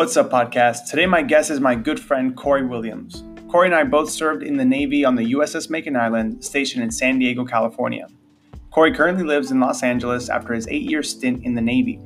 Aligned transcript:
What's 0.00 0.16
up, 0.16 0.30
podcast? 0.30 0.88
Today, 0.88 1.04
my 1.04 1.20
guest 1.20 1.50
is 1.50 1.60
my 1.60 1.74
good 1.74 2.00
friend 2.00 2.34
Corey 2.34 2.64
Williams. 2.64 3.22
Corey 3.50 3.66
and 3.66 3.74
I 3.74 3.84
both 3.84 4.08
served 4.08 4.42
in 4.42 4.56
the 4.56 4.64
Navy 4.64 5.04
on 5.04 5.14
the 5.14 5.34
USS 5.34 5.68
Makin 5.68 5.94
Island, 5.94 6.42
stationed 6.42 6.82
in 6.82 6.90
San 6.90 7.18
Diego, 7.18 7.44
California. 7.44 8.08
Corey 8.70 8.94
currently 8.94 9.24
lives 9.24 9.50
in 9.50 9.60
Los 9.60 9.82
Angeles 9.82 10.30
after 10.30 10.54
his 10.54 10.66
eight 10.68 10.90
year 10.90 11.02
stint 11.02 11.44
in 11.44 11.54
the 11.54 11.60
Navy. 11.60 12.00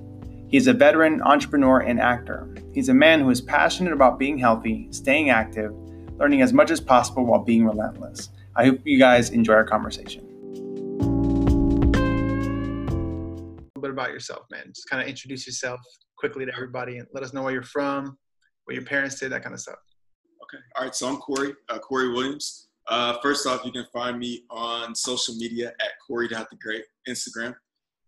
He 0.49 0.57
is 0.57 0.67
a 0.67 0.73
veteran, 0.73 1.23
entrepreneur, 1.23 1.83
and 1.83 2.01
actor. 2.01 2.53
He's 2.73 2.89
a 2.89 2.95
man 2.95 3.21
who 3.21 3.31
is 3.31 3.41
passionate 3.41 3.93
about 3.93 4.19
being 4.19 4.39
healthy, 4.39 4.89
staying 4.91 5.31
active, 5.31 5.73
learning 6.19 6.43
as 6.43 6.53
much 6.53 6.73
as 6.73 6.81
possible 6.81 7.25
while 7.25 7.45
being 7.45 7.65
relentless. 7.65 8.29
I 8.57 8.65
hope 8.65 8.81
you 8.85 8.99
guys 8.99 9.31
enjoy 9.31 9.55
our 9.55 9.65
conversation. 9.65 10.25
A 13.39 13.79
little 13.79 13.83
bit 13.83 13.93
about 13.93 14.11
yourself, 14.11 14.47
man. 14.51 14.73
Just 14.75 14.91
kind 14.91 15.01
of 15.01 15.07
introduce 15.07 15.47
yourself 15.47 15.79
quickly 16.17 16.45
to 16.47 16.53
everybody 16.53 16.99
and 16.99 17.09
let 17.13 17.23
us 17.23 17.33
know 17.33 17.43
where 17.43 17.53
you're 17.53 17.63
from, 17.63 18.19
what 18.65 18.75
your 18.75 18.85
parents 18.85 19.19
did, 19.19 19.33
that 19.33 19.43
kind 19.43 19.55
of 19.55 19.61
stuff. 19.61 19.79
Okay. 20.43 20.63
All 20.77 20.85
right. 20.85 20.95
So 20.95 21.09
I'm 21.09 21.17
Corey, 21.17 21.55
uh, 21.69 21.79
Corey 21.79 22.11
Williams. 22.11 22.69
Uh, 22.89 23.19
first 23.23 23.47
off, 23.47 23.65
you 23.65 23.73
can 23.73 23.87
find 23.93 24.19
me 24.19 24.45
on 24.51 24.95
social 24.95 25.35
media 25.37 25.73
at 25.81 25.93
Corey 26.07 26.29
the 26.29 26.47
Great 26.61 26.85
Instagram. 27.09 27.55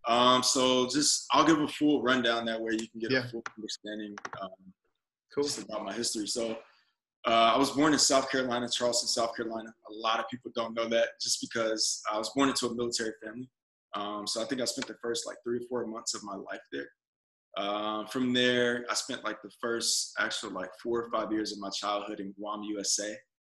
Um, 0.06 0.42
so 0.42 0.86
just 0.86 1.26
I'll 1.32 1.46
give 1.46 1.60
a 1.60 1.68
full 1.68 2.02
rundown 2.02 2.44
that 2.46 2.60
way 2.60 2.72
you 2.72 2.88
can 2.88 3.00
get 3.00 3.10
yeah. 3.10 3.24
a 3.24 3.28
full 3.28 3.42
understanding 3.58 4.14
um, 4.40 4.50
cool. 5.34 5.48
about 5.68 5.84
my 5.84 5.92
history. 5.92 6.26
So 6.26 6.58
uh, 7.26 7.52
I 7.54 7.58
was 7.58 7.70
born 7.70 7.92
in 7.92 7.98
South 7.98 8.30
Carolina, 8.30 8.68
Charleston, 8.68 9.08
South 9.08 9.34
Carolina. 9.34 9.70
A 9.90 9.92
lot 9.92 10.20
of 10.20 10.28
people 10.28 10.52
don't 10.54 10.74
know 10.74 10.88
that 10.88 11.08
just 11.20 11.40
because 11.40 12.02
I 12.12 12.18
was 12.18 12.30
born 12.36 12.48
into 12.48 12.66
a 12.66 12.74
military 12.74 13.12
family. 13.24 13.48
Um, 13.94 14.26
so 14.26 14.42
I 14.42 14.44
think 14.44 14.60
I 14.60 14.64
spent 14.64 14.86
the 14.86 14.96
first 15.02 15.26
like 15.26 15.38
three 15.42 15.58
or 15.58 15.66
four 15.68 15.86
months 15.86 16.14
of 16.14 16.22
my 16.22 16.36
life 16.36 16.60
there. 16.70 16.88
Um, 17.56 18.06
from 18.08 18.32
there, 18.32 18.84
I 18.90 18.94
spent 18.94 19.24
like 19.24 19.40
the 19.42 19.50
first 19.60 20.12
actual 20.18 20.50
like 20.50 20.70
four 20.82 21.02
or 21.02 21.10
five 21.10 21.32
years 21.32 21.52
of 21.52 21.58
my 21.58 21.70
childhood 21.70 22.20
in 22.20 22.32
Guam, 22.32 22.62
USA. 22.64 23.16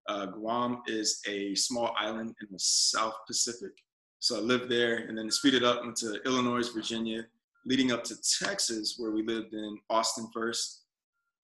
Uh, 0.07 0.27
Guam 0.27 0.81
is 0.87 1.21
a 1.27 1.55
small 1.55 1.95
island 1.99 2.33
in 2.41 2.47
the 2.51 2.59
South 2.59 3.15
Pacific. 3.25 3.71
So 4.19 4.37
I 4.37 4.39
lived 4.39 4.69
there 4.69 4.97
and 4.97 5.17
then 5.17 5.31
speeded 5.31 5.63
up 5.63 5.83
into 5.83 6.19
Illinois, 6.25 6.67
Virginia, 6.69 7.25
leading 7.65 7.91
up 7.91 8.03
to 8.05 8.15
Texas, 8.41 8.95
where 8.97 9.11
we 9.11 9.23
lived 9.23 9.53
in 9.53 9.77
Austin 9.89 10.27
first. 10.33 10.83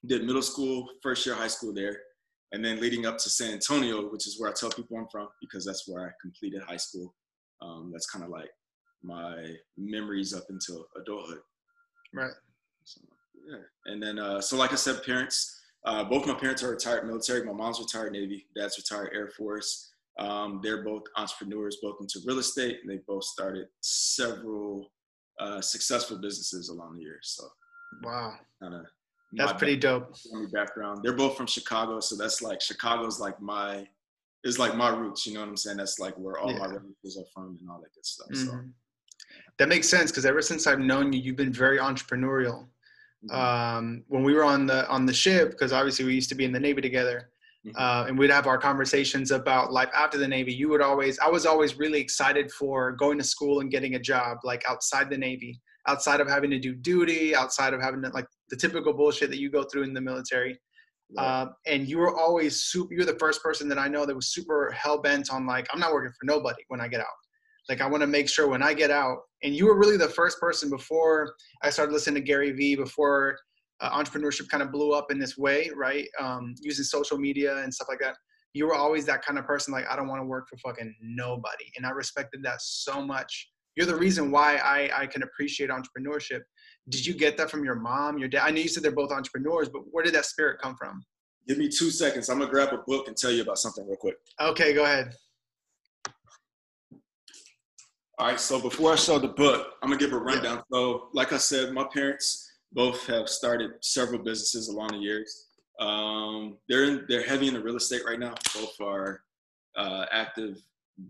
Did 0.05 0.25
middle 0.25 0.41
school, 0.41 0.87
first 1.01 1.25
year 1.25 1.35
high 1.35 1.47
school 1.47 1.73
there, 1.73 1.97
and 2.51 2.63
then 2.63 2.79
leading 2.79 3.05
up 3.05 3.17
to 3.19 3.29
San 3.29 3.53
Antonio, 3.53 4.09
which 4.11 4.27
is 4.27 4.39
where 4.39 4.49
I 4.49 4.53
tell 4.53 4.69
people 4.69 4.97
I'm 4.97 5.07
from 5.11 5.27
because 5.41 5.65
that's 5.65 5.87
where 5.87 6.07
I 6.07 6.11
completed 6.21 6.61
high 6.61 6.77
school. 6.77 7.15
Um, 7.61 7.89
that's 7.91 8.09
kind 8.09 8.23
of 8.23 8.29
like 8.29 8.49
my 9.01 9.55
memories 9.77 10.33
up 10.33 10.43
until 10.49 10.85
adulthood. 10.99 11.39
Right. 12.13 12.31
So, 12.83 13.01
yeah. 13.49 13.57
And 13.85 14.01
then, 14.01 14.19
uh, 14.19 14.41
so 14.41 14.57
like 14.57 14.71
I 14.71 14.75
said, 14.75 15.03
parents, 15.03 15.59
uh, 15.85 16.03
both 16.03 16.25
my 16.25 16.33
parents 16.33 16.63
are 16.63 16.69
retired 16.69 17.05
military. 17.05 17.43
My 17.43 17.53
mom's 17.53 17.79
retired 17.79 18.13
Navy, 18.13 18.45
dad's 18.55 18.77
retired 18.77 19.11
Air 19.13 19.29
Force. 19.29 19.91
Um, 20.19 20.59
they're 20.63 20.83
both 20.83 21.03
entrepreneurs, 21.17 21.77
both 21.81 21.97
into 21.99 22.19
real 22.25 22.39
estate, 22.39 22.79
and 22.81 22.91
they 22.91 23.01
both 23.07 23.23
started 23.23 23.67
several 23.81 24.91
uh, 25.39 25.59
successful 25.59 26.19
businesses 26.19 26.69
along 26.69 26.97
the 26.97 27.01
years. 27.01 27.35
So, 27.35 27.47
wow, 28.03 28.33
kind 28.61 28.75
of 28.75 28.85
that's 29.35 29.53
pretty 29.53 29.77
dope. 29.77 30.15
Background. 30.51 30.99
They're 31.03 31.13
both 31.13 31.35
from 31.35 31.47
Chicago, 31.47 31.99
so 31.99 32.15
that's 32.15 32.41
like 32.41 32.61
Chicago's 32.61 33.19
like 33.19 33.41
my 33.41 33.87
is 34.43 34.59
like 34.59 34.75
my 34.75 34.89
roots. 34.89 35.25
You 35.25 35.33
know 35.33 35.39
what 35.41 35.49
I'm 35.49 35.57
saying? 35.57 35.77
That's 35.77 35.99
like 35.99 36.15
where 36.15 36.37
all 36.37 36.51
yeah. 36.51 36.59
my 36.59 36.65
relatives 36.67 37.17
are 37.17 37.25
from 37.33 37.57
and 37.59 37.69
all 37.69 37.79
that 37.81 37.93
good 37.93 38.05
stuff. 38.05 38.27
Mm-hmm. 38.31 38.45
So 38.45 38.59
that 39.59 39.69
makes 39.69 39.87
sense 39.87 40.11
because 40.11 40.25
ever 40.25 40.41
since 40.41 40.67
I've 40.67 40.79
known 40.79 41.13
you, 41.13 41.21
you've 41.21 41.35
been 41.35 41.53
very 41.53 41.77
entrepreneurial. 41.77 42.67
Mm-hmm. 43.25 43.35
Um, 43.35 44.03
when 44.07 44.23
we 44.23 44.33
were 44.33 44.43
on 44.43 44.65
the 44.65 44.87
on 44.89 45.05
the 45.05 45.13
ship, 45.13 45.51
because 45.51 45.71
obviously 45.71 46.05
we 46.05 46.13
used 46.13 46.29
to 46.29 46.35
be 46.35 46.45
in 46.45 46.51
the 46.51 46.59
Navy 46.59 46.81
together, 46.81 47.29
mm-hmm. 47.65 47.75
uh, 47.77 48.05
and 48.07 48.17
we'd 48.17 48.29
have 48.29 48.47
our 48.47 48.57
conversations 48.57 49.31
about 49.31 49.71
life 49.71 49.89
after 49.95 50.17
the 50.17 50.27
Navy. 50.27 50.53
You 50.53 50.69
would 50.69 50.81
always, 50.81 51.19
I 51.19 51.29
was 51.29 51.45
always 51.45 51.77
really 51.77 52.01
excited 52.01 52.51
for 52.51 52.91
going 52.91 53.17
to 53.19 53.23
school 53.23 53.61
and 53.61 53.71
getting 53.71 53.95
a 53.95 53.99
job, 53.99 54.39
like 54.43 54.63
outside 54.67 55.09
the 55.09 55.17
Navy, 55.17 55.61
outside 55.87 56.19
of 56.19 56.27
having 56.27 56.49
to 56.49 56.59
do 56.59 56.75
duty, 56.75 57.35
outside 57.35 57.73
of 57.73 57.81
having 57.81 58.01
to, 58.01 58.09
like 58.09 58.25
the 58.49 58.57
typical 58.57 58.93
bullshit 58.93 59.29
that 59.29 59.39
you 59.39 59.49
go 59.49 59.63
through 59.63 59.83
in 59.83 59.93
the 59.93 60.01
military. 60.01 60.59
Uh, 61.17 61.45
and 61.67 61.87
you 61.87 61.99
were 61.99 62.17
always 62.17 62.63
super. 62.63 62.91
You're 62.93 63.05
the 63.05 63.19
first 63.19 63.43
person 63.43 63.69
that 63.69 63.77
I 63.77 63.87
know 63.87 64.03
that 64.05 64.15
was 64.15 64.33
super 64.33 64.71
hell 64.71 64.99
bent 64.99 65.31
on 65.31 65.45
like 65.45 65.67
I'm 65.71 65.79
not 65.79 65.93
working 65.93 66.11
for 66.19 66.25
nobody 66.25 66.63
when 66.69 66.81
I 66.81 66.87
get 66.87 67.01
out. 67.01 67.05
Like 67.69 67.81
I 67.81 67.87
want 67.87 68.01
to 68.01 68.07
make 68.07 68.29
sure 68.29 68.47
when 68.47 68.63
I 68.63 68.73
get 68.73 68.91
out, 68.91 69.19
and 69.43 69.55
you 69.55 69.65
were 69.65 69.77
really 69.77 69.97
the 69.97 70.09
first 70.09 70.39
person 70.39 70.69
before 70.69 71.33
I 71.61 71.69
started 71.69 71.93
listening 71.93 72.15
to 72.15 72.21
Gary 72.21 72.51
Vee, 72.51 72.75
before 72.75 73.37
uh, 73.81 73.91
entrepreneurship 73.91 74.49
kind 74.49 74.63
of 74.63 74.71
blew 74.71 74.91
up 74.91 75.11
in 75.11 75.19
this 75.19 75.37
way, 75.37 75.69
right? 75.75 76.07
Um, 76.19 76.55
using 76.61 76.83
social 76.83 77.17
media 77.17 77.57
and 77.57 77.73
stuff 77.73 77.87
like 77.89 77.99
that. 77.99 78.15
You 78.53 78.67
were 78.67 78.75
always 78.75 79.05
that 79.05 79.25
kind 79.25 79.39
of 79.39 79.45
person, 79.45 79.73
like 79.73 79.85
I 79.89 79.95
don't 79.95 80.07
want 80.07 80.21
to 80.21 80.25
work 80.25 80.47
for 80.49 80.57
fucking 80.57 80.93
nobody, 81.01 81.65
and 81.77 81.85
I 81.85 81.91
respected 81.91 82.43
that 82.43 82.61
so 82.61 83.05
much. 83.05 83.49
You're 83.75 83.87
the 83.87 83.95
reason 83.95 84.29
why 84.29 84.57
I 84.57 85.01
I 85.03 85.07
can 85.07 85.23
appreciate 85.23 85.69
entrepreneurship. 85.69 86.41
Did 86.89 87.05
you 87.05 87.13
get 87.13 87.37
that 87.37 87.49
from 87.49 87.63
your 87.63 87.75
mom, 87.75 88.17
your 88.17 88.27
dad? 88.27 88.43
I 88.43 88.51
know 88.51 88.59
you 88.59 88.67
said 88.67 88.83
they're 88.83 88.91
both 88.91 89.11
entrepreneurs, 89.11 89.69
but 89.69 89.81
where 89.89 90.03
did 90.03 90.13
that 90.13 90.25
spirit 90.25 90.59
come 90.61 90.75
from? 90.75 91.03
Give 91.47 91.57
me 91.57 91.67
two 91.67 91.89
seconds. 91.89 92.29
I'm 92.29 92.39
gonna 92.39 92.51
grab 92.51 92.73
a 92.73 92.77
book 92.85 93.07
and 93.07 93.17
tell 93.17 93.31
you 93.31 93.41
about 93.41 93.57
something 93.57 93.85
real 93.87 93.97
quick. 93.97 94.15
Okay, 94.39 94.73
go 94.73 94.83
ahead. 94.83 95.15
All 98.19 98.27
right, 98.27 98.39
so 98.39 98.61
before 98.61 98.93
I 98.93 98.95
show 98.95 99.17
the 99.17 99.29
book, 99.29 99.73
I'm 99.81 99.89
gonna 99.89 99.99
give 99.99 100.13
a 100.13 100.17
rundown. 100.17 100.57
Yeah. 100.57 100.61
So, 100.71 101.09
like 101.13 101.33
I 101.33 101.37
said, 101.37 101.73
my 101.73 101.85
parents 101.91 102.51
both 102.71 103.07
have 103.07 103.27
started 103.27 103.71
several 103.81 104.19
businesses 104.19 104.67
along 104.67 104.89
the 104.89 104.97
years. 104.97 105.47
Um, 105.79 106.57
they're 106.69 106.83
in, 106.83 107.05
they're 107.09 107.25
heavy 107.25 107.47
in 107.47 107.55
the 107.55 107.61
real 107.61 107.75
estate 107.75 108.03
right 108.05 108.19
now. 108.19 108.35
Both 108.53 108.79
are 108.79 109.21
uh, 109.75 110.05
active 110.11 110.61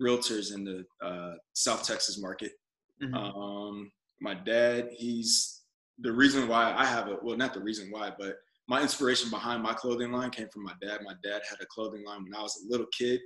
realtors 0.02 0.56
in 0.56 0.64
the 0.64 0.86
uh, 1.06 1.34
South 1.54 1.86
Texas 1.86 2.22
market. 2.22 2.54
Mm-hmm. 3.02 3.16
Um, 3.16 3.92
my 4.22 4.34
dad, 4.34 4.90
he's 4.96 5.64
the 6.00 6.12
reason 6.12 6.48
why 6.48 6.74
I 6.74 6.86
have 6.86 7.10
a 7.10 7.18
Well, 7.22 7.36
not 7.36 7.54
the 7.54 7.60
reason 7.60 7.92
why, 7.92 8.14
but 8.18 8.38
my 8.70 8.82
inspiration 8.82 9.30
behind 9.30 9.62
my 9.62 9.74
clothing 9.74 10.14
line 10.14 10.30
came 10.30 10.48
from 10.48 10.64
my 10.64 10.74
dad. 10.82 11.02
My 11.04 11.16
dad 11.22 11.42
had 11.50 11.60
a 11.62 11.66
clothing 11.66 12.06
line 12.06 12.24
when 12.24 12.34
I 12.34 12.42
was 12.42 12.64
a 12.66 12.72
little 12.72 12.88
kid. 12.98 13.20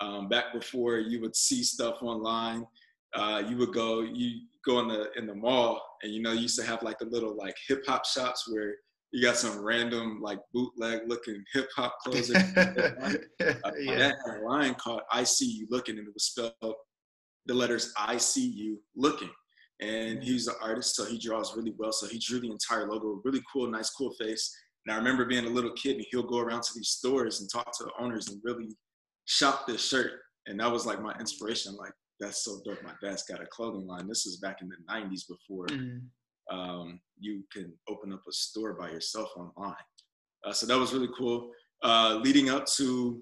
Um, 0.00 0.28
back 0.28 0.52
before 0.52 0.98
you 0.98 1.20
would 1.20 1.34
see 1.34 1.62
stuff 1.62 2.02
online 2.02 2.66
uh, 3.14 3.42
you 3.46 3.56
would 3.56 3.72
go 3.72 4.00
you 4.00 4.40
go 4.64 4.80
in 4.80 4.88
the 4.88 5.10
in 5.16 5.26
the 5.26 5.34
mall 5.34 5.82
and 6.02 6.12
you 6.12 6.22
know 6.22 6.32
you 6.32 6.40
used 6.40 6.58
to 6.58 6.64
have 6.64 6.82
like 6.82 6.98
the 6.98 7.06
little 7.06 7.36
like 7.36 7.56
hip 7.68 7.84
hop 7.86 8.06
shops 8.06 8.48
where 8.50 8.74
you 9.12 9.22
got 9.22 9.36
some 9.36 9.62
random 9.62 10.20
like 10.22 10.38
bootleg 10.54 11.00
looking 11.06 11.44
hip 11.52 11.68
hop 11.76 11.94
clothes. 12.02 12.30
uh, 12.34 12.42
yeah. 12.56 13.98
That 13.98 14.14
had 14.26 14.40
a 14.40 14.44
line 14.44 14.74
called 14.74 15.02
"I 15.10 15.22
See 15.24 15.50
You 15.50 15.66
Looking" 15.70 15.98
and 15.98 16.08
it 16.08 16.14
was 16.14 16.24
spelled 16.24 16.74
the 17.46 17.54
letters 17.54 17.92
"I 17.96 18.16
See 18.16 18.46
You 18.46 18.80
Looking." 18.96 19.30
And 19.80 20.22
he's 20.22 20.46
an 20.46 20.54
artist, 20.62 20.94
so 20.94 21.04
he 21.04 21.18
draws 21.18 21.56
really 21.56 21.74
well. 21.76 21.92
So 21.92 22.06
he 22.06 22.18
drew 22.18 22.40
the 22.40 22.50
entire 22.50 22.86
logo, 22.88 23.20
really 23.24 23.42
cool, 23.52 23.68
nice, 23.68 23.90
cool 23.90 24.12
face. 24.12 24.54
And 24.86 24.94
I 24.94 24.96
remember 24.96 25.24
being 25.24 25.44
a 25.44 25.50
little 25.50 25.72
kid, 25.72 25.96
and 25.96 26.06
he'll 26.10 26.22
go 26.22 26.38
around 26.38 26.62
to 26.62 26.70
these 26.74 26.90
stores 26.90 27.40
and 27.40 27.50
talk 27.50 27.76
to 27.78 27.84
the 27.84 27.92
owners 27.98 28.28
and 28.28 28.40
really 28.44 28.76
shop 29.24 29.66
this 29.66 29.86
shirt. 29.86 30.12
And 30.46 30.60
that 30.60 30.70
was 30.70 30.86
like 30.86 31.02
my 31.02 31.14
inspiration. 31.18 31.74
Like, 31.74 31.92
that's 32.20 32.44
so 32.44 32.60
dope. 32.64 32.82
My 32.82 32.92
dad's 33.02 33.24
got 33.24 33.42
a 33.42 33.46
clothing 33.46 33.86
line. 33.86 34.08
This 34.08 34.26
is 34.26 34.36
back 34.36 34.62
in 34.62 34.68
the 34.68 34.76
90s 34.92 35.22
before 35.28 35.66
mm-hmm. 35.66 36.56
um, 36.56 37.00
you 37.18 37.44
can 37.52 37.72
open 37.88 38.12
up 38.12 38.22
a 38.28 38.32
store 38.32 38.74
by 38.74 38.90
yourself 38.90 39.30
online. 39.36 39.74
Uh, 40.44 40.52
so 40.52 40.66
that 40.66 40.78
was 40.78 40.92
really 40.92 41.10
cool. 41.16 41.50
Uh, 41.82 42.20
leading 42.22 42.50
up 42.50 42.66
to, 42.66 43.20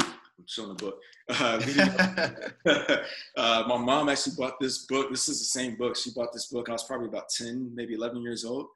I'm 0.00 0.14
showing 0.46 0.68
the 0.68 0.74
book. 0.74 1.00
Uh, 1.28 1.60
up, 2.66 3.00
uh, 3.36 3.64
my 3.66 3.76
mom 3.78 4.08
actually 4.08 4.34
bought 4.36 4.60
this 4.60 4.86
book. 4.86 5.10
This 5.10 5.28
is 5.28 5.38
the 5.38 5.44
same 5.44 5.76
book. 5.76 5.96
She 5.96 6.10
bought 6.14 6.32
this 6.32 6.46
book. 6.46 6.68
I 6.68 6.72
was 6.72 6.84
probably 6.84 7.08
about 7.08 7.28
10, 7.30 7.72
maybe 7.74 7.94
11 7.94 8.22
years 8.22 8.44
old. 8.44 8.66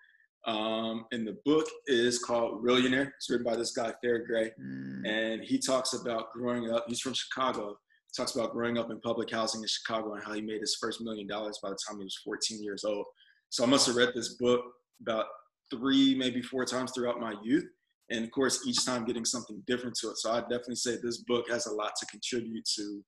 Um, 0.46 1.04
and 1.12 1.26
the 1.26 1.36
book 1.44 1.66
is 1.86 2.18
called 2.18 2.64
Reallionaire. 2.64 3.12
It's 3.16 3.28
written 3.28 3.44
by 3.44 3.56
this 3.56 3.72
guy, 3.72 3.92
Farrah 4.02 4.26
Gray. 4.26 4.50
Mm. 4.60 5.06
And 5.06 5.42
he 5.42 5.58
talks 5.58 5.92
about 5.92 6.32
growing 6.32 6.70
up. 6.70 6.86
He's 6.88 7.00
from 7.00 7.12
Chicago 7.12 7.76
talks 8.16 8.34
about 8.34 8.52
growing 8.52 8.78
up 8.78 8.90
in 8.90 9.00
public 9.00 9.30
housing 9.30 9.62
in 9.62 9.68
Chicago 9.68 10.14
and 10.14 10.24
how 10.24 10.32
he 10.32 10.40
made 10.40 10.60
his 10.60 10.76
first 10.80 11.00
million 11.00 11.26
dollars 11.26 11.58
by 11.62 11.70
the 11.70 11.78
time 11.86 11.98
he 11.98 12.04
was 12.04 12.18
14 12.24 12.62
years 12.62 12.84
old. 12.84 13.06
So 13.50 13.64
I 13.64 13.66
must 13.66 13.86
have 13.86 13.96
read 13.96 14.12
this 14.14 14.34
book 14.34 14.62
about 15.00 15.26
three, 15.70 16.14
maybe 16.14 16.42
four 16.42 16.64
times 16.64 16.92
throughout 16.92 17.20
my 17.20 17.34
youth. 17.42 17.66
And 18.10 18.24
of 18.24 18.30
course, 18.32 18.66
each 18.66 18.84
time 18.84 19.04
getting 19.04 19.24
something 19.24 19.62
different 19.66 19.96
to 20.00 20.10
it. 20.10 20.18
So 20.18 20.32
I'd 20.32 20.48
definitely 20.48 20.76
say 20.76 20.96
this 20.96 21.18
book 21.18 21.48
has 21.48 21.66
a 21.66 21.72
lot 21.72 21.92
to 22.00 22.06
contribute 22.06 22.64
to 22.76 23.04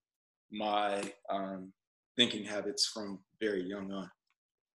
my 0.52 1.02
um, 1.30 1.72
thinking 2.16 2.44
habits 2.44 2.86
from 2.86 3.18
very 3.40 3.64
young 3.64 3.90
on. 3.92 4.08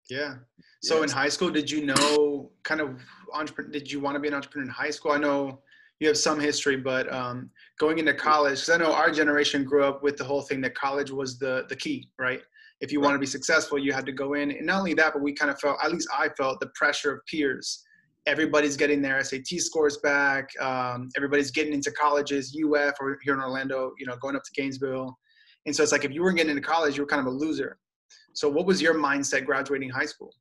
Yeah. 0.09 0.35
So 0.81 0.97
yeah. 0.97 1.03
in 1.03 1.09
high 1.09 1.29
school, 1.29 1.49
did 1.49 1.69
you 1.69 1.85
know 1.85 2.51
kind 2.63 2.81
of 2.81 3.01
entrepreneur? 3.33 3.71
Did 3.71 3.91
you 3.91 3.99
want 3.99 4.15
to 4.15 4.19
be 4.19 4.27
an 4.27 4.33
entrepreneur 4.33 4.65
in 4.65 4.71
high 4.71 4.89
school? 4.89 5.11
I 5.11 5.17
know 5.17 5.59
you 6.03 6.09
have 6.09 6.17
some 6.17 6.39
history, 6.39 6.77
but 6.77 7.11
um, 7.11 7.50
going 7.79 7.97
into 7.97 8.13
college, 8.13 8.59
because 8.59 8.69
I 8.69 8.77
know 8.77 8.94
our 8.94 9.09
generation 9.09 9.63
grew 9.63 9.83
up 9.83 10.03
with 10.03 10.17
the 10.17 10.23
whole 10.23 10.41
thing 10.41 10.61
that 10.61 10.75
college 10.75 11.09
was 11.09 11.39
the 11.39 11.65
the 11.69 11.75
key, 11.75 12.09
right? 12.19 12.41
If 12.81 12.91
you 12.91 13.00
right. 13.00 13.05
want 13.05 13.15
to 13.15 13.19
be 13.19 13.25
successful, 13.25 13.79
you 13.79 13.94
had 13.94 14.05
to 14.05 14.11
go 14.11 14.33
in, 14.33 14.51
and 14.51 14.65
not 14.65 14.79
only 14.79 14.94
that, 14.95 15.13
but 15.13 15.21
we 15.21 15.33
kind 15.33 15.50
of 15.50 15.59
felt, 15.59 15.77
at 15.83 15.91
least 15.91 16.07
I 16.15 16.29
felt, 16.38 16.59
the 16.59 16.71
pressure 16.75 17.13
of 17.13 17.25
peers 17.25 17.83
everybody's 18.25 18.77
getting 18.77 19.01
their 19.01 19.21
SAT 19.23 19.47
scores 19.59 19.97
back. 19.97 20.50
Um, 20.61 21.09
everybody's 21.17 21.51
getting 21.51 21.73
into 21.73 21.91
colleges, 21.91 22.57
UF 22.57 22.95
or 23.00 23.19
here 23.23 23.33
in 23.33 23.41
Orlando, 23.41 23.94
you 24.00 24.05
know, 24.05 24.15
going 24.17 24.35
up 24.35 24.44
to 24.44 24.61
Gainesville. 24.61 25.17
And 25.65 25.75
so 25.75 25.83
it's 25.83 25.91
like 25.91 26.05
if 26.05 26.11
you 26.11 26.21
weren't 26.23 26.38
getting 26.38 26.51
into 26.51 26.61
college, 26.61 26.97
you 26.97 27.03
were 27.03 27.07
kind 27.07 27.25
of 27.25 27.27
a 27.27 27.35
loser. 27.35 27.77
So 28.33 28.50
what 28.50 28.65
was 28.65 28.81
your 28.81 28.95
mindset 28.95 29.45
graduating 29.45 29.89
high 29.89 30.05
school? 30.05 30.33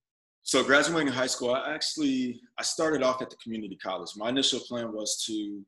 So 0.44 0.64
graduating 0.64 1.12
high 1.12 1.28
school, 1.28 1.54
I 1.54 1.72
actually 1.72 2.40
I 2.58 2.62
started 2.62 3.02
off 3.02 3.22
at 3.22 3.30
the 3.30 3.36
community 3.36 3.76
college. 3.76 4.10
My 4.16 4.28
initial 4.28 4.60
plan 4.60 4.92
was 4.92 5.22
to, 5.26 5.64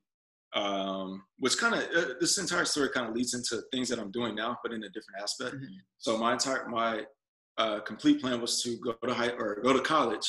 um, 0.53 1.23
which 1.39 1.57
kind 1.57 1.75
of 1.75 1.83
uh, 1.95 2.13
this 2.19 2.37
entire 2.37 2.65
story 2.65 2.89
kind 2.89 3.07
of 3.07 3.15
leads 3.15 3.33
into 3.33 3.61
things 3.71 3.87
that 3.89 3.99
I'm 3.99 4.11
doing 4.11 4.35
now, 4.35 4.57
but 4.63 4.73
in 4.73 4.83
a 4.83 4.89
different 4.89 5.21
aspect. 5.21 5.55
Mm-hmm. 5.55 5.75
So 5.97 6.17
my 6.17 6.33
entire 6.33 6.67
my 6.67 7.03
uh, 7.57 7.79
complete 7.81 8.21
plan 8.21 8.41
was 8.41 8.61
to 8.63 8.77
go 8.77 8.93
to 9.07 9.13
high 9.13 9.29
or 9.29 9.61
go 9.63 9.71
to 9.71 9.79
college, 9.79 10.27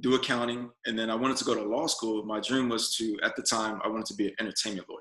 do 0.00 0.14
accounting, 0.14 0.70
and 0.86 0.98
then 0.98 1.10
I 1.10 1.14
wanted 1.14 1.36
to 1.38 1.44
go 1.44 1.54
to 1.54 1.62
law 1.62 1.86
school. 1.86 2.24
My 2.24 2.40
dream 2.40 2.70
was 2.70 2.94
to, 2.96 3.18
at 3.22 3.36
the 3.36 3.42
time, 3.42 3.80
I 3.84 3.88
wanted 3.88 4.06
to 4.06 4.14
be 4.14 4.28
an 4.28 4.34
entertainment 4.40 4.88
lawyer. 4.88 5.00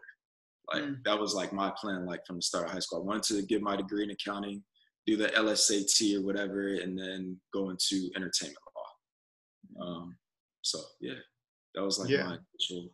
Like 0.74 0.84
mm. 0.84 1.04
that 1.06 1.18
was 1.18 1.34
like 1.34 1.54
my 1.54 1.72
plan, 1.80 2.06
like 2.06 2.26
from 2.26 2.36
the 2.36 2.42
start 2.42 2.66
of 2.66 2.72
high 2.72 2.80
school. 2.80 3.00
I 3.00 3.06
wanted 3.06 3.24
to 3.36 3.42
get 3.44 3.62
my 3.62 3.76
degree 3.76 4.04
in 4.04 4.12
accounting, 4.12 4.64
do 5.10 5.18
the 5.18 5.30
LSAT 5.30 6.16
or 6.18 6.22
whatever, 6.22 6.76
and 6.76 6.98
then 6.98 7.38
go 7.54 7.70
into 7.70 8.10
entertainment 8.16 8.58
law. 8.76 9.86
Um, 9.86 10.18
so 10.62 10.80
yeah, 11.02 11.14
that 11.76 11.84
was 11.84 12.00
like 12.00 12.10
yeah. 12.10 12.24
my 12.24 12.38
initial. 12.54 12.90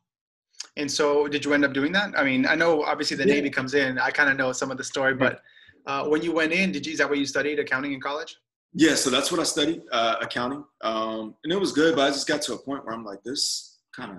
And 0.78 0.92
so, 0.92 1.28
did 1.28 1.46
you 1.46 1.54
end 1.54 1.66
up 1.66 1.74
doing 1.74 1.92
that? 1.94 2.18
I 2.18 2.24
mean, 2.24 2.46
I 2.46 2.56
know 2.56 2.84
obviously 2.84 3.18
the 3.18 3.28
yeah. 3.28 3.36
Navy 3.36 3.50
comes 3.50 3.74
in. 3.74 3.98
I 3.98 4.12
kind 4.12 4.30
of 4.30 4.38
know 4.38 4.52
some 4.52 4.72
of 4.72 4.78
the 4.78 4.84
story, 4.84 5.14
but 5.14 5.42
uh, 5.86 6.06
when 6.08 6.22
you 6.22 6.34
went 6.34 6.52
in, 6.52 6.72
did 6.72 6.86
you, 6.86 6.94
is 6.94 7.00
that 7.00 7.10
what 7.10 7.18
you 7.18 7.26
studied 7.26 7.60
accounting 7.60 7.94
in 7.94 8.02
college? 8.02 8.38
Yeah, 8.74 8.96
so 8.96 9.10
that's 9.10 9.32
what 9.32 9.40
I 9.40 9.44
studied, 9.44 9.84
uh, 9.92 10.16
accounting, 10.22 10.66
um, 10.82 11.36
and 11.44 11.54
it 11.54 11.60
was 11.60 11.72
good. 11.72 11.96
But 11.96 12.08
I 12.08 12.10
just 12.10 12.28
got 12.28 12.42
to 12.44 12.54
a 12.54 12.58
point 12.58 12.86
where 12.86 12.94
I'm 12.94 13.06
like, 13.06 13.24
this 13.24 13.78
kind 13.96 14.12
of 14.12 14.18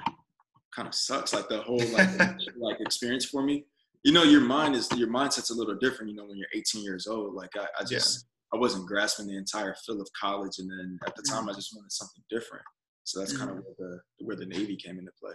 kind 0.74 0.88
of 0.88 0.94
sucks. 0.94 1.34
Like 1.34 1.48
the 1.48 1.60
whole 1.60 1.82
like 1.92 2.08
like 2.58 2.80
experience 2.80 3.26
for 3.26 3.42
me. 3.42 3.66
You 4.06 4.12
know, 4.12 4.22
your 4.22 4.40
mind 4.40 4.76
is 4.76 4.88
your 4.92 5.08
mindset's 5.08 5.50
a 5.50 5.54
little 5.54 5.74
different. 5.74 6.12
You 6.12 6.16
know, 6.16 6.26
when 6.26 6.38
you're 6.38 6.46
18 6.54 6.84
years 6.84 7.08
old, 7.08 7.34
like 7.34 7.50
I, 7.56 7.66
I 7.80 7.82
just 7.82 8.24
yeah. 8.52 8.56
I 8.56 8.60
wasn't 8.60 8.86
grasping 8.86 9.26
the 9.26 9.36
entire 9.36 9.74
feel 9.84 10.00
of 10.00 10.08
college, 10.12 10.60
and 10.60 10.70
then 10.70 10.96
at 11.04 11.16
the 11.16 11.24
time 11.28 11.46
mm. 11.46 11.50
I 11.50 11.54
just 11.54 11.74
wanted 11.74 11.90
something 11.90 12.22
different. 12.30 12.64
So 13.02 13.18
that's 13.18 13.34
mm 13.34 13.38
kind 13.38 13.50
of 13.50 13.56
where 13.56 13.74
the 13.76 14.24
where 14.24 14.36
the 14.36 14.46
Navy 14.46 14.76
came 14.76 15.00
into 15.00 15.10
play. 15.20 15.32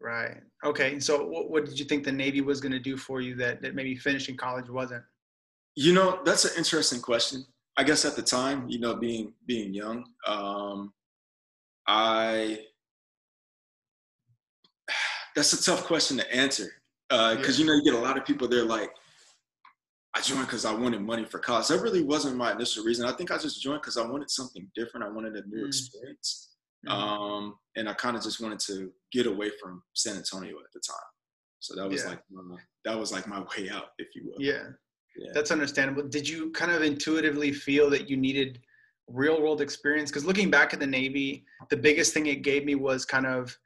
Right. 0.00 0.40
Okay. 0.64 1.00
So 1.00 1.26
what, 1.26 1.50
what 1.50 1.66
did 1.66 1.78
you 1.78 1.84
think 1.84 2.04
the 2.04 2.12
Navy 2.12 2.40
was 2.40 2.62
going 2.62 2.72
to 2.72 2.78
do 2.78 2.96
for 2.96 3.20
you 3.20 3.34
that, 3.34 3.60
that 3.60 3.74
maybe 3.74 3.94
finishing 3.94 4.38
college 4.38 4.70
wasn't? 4.70 5.04
You 5.76 5.92
know, 5.92 6.20
that's 6.24 6.46
an 6.46 6.52
interesting 6.56 7.02
question. 7.02 7.44
I 7.76 7.84
guess 7.84 8.06
at 8.06 8.16
the 8.16 8.22
time, 8.22 8.70
you 8.70 8.80
know, 8.80 8.96
being 8.96 9.34
being 9.46 9.74
young, 9.74 10.06
um, 10.26 10.94
I 11.86 12.60
that's 15.36 15.52
a 15.52 15.62
tough 15.62 15.84
question 15.84 16.16
to 16.16 16.34
answer 16.34 16.70
because 17.36 17.58
uh, 17.58 17.62
you 17.62 17.66
know 17.66 17.74
you 17.74 17.84
get 17.84 17.94
a 17.94 17.98
lot 17.98 18.16
of 18.16 18.24
people 18.24 18.48
they're 18.48 18.64
like, 18.64 18.90
I 20.14 20.20
joined 20.20 20.46
because 20.46 20.64
I 20.64 20.74
wanted 20.74 21.00
money 21.02 21.24
for 21.24 21.38
college. 21.38 21.68
That 21.68 21.80
really 21.80 22.02
wasn't 22.02 22.36
my 22.36 22.52
initial 22.52 22.84
reason. 22.84 23.06
I 23.06 23.12
think 23.12 23.30
I 23.30 23.38
just 23.38 23.62
joined 23.62 23.82
because 23.82 23.96
I 23.96 24.06
wanted 24.06 24.30
something 24.30 24.68
different. 24.74 25.06
I 25.06 25.10
wanted 25.10 25.34
a 25.36 25.46
new 25.46 25.64
mm. 25.64 25.68
experience, 25.68 26.50
mm. 26.86 26.92
um, 26.92 27.56
and 27.76 27.88
I 27.88 27.94
kind 27.94 28.16
of 28.16 28.22
just 28.22 28.40
wanted 28.40 28.60
to 28.60 28.90
get 29.12 29.26
away 29.26 29.50
from 29.60 29.82
San 29.94 30.16
Antonio 30.16 30.56
at 30.58 30.72
the 30.72 30.80
time. 30.80 30.96
So 31.60 31.76
that 31.76 31.88
was 31.88 32.02
yeah. 32.02 32.10
like 32.10 32.20
my, 32.30 32.56
that 32.84 32.98
was 32.98 33.12
like 33.12 33.26
my 33.26 33.40
way 33.56 33.70
out, 33.70 33.90
if 33.98 34.08
you 34.14 34.24
will. 34.26 34.42
Yeah 34.42 34.64
yeah. 35.16 35.30
that's 35.34 35.50
understandable 35.50 36.02
did 36.02 36.28
you 36.28 36.50
kind 36.52 36.70
of 36.70 36.82
intuitively 36.82 37.52
feel 37.52 37.90
that 37.90 38.08
you 38.08 38.16
needed 38.16 38.60
real 39.08 39.40
world 39.42 39.60
experience 39.60 40.10
because 40.10 40.24
looking 40.24 40.50
back 40.50 40.72
at 40.72 40.80
the 40.80 40.86
navy 40.86 41.44
the 41.70 41.76
biggest 41.76 42.14
thing 42.14 42.26
it 42.26 42.42
gave 42.42 42.64
me 42.64 42.74
was 42.74 43.04
kind 43.04 43.26
of 43.26 43.56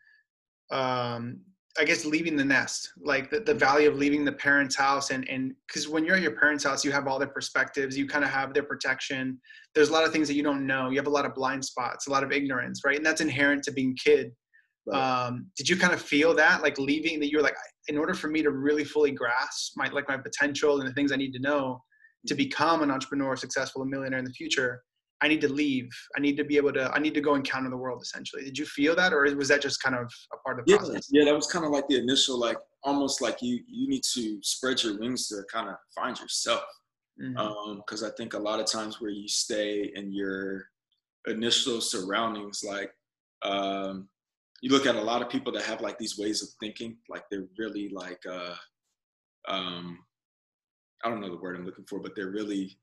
um, 0.72 1.38
i 1.78 1.84
guess 1.84 2.04
leaving 2.04 2.36
the 2.36 2.44
nest 2.44 2.92
like 3.02 3.30
the, 3.30 3.40
the 3.40 3.54
value 3.54 3.88
of 3.88 3.96
leaving 3.96 4.24
the 4.24 4.32
parents 4.32 4.74
house 4.74 5.10
and 5.10 5.28
and 5.28 5.54
because 5.66 5.88
when 5.88 6.04
you're 6.04 6.16
at 6.16 6.22
your 6.22 6.32
parents 6.32 6.64
house 6.64 6.84
you 6.84 6.92
have 6.92 7.06
all 7.06 7.18
their 7.18 7.28
perspectives 7.28 7.96
you 7.96 8.06
kind 8.06 8.24
of 8.24 8.30
have 8.30 8.52
their 8.54 8.62
protection. 8.62 9.38
There's 9.74 9.90
a 9.90 9.92
lot 9.92 10.04
of 10.04 10.12
things 10.12 10.26
that 10.28 10.34
you 10.34 10.42
don't 10.42 10.66
know. 10.66 10.88
You 10.90 10.96
have 10.96 11.06
a 11.06 11.10
lot 11.10 11.26
of 11.26 11.34
blind 11.34 11.64
spots 11.64 12.06
a 12.06 12.10
lot 12.10 12.22
of 12.22 12.32
ignorance 12.32 12.82
right? 12.84 12.96
And 12.96 13.04
that's 13.04 13.20
inherent 13.20 13.62
to 13.64 13.72
being 13.72 13.96
kid. 13.96 14.32
Right. 14.86 15.26
Um, 15.26 15.46
did 15.56 15.68
you 15.68 15.76
kind 15.76 15.92
of 15.92 16.00
feel 16.00 16.32
that, 16.34 16.62
like 16.62 16.78
leaving, 16.78 17.18
that 17.18 17.28
you're 17.28 17.42
like, 17.42 17.56
in 17.88 17.98
order 17.98 18.14
for 18.14 18.28
me 18.28 18.40
to 18.42 18.50
really 18.50 18.84
fully 18.84 19.10
grasp 19.10 19.72
my 19.76 19.88
like 19.88 20.08
my 20.08 20.16
potential 20.16 20.78
and 20.78 20.88
the 20.88 20.92
things 20.94 21.10
I 21.10 21.16
need 21.16 21.32
to 21.32 21.40
know 21.40 21.82
to 22.26 22.34
mm-hmm. 22.34 22.44
become 22.44 22.82
an 22.82 22.90
entrepreneur, 22.90 23.36
successful, 23.36 23.82
a 23.82 23.86
millionaire 23.86 24.20
in 24.20 24.24
the 24.24 24.30
future, 24.30 24.82
I 25.22 25.28
need 25.28 25.40
to 25.40 25.48
leave. 25.48 25.88
I 26.16 26.20
need 26.20 26.36
to 26.36 26.44
be 26.44 26.56
able 26.56 26.72
to. 26.74 26.90
I 26.92 26.98
need 26.98 27.14
to 27.14 27.20
go 27.20 27.34
encounter 27.34 27.70
the 27.70 27.76
world. 27.76 28.02
Essentially, 28.02 28.44
did 28.44 28.58
you 28.58 28.66
feel 28.66 28.94
that, 28.96 29.12
or 29.12 29.34
was 29.36 29.48
that 29.48 29.62
just 29.62 29.82
kind 29.82 29.96
of 29.96 30.12
a 30.32 30.36
part 30.38 30.60
of 30.60 30.66
the 30.66 30.72
yeah, 30.72 30.78
process? 30.78 31.08
Yeah, 31.10 31.24
that 31.24 31.34
was 31.34 31.46
kind 31.46 31.64
of 31.64 31.70
like 31.70 31.88
the 31.88 31.96
initial, 31.96 32.38
like 32.38 32.58
almost 32.84 33.22
like 33.22 33.40
you 33.40 33.60
you 33.66 33.88
need 33.88 34.02
to 34.14 34.38
spread 34.42 34.82
your 34.82 34.98
wings 34.98 35.28
to 35.28 35.42
kind 35.50 35.68
of 35.68 35.76
find 35.94 36.18
yourself. 36.18 36.64
Because 37.16 37.34
mm-hmm. 37.34 38.04
um, 38.04 38.04
I 38.04 38.10
think 38.16 38.34
a 38.34 38.38
lot 38.38 38.60
of 38.60 38.66
times 38.66 39.00
where 39.00 39.10
you 39.10 39.26
stay 39.26 39.90
in 39.94 40.12
your 40.12 40.66
initial 41.26 41.80
surroundings, 41.80 42.62
like 42.62 42.92
um, 43.42 44.08
you 44.60 44.70
look 44.70 44.86
at 44.86 44.96
a 44.96 45.00
lot 45.00 45.22
of 45.22 45.30
people 45.30 45.52
that 45.52 45.62
have 45.62 45.80
like 45.80 45.98
these 45.98 46.18
ways 46.18 46.42
of 46.42 46.48
thinking, 46.60 46.96
like 47.08 47.24
they're 47.30 47.48
really 47.58 47.88
like 47.88 48.20
uh 48.30 48.54
um 49.48 49.98
I 51.04 51.08
don't 51.08 51.20
know 51.20 51.30
the 51.30 51.40
word 51.40 51.56
I'm 51.56 51.64
looking 51.66 51.84
for, 51.84 52.00
but 52.00 52.12
they're 52.16 52.30
really 52.30 52.76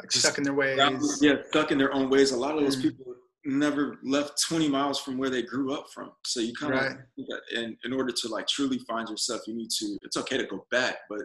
like 0.00 0.12
stuck 0.12 0.38
in 0.38 0.44
their 0.44 0.54
ways. 0.54 0.78
Yeah, 1.20 1.36
stuck 1.48 1.72
in 1.72 1.78
their 1.78 1.92
own 1.92 2.10
ways. 2.10 2.32
A 2.32 2.36
lot 2.36 2.56
of 2.56 2.62
those 2.62 2.76
mm. 2.76 2.82
people 2.82 3.14
never 3.44 3.98
left 4.04 4.42
20 4.48 4.68
miles 4.68 5.00
from 5.00 5.18
where 5.18 5.30
they 5.30 5.42
grew 5.42 5.72
up 5.72 5.86
from. 5.92 6.12
So 6.24 6.40
you 6.40 6.52
kind 6.54 6.72
right. 6.72 6.92
of, 6.92 6.98
in, 7.54 7.76
in 7.84 7.92
order 7.92 8.12
to 8.12 8.28
like 8.28 8.46
truly 8.46 8.78
find 8.88 9.08
yourself, 9.08 9.42
you 9.46 9.54
need 9.54 9.70
to, 9.78 9.98
it's 10.02 10.16
okay 10.16 10.36
to 10.36 10.46
go 10.46 10.66
back, 10.70 10.96
but 11.08 11.22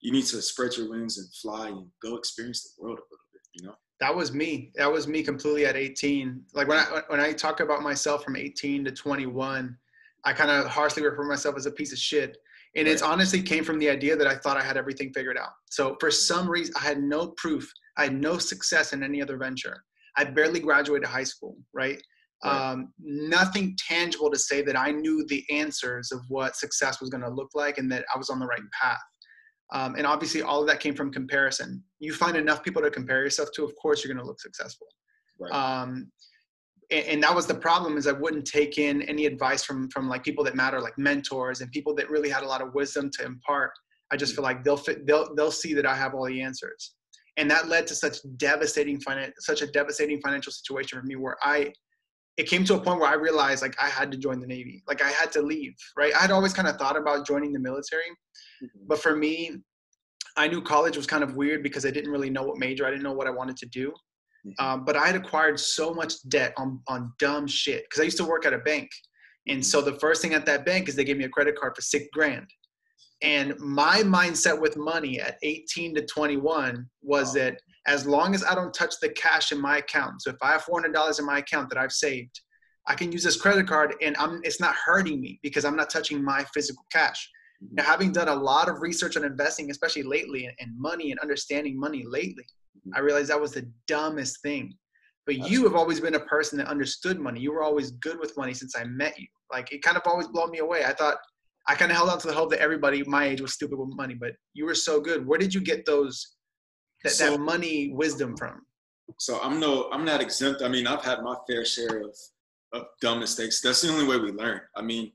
you 0.00 0.12
need 0.12 0.26
to 0.26 0.40
spread 0.40 0.76
your 0.76 0.90
wings 0.90 1.18
and 1.18 1.26
fly 1.34 1.68
and 1.68 1.86
go 2.02 2.16
experience 2.16 2.62
the 2.62 2.82
world 2.82 2.98
a 2.98 3.02
little 3.10 3.26
bit, 3.32 3.42
you 3.54 3.66
know? 3.66 3.74
that 4.00 4.14
was 4.14 4.32
me. 4.32 4.72
That 4.76 4.92
was 4.92 5.08
me 5.08 5.22
completely 5.22 5.66
at 5.66 5.76
18. 5.76 6.42
Like 6.54 6.68
when 6.68 6.78
I 6.78 7.02
when 7.08 7.20
I 7.20 7.32
talk 7.32 7.60
about 7.60 7.82
myself 7.82 8.24
from 8.24 8.36
18 8.36 8.84
to 8.84 8.92
21, 8.92 9.76
I 10.24 10.32
kind 10.32 10.50
of 10.50 10.66
harshly 10.66 11.02
refer 11.02 11.24
myself 11.24 11.56
as 11.56 11.66
a 11.66 11.70
piece 11.70 11.92
of 11.92 11.98
shit. 11.98 12.36
And 12.74 12.86
right. 12.86 12.92
it's 12.92 13.02
honestly 13.02 13.40
came 13.40 13.64
from 13.64 13.78
the 13.78 13.88
idea 13.88 14.16
that 14.16 14.26
I 14.26 14.36
thought 14.36 14.58
I 14.58 14.62
had 14.62 14.76
everything 14.76 15.12
figured 15.14 15.38
out. 15.38 15.50
So 15.70 15.96
for 15.98 16.10
some 16.10 16.48
reason, 16.48 16.74
I 16.76 16.84
had 16.84 17.02
no 17.02 17.28
proof. 17.28 17.70
I 17.96 18.04
had 18.04 18.20
no 18.20 18.38
success 18.38 18.92
in 18.92 19.02
any 19.02 19.22
other 19.22 19.36
venture. 19.36 19.82
I 20.16 20.24
barely 20.24 20.60
graduated 20.60 21.08
high 21.08 21.24
school, 21.24 21.56
right? 21.72 22.00
right. 22.44 22.70
Um, 22.70 22.92
nothing 22.98 23.76
tangible 23.88 24.30
to 24.30 24.38
say 24.38 24.62
that 24.62 24.78
I 24.78 24.90
knew 24.90 25.24
the 25.26 25.44
answers 25.50 26.12
of 26.12 26.20
what 26.28 26.56
success 26.56 27.00
was 27.00 27.10
going 27.10 27.22
to 27.22 27.30
look 27.30 27.50
like 27.54 27.78
and 27.78 27.90
that 27.92 28.04
I 28.14 28.18
was 28.18 28.30
on 28.30 28.38
the 28.38 28.46
right 28.46 28.60
path. 28.80 29.00
Um, 29.72 29.96
and 29.96 30.06
obviously, 30.06 30.42
all 30.42 30.60
of 30.60 30.68
that 30.68 30.80
came 30.80 30.94
from 30.94 31.12
comparison. 31.12 31.82
You 31.98 32.12
find 32.12 32.36
enough 32.36 32.62
people 32.62 32.82
to 32.82 32.90
compare 32.90 33.22
yourself 33.22 33.48
to, 33.56 33.64
of 33.64 33.72
course, 33.80 34.04
you're 34.04 34.14
going 34.14 34.22
to 34.22 34.28
look 34.28 34.40
successful. 34.40 34.86
Right. 35.40 35.52
Um, 35.52 36.10
and, 36.90 37.06
and, 37.06 37.22
that 37.22 37.34
was 37.34 37.46
the 37.46 37.54
problem 37.54 37.96
is 37.96 38.06
I 38.06 38.12
wouldn't 38.12 38.46
take 38.46 38.78
in 38.78 39.02
any 39.02 39.26
advice 39.26 39.64
from 39.64 39.90
from 39.90 40.08
like 40.08 40.22
people 40.22 40.44
that 40.44 40.54
matter, 40.54 40.80
like 40.80 40.96
mentors 40.96 41.60
and 41.60 41.70
people 41.72 41.94
that 41.96 42.08
really 42.08 42.28
had 42.28 42.44
a 42.44 42.46
lot 42.46 42.62
of 42.62 42.74
wisdom 42.74 43.10
to 43.18 43.24
impart. 43.24 43.72
I 44.12 44.16
just 44.16 44.36
feel 44.36 44.44
like 44.44 44.62
they'll 44.62 44.76
fit, 44.76 45.04
they'll 45.04 45.34
they'll 45.34 45.50
see 45.50 45.74
that 45.74 45.84
I 45.84 45.96
have 45.96 46.14
all 46.14 46.26
the 46.26 46.40
answers, 46.40 46.94
and 47.36 47.50
that 47.50 47.68
led 47.68 47.86
to 47.88 47.94
such 47.94 48.18
devastating 48.36 48.98
finan- 49.00 49.32
such 49.38 49.62
a 49.62 49.66
devastating 49.66 50.20
financial 50.20 50.52
situation 50.52 50.98
for 50.98 51.04
me 51.04 51.16
where 51.16 51.36
I 51.42 51.72
it 52.36 52.48
came 52.48 52.64
to 52.64 52.74
a 52.74 52.80
point 52.80 53.00
where 53.00 53.08
I 53.08 53.14
realized 53.14 53.62
like 53.62 53.76
I 53.82 53.88
had 53.88 54.10
to 54.12 54.18
join 54.18 54.40
the 54.40 54.46
Navy. 54.46 54.82
Like 54.86 55.02
I 55.02 55.08
had 55.08 55.32
to 55.32 55.42
leave, 55.42 55.74
right? 55.96 56.14
I 56.14 56.20
had 56.20 56.30
always 56.30 56.52
kind 56.52 56.68
of 56.68 56.76
thought 56.76 56.96
about 56.96 57.26
joining 57.26 57.52
the 57.52 57.58
military. 57.58 58.10
Mm-hmm. 58.62 58.86
But 58.86 58.98
for 58.98 59.16
me, 59.16 59.62
I 60.36 60.48
knew 60.48 60.60
college 60.60 60.96
was 60.96 61.06
kind 61.06 61.24
of 61.24 61.34
weird 61.34 61.62
because 61.62 61.86
I 61.86 61.90
didn't 61.90 62.10
really 62.10 62.28
know 62.28 62.42
what 62.42 62.58
major, 62.58 62.86
I 62.86 62.90
didn't 62.90 63.04
know 63.04 63.14
what 63.14 63.26
I 63.26 63.30
wanted 63.30 63.56
to 63.58 63.66
do. 63.66 63.88
Mm-hmm. 64.46 64.64
Um, 64.64 64.84
but 64.84 64.96
I 64.96 65.06
had 65.06 65.16
acquired 65.16 65.58
so 65.58 65.94
much 65.94 66.14
debt 66.28 66.52
on, 66.58 66.80
on 66.88 67.12
dumb 67.18 67.46
shit 67.46 67.84
because 67.84 68.00
I 68.00 68.04
used 68.04 68.18
to 68.18 68.24
work 68.24 68.44
at 68.44 68.52
a 68.52 68.58
bank. 68.58 68.90
And 69.48 69.64
so 69.64 69.80
the 69.80 69.94
first 69.94 70.20
thing 70.20 70.34
at 70.34 70.44
that 70.46 70.66
bank 70.66 70.88
is 70.88 70.94
they 70.94 71.04
gave 71.04 71.16
me 71.16 71.24
a 71.24 71.28
credit 71.28 71.56
card 71.58 71.74
for 71.74 71.80
six 71.80 72.06
grand. 72.12 72.46
And 73.22 73.58
my 73.58 74.02
mindset 74.02 74.60
with 74.60 74.76
money 74.76 75.20
at 75.20 75.38
18 75.42 75.94
to 75.94 76.04
21 76.04 76.86
was 77.02 77.28
wow. 77.28 77.34
that 77.34 77.60
as 77.86 78.06
long 78.06 78.34
as 78.34 78.44
I 78.44 78.54
don't 78.54 78.74
touch 78.74 78.94
the 79.00 79.08
cash 79.10 79.52
in 79.52 79.60
my 79.60 79.78
account, 79.78 80.22
so 80.22 80.30
if 80.30 80.36
I 80.42 80.52
have 80.52 80.64
$400 80.64 81.18
in 81.18 81.24
my 81.24 81.38
account 81.38 81.70
that 81.70 81.78
I've 81.78 81.92
saved, 81.92 82.40
I 82.86 82.94
can 82.94 83.10
use 83.10 83.24
this 83.24 83.40
credit 83.40 83.66
card 83.66 83.94
and 84.02 84.16
I'm, 84.18 84.40
it's 84.44 84.60
not 84.60 84.74
hurting 84.74 85.20
me 85.20 85.40
because 85.42 85.64
I'm 85.64 85.76
not 85.76 85.90
touching 85.90 86.22
my 86.22 86.44
physical 86.52 86.84
cash. 86.92 87.28
Mm-hmm. 87.64 87.76
Now, 87.76 87.84
having 87.84 88.12
done 88.12 88.28
a 88.28 88.34
lot 88.34 88.68
of 88.68 88.80
research 88.80 89.16
on 89.16 89.24
investing, 89.24 89.70
especially 89.70 90.02
lately, 90.02 90.46
and 90.46 90.70
money 90.78 91.10
and 91.10 91.18
understanding 91.20 91.78
money 91.78 92.04
lately, 92.06 92.44
mm-hmm. 92.76 92.96
I 92.96 93.00
realized 93.00 93.30
that 93.30 93.40
was 93.40 93.52
the 93.52 93.70
dumbest 93.86 94.42
thing. 94.42 94.74
But 95.26 95.36
That's 95.38 95.50
you 95.50 95.64
have 95.64 95.74
always 95.74 96.00
been 96.00 96.14
a 96.14 96.20
person 96.20 96.58
that 96.58 96.68
understood 96.68 97.18
money. 97.18 97.40
You 97.40 97.52
were 97.52 97.62
always 97.62 97.92
good 97.92 98.20
with 98.20 98.36
money 98.36 98.54
since 98.54 98.76
I 98.76 98.84
met 98.84 99.18
you. 99.18 99.26
Like 99.50 99.72
it 99.72 99.82
kind 99.82 99.96
of 99.96 100.02
always 100.06 100.28
blew 100.28 100.46
me 100.48 100.58
away. 100.58 100.84
I 100.84 100.92
thought 100.92 101.16
I 101.68 101.74
kind 101.74 101.90
of 101.90 101.96
held 101.96 102.10
on 102.10 102.18
to 102.20 102.28
the 102.28 102.34
hope 102.34 102.50
that 102.50 102.60
everybody 102.60 103.02
my 103.04 103.24
age 103.24 103.40
was 103.40 103.52
stupid 103.52 103.78
with 103.78 103.94
money, 103.94 104.14
but 104.14 104.32
you 104.54 104.64
were 104.64 104.74
so 104.74 105.00
good. 105.00 105.26
Where 105.26 105.38
did 105.38 105.52
you 105.52 105.60
get 105.60 105.84
those 105.84 106.36
that, 107.02 107.12
so, 107.12 107.32
that 107.32 107.40
money 107.40 107.90
wisdom 107.92 108.36
from? 108.36 108.62
So 109.18 109.40
I'm 109.42 109.58
no 109.60 109.88
I'm 109.92 110.04
not 110.04 110.20
exempt. 110.20 110.62
I 110.62 110.68
mean, 110.68 110.86
I've 110.86 111.04
had 111.04 111.22
my 111.22 111.36
fair 111.48 111.64
share 111.64 112.00
of 112.00 112.16
of 112.72 112.86
dumb 113.00 113.20
mistakes. 113.20 113.60
That's 113.60 113.82
the 113.82 113.90
only 113.90 114.06
way 114.06 114.18
we 114.18 114.32
learn. 114.32 114.60
I 114.76 114.82
mean, 114.82 115.12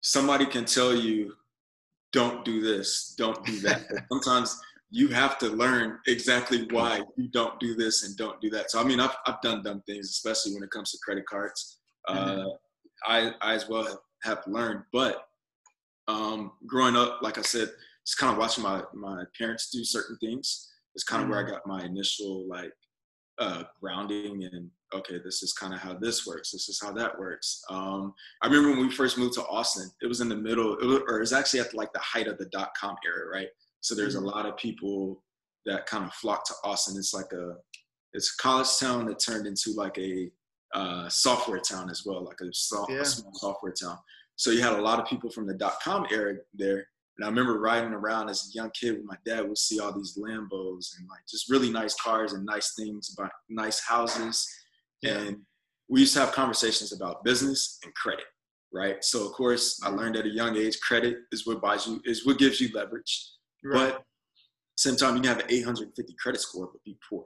somebody 0.00 0.46
can 0.46 0.64
tell 0.64 0.94
you, 0.94 1.34
don't 2.12 2.44
do 2.44 2.60
this, 2.60 3.14
don't 3.16 3.44
do 3.44 3.60
that. 3.60 3.82
sometimes 4.12 4.58
you 4.90 5.08
have 5.08 5.36
to 5.38 5.48
learn 5.48 5.98
exactly 6.06 6.66
why 6.70 7.02
you 7.16 7.28
don't 7.28 7.60
do 7.60 7.74
this 7.74 8.04
and 8.04 8.16
don't 8.16 8.40
do 8.40 8.48
that. 8.50 8.70
So 8.70 8.80
I 8.80 8.84
mean, 8.84 9.00
I've 9.00 9.16
I've 9.26 9.40
done 9.42 9.62
dumb 9.62 9.82
things, 9.86 10.10
especially 10.10 10.54
when 10.54 10.62
it 10.62 10.70
comes 10.70 10.90
to 10.92 10.98
credit 11.02 11.24
cards. 11.26 11.78
Mm-hmm. 12.08 12.40
Uh, 12.40 12.52
I 13.06 13.32
I 13.40 13.54
as 13.54 13.68
well 13.68 13.84
have, 13.84 13.98
have 14.24 14.42
learned, 14.46 14.82
but 14.92 15.24
um, 16.08 16.52
growing 16.66 16.96
up, 16.96 17.20
like 17.22 17.38
I 17.38 17.42
said, 17.42 17.70
it's 18.02 18.14
kind 18.14 18.32
of 18.32 18.38
watching 18.38 18.64
my 18.64 18.82
my 18.94 19.24
parents 19.36 19.70
do 19.70 19.84
certain 19.84 20.16
things. 20.18 20.72
It's 20.94 21.04
kind 21.04 21.22
of 21.22 21.28
where 21.28 21.38
I 21.38 21.42
mm-hmm. 21.42 21.52
got 21.52 21.66
my 21.66 21.84
initial 21.84 22.48
like 22.48 22.72
uh, 23.38 23.64
grounding 23.80 24.48
and 24.50 24.70
okay, 24.94 25.18
this 25.22 25.42
is 25.42 25.52
kind 25.52 25.74
of 25.74 25.80
how 25.80 25.94
this 25.94 26.26
works. 26.26 26.50
This 26.50 26.68
is 26.70 26.80
how 26.82 26.92
that 26.92 27.18
works. 27.18 27.62
Um, 27.68 28.14
I 28.42 28.46
remember 28.46 28.70
when 28.70 28.88
we 28.88 28.90
first 28.90 29.18
moved 29.18 29.34
to 29.34 29.44
Austin, 29.46 29.90
it 30.00 30.06
was 30.06 30.22
in 30.22 30.30
the 30.30 30.36
middle, 30.36 30.78
it 30.78 30.86
was, 30.86 31.00
or 31.06 31.18
it 31.18 31.20
was 31.20 31.34
actually 31.34 31.60
at 31.60 31.74
like 31.74 31.92
the 31.92 31.98
height 32.00 32.26
of 32.26 32.38
the 32.38 32.46
dot 32.46 32.70
com 32.80 32.96
era, 33.06 33.28
right? 33.30 33.48
So 33.80 33.94
there's 33.94 34.14
a 34.14 34.18
mm-hmm. 34.18 34.28
lot 34.28 34.46
of 34.46 34.56
people 34.56 35.22
that 35.66 35.86
kind 35.86 36.04
of 36.04 36.12
flock 36.14 36.46
to 36.46 36.54
Austin. 36.64 36.96
It's 36.96 37.12
like 37.12 37.32
a, 37.32 37.56
it's 38.14 38.34
a 38.34 38.42
college 38.42 38.68
town 38.80 39.04
that 39.06 39.18
turned 39.18 39.46
into 39.46 39.72
like 39.72 39.98
a 39.98 40.30
uh, 40.74 41.08
software 41.10 41.60
town 41.60 41.90
as 41.90 42.04
well, 42.06 42.24
like 42.24 42.40
a, 42.40 42.52
soft, 42.52 42.90
yeah. 42.90 43.00
a 43.00 43.04
small 43.04 43.32
software 43.34 43.72
town. 43.72 43.98
So 44.38 44.50
you 44.52 44.62
had 44.62 44.78
a 44.78 44.80
lot 44.80 45.00
of 45.00 45.06
people 45.06 45.30
from 45.30 45.46
the 45.46 45.54
dot 45.54 45.78
com 45.82 46.06
era 46.10 46.36
there. 46.54 46.86
And 47.16 47.24
I 47.24 47.28
remember 47.28 47.58
riding 47.58 47.92
around 47.92 48.28
as 48.28 48.48
a 48.48 48.56
young 48.56 48.70
kid 48.70 48.92
with 48.96 49.04
my 49.04 49.16
dad, 49.26 49.46
We'd 49.46 49.58
see 49.58 49.80
all 49.80 49.92
these 49.92 50.16
Lambos 50.16 50.96
and 50.96 51.08
like 51.08 51.26
just 51.28 51.50
really 51.50 51.70
nice 51.70 51.94
cars 51.96 52.32
and 52.32 52.46
nice 52.46 52.74
things 52.78 53.14
about 53.18 53.32
nice 53.48 53.84
houses. 53.84 54.48
Yeah. 55.02 55.14
And 55.18 55.38
we 55.88 56.00
used 56.00 56.14
to 56.14 56.20
have 56.20 56.32
conversations 56.32 56.92
about 56.92 57.24
business 57.24 57.80
and 57.82 57.92
credit, 57.94 58.26
right? 58.72 59.02
So 59.02 59.26
of 59.26 59.32
course 59.32 59.80
I 59.84 59.88
learned 59.88 60.16
at 60.16 60.26
a 60.26 60.30
young 60.30 60.56
age, 60.56 60.78
credit 60.80 61.16
is 61.32 61.44
what 61.44 61.60
buys 61.60 61.88
you, 61.88 62.00
is 62.04 62.24
what 62.24 62.38
gives 62.38 62.60
you 62.60 62.68
leverage. 62.72 63.32
Right. 63.64 63.92
But 63.92 64.02
same 64.76 64.94
time, 64.94 65.16
you 65.16 65.22
can 65.22 65.30
have 65.30 65.40
an 65.40 65.50
850 65.50 66.14
credit 66.22 66.40
score 66.40 66.68
but 66.72 66.84
be 66.84 66.96
poor. 67.10 67.24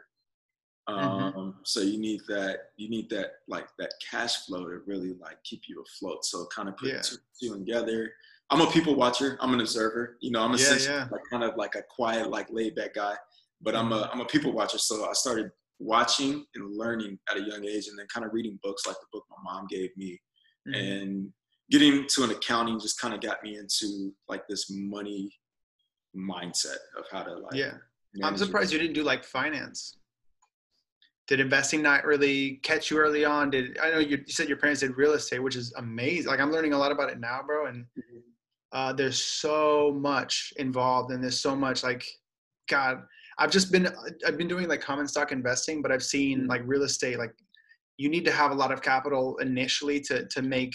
Mm-hmm. 0.88 1.08
Um, 1.08 1.32
mm-hmm. 1.32 1.50
So 1.64 1.80
you 1.80 1.98
need 1.98 2.22
that. 2.28 2.58
You 2.76 2.90
need 2.90 3.08
that 3.10 3.32
like 3.48 3.68
that 3.78 3.92
cash 4.10 4.46
flow 4.46 4.64
to 4.64 4.80
really 4.86 5.14
like 5.20 5.42
keep 5.44 5.62
you 5.68 5.82
afloat. 5.82 6.24
So 6.24 6.46
kind 6.54 6.68
of 6.68 6.76
put 6.76 6.88
yeah. 6.88 7.00
two, 7.00 7.16
two 7.40 7.58
together. 7.58 8.12
I'm 8.50 8.60
a 8.60 8.70
people 8.70 8.94
watcher. 8.94 9.38
I'm 9.40 9.54
an 9.54 9.60
observer. 9.60 10.18
You 10.20 10.32
know, 10.32 10.42
I'm 10.42 10.54
essentially 10.54 10.94
yeah, 10.94 11.04
yeah. 11.04 11.08
like 11.10 11.22
kind 11.30 11.44
of 11.44 11.56
like 11.56 11.74
a 11.74 11.82
quiet, 11.88 12.30
like 12.30 12.48
laid 12.50 12.74
back 12.74 12.94
guy. 12.94 13.14
But 13.60 13.76
I'm 13.76 13.92
a 13.92 14.00
mm-hmm. 14.00 14.12
I'm 14.12 14.20
a 14.20 14.26
people 14.26 14.52
watcher. 14.52 14.78
So 14.78 15.08
I 15.08 15.12
started 15.12 15.50
watching 15.78 16.44
and 16.54 16.76
learning 16.76 17.18
at 17.30 17.36
a 17.36 17.42
young 17.42 17.64
age, 17.64 17.88
and 17.88 17.98
then 17.98 18.06
kind 18.12 18.26
of 18.26 18.32
reading 18.32 18.58
books 18.62 18.86
like 18.86 18.96
the 18.96 19.06
book 19.12 19.24
my 19.30 19.52
mom 19.52 19.66
gave 19.70 19.90
me, 19.96 20.20
mm-hmm. 20.68 20.74
and 20.74 21.32
getting 21.70 22.06
to 22.08 22.24
an 22.24 22.30
accounting 22.30 22.78
just 22.78 23.00
kind 23.00 23.14
of 23.14 23.20
got 23.20 23.42
me 23.42 23.56
into 23.56 24.12
like 24.28 24.42
this 24.48 24.66
money 24.70 25.30
mindset 26.16 26.76
of 26.98 27.04
how 27.10 27.22
to 27.22 27.34
like. 27.34 27.54
Yeah, 27.54 27.74
I'm 28.22 28.36
surprised 28.36 28.72
you 28.72 28.78
didn't 28.78 28.94
do 28.94 29.04
like 29.04 29.24
finance. 29.24 29.96
Did 31.32 31.40
investing 31.40 31.80
not 31.80 32.04
really 32.04 32.60
catch 32.62 32.90
you 32.90 32.98
early 32.98 33.24
on? 33.24 33.48
Did 33.48 33.78
I 33.78 33.90
know 33.90 34.00
you, 34.00 34.18
you 34.18 34.32
said 34.34 34.48
your 34.48 34.58
parents 34.58 34.82
did 34.82 34.98
real 34.98 35.14
estate, 35.14 35.42
which 35.42 35.56
is 35.56 35.72
amazing. 35.78 36.30
Like 36.30 36.40
I'm 36.40 36.52
learning 36.52 36.74
a 36.74 36.78
lot 36.78 36.92
about 36.92 37.08
it 37.08 37.18
now, 37.18 37.40
bro, 37.42 37.68
and 37.68 37.86
mm-hmm. 37.98 38.18
uh, 38.72 38.92
there's 38.92 39.18
so 39.18 39.96
much 39.98 40.52
involved, 40.58 41.10
and 41.10 41.22
there's 41.22 41.40
so 41.40 41.56
much 41.56 41.82
like, 41.82 42.04
God, 42.68 42.98
I've 43.38 43.50
just 43.50 43.72
been 43.72 43.88
I've 44.26 44.36
been 44.36 44.46
doing 44.46 44.68
like 44.68 44.82
common 44.82 45.08
stock 45.08 45.32
investing, 45.32 45.80
but 45.80 45.90
I've 45.90 46.02
seen 46.02 46.40
mm-hmm. 46.40 46.50
like 46.50 46.60
real 46.66 46.82
estate, 46.82 47.18
like 47.18 47.32
you 47.96 48.10
need 48.10 48.26
to 48.26 48.32
have 48.32 48.50
a 48.50 48.54
lot 48.54 48.70
of 48.70 48.82
capital 48.82 49.38
initially 49.38 50.00
to 50.00 50.26
to 50.26 50.42
make 50.42 50.74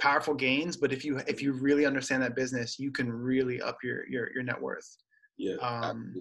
powerful 0.00 0.34
gains 0.34 0.76
but 0.76 0.92
if 0.92 1.04
you 1.04 1.20
if 1.26 1.42
you 1.42 1.52
really 1.52 1.84
understand 1.84 2.22
that 2.22 2.34
business 2.34 2.78
you 2.78 2.90
can 2.90 3.12
really 3.12 3.60
up 3.60 3.76
your 3.84 4.08
your, 4.08 4.30
your 4.34 4.42
net 4.42 4.60
worth 4.60 4.96
yeah 5.36 5.56
um, 5.56 6.14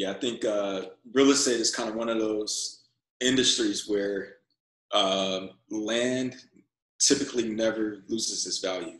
yeah 0.00 0.10
i 0.10 0.14
think 0.14 0.44
uh, 0.44 0.82
real 1.12 1.30
estate 1.30 1.60
is 1.60 1.74
kind 1.74 1.88
of 1.88 1.94
one 1.94 2.08
of 2.08 2.18
those 2.18 2.84
industries 3.20 3.86
where 3.86 4.36
um, 4.92 5.50
land 5.70 6.34
typically 6.98 7.48
never 7.48 7.98
loses 8.08 8.46
its 8.46 8.58
value 8.58 8.98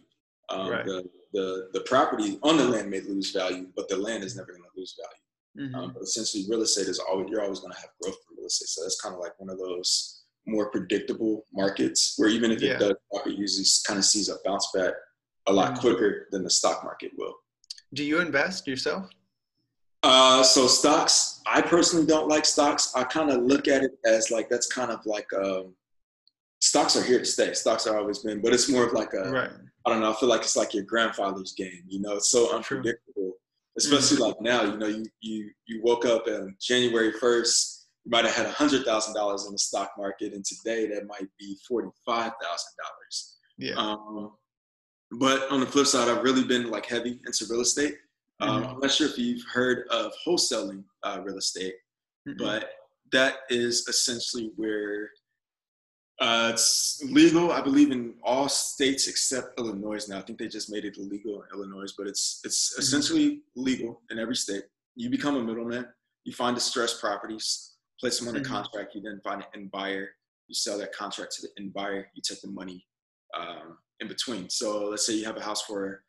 um, 0.50 0.68
right. 0.70 0.84
the, 0.84 1.02
the 1.32 1.68
the 1.72 1.80
property 1.92 2.38
on 2.42 2.56
the 2.56 2.64
land 2.64 2.90
may 2.90 3.00
lose 3.00 3.32
value 3.32 3.66
but 3.74 3.88
the 3.88 3.96
land 3.96 4.22
is 4.22 4.36
never 4.36 4.52
going 4.52 4.62
to 4.62 4.76
lose 4.76 4.94
value 5.02 5.68
mm-hmm. 5.68 5.74
um, 5.80 5.90
but 5.94 6.02
essentially 6.02 6.44
real 6.50 6.62
estate 6.62 6.86
is 6.86 6.98
always 6.98 7.28
you're 7.30 7.42
always 7.42 7.60
going 7.60 7.72
to 7.72 7.80
have 7.80 7.90
growth 8.02 8.16
for 8.26 8.34
real 8.36 8.46
estate 8.46 8.68
so 8.68 8.82
that's 8.82 9.00
kind 9.00 9.14
of 9.14 9.20
like 9.20 9.38
one 9.38 9.50
of 9.50 9.58
those 9.58 10.22
more 10.46 10.70
predictable 10.70 11.46
markets 11.52 12.14
where 12.18 12.28
even 12.28 12.50
if 12.50 12.60
yeah. 12.60 12.72
it 12.72 12.78
does 12.78 12.94
it 13.26 13.38
usually 13.38 13.66
kind 13.86 13.98
of 13.98 14.04
sees 14.04 14.28
a 14.28 14.36
bounce 14.44 14.68
back 14.74 14.92
a 15.46 15.52
lot 15.52 15.72
mm-hmm. 15.72 15.80
quicker 15.80 16.28
than 16.30 16.42
the 16.42 16.50
stock 16.50 16.84
market 16.84 17.12
will. 17.16 17.34
Do 17.94 18.04
you 18.04 18.20
invest 18.20 18.66
yourself? 18.66 19.08
Uh, 20.02 20.42
so 20.42 20.66
stocks, 20.66 21.42
I 21.46 21.60
personally 21.60 22.06
don't 22.06 22.28
like 22.28 22.44
stocks. 22.44 22.92
I 22.94 23.04
kind 23.04 23.30
of 23.30 23.42
look 23.42 23.68
at 23.68 23.82
it 23.82 23.92
as 24.04 24.30
like 24.30 24.48
that's 24.48 24.66
kind 24.66 24.90
of 24.90 25.04
like 25.04 25.26
um, 25.34 25.74
stocks 26.60 26.96
are 26.96 27.02
here 27.02 27.18
to 27.18 27.24
stay. 27.24 27.52
Stocks 27.52 27.86
are 27.86 27.98
always 27.98 28.20
been, 28.20 28.40
but 28.40 28.52
it's 28.54 28.70
more 28.70 28.84
of 28.84 28.92
like 28.92 29.12
a 29.12 29.30
right. 29.30 29.50
I 29.86 29.90
don't 29.90 30.00
know. 30.00 30.12
I 30.12 30.14
feel 30.14 30.28
like 30.28 30.40
it's 30.42 30.56
like 30.56 30.74
your 30.74 30.84
grandfather's 30.84 31.52
game. 31.52 31.82
You 31.88 32.00
know, 32.00 32.16
it's 32.16 32.30
so 32.30 32.54
unpredictable. 32.54 33.00
True. 33.14 33.34
Especially 33.78 34.16
mm-hmm. 34.18 34.24
like 34.24 34.40
now, 34.40 34.62
you 34.62 34.76
know, 34.78 34.86
you 34.86 35.04
you 35.20 35.50
you 35.66 35.82
woke 35.82 36.04
up 36.06 36.26
on 36.26 36.56
January 36.60 37.12
first 37.12 37.80
you 38.04 38.10
might 38.10 38.24
have 38.24 38.34
had 38.34 38.46
hundred 38.46 38.84
thousand 38.84 39.14
dollars 39.14 39.46
in 39.46 39.52
the 39.52 39.58
stock 39.58 39.92
market, 39.98 40.32
and 40.32 40.44
today 40.44 40.86
that 40.88 41.06
might 41.06 41.28
be 41.38 41.56
forty-five 41.68 42.32
thousand 42.42 42.72
dollars. 42.82 43.36
Yeah. 43.58 43.74
Um, 43.74 44.32
but 45.12 45.50
on 45.50 45.60
the 45.60 45.66
flip 45.66 45.86
side, 45.86 46.08
I've 46.08 46.22
really 46.22 46.44
been 46.44 46.70
like 46.70 46.86
heavy 46.86 47.20
into 47.26 47.46
real 47.50 47.60
estate. 47.60 47.96
Um, 48.40 48.62
mm-hmm. 48.62 48.74
I'm 48.74 48.80
not 48.80 48.90
sure 48.90 49.08
if 49.08 49.18
you've 49.18 49.44
heard 49.52 49.86
of 49.90 50.12
wholesaling 50.26 50.84
uh, 51.02 51.20
real 51.22 51.38
estate, 51.38 51.74
mm-hmm. 52.28 52.42
but 52.42 52.70
that 53.12 53.38
is 53.48 53.86
essentially 53.88 54.52
where 54.56 55.10
uh, 56.20 56.50
it's 56.52 57.02
legal, 57.10 57.50
I 57.50 57.60
believe, 57.60 57.90
in 57.90 58.14
all 58.22 58.48
states 58.48 59.08
except 59.08 59.58
Illinois 59.58 60.06
now. 60.08 60.18
I 60.18 60.22
think 60.22 60.38
they 60.38 60.48
just 60.48 60.70
made 60.70 60.84
it 60.84 60.98
illegal 60.98 61.42
in 61.42 61.48
Illinois, 61.58 61.92
but 61.96 62.06
it's 62.06 62.40
it's 62.44 62.72
mm-hmm. 62.72 62.80
essentially 62.80 63.42
legal 63.56 64.00
in 64.10 64.18
every 64.18 64.36
state. 64.36 64.64
You 64.96 65.10
become 65.10 65.36
a 65.36 65.42
middleman. 65.42 65.86
You 66.24 66.32
find 66.34 66.54
distressed 66.54 67.00
properties 67.00 67.70
place 68.00 68.18
them 68.18 68.28
on 68.28 68.34
mm-hmm. 68.34 68.52
contract, 68.52 68.94
you 68.94 69.02
then 69.02 69.20
find 69.22 69.42
an 69.42 69.48
end 69.54 69.70
buyer, 69.70 70.08
you 70.48 70.54
sell 70.54 70.78
that 70.78 70.92
contract 70.92 71.32
to 71.36 71.42
the 71.42 71.48
end 71.58 71.72
buyer, 71.72 72.08
you 72.14 72.22
take 72.26 72.40
the 72.40 72.48
money 72.48 72.86
um, 73.38 73.76
in 74.00 74.08
between. 74.08 74.48
So 74.48 74.86
let's 74.86 75.06
say 75.06 75.14
you 75.14 75.24
have 75.26 75.36
a 75.36 75.42
house 75.42 75.62
for 75.62 76.02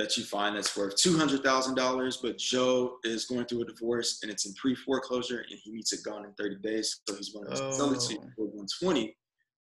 that 0.00 0.16
you 0.16 0.24
find 0.24 0.56
that's 0.56 0.76
worth 0.76 0.96
two 0.96 1.16
hundred 1.16 1.42
thousand 1.44 1.74
dollars, 1.74 2.18
but 2.18 2.38
Joe 2.38 2.96
is 3.04 3.26
going 3.26 3.44
through 3.46 3.62
a 3.62 3.64
divorce 3.66 4.20
and 4.22 4.30
it's 4.30 4.46
in 4.46 4.54
pre-foreclosure 4.54 5.44
and 5.48 5.58
he 5.62 5.70
needs 5.70 5.92
it 5.92 6.00
gone 6.04 6.24
in 6.24 6.32
thirty 6.32 6.56
days, 6.56 7.00
so 7.08 7.14
he's 7.16 7.32
willing 7.34 7.54
to 7.54 7.64
oh. 7.64 7.72
sell 7.72 7.92
it 7.92 8.00
to 8.00 8.14
you 8.14 8.20
for 8.36 8.46
one 8.46 8.66
twenty. 8.80 9.16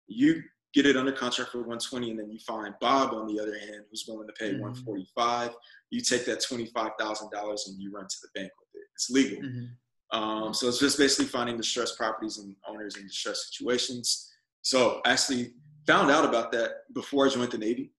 You 0.08 0.42
get 0.74 0.86
it 0.86 0.98
under 0.98 1.12
contract 1.12 1.52
for 1.52 1.60
120 1.60 2.10
and 2.10 2.20
then 2.20 2.32
you 2.32 2.40
find 2.40 2.74
bob 2.82 3.14
on 3.14 3.28
the 3.28 3.40
other 3.40 3.58
hand 3.60 3.84
who's 3.92 4.06
willing 4.08 4.26
to 4.26 4.34
pay 4.34 4.54
mm-hmm. 4.54 4.62
145 4.62 5.52
you 5.92 6.02
take 6.02 6.26
that 6.26 6.40
$25000 6.40 7.68
and 7.68 7.80
you 7.80 7.92
run 7.92 8.08
to 8.08 8.16
the 8.24 8.28
bank 8.34 8.52
with 8.60 8.82
it 8.82 8.88
it's 8.96 9.12
legal 9.12 9.38
mm-hmm. 9.38 9.66
Um, 10.14 10.54
so 10.54 10.68
it's 10.68 10.80
just 10.80 11.00
basically 11.00 11.26
finding 11.26 11.58
distressed 11.58 11.98
properties 11.98 12.38
and 12.38 12.56
owners 12.70 12.96
in 12.98 13.08
distressed 13.08 13.52
situations. 13.52 14.32
So 14.62 15.02
I 15.06 15.12
actually 15.12 15.54
found 15.88 16.12
out 16.12 16.24
about 16.24 16.52
that 16.52 16.84
before 16.94 17.26
I 17.26 17.30
joined 17.30 17.52
the 17.52 17.58
Navy. 17.58 17.92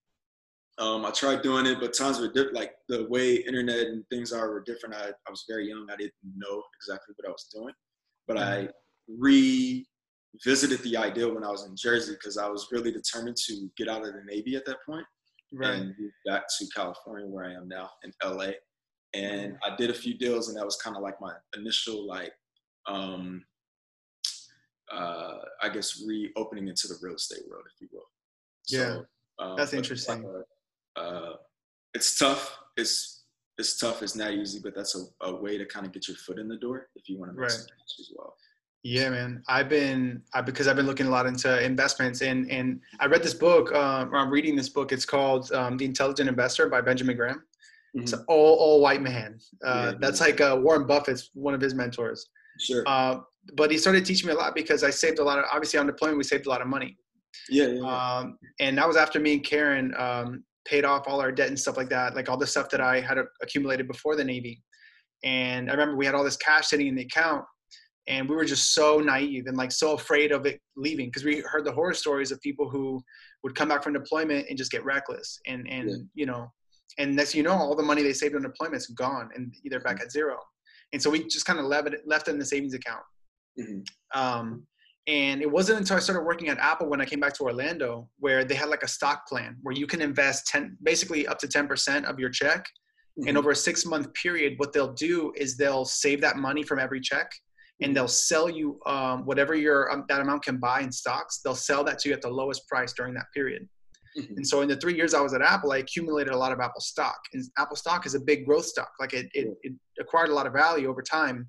Um, 0.78 1.04
I 1.04 1.10
tried 1.10 1.42
doing 1.42 1.66
it, 1.66 1.78
but 1.78 1.94
times 1.94 2.18
were 2.18 2.28
different. 2.28 2.54
Like 2.54 2.72
the 2.88 3.06
way 3.08 3.36
internet 3.36 3.86
and 3.86 4.04
things 4.08 4.32
are 4.32 4.50
were 4.50 4.64
different. 4.64 4.96
I, 4.96 5.10
I 5.26 5.30
was 5.30 5.44
very 5.48 5.68
young. 5.68 5.86
I 5.90 5.96
didn't 5.96 6.12
know 6.36 6.62
exactly 6.76 7.14
what 7.16 7.28
I 7.28 7.32
was 7.32 7.48
doing, 7.54 7.74
but 8.26 8.38
I 8.38 8.68
mm-hmm. 9.08 9.84
revisited 10.34 10.82
the 10.82 10.96
idea 10.96 11.32
when 11.32 11.44
I 11.44 11.50
was 11.50 11.64
in 11.66 11.76
Jersey 11.76 12.14
because 12.14 12.38
I 12.38 12.48
was 12.48 12.68
really 12.72 12.90
determined 12.90 13.36
to 13.46 13.70
get 13.76 13.88
out 13.88 14.04
of 14.04 14.14
the 14.14 14.22
Navy 14.26 14.56
at 14.56 14.66
that 14.66 14.78
point 14.84 15.06
right. 15.52 15.74
and 15.74 15.94
move 15.98 16.12
back 16.26 16.44
to 16.58 16.66
California 16.74 17.28
where 17.28 17.44
I 17.44 17.52
am 17.52 17.68
now 17.68 17.90
in 18.02 18.12
LA 18.24 18.52
and 19.14 19.56
I 19.64 19.76
did 19.76 19.90
a 19.90 19.94
few 19.94 20.18
deals, 20.18 20.48
and 20.48 20.58
that 20.58 20.64
was 20.64 20.76
kind 20.76 20.96
of 20.96 21.02
like 21.02 21.20
my 21.20 21.32
initial 21.56 22.06
like, 22.06 22.32
um, 22.86 23.44
uh, 24.92 25.36
I 25.62 25.68
guess 25.68 26.02
reopening 26.04 26.68
into 26.68 26.88
the 26.88 26.96
real 27.00 27.14
estate 27.14 27.42
world, 27.48 27.64
if 27.72 27.80
you 27.80 27.88
will. 27.92 28.02
Yeah, 28.68 28.98
um, 29.38 29.56
that's 29.56 29.72
interesting. 29.72 30.24
Like 30.24 30.32
a, 30.32 30.42
uh, 30.96 31.32
it's 31.94 32.18
tough. 32.18 32.58
It's 32.76 33.24
it's 33.58 33.78
tough. 33.78 34.02
It's 34.02 34.16
not 34.16 34.32
easy, 34.32 34.60
but 34.62 34.74
that's 34.74 34.96
a, 34.96 35.26
a 35.26 35.34
way 35.34 35.58
to 35.58 35.64
kind 35.64 35.86
of 35.86 35.92
get 35.92 36.08
your 36.08 36.16
foot 36.16 36.38
in 36.38 36.48
the 36.48 36.56
door 36.56 36.88
if 36.96 37.08
you 37.08 37.18
want 37.18 37.30
to 37.30 37.36
make 37.36 37.42
right. 37.42 37.50
some 37.50 37.66
cash 37.66 38.00
as 38.00 38.10
well. 38.16 38.34
Yeah, 38.82 39.08
man. 39.10 39.42
I've 39.48 39.68
been 39.68 40.22
I, 40.34 40.42
because 40.42 40.68
I've 40.68 40.76
been 40.76 40.86
looking 40.86 41.06
a 41.06 41.10
lot 41.10 41.26
into 41.26 41.64
investments, 41.64 42.20
and 42.20 42.50
and 42.50 42.80
I 43.00 43.06
read 43.06 43.22
this 43.22 43.34
book. 43.34 43.72
Uh, 43.72 44.06
I'm 44.12 44.30
reading 44.30 44.56
this 44.56 44.68
book. 44.68 44.92
It's 44.92 45.06
called 45.06 45.50
um, 45.52 45.76
The 45.76 45.84
Intelligent 45.84 46.28
Investor 46.28 46.68
by 46.68 46.80
Benjamin 46.80 47.16
Graham. 47.16 47.36
Mm-hmm. 47.36 48.00
It's 48.00 48.12
an 48.12 48.24
all 48.28 48.56
all 48.56 48.80
white 48.80 49.00
man. 49.00 49.38
Uh, 49.64 49.92
yeah, 49.92 49.98
that's 50.00 50.20
yeah. 50.20 50.26
like 50.26 50.40
uh, 50.40 50.58
Warren 50.60 50.86
Buffett's 50.86 51.30
one 51.32 51.54
of 51.54 51.60
his 51.60 51.74
mentors. 51.74 52.28
Sure. 52.58 52.82
Uh, 52.86 53.20
but 53.54 53.70
he 53.70 53.78
started 53.78 54.04
teaching 54.04 54.28
me 54.28 54.34
a 54.34 54.36
lot 54.36 54.54
because 54.54 54.84
I 54.84 54.90
saved 54.90 55.18
a 55.18 55.24
lot 55.24 55.38
of 55.38 55.44
obviously 55.52 55.78
on 55.78 55.86
deployment 55.86 56.18
we 56.18 56.24
saved 56.24 56.46
a 56.46 56.50
lot 56.50 56.60
of 56.60 56.66
money. 56.66 56.98
Yeah. 57.48 57.66
yeah, 57.66 57.72
yeah. 57.80 58.16
Um, 58.18 58.38
and 58.60 58.76
that 58.78 58.86
was 58.86 58.96
after 58.96 59.18
me 59.18 59.34
and 59.34 59.44
Karen 59.44 59.94
um, 59.96 60.44
paid 60.64 60.84
off 60.84 61.06
all 61.06 61.20
our 61.20 61.32
debt 61.32 61.48
and 61.48 61.58
stuff 61.58 61.76
like 61.76 61.88
that, 61.90 62.14
like 62.14 62.28
all 62.28 62.36
the 62.36 62.46
stuff 62.46 62.70
that 62.70 62.80
I 62.80 63.00
had 63.00 63.18
accumulated 63.42 63.86
before 63.86 64.16
the 64.16 64.24
Navy. 64.24 64.62
And 65.22 65.68
I 65.70 65.72
remember 65.72 65.96
we 65.96 66.06
had 66.06 66.14
all 66.14 66.24
this 66.24 66.36
cash 66.36 66.68
sitting 66.68 66.86
in 66.86 66.94
the 66.94 67.02
account, 67.02 67.44
and 68.06 68.28
we 68.28 68.36
were 68.36 68.44
just 68.44 68.74
so 68.74 68.98
naive 68.98 69.46
and 69.46 69.56
like 69.56 69.72
so 69.72 69.94
afraid 69.94 70.32
of 70.32 70.46
it 70.46 70.60
leaving 70.76 71.06
because 71.06 71.24
we 71.24 71.40
heard 71.40 71.64
the 71.64 71.72
horror 71.72 71.94
stories 71.94 72.30
of 72.30 72.40
people 72.40 72.68
who 72.68 73.02
would 73.42 73.54
come 73.54 73.68
back 73.68 73.82
from 73.82 73.92
deployment 73.92 74.46
and 74.48 74.58
just 74.58 74.70
get 74.70 74.84
reckless 74.84 75.40
and 75.46 75.66
and 75.68 75.90
yeah. 75.90 75.96
you 76.14 76.26
know 76.26 76.50
and 76.98 77.16
next 77.16 77.34
you 77.34 77.42
know 77.42 77.52
all 77.52 77.74
the 77.74 77.82
money 77.82 78.02
they 78.02 78.12
saved 78.12 78.34
on 78.34 78.42
deployment 78.42 78.76
is 78.76 78.86
gone 78.88 79.30
and 79.34 79.54
they're 79.64 79.80
back 79.80 79.96
mm-hmm. 79.96 80.04
at 80.04 80.12
zero 80.12 80.38
and 80.92 81.00
so 81.00 81.08
we 81.10 81.24
just 81.28 81.46
kind 81.46 81.58
of 81.58 81.64
left 81.64 81.88
it 81.88 82.00
left 82.06 82.28
it 82.28 82.32
in 82.32 82.38
the 82.38 82.44
savings 82.44 82.74
account 82.74 83.02
mm-hmm. 83.58 84.20
um, 84.20 84.66
and 85.06 85.42
it 85.42 85.50
wasn't 85.50 85.78
until 85.78 85.96
I 85.96 86.00
started 86.00 86.22
working 86.22 86.48
at 86.48 86.58
Apple 86.58 86.88
when 86.88 87.00
I 87.00 87.04
came 87.04 87.20
back 87.20 87.34
to 87.34 87.44
Orlando 87.44 88.08
where 88.18 88.44
they 88.44 88.54
had 88.54 88.68
like 88.68 88.82
a 88.82 88.88
stock 88.88 89.26
plan 89.26 89.56
where 89.62 89.74
you 89.74 89.86
can 89.86 90.00
invest 90.00 90.46
10 90.46 90.78
basically 90.82 91.26
up 91.26 91.38
to 91.38 91.46
10% 91.46 92.04
of 92.04 92.18
your 92.18 92.30
check 92.30 92.66
mm-hmm. 93.18 93.28
and 93.28 93.38
over 93.38 93.50
a 93.50 93.56
6 93.56 93.86
month 93.86 94.12
period 94.14 94.54
what 94.56 94.72
they'll 94.72 94.94
do 94.94 95.32
is 95.36 95.56
they'll 95.56 95.84
save 95.84 96.20
that 96.22 96.36
money 96.36 96.62
from 96.62 96.78
every 96.78 97.00
check 97.00 97.30
and 97.82 97.96
they'll 97.96 98.08
sell 98.08 98.48
you 98.48 98.80
um, 98.86 99.24
whatever 99.26 99.54
your 99.54 99.90
um, 99.92 100.04
that 100.08 100.20
amount 100.20 100.44
can 100.44 100.58
buy 100.58 100.80
in 100.80 100.92
stocks. 100.92 101.40
They'll 101.42 101.54
sell 101.54 101.82
that 101.84 101.98
to 102.00 102.08
you 102.08 102.14
at 102.14 102.22
the 102.22 102.30
lowest 102.30 102.66
price 102.68 102.92
during 102.92 103.14
that 103.14 103.26
period. 103.34 103.68
Mm-hmm. 104.16 104.34
And 104.36 104.46
so 104.46 104.60
in 104.62 104.68
the 104.68 104.76
three 104.76 104.94
years 104.94 105.12
I 105.12 105.20
was 105.20 105.34
at 105.34 105.42
Apple, 105.42 105.72
I 105.72 105.78
accumulated 105.78 106.32
a 106.32 106.36
lot 106.36 106.52
of 106.52 106.60
Apple 106.60 106.80
stock. 106.80 107.18
And 107.32 107.42
Apple 107.58 107.76
stock 107.76 108.06
is 108.06 108.14
a 108.14 108.20
big 108.20 108.46
growth 108.46 108.66
stock. 108.66 108.90
Like 109.00 109.12
it, 109.12 109.26
it, 109.34 109.48
it 109.62 109.72
acquired 109.98 110.30
a 110.30 110.34
lot 110.34 110.46
of 110.46 110.52
value 110.52 110.88
over 110.88 111.02
time. 111.02 111.48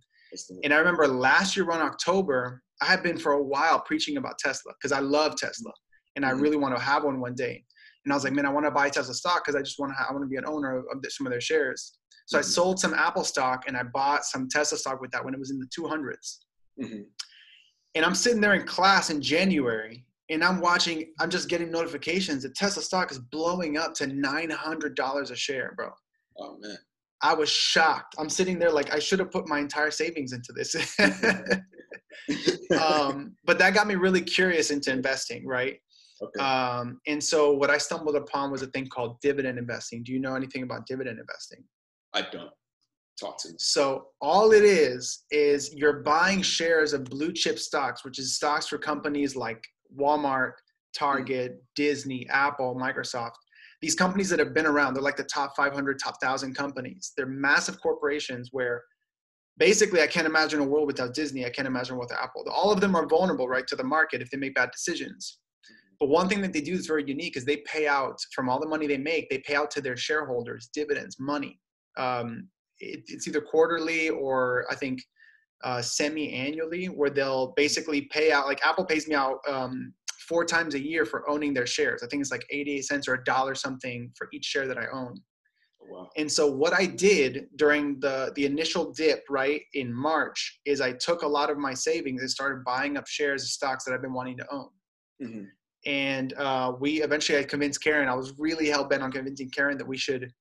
And 0.63 0.73
I 0.73 0.77
remember 0.77 1.07
last 1.07 1.55
year 1.55 1.65
around 1.65 1.81
October, 1.81 2.61
I 2.81 2.85
had 2.85 3.03
been 3.03 3.17
for 3.17 3.33
a 3.33 3.43
while 3.43 3.79
preaching 3.79 4.17
about 4.17 4.37
Tesla 4.37 4.73
because 4.73 4.91
I 4.91 4.99
love 4.99 5.35
Tesla 5.35 5.71
and 6.15 6.25
I 6.25 6.31
mm-hmm. 6.31 6.41
really 6.41 6.57
want 6.57 6.75
to 6.75 6.81
have 6.81 7.03
one 7.03 7.19
one 7.19 7.35
day. 7.35 7.63
And 8.03 8.13
I 8.13 8.15
was 8.15 8.23
like, 8.23 8.33
man, 8.33 8.45
I 8.45 8.49
want 8.49 8.65
to 8.65 8.71
buy 8.71 8.89
Tesla 8.89 9.13
stock 9.13 9.43
because 9.43 9.55
I 9.55 9.61
just 9.63 9.79
want 9.79 9.93
to. 9.93 10.05
I 10.07 10.11
want 10.11 10.23
to 10.23 10.27
be 10.27 10.35
an 10.35 10.45
owner 10.45 10.77
of, 10.77 10.85
of 10.91 11.03
some 11.09 11.25
of 11.25 11.31
their 11.31 11.41
shares. 11.41 11.97
So 12.27 12.37
I 12.37 12.41
mm-hmm. 12.41 12.49
sold 12.49 12.79
some 12.79 12.93
Apple 12.93 13.23
stock 13.23 13.63
and 13.67 13.75
I 13.75 13.83
bought 13.83 14.25
some 14.25 14.47
Tesla 14.47 14.77
stock 14.77 15.01
with 15.01 15.11
that 15.11 15.23
when 15.23 15.33
it 15.33 15.39
was 15.39 15.51
in 15.51 15.59
the 15.59 15.67
200s. 15.67 16.37
Mm-hmm. 16.81 17.01
And 17.95 18.05
I'm 18.05 18.15
sitting 18.15 18.41
there 18.41 18.53
in 18.53 18.65
class 18.65 19.09
in 19.09 19.21
January 19.21 20.05
and 20.29 20.43
I'm 20.43 20.59
watching, 20.59 21.13
I'm 21.19 21.29
just 21.29 21.49
getting 21.49 21.71
notifications 21.71 22.43
that 22.43 22.55
Tesla 22.55 22.81
stock 22.81 23.11
is 23.11 23.19
blowing 23.19 23.77
up 23.77 23.93
to 23.95 24.07
$900 24.07 25.31
a 25.31 25.35
share, 25.35 25.73
bro. 25.77 25.89
Oh, 26.37 26.57
man. 26.59 26.77
I 27.25 27.33
was 27.33 27.49
shocked. 27.49 28.13
I'm 28.19 28.29
sitting 28.29 28.59
there 28.59 28.69
like 28.69 28.93
I 28.93 28.99
should 28.99 29.17
have 29.17 29.31
put 29.31 29.49
my 29.49 29.57
entire 29.57 29.89
savings 29.89 30.31
into 30.31 30.53
this. 30.53 30.75
um, 32.79 33.35
but 33.43 33.57
that 33.57 33.73
got 33.73 33.87
me 33.87 33.95
really 33.95 34.21
curious 34.21 34.69
into 34.69 34.91
investing, 34.91 35.43
right? 35.43 35.79
Okay. 36.21 36.39
Um, 36.39 37.01
and 37.07 37.21
so 37.21 37.51
what 37.51 37.71
I 37.71 37.79
stumbled 37.79 38.15
upon 38.15 38.51
was 38.51 38.61
a 38.61 38.67
thing 38.67 38.85
called 38.85 39.19
dividend 39.21 39.57
investing. 39.57 40.03
Do 40.03 40.11
you 40.11 40.19
know 40.19 40.35
anything 40.35 40.61
about 40.61 40.85
dividend 40.85 41.17
investing? 41.17 41.63
I 42.13 42.21
don't. 42.31 42.51
Talk 43.19 43.39
to 43.39 43.49
me. 43.49 43.55
So 43.57 44.09
all 44.21 44.51
it 44.51 44.63
is 44.63 45.23
is 45.31 45.73
you're 45.73 46.03
buying 46.03 46.43
shares 46.43 46.93
of 46.93 47.05
blue 47.05 47.33
chip 47.33 47.57
stocks, 47.57 48.05
which 48.05 48.19
is 48.19 48.35
stocks 48.35 48.67
for 48.67 48.77
companies 48.77 49.35
like 49.35 49.65
Walmart, 49.97 50.51
Target, 50.95 51.53
mm-hmm. 51.53 51.59
Disney, 51.75 52.27
Apple, 52.29 52.75
Microsoft. 52.75 53.31
These 53.81 53.95
companies 53.95 54.29
that 54.29 54.39
have 54.39 54.53
been 54.53 54.65
around, 54.65 54.93
they're 54.93 55.03
like 55.03 55.17
the 55.17 55.23
top 55.23 55.55
500, 55.55 55.99
top 55.99 56.15
1,000 56.21 56.55
companies. 56.55 57.13
They're 57.15 57.25
massive 57.25 57.79
corporations 57.81 58.49
where 58.51 58.83
basically 59.57 60.01
I 60.01 60.07
can't 60.07 60.27
imagine 60.27 60.59
a 60.59 60.63
world 60.63 60.87
without 60.87 61.13
Disney. 61.13 61.45
I 61.45 61.49
can't 61.49 61.67
imagine 61.67 61.97
without 61.97 62.23
Apple. 62.23 62.45
All 62.51 62.71
of 62.71 62.81
them 62.81 62.95
are 62.95 63.07
vulnerable, 63.07 63.47
right, 63.47 63.67
to 63.67 63.75
the 63.75 63.83
market 63.83 64.21
if 64.21 64.29
they 64.31 64.37
make 64.37 64.55
bad 64.55 64.71
decisions. 64.71 65.39
But 65.99 66.09
one 66.09 66.27
thing 66.27 66.41
that 66.41 66.51
they 66.51 66.61
do 66.61 66.75
that's 66.75 66.87
very 66.87 67.05
unique 67.07 67.37
is 67.37 67.45
they 67.45 67.57
pay 67.57 67.87
out 67.87 68.17
from 68.33 68.49
all 68.49 68.59
the 68.59 68.67
money 68.67 68.87
they 68.87 68.97
make, 68.97 69.29
they 69.29 69.39
pay 69.39 69.55
out 69.55 69.71
to 69.71 69.81
their 69.81 69.95
shareholders 69.95 70.69
dividends, 70.73 71.17
money 71.19 71.59
um, 71.97 72.47
it, 72.79 73.03
it's 73.07 73.27
either 73.27 73.41
quarterly 73.41 74.09
or 74.09 74.65
I 74.69 74.75
think 74.75 75.01
uh, 75.63 75.81
semi-annually, 75.81 76.87
where 76.87 77.09
they'll 77.09 77.53
basically 77.55 78.01
pay 78.11 78.31
out. 78.31 78.45
Like 78.45 78.65
Apple 78.65 78.85
pays 78.85 79.07
me 79.07 79.15
out 79.15 79.39
um, 79.47 79.93
four 80.27 80.45
times 80.45 80.75
a 80.75 80.79
year 80.79 81.05
for 81.05 81.29
owning 81.29 81.53
their 81.53 81.67
shares. 81.67 82.03
I 82.03 82.07
think 82.07 82.21
it's 82.21 82.31
like 82.31 82.45
88 82.49 82.85
cents 82.85 83.07
or 83.07 83.15
a 83.15 83.23
dollar 83.23 83.55
something 83.55 84.11
for 84.17 84.27
each 84.33 84.45
share 84.45 84.67
that 84.67 84.77
I 84.77 84.85
own. 84.91 85.15
Oh, 85.81 85.85
wow. 85.89 86.09
And 86.17 86.31
so 86.31 86.51
what 86.51 86.73
I 86.73 86.85
did 86.85 87.47
during 87.57 87.99
the 87.99 88.31
the 88.35 88.45
initial 88.45 88.91
dip, 88.91 89.23
right 89.29 89.61
in 89.73 89.93
March, 89.93 90.59
is 90.65 90.81
I 90.81 90.93
took 90.93 91.21
a 91.21 91.27
lot 91.27 91.49
of 91.49 91.57
my 91.57 91.73
savings 91.73 92.21
and 92.21 92.29
started 92.29 92.63
buying 92.63 92.97
up 92.97 93.07
shares 93.07 93.43
of 93.43 93.49
stocks 93.49 93.85
that 93.85 93.93
I've 93.93 94.01
been 94.01 94.13
wanting 94.13 94.37
to 94.37 94.45
own. 94.51 94.69
Mm-hmm. 95.21 95.43
And 95.85 96.33
uh, 96.33 96.73
we 96.79 97.03
eventually 97.03 97.37
I 97.37 97.43
convinced 97.43 97.83
Karen. 97.83 98.09
I 98.09 98.15
was 98.15 98.33
really 98.39 98.67
hell 98.67 98.85
bent 98.85 99.03
on 99.03 99.11
convincing 99.11 99.51
Karen 99.51 99.77
that 99.77 99.87
we 99.87 99.97
should 99.97 100.31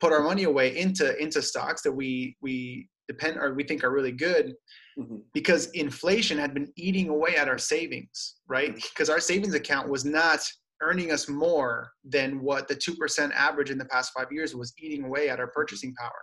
put 0.00 0.12
our 0.12 0.22
money 0.22 0.42
away 0.44 0.76
into 0.76 1.16
into 1.22 1.40
stocks 1.40 1.82
that 1.82 1.92
we 1.92 2.36
we 2.42 2.88
depend 3.12 3.36
or 3.36 3.54
we 3.54 3.64
think 3.64 3.84
are 3.84 3.92
really 3.92 4.12
good 4.12 4.54
mm-hmm. 4.98 5.16
because 5.32 5.66
inflation 5.70 6.38
had 6.38 6.54
been 6.54 6.70
eating 6.76 7.08
away 7.08 7.36
at 7.36 7.48
our 7.48 7.58
savings 7.58 8.36
right 8.48 8.74
because 8.74 9.08
mm-hmm. 9.08 9.14
our 9.14 9.20
savings 9.20 9.54
account 9.54 9.88
was 9.88 10.04
not 10.04 10.40
earning 10.80 11.12
us 11.12 11.28
more 11.28 11.92
than 12.04 12.40
what 12.42 12.66
the 12.66 12.74
2% 12.74 13.30
average 13.32 13.70
in 13.70 13.78
the 13.78 13.84
past 13.84 14.10
five 14.16 14.26
years 14.32 14.54
was 14.54 14.74
eating 14.78 15.04
away 15.04 15.28
at 15.28 15.38
our 15.38 15.48
purchasing 15.48 15.94
power 15.94 16.22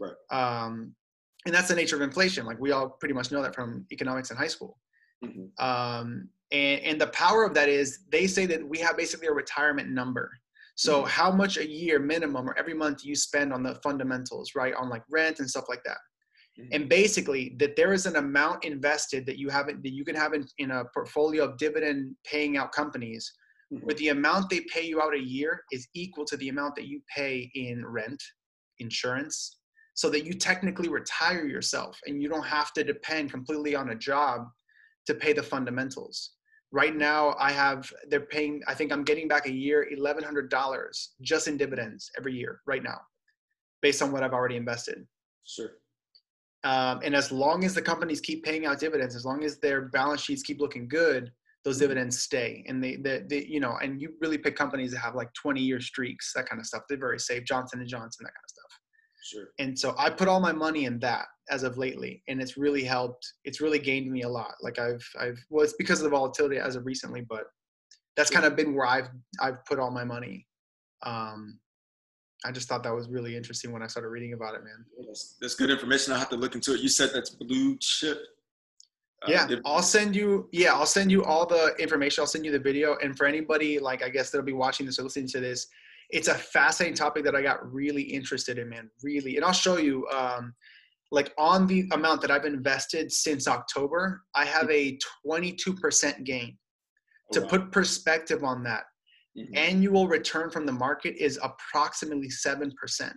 right 0.00 0.14
um, 0.30 0.94
and 1.46 1.54
that's 1.54 1.68
the 1.68 1.74
nature 1.74 1.96
of 1.96 2.02
inflation 2.02 2.46
like 2.46 2.60
we 2.60 2.72
all 2.72 2.90
pretty 3.00 3.14
much 3.14 3.30
know 3.30 3.42
that 3.42 3.54
from 3.54 3.84
economics 3.92 4.30
in 4.30 4.36
high 4.36 4.48
school 4.48 4.78
mm-hmm. 5.24 5.64
um, 5.64 6.28
and, 6.52 6.80
and 6.80 7.00
the 7.00 7.06
power 7.08 7.44
of 7.44 7.54
that 7.54 7.68
is 7.68 8.00
they 8.10 8.26
say 8.26 8.46
that 8.46 8.66
we 8.66 8.78
have 8.78 8.96
basically 8.96 9.28
a 9.28 9.32
retirement 9.32 9.88
number 9.88 10.30
so 10.80 11.00
mm-hmm. 11.00 11.08
how 11.08 11.30
much 11.30 11.58
a 11.58 11.68
year 11.68 11.98
minimum 11.98 12.48
or 12.48 12.56
every 12.56 12.72
month 12.72 13.04
you 13.04 13.14
spend 13.14 13.52
on 13.52 13.62
the 13.62 13.74
fundamentals, 13.82 14.54
right? 14.54 14.72
On 14.74 14.88
like 14.88 15.02
rent 15.10 15.38
and 15.38 15.48
stuff 15.48 15.66
like 15.68 15.82
that. 15.84 15.98
And 16.72 16.88
basically 16.88 17.56
that 17.58 17.76
there 17.76 17.92
is 17.92 18.06
an 18.06 18.16
amount 18.16 18.64
invested 18.64 19.26
that 19.26 19.38
you 19.38 19.48
haven't 19.48 19.82
that 19.82 19.92
you 19.92 20.04
can 20.04 20.16
have 20.16 20.32
in, 20.32 20.46
in 20.58 20.70
a 20.70 20.84
portfolio 20.94 21.44
of 21.44 21.58
dividend 21.58 22.14
paying 22.24 22.56
out 22.56 22.72
companies. 22.72 23.32
Mm-hmm. 23.72 23.86
where 23.86 23.94
the 23.94 24.08
amount 24.08 24.50
they 24.50 24.62
pay 24.62 24.84
you 24.84 25.00
out 25.00 25.14
a 25.14 25.22
year 25.22 25.62
is 25.70 25.86
equal 25.94 26.24
to 26.24 26.36
the 26.38 26.48
amount 26.48 26.74
that 26.74 26.88
you 26.88 27.00
pay 27.14 27.48
in 27.54 27.86
rent, 27.86 28.20
insurance, 28.80 29.58
so 29.94 30.10
that 30.10 30.24
you 30.24 30.32
technically 30.32 30.88
retire 30.88 31.46
yourself 31.46 31.96
and 32.06 32.20
you 32.20 32.28
don't 32.28 32.46
have 32.46 32.72
to 32.72 32.82
depend 32.82 33.30
completely 33.30 33.76
on 33.76 33.90
a 33.90 33.94
job 33.94 34.48
to 35.06 35.14
pay 35.14 35.32
the 35.32 35.42
fundamentals. 35.42 36.32
Right 36.72 36.96
now 36.96 37.36
i 37.38 37.50
have 37.50 37.92
they're 38.08 38.26
paying 38.26 38.60
i 38.68 38.74
think 38.74 38.92
i'm 38.92 39.02
getting 39.02 39.26
back 39.26 39.46
a 39.46 39.52
year 39.52 39.88
$1100 39.92 41.08
just 41.20 41.48
in 41.48 41.56
dividends 41.56 42.10
every 42.16 42.32
year 42.32 42.60
right 42.64 42.82
now 42.82 42.98
based 43.82 44.02
on 44.02 44.12
what 44.12 44.22
i've 44.22 44.32
already 44.32 44.56
invested. 44.56 45.06
Sure 45.44 45.70
um, 46.64 47.00
and 47.02 47.14
as 47.14 47.32
long 47.32 47.64
as 47.64 47.74
the 47.74 47.82
companies 47.82 48.20
keep 48.20 48.44
paying 48.44 48.66
out 48.66 48.78
dividends 48.78 49.16
as 49.16 49.24
long 49.24 49.44
as 49.44 49.58
their 49.58 49.82
balance 49.88 50.22
sheets 50.22 50.42
keep 50.42 50.60
looking 50.60 50.88
good 50.88 51.30
those 51.64 51.76
mm-hmm. 51.76 51.84
dividends 51.84 52.22
stay 52.22 52.64
and 52.68 52.82
they, 52.82 52.96
they, 52.96 53.22
they 53.28 53.44
you 53.44 53.60
know 53.60 53.76
and 53.82 54.00
you 54.00 54.12
really 54.20 54.38
pick 54.38 54.56
companies 54.56 54.92
that 54.92 54.98
have 54.98 55.14
like 55.14 55.32
20 55.34 55.60
year 55.60 55.80
streaks 55.80 56.32
that 56.34 56.48
kind 56.48 56.60
of 56.60 56.66
stuff 56.66 56.82
they're 56.88 56.98
very 56.98 57.18
safe 57.18 57.44
johnson 57.44 57.80
and 57.80 57.88
johnson 57.88 58.24
that 58.24 58.32
kind 58.32 58.44
of 58.44 58.50
stuff 58.50 58.80
Sure. 59.22 59.48
And 59.58 59.78
so 59.78 59.94
I 59.98 60.10
put 60.10 60.28
all 60.28 60.40
my 60.40 60.52
money 60.52 60.86
in 60.86 60.98
that 61.00 61.26
as 61.50 61.62
of 61.62 61.78
lately, 61.78 62.22
and 62.28 62.40
it's 62.40 62.56
really 62.56 62.82
helped. 62.82 63.34
It's 63.44 63.60
really 63.60 63.78
gained 63.78 64.10
me 64.10 64.22
a 64.22 64.28
lot. 64.28 64.54
Like 64.62 64.78
I've, 64.78 65.06
I've, 65.18 65.38
well, 65.50 65.62
it's 65.62 65.74
because 65.74 66.00
of 66.00 66.04
the 66.04 66.10
volatility 66.10 66.56
as 66.56 66.76
of 66.76 66.86
recently, 66.86 67.20
but 67.20 67.44
that's 68.16 68.30
kind 68.30 68.46
of 68.46 68.56
been 68.56 68.74
where 68.74 68.86
I've, 68.86 69.08
I've 69.40 69.64
put 69.66 69.78
all 69.78 69.90
my 69.90 70.04
money. 70.04 70.46
Um, 71.04 71.58
I 72.44 72.52
just 72.52 72.68
thought 72.68 72.82
that 72.84 72.94
was 72.94 73.08
really 73.08 73.36
interesting 73.36 73.70
when 73.72 73.82
I 73.82 73.86
started 73.86 74.08
reading 74.08 74.32
about 74.32 74.54
it, 74.54 74.64
man. 74.64 74.84
That's, 75.06 75.36
that's 75.40 75.54
good 75.54 75.70
information. 75.70 76.12
I 76.12 76.18
have 76.18 76.30
to 76.30 76.36
look 76.36 76.54
into 76.54 76.74
it. 76.74 76.80
You 76.80 76.88
said 76.88 77.10
that's 77.12 77.30
blue 77.30 77.76
chip. 77.78 78.18
Uh, 79.22 79.30
yeah, 79.30 79.46
I'll 79.66 79.82
send 79.82 80.16
you. 80.16 80.48
Yeah, 80.50 80.72
I'll 80.72 80.86
send 80.86 81.10
you 81.12 81.22
all 81.24 81.44
the 81.44 81.74
information. 81.78 82.22
I'll 82.22 82.26
send 82.26 82.46
you 82.46 82.52
the 82.52 82.58
video. 82.58 82.96
And 83.02 83.16
for 83.16 83.26
anybody 83.26 83.78
like 83.78 84.02
I 84.02 84.08
guess 84.08 84.30
that'll 84.30 84.46
be 84.46 84.54
watching 84.54 84.86
this 84.86 84.98
or 84.98 85.02
listening 85.02 85.28
to 85.28 85.40
this, 85.40 85.66
it's 86.08 86.28
a 86.28 86.34
fascinating 86.34 86.96
topic 86.96 87.24
that 87.24 87.34
I 87.34 87.42
got 87.42 87.70
really 87.70 88.02
interested 88.02 88.58
in, 88.58 88.70
man. 88.70 88.90
Really, 89.02 89.36
and 89.36 89.44
I'll 89.44 89.52
show 89.52 89.76
you. 89.76 90.06
Um, 90.08 90.54
like 91.12 91.32
on 91.38 91.66
the 91.66 91.88
amount 91.92 92.20
that 92.20 92.30
I've 92.30 92.44
invested 92.44 93.10
since 93.12 93.48
October, 93.48 94.22
I 94.34 94.44
have 94.44 94.70
a 94.70 94.96
22% 95.26 96.24
gain. 96.24 96.56
Oh, 97.30 97.34
to 97.34 97.40
wow. 97.42 97.48
put 97.48 97.72
perspective 97.72 98.44
on 98.44 98.62
that, 98.64 98.84
mm-hmm. 99.36 99.56
annual 99.56 100.08
return 100.08 100.50
from 100.50 100.66
the 100.66 100.72
market 100.72 101.16
is 101.16 101.38
approximately 101.42 102.28
7%. 102.28 102.70
Right. 103.00 103.14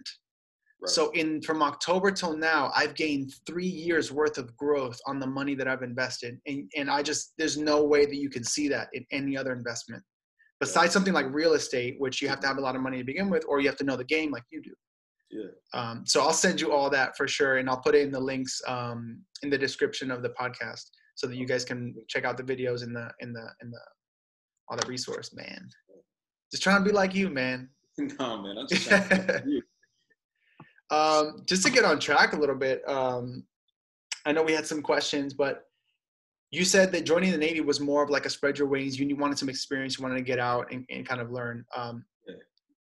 So 0.86 1.12
in 1.12 1.42
from 1.42 1.62
October 1.62 2.12
till 2.12 2.36
now, 2.36 2.72
I've 2.76 2.96
gained 2.96 3.34
three 3.48 3.68
years 3.68 4.12
worth 4.12 4.38
of 4.38 4.56
growth 4.58 5.00
on 5.08 5.20
the 5.20 5.28
money 5.28 5.56
that 5.56 5.68
I've 5.68 5.84
invested. 5.84 6.40
And, 6.46 6.70
and 6.76 6.90
I 6.90 7.04
just, 7.04 7.34
there's 7.38 7.58
no 7.58 7.84
way 7.84 8.06
that 8.06 8.16
you 8.16 8.30
can 8.30 8.44
see 8.44 8.68
that 8.70 8.90
in 8.94 9.06
any 9.12 9.38
other 9.38 9.54
investment 9.54 10.04
besides 10.64 10.94
something 10.94 11.14
like 11.14 11.26
real 11.30 11.54
estate, 11.54 11.96
which 12.00 12.22
you 12.22 12.30
have 12.30 12.40
to 12.40 12.48
have 12.48 12.58
a 12.58 12.62
lot 12.62 12.74
of 12.74 12.82
money 12.82 12.98
to 12.98 13.04
begin 13.04 13.30
with, 13.30 13.44
or 13.50 13.60
you 13.60 13.68
have 13.68 13.76
to 13.78 13.84
know 13.84 13.98
the 13.98 14.04
game 14.04 14.32
like 14.32 14.44
you 14.50 14.62
do. 14.62 14.74
Yeah. 15.30 15.50
Um, 15.74 16.04
so 16.06 16.22
I'll 16.22 16.32
send 16.32 16.62
you 16.62 16.72
all 16.72 16.90
that 16.90 17.18
for 17.18 17.28
sure, 17.28 17.58
and 17.58 17.70
I'll 17.70 17.82
put 17.82 17.96
it 17.96 18.02
in 18.02 18.12
the 18.12 18.20
links 18.20 18.62
um, 18.66 19.20
in 19.42 19.50
the 19.50 19.58
description 19.58 20.10
of 20.10 20.22
the 20.24 20.30
podcast 20.30 20.86
so 21.16 21.28
that 21.28 21.36
you 21.36 21.46
guys 21.46 21.66
can 21.66 21.94
check 22.08 22.24
out 22.24 22.38
the 22.38 22.44
videos 22.44 22.82
in 22.84 22.94
the 22.94 23.10
in 23.20 23.34
the 23.34 23.46
in 23.62 23.72
the 23.72 23.80
all 24.70 24.78
the 24.78 24.88
resource, 24.88 25.34
man. 25.34 25.68
Just 26.54 26.62
trying 26.62 26.84
to 26.84 26.88
be 26.88 26.96
like 26.96 27.16
you, 27.16 27.30
man. 27.32 27.68
no, 27.98 28.44
man, 28.44 28.60
I'm 28.60 28.68
just 28.68 28.88
trying 28.88 29.10
to 29.10 29.42
be 29.44 29.52
you. 29.54 29.62
Um, 30.96 31.42
just 31.48 31.66
to 31.66 31.72
get 31.72 31.84
on 31.84 31.98
track 31.98 32.34
a 32.34 32.36
little 32.36 32.54
bit, 32.54 32.88
um, 32.88 33.44
I 34.28 34.34
know 34.34 34.44
we 34.44 34.52
had 34.52 34.68
some 34.68 34.84
questions, 34.84 35.34
but 35.34 35.64
you 36.52 36.64
said 36.64 36.92
that 36.92 37.06
joining 37.06 37.32
the 37.32 37.40
Navy 37.40 37.62
was 37.62 37.80
more 37.80 38.04
of 38.04 38.12
like 38.12 38.28
a 38.28 38.30
spread 38.30 38.60
your 38.60 38.68
wings. 38.68 39.00
You 39.00 39.16
wanted 39.16 39.40
some 39.40 39.50
experience, 39.50 39.98
you 39.98 40.04
wanted 40.04 40.18
to 40.18 40.22
get 40.22 40.38
out 40.38 40.72
and, 40.72 40.86
and 40.92 41.08
kind 41.08 41.22
of 41.22 41.32
learn. 41.32 41.66
Um, 41.76 42.06
yeah. 42.28 42.36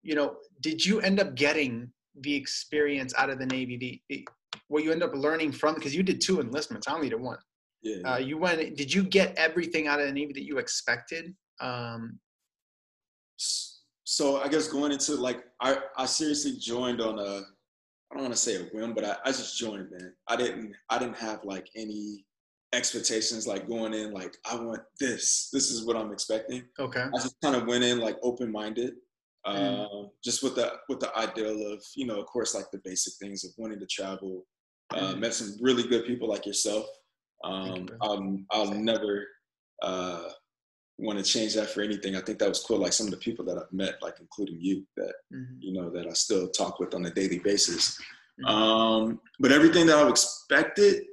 You 0.05 0.15
know, 0.15 0.37
did 0.61 0.87
you 0.87 1.01
end 1.01 1.19
up 1.19 1.35
getting 1.35 1.91
the 2.21 2.33
experience 2.33 3.13
out 3.19 3.29
of 3.29 3.41
the 3.41 3.47
Navy? 3.47 3.77
The, 3.77 4.01
the 4.09 4.29
what 4.69 4.85
you 4.85 4.93
end 4.93 5.03
up 5.03 5.17
learning 5.17 5.51
from 5.51 5.75
because 5.75 5.97
you 5.97 6.05
did 6.05 6.21
two 6.21 6.41
enlistments. 6.41 6.87
I 6.87 6.95
only 6.95 7.09
did 7.09 7.21
one. 7.21 7.39
Yeah. 7.83 8.09
Uh, 8.09 8.19
you 8.19 8.39
went. 8.39 8.77
Did 8.77 8.95
you 8.95 9.03
get 9.03 9.35
everything 9.37 9.89
out 9.89 9.99
of 9.99 10.07
the 10.07 10.13
Navy 10.13 10.33
that 10.35 10.45
you 10.45 10.59
expected? 10.59 11.35
Um, 11.61 12.21
so 14.05 14.41
I 14.41 14.49
guess 14.49 14.69
going 14.69 14.93
into 14.93 15.15
like 15.15 15.45
I 15.61 15.79
I 15.97 16.07
seriously 16.07 16.57
joined 16.59 17.01
on 17.01 17.19
a 17.19 17.43
I 18.11 18.15
don't 18.15 18.23
want 18.23 18.35
to 18.35 18.41
say 18.41 18.57
a 18.57 18.65
whim, 18.73 18.95
but 18.95 19.05
I, 19.05 19.17
I 19.25 19.29
just 19.29 19.59
joined, 19.59 19.91
man. 19.91 20.15
I 20.27 20.37
didn't 20.37 20.75
I 20.89 20.99
didn't 20.99 21.19
have 21.19 21.45
like 21.45 21.69
any 21.77 22.25
expectations 22.73 23.47
like 23.47 23.69
going 23.69 23.95
in 23.95 24.13
like 24.13 24.37
I 24.51 24.57
want 24.57 24.81
this. 24.99 25.51
This 25.53 25.71
is 25.71 25.85
what 25.85 25.97
I'm 25.97 26.13
expecting. 26.13 26.65
Okay. 26.79 27.03
I 27.03 27.19
just 27.19 27.37
kind 27.43 27.55
of 27.55 27.67
went 27.67 27.85
in 27.85 28.01
like 28.01 28.17
open 28.23 28.51
minded. 28.51 28.95
Mm. 29.47 29.85
Uh, 29.85 30.09
just 30.25 30.43
with 30.43 30.57
the 30.57 30.73
with 30.89 31.01
the 31.01 31.17
ideal 31.17 31.73
of 31.73 31.83
you 31.95 32.07
know 32.07 32.19
of 32.21 32.27
course 32.27 32.55
like 32.55 32.71
the 32.71 32.81
basic 32.85 33.15
things 33.15 33.45
of 33.45 33.51
wanting 33.59 33.81
to 33.81 33.87
travel. 33.87 34.47
Uh, 34.91 35.13
mm. 35.13 35.19
Met 35.19 35.35
some 35.35 35.57
really 35.61 35.87
good 35.87 36.07
people 36.07 36.29
like 36.29 36.47
yourself. 36.47 36.87
Um, 37.45 37.87
I'll, 38.01 38.39
I'll 38.51 38.73
never 38.73 39.27
uh, 39.83 40.29
want 40.99 41.19
to 41.19 41.25
change 41.25 41.55
that 41.55 41.71
for 41.71 41.81
anything. 41.81 42.17
I 42.17 42.21
think 42.21 42.39
that 42.39 42.49
was 42.49 42.61
cool. 42.61 42.79
Like 42.79 42.93
some 42.93 43.07
of 43.07 43.13
the 43.13 43.19
people 43.19 43.45
that 43.47 43.57
I've 43.57 43.73
met, 43.73 44.03
like 44.03 44.17
including 44.21 44.59
you, 44.61 44.85
that 44.97 45.13
mm-hmm. 45.33 45.55
you 45.61 45.73
know 45.73 45.91
that 45.91 46.07
I 46.07 46.13
still 46.13 46.49
talk 46.49 46.81
with 46.81 46.95
on 46.95 47.07
a 47.07 47.11
daily 47.11 47.39
basis. 47.39 47.99
Mm-hmm. 48.41 48.47
Um, 48.47 49.21
but 49.39 49.53
everything 49.53 49.87
that 49.87 49.97
I 49.97 50.09
expected, 50.09 51.05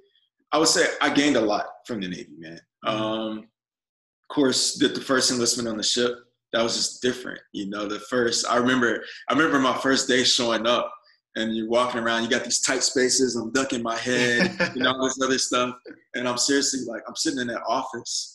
I 0.51 0.57
would 0.57 0.67
say 0.67 0.87
I 1.01 1.13
gained 1.13 1.37
a 1.37 1.41
lot 1.41 1.67
from 1.85 2.01
the 2.01 2.07
Navy, 2.07 2.33
man. 2.37 2.59
Mm-hmm. 2.85 3.01
Um, 3.01 3.37
of 3.37 4.35
course, 4.35 4.75
did 4.75 4.95
the 4.95 5.01
first 5.01 5.31
enlistment 5.31 5.69
on 5.69 5.77
the 5.77 5.83
ship. 5.83 6.11
That 6.51 6.63
was 6.63 6.75
just 6.75 7.01
different, 7.01 7.41
you 7.51 7.69
know. 7.69 7.87
The 7.87 7.99
first, 7.99 8.47
I 8.47 8.57
remember, 8.57 9.03
I 9.29 9.33
remember 9.33 9.59
my 9.59 9.77
first 9.77 10.07
day 10.07 10.23
showing 10.23 10.65
up, 10.65 10.91
and 11.35 11.55
you're 11.55 11.69
walking 11.69 11.99
around. 12.01 12.23
You 12.23 12.29
got 12.29 12.43
these 12.43 12.61
tight 12.61 12.81
spaces. 12.81 13.35
I'm 13.35 13.51
ducking 13.51 13.83
my 13.83 13.97
head, 13.97 14.55
you 14.75 14.81
know, 14.81 14.93
all 14.93 15.03
this 15.03 15.21
other 15.21 15.37
stuff. 15.37 15.75
And 16.13 16.27
I'm 16.27 16.37
seriously 16.37 16.85
like, 16.87 17.03
I'm 17.07 17.15
sitting 17.15 17.39
in 17.39 17.47
that 17.47 17.61
office 17.67 18.34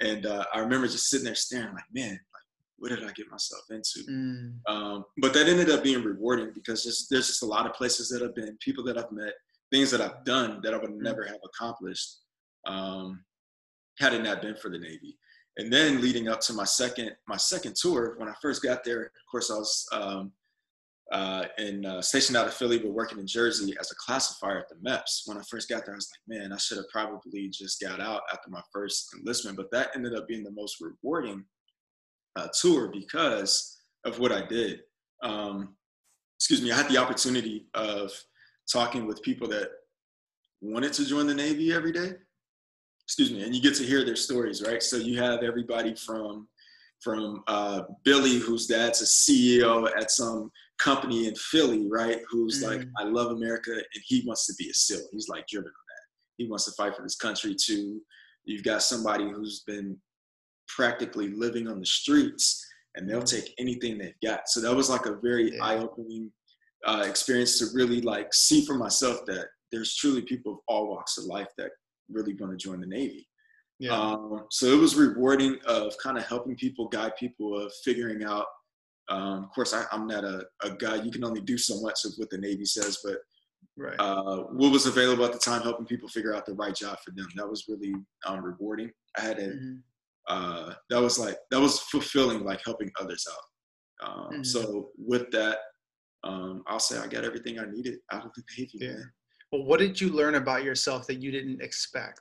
and 0.00 0.26
uh, 0.26 0.44
I 0.54 0.60
remember 0.60 0.86
just 0.86 1.10
sitting 1.10 1.24
there 1.24 1.34
staring, 1.34 1.74
like, 1.74 1.84
man, 1.92 2.12
like, 2.12 2.42
what 2.78 2.88
did 2.88 3.04
I 3.04 3.12
get 3.12 3.30
myself 3.30 3.62
into? 3.70 4.10
Mm. 4.10 4.54
Um, 4.66 5.04
but 5.18 5.34
that 5.34 5.48
ended 5.48 5.70
up 5.70 5.84
being 5.84 6.02
rewarding 6.02 6.52
because 6.54 6.84
just, 6.84 7.10
there's 7.10 7.26
just 7.26 7.42
a 7.42 7.46
lot 7.46 7.66
of 7.66 7.74
places 7.74 8.08
that 8.08 8.22
I've 8.22 8.34
been, 8.34 8.56
people 8.60 8.82
that 8.84 8.96
I've 8.96 9.12
met, 9.12 9.34
things 9.70 9.90
that 9.90 10.00
I've 10.00 10.24
done 10.24 10.60
that 10.62 10.72
I 10.72 10.78
would 10.78 10.90
mm. 10.90 11.02
never 11.02 11.24
have 11.24 11.38
accomplished 11.44 12.16
um, 12.66 13.22
had 13.98 14.14
it 14.14 14.22
not 14.22 14.42
been 14.42 14.56
for 14.56 14.70
the 14.70 14.78
Navy. 14.78 15.18
And 15.58 15.70
then 15.70 16.00
leading 16.00 16.28
up 16.28 16.40
to 16.42 16.54
my 16.54 16.64
second 16.64 17.12
my 17.28 17.36
second 17.36 17.76
tour, 17.76 18.14
when 18.16 18.28
I 18.28 18.34
first 18.40 18.62
got 18.62 18.82
there, 18.84 19.02
of 19.02 19.10
course 19.30 19.50
I 19.50 19.54
was 19.54 19.86
um, 19.92 20.32
uh, 21.10 21.44
and 21.58 21.86
uh, 21.86 22.00
stationed 22.00 22.36
out 22.36 22.46
of 22.46 22.54
Philly, 22.54 22.78
but 22.78 22.92
working 22.92 23.18
in 23.18 23.26
Jersey 23.26 23.74
as 23.80 23.90
a 23.90 23.96
classifier 23.96 24.58
at 24.58 24.68
the 24.68 24.76
MEPS. 24.76 25.22
When 25.26 25.38
I 25.38 25.42
first 25.50 25.68
got 25.68 25.84
there, 25.84 25.94
I 25.94 25.96
was 25.96 26.08
like, 26.28 26.38
man, 26.38 26.52
I 26.52 26.56
should 26.56 26.76
have 26.76 26.88
probably 26.92 27.48
just 27.48 27.80
got 27.80 28.00
out 28.00 28.22
after 28.32 28.48
my 28.48 28.62
first 28.72 29.08
enlistment. 29.18 29.56
But 29.56 29.70
that 29.72 29.90
ended 29.94 30.14
up 30.14 30.28
being 30.28 30.44
the 30.44 30.52
most 30.52 30.76
rewarding 30.80 31.44
uh, 32.36 32.48
tour 32.60 32.88
because 32.92 33.78
of 34.04 34.18
what 34.20 34.30
I 34.30 34.46
did. 34.46 34.80
Um, 35.22 35.74
excuse 36.38 36.62
me, 36.62 36.70
I 36.70 36.76
had 36.76 36.88
the 36.88 36.98
opportunity 36.98 37.66
of 37.74 38.12
talking 38.72 39.06
with 39.06 39.22
people 39.22 39.48
that 39.48 39.68
wanted 40.60 40.92
to 40.94 41.04
join 41.04 41.26
the 41.26 41.34
Navy 41.34 41.72
every 41.72 41.92
day. 41.92 42.12
Excuse 43.04 43.32
me, 43.32 43.42
and 43.42 43.52
you 43.52 43.60
get 43.60 43.74
to 43.74 43.84
hear 43.84 44.04
their 44.04 44.14
stories, 44.14 44.62
right? 44.62 44.80
So 44.80 44.96
you 44.96 45.18
have 45.18 45.42
everybody 45.42 45.94
from 45.96 46.46
from 47.02 47.42
uh, 47.46 47.82
Billy, 48.04 48.38
whose 48.38 48.66
dad's 48.66 49.00
a 49.02 49.04
CEO 49.04 49.90
at 49.96 50.10
some 50.10 50.50
company 50.78 51.28
in 51.28 51.34
Philly, 51.34 51.86
right? 51.90 52.20
Who's 52.30 52.62
mm-hmm. 52.62 52.78
like, 52.78 52.88
I 52.98 53.04
love 53.04 53.32
America, 53.32 53.72
and 53.72 54.02
he 54.04 54.22
wants 54.26 54.46
to 54.46 54.54
be 54.58 54.68
a 54.70 54.74
SEAL. 54.74 55.06
He's 55.12 55.28
like 55.28 55.46
driven 55.46 55.68
on 55.68 55.72
that. 55.72 56.04
He 56.36 56.48
wants 56.48 56.64
to 56.66 56.72
fight 56.72 56.96
for 56.96 57.02
his 57.02 57.16
country 57.16 57.54
too. 57.54 58.00
You've 58.44 58.64
got 58.64 58.82
somebody 58.82 59.24
who's 59.24 59.62
been 59.66 59.96
practically 60.68 61.28
living 61.28 61.68
on 61.68 61.80
the 61.80 61.86
streets, 61.86 62.64
and 62.96 63.08
they'll 63.08 63.22
mm-hmm. 63.22 63.40
take 63.40 63.54
anything 63.58 63.98
they've 63.98 64.14
got. 64.24 64.48
So 64.48 64.60
that 64.60 64.74
was 64.74 64.90
like 64.90 65.06
a 65.06 65.16
very 65.22 65.54
yeah. 65.54 65.62
eye-opening 65.62 66.30
uh, 66.86 67.04
experience 67.06 67.58
to 67.58 67.66
really 67.74 68.00
like 68.00 68.32
see 68.32 68.64
for 68.64 68.74
myself 68.74 69.20
that 69.26 69.46
there's 69.70 69.94
truly 69.94 70.22
people 70.22 70.52
of 70.52 70.58
all 70.66 70.88
walks 70.88 71.18
of 71.18 71.24
life 71.24 71.48
that 71.58 71.70
really 72.10 72.34
want 72.34 72.52
to 72.52 72.56
join 72.56 72.80
the 72.80 72.86
Navy. 72.86 73.26
Yeah. 73.80 73.98
Um, 73.98 74.44
so 74.50 74.66
it 74.66 74.78
was 74.78 74.94
rewarding 74.94 75.58
of 75.66 75.94
kind 76.02 76.16
of 76.16 76.24
helping 76.24 76.54
people, 76.54 76.86
guide 76.88 77.16
people 77.18 77.58
of 77.58 77.72
figuring 77.82 78.22
out 78.22 78.46
um, 79.10 79.42
of 79.44 79.50
course, 79.50 79.74
I, 79.74 79.84
am 79.92 80.06
not 80.06 80.24
a, 80.24 80.46
a, 80.62 80.70
guy. 80.70 81.02
You 81.02 81.10
can 81.10 81.24
only 81.24 81.40
do 81.40 81.58
so 81.58 81.80
much 81.80 82.04
of 82.04 82.12
what 82.16 82.30
the 82.30 82.38
Navy 82.38 82.64
says, 82.64 82.98
but 83.02 83.18
right. 83.76 83.96
uh, 83.98 84.44
what 84.52 84.70
was 84.70 84.86
available 84.86 85.24
at 85.24 85.32
the 85.32 85.38
time, 85.38 85.62
helping 85.62 85.84
people 85.84 86.08
figure 86.08 86.34
out 86.34 86.46
the 86.46 86.54
right 86.54 86.74
job 86.74 86.96
for 87.04 87.10
them. 87.10 87.26
That 87.34 87.48
was 87.48 87.64
really 87.68 87.92
um, 88.24 88.44
rewarding. 88.44 88.90
I 89.18 89.22
had 89.22 89.38
a, 89.40 89.48
mm-hmm. 89.48 89.74
uh, 90.28 90.74
that 90.90 91.02
was 91.02 91.18
like 91.18 91.36
that 91.50 91.60
was 91.60 91.80
fulfilling, 91.80 92.44
like 92.44 92.60
helping 92.64 92.90
others 93.00 93.26
out. 93.28 94.08
Um, 94.08 94.32
mm-hmm. 94.32 94.42
So 94.44 94.90
with 94.96 95.28
that, 95.32 95.58
um, 96.22 96.62
I'll 96.68 96.78
say 96.78 96.96
I 96.96 97.08
got 97.08 97.24
everything 97.24 97.58
I 97.58 97.64
needed 97.68 97.98
out 98.12 98.26
of 98.26 98.30
the 98.36 98.44
Navy. 98.56 98.70
Yeah. 98.74 98.88
Man. 98.90 99.12
Well, 99.50 99.64
what 99.64 99.80
did 99.80 100.00
you 100.00 100.10
learn 100.10 100.36
about 100.36 100.62
yourself 100.62 101.08
that 101.08 101.16
you 101.16 101.32
didn't 101.32 101.60
expect? 101.60 102.20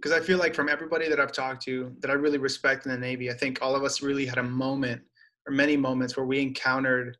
Because 0.00 0.12
I 0.12 0.24
feel 0.24 0.38
like 0.38 0.54
from 0.54 0.70
everybody 0.70 1.08
that 1.08 1.20
I've 1.20 1.32
talked 1.32 1.62
to 1.64 1.94
that 2.00 2.10
I 2.10 2.14
really 2.14 2.38
respect 2.38 2.86
in 2.86 2.92
the 2.92 2.98
Navy, 2.98 3.30
I 3.30 3.34
think 3.34 3.58
all 3.60 3.76
of 3.76 3.84
us 3.84 4.00
really 4.00 4.24
had 4.24 4.38
a 4.38 4.42
moment 4.42 5.02
or 5.46 5.52
many 5.52 5.76
moments 5.76 6.16
where 6.16 6.24
we 6.24 6.40
encountered 6.40 7.16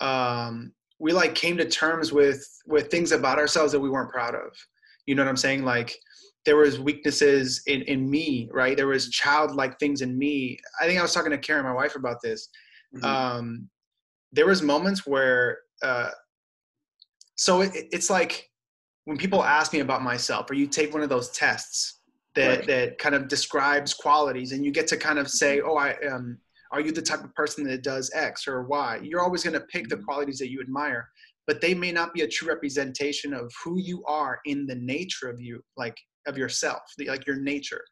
um, 0.00 0.72
we 0.98 1.12
like 1.12 1.34
came 1.34 1.56
to 1.56 1.68
terms 1.68 2.12
with 2.12 2.46
with 2.66 2.90
things 2.90 3.12
about 3.12 3.38
ourselves 3.38 3.72
that 3.72 3.80
we 3.80 3.90
weren't 3.90 4.10
proud 4.10 4.34
of. 4.34 4.52
You 5.06 5.14
know 5.14 5.22
what 5.22 5.28
i'm 5.28 5.36
saying? 5.36 5.64
Like 5.64 5.96
there 6.44 6.56
was 6.56 6.78
weaknesses 6.78 7.62
in 7.66 7.82
in 7.82 8.08
me 8.08 8.48
right? 8.52 8.76
There 8.76 8.86
was 8.86 9.10
childlike 9.10 9.78
things 9.78 10.00
in 10.00 10.16
me. 10.16 10.58
I 10.80 10.86
think 10.86 10.98
i 10.98 11.02
was 11.02 11.12
talking 11.12 11.30
to 11.32 11.38
karen 11.38 11.64
my 11.64 11.72
wife 11.72 11.96
about 11.96 12.22
this. 12.22 12.48
Mm-hmm. 12.94 13.04
um, 13.04 13.68
there 14.32 14.46
was 14.46 14.62
moments 14.62 15.06
where 15.06 15.58
uh, 15.82 16.10
so 17.36 17.62
it, 17.62 17.72
it's 17.74 18.08
like 18.10 18.48
when 19.04 19.18
people 19.18 19.42
ask 19.42 19.72
me 19.72 19.80
about 19.80 20.02
myself 20.02 20.50
or 20.50 20.54
you 20.54 20.66
take 20.66 20.92
one 20.92 21.02
of 21.02 21.08
those 21.08 21.30
tests 21.30 21.95
that 22.36 22.58
right. 22.58 22.66
that 22.66 22.98
kind 22.98 23.14
of 23.14 23.28
describes 23.28 23.92
qualities 23.92 24.52
and 24.52 24.64
you 24.64 24.70
get 24.70 24.86
to 24.86 24.96
kind 24.96 25.18
of 25.18 25.28
say 25.28 25.58
mm-hmm. 25.58 25.68
oh 25.68 25.76
i 25.76 25.94
um 26.06 26.38
are 26.72 26.80
you 26.80 26.92
the 26.92 27.02
type 27.02 27.24
of 27.24 27.34
person 27.34 27.64
that 27.64 27.82
does 27.82 28.10
X 28.14 28.48
or 28.48 28.64
Y? 28.64 29.00
You're 29.02 29.22
always 29.22 29.42
going 29.42 29.54
to 29.54 29.60
pick 29.60 29.88
the 29.88 29.96
mm-hmm. 29.96 30.04
qualities 30.04 30.38
that 30.38 30.50
you 30.50 30.60
admire, 30.60 31.08
but 31.46 31.60
they 31.60 31.74
may 31.74 31.92
not 31.92 32.12
be 32.12 32.22
a 32.22 32.28
true 32.28 32.48
representation 32.48 33.32
of 33.32 33.52
who 33.64 33.78
you 33.78 34.04
are 34.04 34.40
in 34.46 34.66
the 34.66 34.74
nature 34.74 35.28
of 35.28 35.40
you, 35.40 35.62
like 35.76 35.96
of 36.26 36.36
yourself, 36.36 36.82
like 37.06 37.26
your 37.26 37.36
nature. 37.36 37.82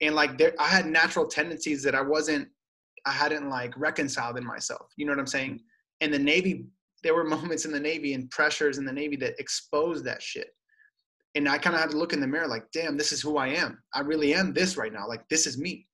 And 0.00 0.14
like 0.14 0.36
there, 0.36 0.52
I 0.58 0.66
had 0.66 0.86
natural 0.86 1.26
tendencies 1.26 1.82
that 1.84 1.94
I 1.94 2.02
wasn't, 2.02 2.48
I 3.06 3.12
hadn't 3.12 3.48
like 3.48 3.72
reconciled 3.76 4.36
in 4.36 4.44
myself. 4.44 4.92
You 4.96 5.06
know 5.06 5.12
what 5.12 5.20
I'm 5.20 5.26
saying? 5.26 5.60
And 6.00 6.12
the 6.12 6.18
Navy, 6.18 6.66
there 7.04 7.14
were 7.14 7.24
moments 7.38 7.64
in 7.64 7.72
the 7.72 7.80
Navy 7.80 8.14
and 8.14 8.30
pressures 8.30 8.78
in 8.78 8.84
the 8.84 8.92
Navy 8.92 9.16
that 9.16 9.38
exposed 9.38 10.04
that 10.04 10.22
shit. 10.22 10.48
And 11.34 11.48
I 11.48 11.58
kind 11.58 11.74
of 11.74 11.80
had 11.80 11.90
to 11.90 11.96
look 11.96 12.12
in 12.12 12.20
the 12.20 12.26
mirror 12.26 12.46
like, 12.46 12.70
damn, 12.72 12.96
this 12.96 13.10
is 13.10 13.22
who 13.22 13.38
I 13.38 13.48
am. 13.48 13.82
I 13.94 14.00
really 14.00 14.34
am 14.34 14.52
this 14.52 14.76
right 14.76 14.92
now. 14.92 15.08
Like, 15.08 15.26
this 15.28 15.46
is 15.46 15.58
me. 15.58 15.86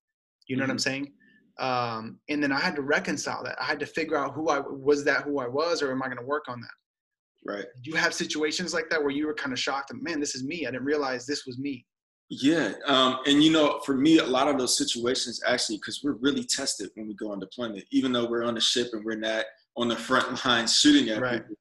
You 0.49 0.57
know 0.57 0.63
mm-hmm. 0.63 0.69
what 0.69 0.73
I'm 0.73 0.77
mm-hmm. 0.79 0.83
saying? 0.83 1.13
um, 1.59 2.19
and 2.29 2.43
then 2.43 2.53
I 2.53 2.61
had 2.61 2.77
to 2.77 2.83
reconcile 2.83 3.43
that. 3.45 3.61
I 3.61 3.65
had 3.65 3.81
to 3.81 3.87
figure 3.87 4.17
out 4.17 4.35
who 4.35 4.49
I 4.49 4.61
was. 4.61 5.05
That 5.05 5.25
who 5.25 5.41
I 5.41 5.49
was, 5.49 5.83
or 5.83 5.91
am 5.91 6.03
I 6.03 6.07
going 6.07 6.19
to 6.19 6.25
work 6.25 6.45
on 6.49 6.61
that? 6.61 6.71
Right. 7.45 7.65
Do 7.83 7.91
you 7.91 7.97
have 7.97 8.15
situations 8.15 8.73
like 8.73 8.89
that 8.91 9.01
where 9.01 9.11
you 9.11 9.27
were 9.27 9.35
kind 9.35 9.53
of 9.53 9.59
shocked? 9.59 9.93
Man, 9.95 10.21
this 10.21 10.35
is 10.35 10.45
me. 10.45 10.67
I 10.67 10.71
didn't 10.71 10.87
realize 10.87 11.27
this 11.27 11.47
was 11.47 11.59
me. 11.59 11.85
Yeah, 12.31 12.73
um, 12.87 13.21
and 13.27 13.43
you 13.43 13.51
know, 13.51 13.81
for 13.87 13.95
me, 13.95 14.19
a 14.19 14.25
lot 14.25 14.49
of 14.49 14.59
those 14.59 14.77
situations 14.77 15.41
actually, 15.47 15.79
because 15.79 16.03
we're 16.05 16.19
really 16.21 16.45
tested 16.45 16.91
when 16.95 17.09
we 17.09 17.15
go 17.15 17.33
on 17.33 17.41
deployment, 17.41 17.85
even 17.91 18.13
though 18.13 18.29
we're 18.29 18.45
on 18.45 18.55
the 18.55 18.61
ship 18.61 18.89
and 18.93 19.03
we're 19.05 19.17
not 19.17 19.47
on 19.77 19.89
the 19.89 19.97
front 19.97 20.45
line 20.45 20.69
shooting 20.69 21.09
at 21.09 21.23
right. 21.23 21.41
people. 21.41 21.57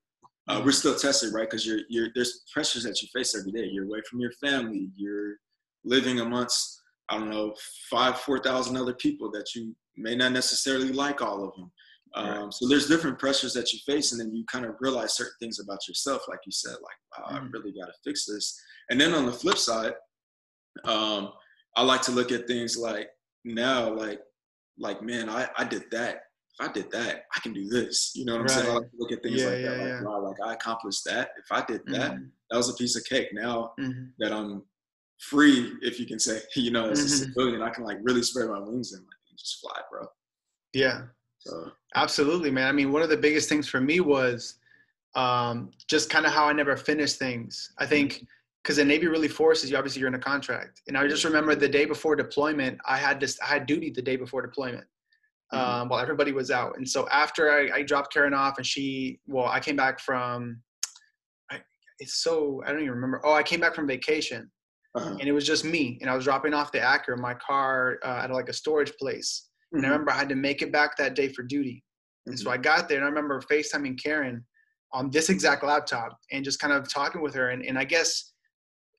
Uh, 0.48 0.62
we're 0.64 0.72
still 0.72 0.96
tested, 0.96 1.34
right? 1.34 1.50
Because 1.50 1.66
you're, 1.66 1.82
you're 1.90 2.10
there's 2.16 2.44
pressures 2.54 2.84
that 2.84 3.02
you 3.02 3.08
face 3.14 3.36
every 3.38 3.52
day. 3.52 3.66
You're 3.66 3.86
away 3.86 4.02
from 4.10 4.20
your 4.20 4.32
family. 4.44 4.90
You're 4.96 5.36
living 5.84 6.20
amongst 6.20 6.82
I 7.10 7.18
don't 7.18 7.30
know 7.30 7.54
five, 7.90 8.20
four 8.20 8.40
thousand 8.40 8.78
other 8.78 8.94
people 8.94 9.30
that 9.32 9.54
you 9.56 9.76
may 9.98 10.16
not 10.16 10.32
necessarily 10.32 10.92
like 10.92 11.22
all 11.22 11.44
of 11.44 11.54
them. 11.56 11.72
Um, 12.16 12.44
right. 12.44 12.54
So 12.54 12.68
there's 12.68 12.88
different 12.88 13.20
pressures 13.20 13.54
that 13.54 13.74
you 13.74 13.80
face, 13.86 14.12
and 14.12 14.22
then 14.22 14.34
you 14.34 14.46
kind 14.46 14.66
of 14.66 14.76
realize 14.80 15.16
certain 15.16 15.34
things 15.42 15.60
about 15.60 15.88
yourself, 15.88 16.22
like 16.30 16.40
you 16.46 16.52
said, 16.52 16.76
like 16.82 17.30
wow. 17.30 17.38
I 17.38 17.48
really 17.52 17.74
got 17.74 17.88
to 17.88 17.94
fix 18.04 18.26
this. 18.26 18.60
And 18.90 19.00
then 19.00 19.14
on 19.14 19.26
the 19.26 19.34
flip 19.34 19.58
side, 19.58 19.94
um, 20.86 21.32
I 21.76 21.84
like 21.84 22.02
to 22.04 22.12
look 22.12 22.32
at 22.32 22.48
things 22.48 22.78
like 22.78 23.10
now, 23.44 23.94
like 23.94 24.22
like, 24.78 25.02
man, 25.02 25.30
I, 25.30 25.50
I 25.58 25.64
did 25.64 25.90
that. 25.92 26.22
If 26.60 26.70
I 26.70 26.72
did 26.72 26.92
that, 26.92 27.26
I 27.36 27.40
can 27.42 27.54
do 27.54 27.68
this. 27.68 28.14
You 28.16 28.26
know 28.26 28.34
what 28.34 28.42
I'm 28.42 28.48
right. 28.48 28.52
saying? 28.52 28.70
I 28.70 28.74
like 28.74 28.88
look 28.98 29.12
at 29.12 29.22
things 29.22 29.42
yeah, 29.42 29.48
like 29.48 29.60
yeah, 29.60 29.70
that. 29.70 29.78
Like, 29.78 29.88
yeah. 29.88 30.02
wow, 30.02 30.22
like 30.22 30.38
I 30.44 30.54
accomplished 30.54 31.06
that. 31.06 31.30
If 31.38 31.52
I 31.52 31.64
did 31.66 31.82
that, 31.88 32.14
mm-hmm. 32.14 32.24
that 32.50 32.58
was 32.58 32.70
a 32.70 32.74
piece 32.74 32.96
of 32.96 33.04
cake. 33.06 33.30
Now 33.32 33.74
mm-hmm. 33.80 34.06
that 34.20 34.32
I'm 34.32 34.64
free, 35.20 35.74
if 35.82 36.00
you 36.00 36.06
can 36.06 36.20
say, 36.20 36.40
you 36.56 36.72
know, 36.72 36.90
as 36.90 37.00
a 37.00 37.04
mm-hmm. 37.04 37.32
civilian, 37.32 37.62
I 37.62 37.70
can 37.70 37.84
like 37.84 37.98
really 38.02 38.24
spread 38.24 38.50
my 38.50 38.60
wings 38.60 38.94
and, 38.94 39.04
like, 39.04 39.38
just 39.38 39.60
fly, 39.62 39.80
bro. 39.92 40.08
Yeah. 40.74 41.04
So 41.40 41.72
absolutely, 41.96 42.50
man. 42.50 42.68
I 42.68 42.72
mean, 42.72 42.92
one 42.92 43.04
of 43.04 43.10
the 43.10 43.18
biggest 43.18 43.50
things 43.50 43.68
for 43.70 43.80
me 43.80 44.00
was 44.00 44.56
um, 45.16 45.72
just 45.88 46.10
kind 46.10 46.26
of 46.26 46.32
how 46.32 46.46
I 46.46 46.54
never 46.54 46.76
finished 46.76 47.18
things. 47.18 47.72
I 47.78 47.86
think 47.86 48.26
because 48.64 48.78
the 48.78 48.86
Navy 48.86 49.08
really 49.08 49.30
forces 49.30 49.72
you. 49.72 49.78
Obviously, 49.78 50.02
you're 50.02 50.10
in 50.10 50.16
a 50.16 50.20
contract, 50.20 50.82
and 50.88 50.98
I 50.98 51.08
just 51.08 51.24
remember 51.24 51.56
the 51.56 51.70
day 51.70 51.86
before 51.86 52.16
deployment, 52.16 52.80
I 52.86 52.98
had 52.98 53.20
this. 53.20 53.40
I 53.42 53.46
had 53.46 53.66
duty 53.66 53.92
the 53.92 54.02
day 54.02 54.18
before 54.18 54.42
deployment. 54.42 54.86
Mm-hmm. 55.54 55.82
Um, 55.82 55.90
while 55.90 56.02
everybody 56.02 56.34
was 56.34 56.52
out, 56.52 56.76
and 56.78 56.88
so 56.88 57.08
after 57.08 57.50
I, 57.50 57.78
I 57.78 57.82
dropped 57.82 58.12
Karen 58.12 58.34
off, 58.34 58.58
and 58.58 58.66
she, 58.66 59.22
well, 59.28 59.46
I 59.46 59.62
came 59.62 59.78
back 59.78 59.98
from. 60.02 60.62
I, 61.50 61.62
it's 62.00 62.22
so 62.22 62.62
I 62.66 62.74
don't 62.74 62.82
even 62.82 62.92
remember. 62.92 63.22
Oh, 63.24 63.32
I 63.32 63.44
came 63.44 63.62
back 63.62 63.74
from 63.74 63.88
vacation, 63.88 64.52
uh-huh. 64.94 65.12
and 65.12 65.22
it 65.22 65.32
was 65.32 65.48
just 65.48 65.64
me, 65.64 66.00
and 66.02 66.10
I 66.10 66.16
was 66.16 66.26
dropping 66.26 66.54
off 66.54 66.74
the 66.74 66.80
Acura, 66.80 67.18
my 67.18 67.34
car 67.36 67.98
uh, 68.04 68.24
at 68.24 68.32
like 68.32 68.50
a 68.50 68.54
storage 68.54 68.92
place, 69.00 69.48
mm-hmm. 69.74 69.78
and 69.78 69.86
I 69.86 69.88
mm-hmm. 69.88 69.94
remember 69.94 70.12
I 70.12 70.18
had 70.18 70.28
to 70.28 70.36
make 70.36 70.62
it 70.62 70.74
back 70.74 70.98
that 70.98 71.16
day 71.16 71.30
for 71.30 71.44
duty, 71.44 71.82
and 72.26 72.36
mm-hmm. 72.36 72.44
so 72.44 72.52
I 72.52 72.58
got 72.58 72.90
there, 72.90 72.98
and 72.98 73.06
I 73.06 73.10
remember 73.10 73.42
FaceTiming 73.42 74.04
Karen 74.04 74.46
on 74.92 75.10
this 75.12 75.30
exact 75.30 75.64
laptop 75.64 76.18
and 76.34 76.44
just 76.44 76.60
kind 76.60 76.74
of 76.74 76.92
talking 76.92 77.22
with 77.22 77.36
her, 77.36 77.52
and, 77.52 77.64
and 77.64 77.80
I 77.80 77.86
guess 77.86 78.34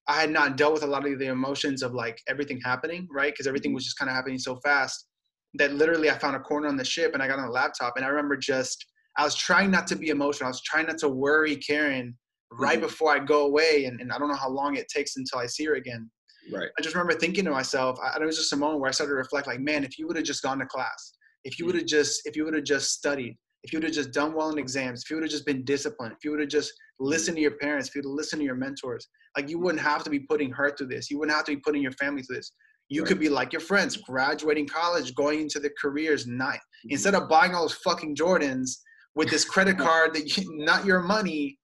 I 0.08 0.18
had 0.18 0.30
not 0.30 0.56
dealt 0.56 0.72
with 0.72 0.82
a 0.82 0.86
lot 0.86 1.06
of 1.06 1.18
the 1.18 1.26
emotions 1.26 1.82
of 1.82 1.92
like 1.92 2.22
everything 2.26 2.58
happening, 2.64 3.06
right? 3.10 3.34
Because 3.34 3.46
everything 3.46 3.74
was 3.74 3.84
just 3.84 3.98
kind 3.98 4.08
of 4.08 4.16
happening 4.16 4.38
so 4.38 4.56
fast 4.64 5.08
that 5.54 5.74
literally 5.74 6.10
I 6.10 6.18
found 6.18 6.36
a 6.36 6.40
corner 6.40 6.68
on 6.68 6.76
the 6.76 6.84
ship 6.84 7.14
and 7.14 7.22
I 7.22 7.28
got 7.28 7.38
on 7.38 7.46
the 7.46 7.52
laptop 7.52 7.94
and 7.96 8.04
I 8.04 8.08
remember 8.08 8.36
just 8.36 8.84
I 9.16 9.24
was 9.24 9.34
trying 9.34 9.70
not 9.70 9.86
to 9.88 9.96
be 9.96 10.08
emotional. 10.08 10.46
I 10.46 10.50
was 10.50 10.62
trying 10.62 10.86
not 10.86 10.98
to 10.98 11.08
worry 11.08 11.56
Karen 11.56 12.16
right 12.52 12.78
mm-hmm. 12.78 12.86
before 12.86 13.14
I 13.14 13.18
go 13.18 13.46
away 13.46 13.86
and, 13.86 14.00
and 14.00 14.12
I 14.12 14.18
don't 14.18 14.28
know 14.28 14.36
how 14.36 14.50
long 14.50 14.76
it 14.76 14.88
takes 14.88 15.16
until 15.16 15.38
I 15.40 15.46
see 15.46 15.64
her 15.64 15.74
again. 15.74 16.08
Right. 16.52 16.68
I 16.78 16.82
just 16.82 16.94
remember 16.94 17.14
thinking 17.18 17.44
to 17.44 17.50
myself, 17.50 17.98
I, 18.02 18.16
it 18.20 18.24
was 18.24 18.36
just 18.36 18.52
a 18.52 18.56
moment 18.56 18.80
where 18.80 18.88
I 18.88 18.92
started 18.92 19.12
to 19.12 19.16
reflect 19.16 19.46
like, 19.46 19.60
man, 19.60 19.84
if 19.84 19.98
you 19.98 20.06
would 20.06 20.16
have 20.16 20.24
just 20.24 20.42
gone 20.42 20.58
to 20.60 20.66
class, 20.66 21.14
if 21.44 21.58
you 21.58 21.64
mm. 21.64 21.68
would 21.68 21.76
have 21.76 21.86
just 21.86 22.22
if 22.26 22.36
you 22.36 22.44
would 22.44 22.54
have 22.54 22.64
just 22.64 22.92
studied, 22.92 23.36
if 23.64 23.72
you 23.72 23.78
would 23.78 23.84
have 23.84 23.92
just 23.92 24.12
done 24.12 24.34
well 24.34 24.50
in 24.50 24.58
exams, 24.58 25.02
if 25.02 25.10
you 25.10 25.16
would 25.16 25.24
have 25.24 25.30
just 25.30 25.46
been 25.46 25.64
disciplined, 25.64 26.12
if 26.12 26.24
you 26.24 26.30
would 26.30 26.40
have 26.40 26.48
just 26.48 26.72
listened 27.00 27.36
to 27.36 27.42
your 27.42 27.56
parents, 27.58 27.88
if 27.88 27.94
you 27.94 28.00
would 28.00 28.08
have 28.08 28.16
listened 28.16 28.40
to 28.40 28.46
your 28.46 28.54
mentors, 28.54 29.08
like 29.36 29.48
you 29.48 29.58
wouldn't 29.58 29.82
have 29.82 30.04
to 30.04 30.10
be 30.10 30.20
putting 30.20 30.50
her 30.52 30.70
through 30.70 30.88
this. 30.88 31.10
You 31.10 31.18
wouldn't 31.18 31.36
have 31.36 31.44
to 31.46 31.52
be 31.52 31.60
putting 31.60 31.82
your 31.82 31.92
family 31.92 32.22
through 32.22 32.36
this. 32.36 32.52
You 32.88 33.02
right. 33.02 33.08
could 33.08 33.20
be 33.20 33.28
like 33.28 33.52
your 33.52 33.60
friends, 33.60 33.96
graduating 33.96 34.66
college, 34.66 35.14
going 35.14 35.40
into 35.40 35.60
the 35.60 35.70
careers, 35.80 36.26
not 36.26 36.54
mm-hmm. 36.54 36.90
instead 36.90 37.14
of 37.14 37.28
buying 37.28 37.54
all 37.54 37.62
those 37.62 37.74
fucking 37.74 38.16
Jordans 38.16 38.70
with 39.14 39.30
this 39.30 39.44
credit 39.44 39.78
card 39.86 40.14
that 40.14 40.36
you, 40.36 40.44
not 40.64 40.84
your 40.84 41.00
money 41.00 41.58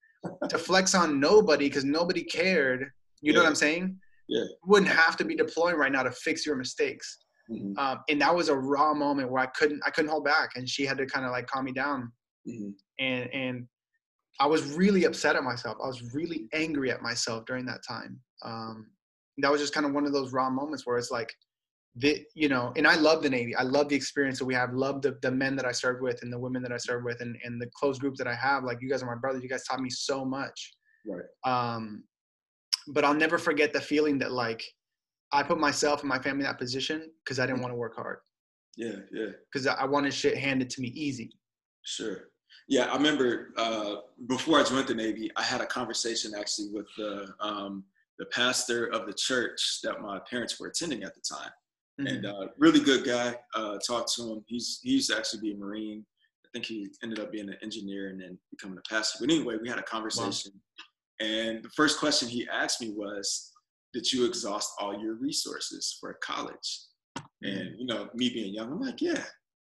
to 0.49 0.59
flex 0.59 0.95
on 0.95 1.21
nobody 1.21 1.69
because 1.69 1.85
nobody 1.85 2.23
cared. 2.23 2.81
You 3.21 3.33
yeah. 3.33 3.35
know 3.35 3.43
what 3.45 3.49
I'm 3.49 3.55
saying? 3.55 3.99
Yeah. 4.29 4.43
You 4.43 4.57
wouldn't 4.67 4.91
have 4.91 5.17
to 5.19 5.25
be 5.25 5.35
deploying 5.35 5.77
right 5.77 5.93
now 5.93 6.03
to 6.03 6.11
fix 6.11 6.47
your 6.47 6.57
mistakes. 6.57 7.19
Mm-hmm. 7.51 7.79
Um, 7.79 8.01
and 8.09 8.21
that 8.21 8.35
was 8.35 8.49
a 8.49 8.57
raw 8.57 8.95
moment 8.95 9.31
where 9.31 9.43
I 9.43 9.47
couldn't 9.47 9.83
I 9.87 9.91
couldn't 9.91 10.11
hold 10.11 10.25
back, 10.25 10.51
and 10.57 10.69
she 10.69 10.87
had 10.87 10.97
to 10.99 11.07
kind 11.07 11.27
of 11.27 11.33
like 11.33 11.47
calm 11.47 11.65
me 11.67 11.73
down. 11.73 12.11
Mm-hmm. 12.49 12.71
And 12.99 13.35
and 13.35 13.67
I 14.41 14.47
was 14.47 14.75
really 14.75 15.05
upset 15.05 15.37
at 15.37 15.45
myself. 15.45 15.77
I 15.83 15.87
was 15.87 16.15
really 16.15 16.49
angry 16.53 16.91
at 16.91 17.03
myself 17.03 17.45
during 17.47 17.67
that 17.67 17.81
time. 17.87 18.19
Um, 18.43 18.87
that 19.39 19.51
was 19.51 19.61
just 19.61 19.75
kind 19.75 19.87
of 19.87 19.93
one 19.93 20.07
of 20.07 20.13
those 20.13 20.33
raw 20.33 20.51
moments 20.51 20.87
where 20.87 20.97
it's 20.97 21.11
like, 21.11 21.33
the, 21.97 22.25
you 22.35 22.49
know, 22.49 22.73
and 22.77 22.87
I 22.89 22.97
love 22.97 23.23
the 23.23 23.31
Navy. 23.31 23.55
I 23.55 23.63
love 23.63 23.89
the 23.89 23.95
experience 23.95 24.39
that 24.41 24.45
we 24.45 24.55
have. 24.55 24.73
Love 24.73 25.01
the, 25.01 25.17
the 25.23 25.31
men 25.31 25.55
that 25.57 25.65
I 25.65 25.71
served 25.73 26.03
with 26.03 26.23
and 26.23 26.33
the 26.33 26.39
women 26.39 26.61
that 26.63 26.73
I 26.73 26.77
served 26.77 27.05
with 27.05 27.21
and, 27.21 27.37
and 27.45 27.61
the 27.61 27.69
close 27.75 27.99
group 27.99 28.17
that 28.17 28.27
I 28.27 28.35
have. 28.35 28.65
Like 28.65 28.79
you 28.81 28.91
guys 28.91 29.03
are 29.03 29.07
my 29.07 29.21
brothers. 29.21 29.43
You 29.43 29.49
guys 29.49 29.65
taught 29.65 29.81
me 29.81 29.91
so 29.91 30.25
much. 30.25 30.73
Right. 31.07 31.25
Um, 31.45 32.03
but 32.89 33.05
I'll 33.05 33.15
never 33.15 33.39
forget 33.39 33.73
the 33.73 33.81
feeling 33.81 34.19
that 34.19 34.33
like 34.33 34.65
I 35.33 35.43
put 35.43 35.59
myself 35.59 36.01
and 36.01 36.09
my 36.09 36.19
family 36.19 36.45
in 36.45 36.47
that 36.47 36.59
position 36.59 37.11
because 37.25 37.39
I 37.39 37.47
didn't 37.47 37.61
want 37.61 37.73
to 37.73 37.77
work 37.77 37.97
hard. 37.97 38.19
Yeah, 38.77 38.97
yeah. 39.13 39.31
Because 39.53 39.67
I 39.67 39.85
wanted 39.85 40.13
shit 40.13 40.37
handed 40.37 40.71
to 40.71 40.81
me 40.81 40.89
easy. 40.89 41.31
Sure. 41.85 42.29
Yeah, 42.69 42.87
I 42.87 42.97
remember 42.97 43.53
uh, 43.57 43.97
before 44.27 44.59
I 44.59 44.65
joined 44.65 44.89
the 44.89 44.95
Navy, 44.95 45.31
I 45.37 45.43
had 45.43 45.61
a 45.61 45.67
conversation 45.67 46.33
actually 46.37 46.71
with 46.73 46.87
the 46.97 47.35
um, 47.41 47.85
the 48.19 48.27
pastor 48.27 48.87
of 48.87 49.07
the 49.07 49.15
church 49.15 49.81
that 49.83 50.01
my 50.01 50.21
parents 50.31 50.61
were 50.61 50.69
attending 50.69 51.03
at 51.03 51.15
the 51.15 51.21
time, 51.21 51.51
mm-hmm. 52.01 52.07
and 52.07 52.27
uh, 52.27 52.49
really 52.59 52.81
good 52.81 53.05
guy. 53.05 53.37
Uh, 53.55 53.79
talked 53.87 54.13
to 54.15 54.23
him. 54.23 54.45
He's 54.47 54.81
he 54.83 54.93
used 54.93 55.11
to 55.11 55.17
actually 55.17 55.41
be 55.41 55.53
a 55.53 55.57
Marine. 55.57 56.05
I 56.45 56.49
think 56.53 56.67
he 56.67 56.89
ended 57.03 57.19
up 57.19 57.33
being 57.33 57.49
an 57.49 57.57
engineer 57.63 58.11
and 58.11 58.21
then 58.21 58.39
becoming 58.51 58.79
a 58.79 58.89
pastor. 58.89 59.19
But 59.21 59.33
anyway, 59.33 59.57
we 59.61 59.69
had 59.69 59.79
a 59.79 59.83
conversation, 59.83 60.53
wow. 61.21 61.27
and 61.27 61.63
the 61.63 61.71
first 61.71 61.99
question 61.99 62.29
he 62.29 62.49
asked 62.53 62.81
me 62.81 62.93
was, 62.95 63.53
did 63.93 64.11
you 64.13 64.25
exhaust 64.25 64.73
all 64.79 64.99
your 64.99 65.15
resources 65.15 65.97
for 66.01 66.17
college? 66.23 66.81
Mm-hmm. 67.19 67.47
And 67.59 67.81
you 67.81 67.87
know, 67.87 68.09
me 68.15 68.31
being 68.31 68.55
young, 68.55 68.73
I'm 68.73 68.81
like, 68.81 69.01
yeah, 69.01 69.23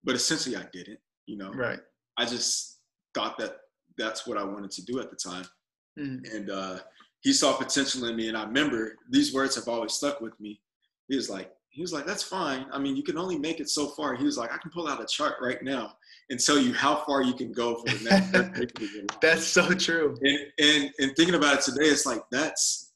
but 0.02 0.14
essentially 0.14 0.56
I 0.56 0.66
didn't. 0.72 0.98
You 1.26 1.38
know, 1.38 1.50
right? 1.52 1.80
I 2.18 2.26
just 2.26 2.80
thought 3.14 3.38
that 3.38 3.56
that's 3.96 4.26
what 4.26 4.36
I 4.36 4.44
wanted 4.44 4.70
to 4.72 4.84
do 4.84 5.00
at 5.00 5.10
the 5.10 5.16
time, 5.16 5.46
mm-hmm. 5.98 6.36
and 6.36 6.50
uh, 6.50 6.78
he 7.24 7.32
saw 7.32 7.56
potential 7.56 8.04
in 8.04 8.14
me. 8.14 8.28
And 8.28 8.36
I 8.36 8.44
remember 8.44 8.96
these 9.10 9.34
words 9.34 9.56
have 9.56 9.66
always 9.66 9.94
stuck 9.94 10.20
with 10.20 10.38
me. 10.38 10.60
He 11.08 11.16
was 11.16 11.28
like, 11.28 11.50
he 11.70 11.80
was 11.80 11.92
like, 11.92 12.06
that's 12.06 12.22
fine. 12.22 12.66
I 12.70 12.78
mean, 12.78 12.94
you 12.94 13.02
can 13.02 13.18
only 13.18 13.36
make 13.36 13.58
it 13.58 13.68
so 13.68 13.88
far. 13.88 14.14
He 14.14 14.24
was 14.24 14.38
like, 14.38 14.52
I 14.52 14.58
can 14.58 14.70
pull 14.70 14.86
out 14.86 15.02
a 15.02 15.06
chart 15.06 15.36
right 15.40 15.60
now 15.62 15.94
and 16.30 16.38
tell 16.38 16.58
you 16.58 16.72
how 16.72 17.02
far 17.04 17.22
you 17.22 17.32
can 17.32 17.50
go 17.50 17.76
for 17.76 17.86
the 17.86 18.04
next. 18.04 19.20
that's 19.20 19.44
so 19.44 19.70
true. 19.72 20.16
And, 20.22 20.38
and 20.60 20.90
and 21.00 21.16
thinking 21.16 21.34
about 21.34 21.58
it 21.58 21.60
today, 21.62 21.86
it's 21.86 22.06
like 22.06 22.22
that's 22.30 22.92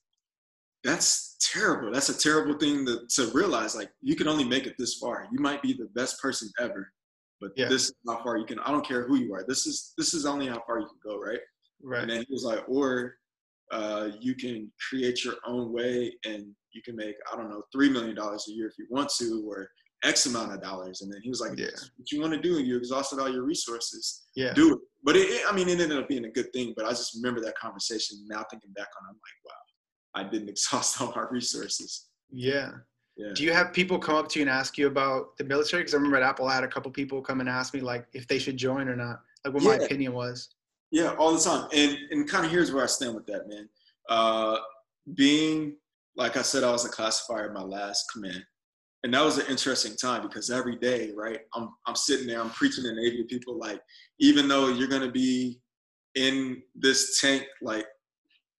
that's 0.84 1.36
terrible. 1.52 1.90
That's 1.90 2.08
a 2.10 2.16
terrible 2.16 2.56
thing 2.56 2.86
to, 2.86 3.00
to 3.16 3.32
realize. 3.32 3.74
Like 3.74 3.90
you 4.00 4.14
can 4.14 4.28
only 4.28 4.44
make 4.44 4.66
it 4.66 4.76
this 4.78 4.94
far. 4.94 5.26
You 5.32 5.40
might 5.40 5.60
be 5.60 5.72
the 5.72 5.88
best 5.94 6.20
person 6.22 6.48
ever, 6.60 6.92
but 7.40 7.50
yeah. 7.56 7.68
this 7.68 7.86
is 7.86 7.94
how 8.06 8.22
far 8.22 8.36
you 8.36 8.44
can. 8.44 8.60
I 8.60 8.70
don't 8.70 8.86
care 8.86 9.08
who 9.08 9.16
you 9.16 9.34
are. 9.34 9.44
This 9.44 9.66
is 9.66 9.94
this 9.98 10.14
is 10.14 10.24
only 10.24 10.46
how 10.46 10.62
far 10.64 10.78
you 10.78 10.86
can 10.86 10.98
go, 11.02 11.18
right? 11.18 11.40
Right. 11.82 12.02
And 12.02 12.10
then 12.10 12.24
he 12.28 12.32
was 12.32 12.44
like, 12.44 12.62
or 12.68 13.16
uh, 13.70 14.08
you 14.20 14.34
can 14.34 14.70
create 14.88 15.24
your 15.24 15.34
own 15.46 15.72
way, 15.72 16.12
and 16.24 16.46
you 16.72 16.82
can 16.82 16.96
make 16.96 17.16
I 17.32 17.36
don't 17.36 17.50
know 17.50 17.62
three 17.72 17.90
million 17.90 18.14
dollars 18.14 18.46
a 18.48 18.52
year 18.52 18.68
if 18.68 18.74
you 18.78 18.86
want 18.90 19.10
to, 19.18 19.44
or 19.48 19.68
X 20.04 20.26
amount 20.26 20.52
of 20.52 20.62
dollars. 20.62 21.02
And 21.02 21.12
then 21.12 21.20
he 21.22 21.28
was 21.28 21.40
like, 21.40 21.58
yeah. 21.58 21.66
what 21.96 22.12
you 22.12 22.20
want 22.20 22.32
to 22.32 22.40
do, 22.40 22.60
you 22.60 22.76
exhausted 22.76 23.20
all 23.20 23.28
your 23.28 23.42
resources. 23.42 24.26
Yeah. 24.36 24.54
Do 24.54 24.74
it. 24.74 24.78
But 25.02 25.16
it, 25.16 25.28
it, 25.28 25.42
I 25.48 25.52
mean, 25.52 25.68
it 25.68 25.80
ended 25.80 25.98
up 25.98 26.08
being 26.08 26.24
a 26.24 26.30
good 26.30 26.52
thing. 26.52 26.72
But 26.76 26.86
I 26.86 26.90
just 26.90 27.16
remember 27.16 27.40
that 27.40 27.58
conversation. 27.58 28.18
Now 28.28 28.44
thinking 28.50 28.70
back 28.74 28.86
on, 29.00 29.06
it, 29.06 29.10
I'm 29.10 29.14
like, 29.14 29.44
wow 29.44 29.52
I 30.14 30.24
didn't 30.24 30.48
exhaust 30.54 31.00
all 31.00 31.12
my 31.14 31.26
resources. 31.30 32.06
Yeah. 32.30 32.72
Yeah. 33.16 33.32
Do 33.34 33.42
you 33.42 33.52
have 33.52 33.72
people 33.72 33.98
come 33.98 34.14
up 34.14 34.28
to 34.28 34.38
you 34.38 34.44
and 34.44 34.50
ask 34.50 34.78
you 34.78 34.86
about 34.86 35.36
the 35.38 35.44
military? 35.44 35.82
Because 35.82 35.94
I 35.94 35.96
remember 35.96 36.18
at 36.18 36.22
Apple, 36.22 36.46
I 36.46 36.54
had 36.54 36.62
a 36.62 36.68
couple 36.68 36.90
people 36.92 37.20
come 37.20 37.40
and 37.40 37.48
ask 37.48 37.74
me 37.74 37.80
like 37.80 38.06
if 38.12 38.28
they 38.28 38.38
should 38.38 38.56
join 38.56 38.88
or 38.88 38.94
not, 38.94 39.20
like 39.44 39.54
what 39.54 39.64
yeah. 39.64 39.70
my 39.70 39.84
opinion 39.84 40.12
was. 40.12 40.48
Yeah, 40.90 41.14
all 41.18 41.32
the 41.32 41.40
time. 41.40 41.68
And 41.74 41.98
and 42.10 42.28
kind 42.28 42.44
of 42.44 42.50
here's 42.50 42.72
where 42.72 42.84
I 42.84 42.86
stand 42.86 43.14
with 43.14 43.26
that, 43.26 43.48
man. 43.48 43.68
Uh, 44.08 44.58
being 45.14 45.76
like 46.16 46.36
I 46.36 46.42
said, 46.42 46.64
I 46.64 46.72
was 46.72 46.84
a 46.84 46.88
classifier 46.88 47.48
in 47.48 47.54
my 47.54 47.62
last 47.62 48.06
command, 48.12 48.42
and 49.04 49.14
that 49.14 49.24
was 49.24 49.38
an 49.38 49.46
interesting 49.48 49.96
time 49.96 50.22
because 50.22 50.50
every 50.50 50.76
day, 50.76 51.12
right, 51.16 51.40
I'm 51.54 51.70
I'm 51.86 51.96
sitting 51.96 52.26
there, 52.26 52.40
I'm 52.40 52.50
preaching 52.50 52.84
to 52.84 52.94
Navy 52.94 53.24
people 53.28 53.58
like, 53.58 53.80
even 54.18 54.48
though 54.48 54.68
you're 54.68 54.88
gonna 54.88 55.10
be 55.10 55.60
in 56.14 56.62
this 56.74 57.20
tank 57.20 57.44
like 57.62 57.86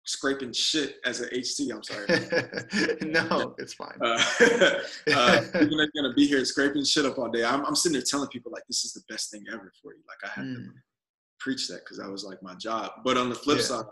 scraping 0.08 0.52
shit 0.52 0.96
as 1.04 1.20
an 1.20 1.28
HT. 1.28 1.70
I'm 1.70 1.82
sorry. 1.82 2.06
no, 3.10 3.54
it's 3.58 3.74
fine. 3.74 3.98
Uh, 4.00 4.18
uh, 5.14 5.42
you're 5.54 5.88
gonna 5.94 6.14
be 6.14 6.26
here 6.26 6.44
scraping 6.44 6.84
shit 6.84 7.04
up 7.04 7.18
all 7.18 7.30
day, 7.30 7.44
I'm, 7.44 7.64
I'm 7.66 7.76
sitting 7.76 7.94
there 7.94 8.04
telling 8.08 8.28
people 8.28 8.50
like 8.50 8.64
this 8.68 8.84
is 8.84 8.94
the 8.94 9.02
best 9.08 9.30
thing 9.30 9.44
ever 9.52 9.70
for 9.82 9.92
you. 9.92 10.00
Like 10.08 10.30
I 10.30 10.40
had 10.40 10.48
mm. 10.48 10.54
to. 10.54 10.70
Preach 11.40 11.68
that 11.68 11.80
because 11.84 11.98
that 11.98 12.10
was 12.10 12.24
like 12.24 12.42
my 12.42 12.54
job. 12.54 12.92
But 13.04 13.16
on 13.16 13.28
the 13.28 13.34
flip 13.34 13.58
yeah. 13.58 13.64
side, 13.64 13.84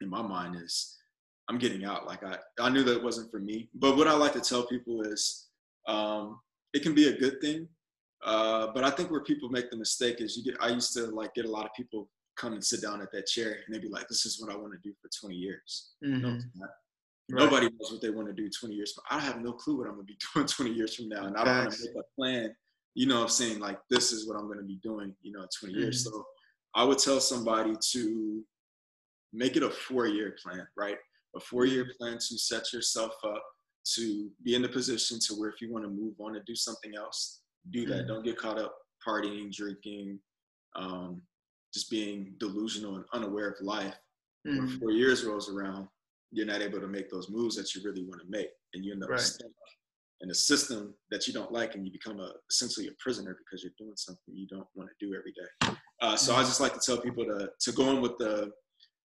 in 0.00 0.08
my 0.08 0.22
mind 0.22 0.56
is 0.62 0.96
I'm 1.48 1.58
getting 1.58 1.84
out. 1.84 2.06
Like 2.06 2.22
I, 2.24 2.38
I 2.60 2.70
knew 2.70 2.82
that 2.84 3.02
wasn't 3.02 3.30
for 3.30 3.40
me. 3.40 3.68
But 3.74 3.96
what 3.96 4.08
I 4.08 4.14
like 4.14 4.32
to 4.34 4.40
tell 4.40 4.66
people 4.66 5.02
is 5.02 5.48
um, 5.86 6.40
it 6.72 6.82
can 6.82 6.94
be 6.94 7.08
a 7.08 7.18
good 7.18 7.40
thing. 7.40 7.68
Uh, 8.24 8.68
but 8.74 8.84
I 8.84 8.90
think 8.90 9.10
where 9.10 9.22
people 9.22 9.50
make 9.50 9.70
the 9.70 9.76
mistake 9.76 10.20
is 10.20 10.36
you 10.36 10.44
get. 10.44 10.60
I 10.60 10.68
used 10.68 10.94
to 10.94 11.06
like 11.06 11.34
get 11.34 11.44
a 11.44 11.50
lot 11.50 11.66
of 11.66 11.72
people 11.76 12.08
come 12.36 12.52
and 12.52 12.64
sit 12.64 12.82
down 12.82 13.00
at 13.00 13.12
that 13.12 13.26
chair 13.26 13.58
and 13.64 13.74
they'd 13.74 13.82
be 13.82 13.88
like, 13.88 14.08
this 14.08 14.26
is 14.26 14.40
what 14.40 14.52
I 14.52 14.56
want 14.56 14.72
to 14.72 14.78
do 14.82 14.94
for 15.00 15.08
20 15.20 15.36
years. 15.36 15.92
Mm-hmm. 16.04 16.22
No, 16.22 16.30
right. 16.30 16.70
Nobody 17.28 17.66
knows 17.66 17.92
what 17.92 18.00
they 18.00 18.10
want 18.10 18.28
to 18.28 18.34
do 18.34 18.50
20 18.50 18.74
years 18.74 18.92
from 18.92 19.04
I 19.10 19.20
have 19.20 19.40
no 19.40 19.52
clue 19.52 19.78
what 19.78 19.86
I'm 19.86 19.94
going 19.94 20.06
to 20.06 20.12
be 20.12 20.18
doing 20.34 20.46
20 20.46 20.72
years 20.72 20.96
from 20.96 21.08
now. 21.08 21.24
And 21.26 21.36
I 21.36 21.44
don't 21.44 21.58
want 21.58 21.72
to 21.72 21.84
make 21.84 21.96
a 21.96 22.20
plan, 22.20 22.54
you 22.94 23.06
know, 23.06 23.22
I'm 23.22 23.28
saying 23.28 23.60
like, 23.60 23.78
this 23.90 24.12
is 24.12 24.28
what 24.28 24.36
I'm 24.36 24.46
going 24.46 24.58
to 24.58 24.64
be 24.64 24.78
doing, 24.82 25.14
you 25.22 25.32
know, 25.32 25.46
20 25.58 25.72
mm-hmm. 25.72 25.82
years. 25.82 26.04
So 26.04 26.24
I 26.74 26.84
would 26.84 26.98
tell 26.98 27.20
somebody 27.20 27.74
to 27.92 28.42
make 29.32 29.56
it 29.56 29.62
a 29.62 29.70
four 29.70 30.06
year 30.06 30.36
plan, 30.42 30.66
right? 30.76 30.96
A 31.36 31.40
four 31.40 31.64
year 31.66 31.84
mm-hmm. 31.84 32.04
plan 32.04 32.14
to 32.14 32.38
set 32.38 32.72
yourself 32.72 33.12
up 33.24 33.42
to 33.94 34.30
be 34.42 34.54
in 34.54 34.62
the 34.62 34.68
position 34.68 35.18
to 35.26 35.34
where 35.34 35.50
if 35.50 35.60
you 35.60 35.72
want 35.72 35.84
to 35.84 35.90
move 35.90 36.14
on 36.18 36.36
and 36.36 36.44
do 36.46 36.54
something 36.54 36.94
else, 36.96 37.42
do 37.70 37.86
that. 37.86 38.00
Mm-hmm. 38.00 38.08
Don't 38.08 38.24
get 38.24 38.38
caught 38.38 38.58
up 38.58 38.74
partying, 39.06 39.52
drinking, 39.52 40.18
um, 40.76 41.20
just 41.72 41.90
being 41.90 42.34
delusional 42.38 42.96
and 42.96 43.04
unaware 43.12 43.48
of 43.48 43.60
life. 43.60 43.94
Mm-hmm. 44.46 44.58
When 44.58 44.78
four 44.78 44.90
years 44.90 45.24
rolls 45.24 45.50
around, 45.50 45.88
you're 46.30 46.46
not 46.46 46.62
able 46.62 46.80
to 46.80 46.88
make 46.88 47.10
those 47.10 47.30
moves 47.30 47.56
that 47.56 47.74
you 47.74 47.82
really 47.84 48.04
want 48.04 48.20
to 48.20 48.26
make, 48.28 48.48
and 48.72 48.84
you 48.84 48.92
end 48.92 49.04
up 49.04 49.10
right. 49.10 49.20
stuck 49.20 49.50
in 50.20 50.30
a 50.30 50.34
system 50.34 50.94
that 51.10 51.26
you 51.26 51.32
don't 51.32 51.52
like, 51.52 51.74
and 51.74 51.84
you 51.86 51.92
become 51.92 52.20
a 52.20 52.32
essentially 52.50 52.88
a 52.88 52.90
prisoner 52.98 53.36
because 53.38 53.62
you're 53.62 53.72
doing 53.78 53.96
something 53.96 54.34
you 54.34 54.46
don't 54.46 54.66
want 54.74 54.88
to 54.88 55.06
do 55.06 55.14
every 55.14 55.32
day. 55.32 55.76
Uh, 56.00 56.16
so 56.16 56.32
I 56.32 56.38
mm-hmm. 56.38 56.46
just 56.46 56.60
like 56.60 56.74
to 56.74 56.80
tell 56.80 56.98
people 56.98 57.24
to 57.24 57.50
to 57.58 57.72
go 57.72 57.90
in 57.90 58.00
with 58.00 58.18
the 58.18 58.52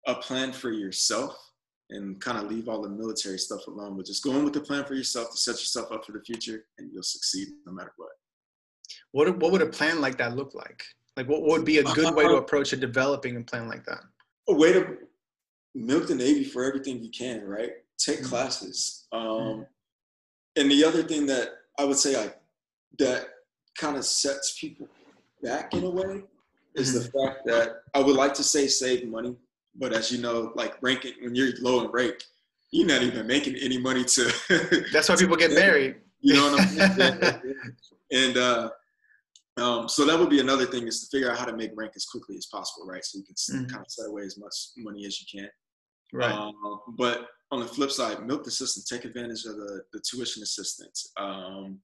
a 0.07 0.15
plan 0.15 0.51
for 0.51 0.71
yourself 0.71 1.37
and 1.89 2.19
kind 2.19 2.37
of 2.37 2.49
leave 2.49 2.67
all 2.67 2.81
the 2.81 2.89
military 2.89 3.37
stuff 3.37 3.65
alone, 3.67 3.95
but 3.95 4.05
just 4.05 4.23
go 4.23 4.31
in 4.31 4.43
with 4.43 4.55
a 4.55 4.61
plan 4.61 4.83
for 4.83 4.93
yourself 4.93 5.31
to 5.31 5.37
set 5.37 5.53
yourself 5.53 5.91
up 5.91 6.05
for 6.05 6.11
the 6.11 6.21
future, 6.21 6.65
and 6.77 6.91
you'll 6.91 7.03
succeed 7.03 7.47
no 7.65 7.71
matter 7.71 7.93
what. 7.97 8.09
What 9.11 9.39
what 9.39 9.51
would 9.51 9.61
a 9.61 9.67
plan 9.67 10.01
like 10.01 10.17
that 10.17 10.35
look 10.35 10.53
like? 10.53 10.83
Like, 11.15 11.27
what 11.27 11.41
would 11.41 11.65
be 11.65 11.79
a 11.79 11.83
good 11.83 12.13
way 12.13 12.23
to 12.23 12.35
approach 12.43 12.73
a 12.73 12.77
developing 12.77 13.35
a 13.37 13.41
plan 13.41 13.67
like 13.67 13.83
that? 13.85 14.01
A 14.49 14.53
way 14.53 14.71
to 14.71 14.97
milk 15.73 16.07
the 16.07 16.15
Navy 16.15 16.43
for 16.43 16.63
everything 16.63 17.03
you 17.03 17.09
can, 17.09 17.43
right? 17.43 17.71
Take 17.97 18.19
mm-hmm. 18.19 18.27
classes. 18.27 19.07
Um, 19.11 19.21
mm-hmm. 19.21 19.61
And 20.57 20.71
the 20.71 20.83
other 20.83 21.03
thing 21.03 21.25
that 21.27 21.49
I 21.79 21.85
would 21.85 21.97
say 21.97 22.21
I, 22.21 22.33
that 22.99 23.27
kind 23.77 23.97
of 23.97 24.05
sets 24.05 24.57
people 24.59 24.87
back 25.41 25.73
in 25.73 25.83
a 25.83 25.89
way 25.89 26.23
is 26.77 26.93
mm-hmm. 26.93 27.17
the 27.17 27.25
fact 27.25 27.45
that 27.45 27.81
I 27.93 27.99
would 27.99 28.15
like 28.15 28.33
to 28.35 28.43
say 28.43 28.67
save 28.67 29.07
money, 29.07 29.35
but 29.75 29.93
as 29.93 30.11
you 30.11 30.19
know, 30.19 30.51
like 30.55 30.77
ranking 30.81 31.13
when 31.21 31.35
you're 31.35 31.51
low 31.61 31.83
in 31.83 31.91
rank, 31.91 32.15
you're 32.71 32.87
not 32.87 33.01
even 33.01 33.25
making 33.27 33.55
any 33.55 33.77
money 33.77 34.03
to. 34.03 34.85
That's 34.93 35.09
why 35.09 35.15
people 35.15 35.35
get 35.35 35.51
married. 35.51 35.95
You 36.21 36.33
know 36.35 36.51
what 36.51 36.61
I'm 36.61 36.67
saying? 36.67 37.41
and 38.11 38.37
uh, 38.37 38.69
um, 39.57 39.89
so 39.89 40.05
that 40.05 40.17
would 40.19 40.29
be 40.29 40.39
another 40.39 40.65
thing 40.65 40.87
is 40.87 41.01
to 41.01 41.07
figure 41.07 41.31
out 41.31 41.37
how 41.37 41.45
to 41.45 41.55
make 41.55 41.71
rank 41.75 41.93
as 41.95 42.05
quickly 42.05 42.35
as 42.37 42.45
possible, 42.47 42.87
right? 42.87 43.03
So 43.03 43.19
you 43.19 43.25
can 43.25 43.35
mm-hmm. 43.35 43.65
kind 43.73 43.85
of 43.85 43.91
set 43.91 44.07
away 44.07 44.23
as 44.23 44.37
much 44.37 44.53
money 44.77 45.05
as 45.05 45.19
you 45.19 45.39
can. 45.39 45.49
Right. 46.13 46.31
Um, 46.31 46.53
but 46.97 47.27
on 47.51 47.59
the 47.59 47.65
flip 47.65 47.91
side, 47.91 48.25
milk 48.25 48.43
the 48.43 48.51
system. 48.51 48.83
Take 48.87 49.05
advantage 49.05 49.45
of 49.45 49.57
the, 49.57 49.81
the 49.93 50.01
tuition 50.09 50.43
assistance. 50.43 51.11
Um, 51.17 51.79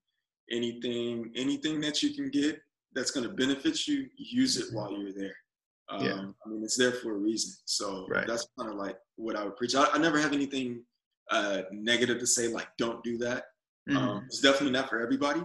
anything 0.51 1.31
anything 1.35 1.79
that 1.81 2.03
you 2.03 2.13
can 2.13 2.29
get 2.29 2.59
that's 2.95 3.11
going 3.11 3.27
to 3.27 3.33
benefit 3.33 3.87
you, 3.87 4.07
use 4.17 4.57
it 4.57 4.67
mm-hmm. 4.67 4.75
while 4.75 4.91
you're 4.91 5.13
there. 5.13 5.35
Um, 5.89 6.05
yeah. 6.05 6.25
I 6.45 6.49
mean, 6.49 6.63
it's 6.63 6.77
there 6.77 6.91
for 6.91 7.11
a 7.11 7.17
reason. 7.17 7.53
So 7.65 8.07
right. 8.09 8.25
that's 8.25 8.47
kind 8.57 8.71
of 8.71 8.77
like 8.77 8.97
what 9.15 9.35
I 9.35 9.43
would 9.43 9.57
preach. 9.57 9.75
I, 9.75 9.85
I 9.93 9.97
never 9.97 10.19
have 10.19 10.33
anything 10.33 10.83
uh, 11.31 11.61
negative 11.71 12.19
to 12.19 12.27
say, 12.27 12.47
like, 12.47 12.67
don't 12.77 13.03
do 13.03 13.17
that. 13.19 13.43
Um, 13.89 13.95
mm-hmm. 13.95 13.97
Um, 13.97 14.23
it's 14.27 14.39
definitely 14.39 14.71
not 14.71 14.89
for 14.89 15.01
everybody. 15.01 15.41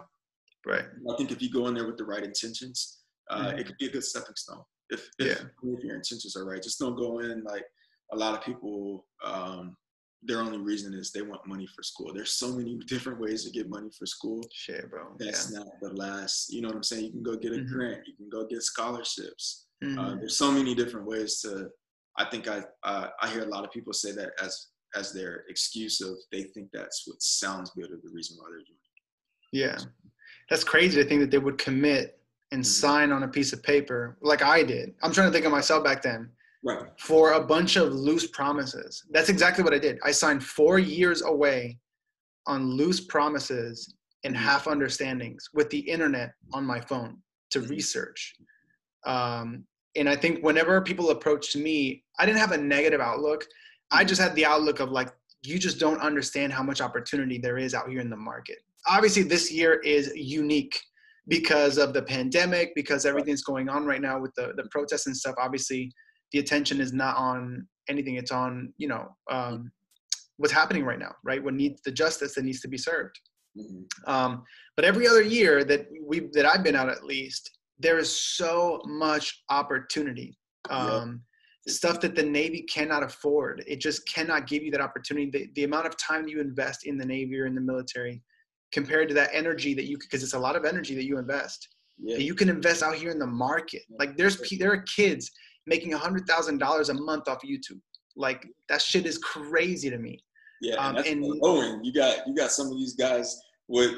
Right. 0.66 0.84
I 1.10 1.16
think 1.16 1.32
if 1.32 1.42
you 1.42 1.50
go 1.50 1.66
in 1.68 1.74
there 1.74 1.86
with 1.86 1.96
the 1.96 2.04
right 2.04 2.22
intentions, 2.22 2.98
uh, 3.30 3.46
mm-hmm. 3.48 3.58
it 3.58 3.66
could 3.66 3.78
be 3.78 3.86
a 3.86 3.90
good 3.90 4.04
stepping 4.04 4.36
stone. 4.36 4.62
If, 4.90 5.08
if, 5.18 5.26
yeah. 5.26 5.48
if 5.74 5.84
your 5.84 5.96
intentions 5.96 6.36
are 6.36 6.46
right, 6.46 6.62
just 6.62 6.78
don't 6.78 6.96
go 6.96 7.18
in 7.18 7.42
like 7.44 7.64
a 8.12 8.16
lot 8.16 8.34
of 8.34 8.42
people 8.42 9.06
um, 9.24 9.76
their 10.22 10.40
only 10.40 10.58
reason 10.58 10.94
is 10.94 11.12
they 11.12 11.22
want 11.22 11.46
money 11.46 11.66
for 11.66 11.82
school. 11.82 12.12
There's 12.12 12.32
so 12.32 12.54
many 12.54 12.76
different 12.86 13.20
ways 13.20 13.44
to 13.44 13.50
get 13.50 13.68
money 13.68 13.90
for 13.96 14.06
school. 14.06 14.42
Shit, 14.52 14.90
bro. 14.90 15.14
That's 15.18 15.52
yeah. 15.52 15.58
not 15.58 15.68
the 15.80 15.90
last. 15.90 16.52
You 16.52 16.62
know 16.62 16.68
what 16.68 16.76
I'm 16.76 16.82
saying? 16.82 17.04
You 17.04 17.10
can 17.10 17.22
go 17.22 17.36
get 17.36 17.52
a 17.52 17.56
mm-hmm. 17.56 17.74
grant. 17.74 18.06
You 18.06 18.14
can 18.14 18.28
go 18.28 18.46
get 18.46 18.62
scholarships. 18.62 19.66
Uh, 19.82 19.86
mm-hmm. 19.86 19.98
Uh, 19.98 20.14
there's 20.16 20.36
so 20.36 20.50
many 20.50 20.74
different 20.74 21.06
ways 21.06 21.40
to. 21.42 21.68
I 22.16 22.24
think 22.24 22.48
I 22.48 22.62
uh, 22.82 23.08
I 23.22 23.28
hear 23.28 23.42
a 23.42 23.48
lot 23.48 23.64
of 23.64 23.70
people 23.70 23.92
say 23.92 24.12
that 24.12 24.32
as 24.42 24.68
as 24.96 25.12
their 25.12 25.44
excuse 25.48 26.00
of 26.00 26.16
they 26.32 26.44
think 26.44 26.70
that's 26.72 27.06
what 27.06 27.22
sounds 27.22 27.70
good 27.70 27.90
or 27.92 28.00
the 28.02 28.10
reason 28.12 28.36
why 28.38 28.46
they're 28.48 28.58
doing 28.58 28.66
it. 28.66 29.56
Yeah, 29.56 29.78
that's 30.50 30.64
crazy 30.64 31.00
to 31.00 31.08
think 31.08 31.20
that 31.20 31.30
they 31.30 31.38
would 31.38 31.58
commit 31.58 32.18
and 32.50 32.62
mm-hmm. 32.62 32.68
sign 32.68 33.12
on 33.12 33.22
a 33.22 33.28
piece 33.28 33.52
of 33.52 33.62
paper 33.62 34.18
like 34.20 34.42
I 34.42 34.64
did. 34.64 34.94
I'm 35.02 35.12
trying 35.12 35.28
to 35.28 35.32
think 35.32 35.46
of 35.46 35.52
myself 35.52 35.84
back 35.84 36.02
then 36.02 36.30
right. 36.64 36.86
for 36.98 37.32
a 37.32 37.40
bunch 37.40 37.76
of 37.76 37.92
loose 37.92 38.26
promises. 38.26 39.04
That's 39.10 39.28
exactly 39.28 39.64
what 39.64 39.74
I 39.74 39.78
did. 39.78 39.98
I 40.04 40.10
signed 40.10 40.44
four 40.44 40.78
years 40.78 41.22
away 41.22 41.78
on 42.46 42.70
loose 42.70 43.00
promises 43.00 43.94
and 44.24 44.34
mm-hmm. 44.34 44.44
half 44.44 44.66
understandings 44.66 45.48
with 45.54 45.70
the 45.70 45.78
internet 45.78 46.32
on 46.52 46.64
my 46.64 46.80
phone 46.80 47.18
to 47.50 47.60
mm-hmm. 47.60 47.70
research. 47.70 48.34
Um, 49.06 49.64
and 49.96 50.08
I 50.08 50.16
think 50.16 50.44
whenever 50.44 50.80
people 50.80 51.10
approached 51.10 51.56
me, 51.56 52.04
I 52.18 52.26
didn't 52.26 52.38
have 52.38 52.52
a 52.52 52.58
negative 52.58 53.00
outlook. 53.00 53.46
I 53.90 54.00
mm-hmm. 54.00 54.08
just 54.08 54.20
had 54.20 54.34
the 54.34 54.46
outlook 54.46 54.80
of 54.80 54.90
like, 54.90 55.10
you 55.42 55.58
just 55.58 55.78
don't 55.78 56.00
understand 56.00 56.52
how 56.52 56.64
much 56.64 56.80
opportunity 56.80 57.38
there 57.38 57.58
is 57.58 57.74
out 57.74 57.88
here 57.88 58.00
in 58.00 58.10
the 58.10 58.16
market. 58.16 58.58
Obviously, 58.88 59.22
this 59.22 59.52
year 59.52 59.74
is 59.84 60.12
unique 60.14 60.80
because 61.28 61.78
of 61.78 61.92
the 61.92 62.02
pandemic, 62.02 62.74
because 62.74 63.06
everything's 63.06 63.42
going 63.42 63.68
on 63.68 63.84
right 63.84 64.00
now 64.00 64.18
with 64.18 64.34
the, 64.34 64.52
the 64.56 64.64
protests 64.70 65.06
and 65.06 65.16
stuff. 65.16 65.34
Obviously, 65.38 65.92
the 66.32 66.38
attention 66.38 66.80
is 66.80 66.92
not 66.92 67.16
on 67.16 67.66
anything. 67.88 68.16
It's 68.16 68.32
on 68.32 68.72
you 68.76 68.88
know 68.88 69.08
um, 69.30 69.70
what's 70.36 70.52
happening 70.52 70.84
right 70.84 70.98
now 70.98 71.14
right? 71.24 71.42
What 71.42 71.54
needs 71.54 71.80
the 71.82 71.92
justice 71.92 72.34
that 72.34 72.44
needs 72.44 72.60
to 72.60 72.68
be 72.68 72.78
served. 72.78 73.18
Mm-hmm. 73.56 74.10
um, 74.12 74.44
but 74.76 74.84
every 74.84 75.08
other 75.08 75.22
year 75.22 75.64
that 75.64 75.88
we 76.06 76.28
that 76.34 76.44
i've 76.44 76.62
been 76.62 76.76
out 76.76 76.90
at 76.90 77.02
least 77.02 77.58
there 77.78 77.98
is 77.98 78.20
so 78.20 78.80
much 78.84 79.42
opportunity. 79.50 80.36
Um, 80.70 81.22
yep. 81.66 81.74
stuff 81.74 82.00
that 82.00 82.14
the 82.14 82.22
navy 82.22 82.62
cannot 82.62 83.02
afford. 83.02 83.64
It 83.66 83.80
just 83.80 84.06
cannot 84.12 84.46
give 84.46 84.62
you 84.62 84.70
that 84.72 84.80
opportunity. 84.80 85.30
The, 85.30 85.48
the 85.54 85.64
amount 85.64 85.86
of 85.86 85.96
time 85.96 86.28
you 86.28 86.40
invest 86.40 86.86
in 86.86 86.98
the 86.98 87.06
navy 87.06 87.38
or 87.38 87.46
in 87.46 87.54
the 87.54 87.60
military 87.60 88.22
compared 88.72 89.08
to 89.08 89.14
that 89.14 89.30
energy 89.32 89.74
that 89.74 89.86
you 89.86 89.96
because 89.96 90.22
it's 90.22 90.34
a 90.34 90.38
lot 90.38 90.56
of 90.56 90.64
energy 90.64 90.94
that 90.94 91.04
you 91.04 91.18
invest. 91.18 91.68
Yeah. 92.00 92.16
that 92.16 92.22
you 92.22 92.34
can 92.36 92.48
invest 92.48 92.84
out 92.84 92.94
here 92.94 93.10
in 93.10 93.18
the 93.18 93.26
market. 93.26 93.82
Like 93.98 94.16
there's 94.16 94.40
there 94.58 94.72
are 94.72 94.82
kids 94.82 95.30
making 95.68 95.94
a 95.94 95.98
hundred 95.98 96.26
thousand 96.26 96.58
dollars 96.58 96.88
a 96.88 96.94
month 96.94 97.28
off 97.28 97.42
YouTube. 97.42 97.80
Like 98.16 98.46
that 98.68 98.82
shit 98.82 99.06
is 99.06 99.18
crazy 99.18 99.90
to 99.90 99.98
me. 99.98 100.18
Yeah, 100.60 100.74
um, 100.74 100.96
and, 100.96 101.06
and 101.06 101.40
growing. 101.40 101.84
You 101.84 101.92
got 101.92 102.26
you 102.26 102.34
got 102.34 102.50
some 102.50 102.66
of 102.66 102.76
these 102.76 102.94
guys 102.94 103.40
with 103.68 103.92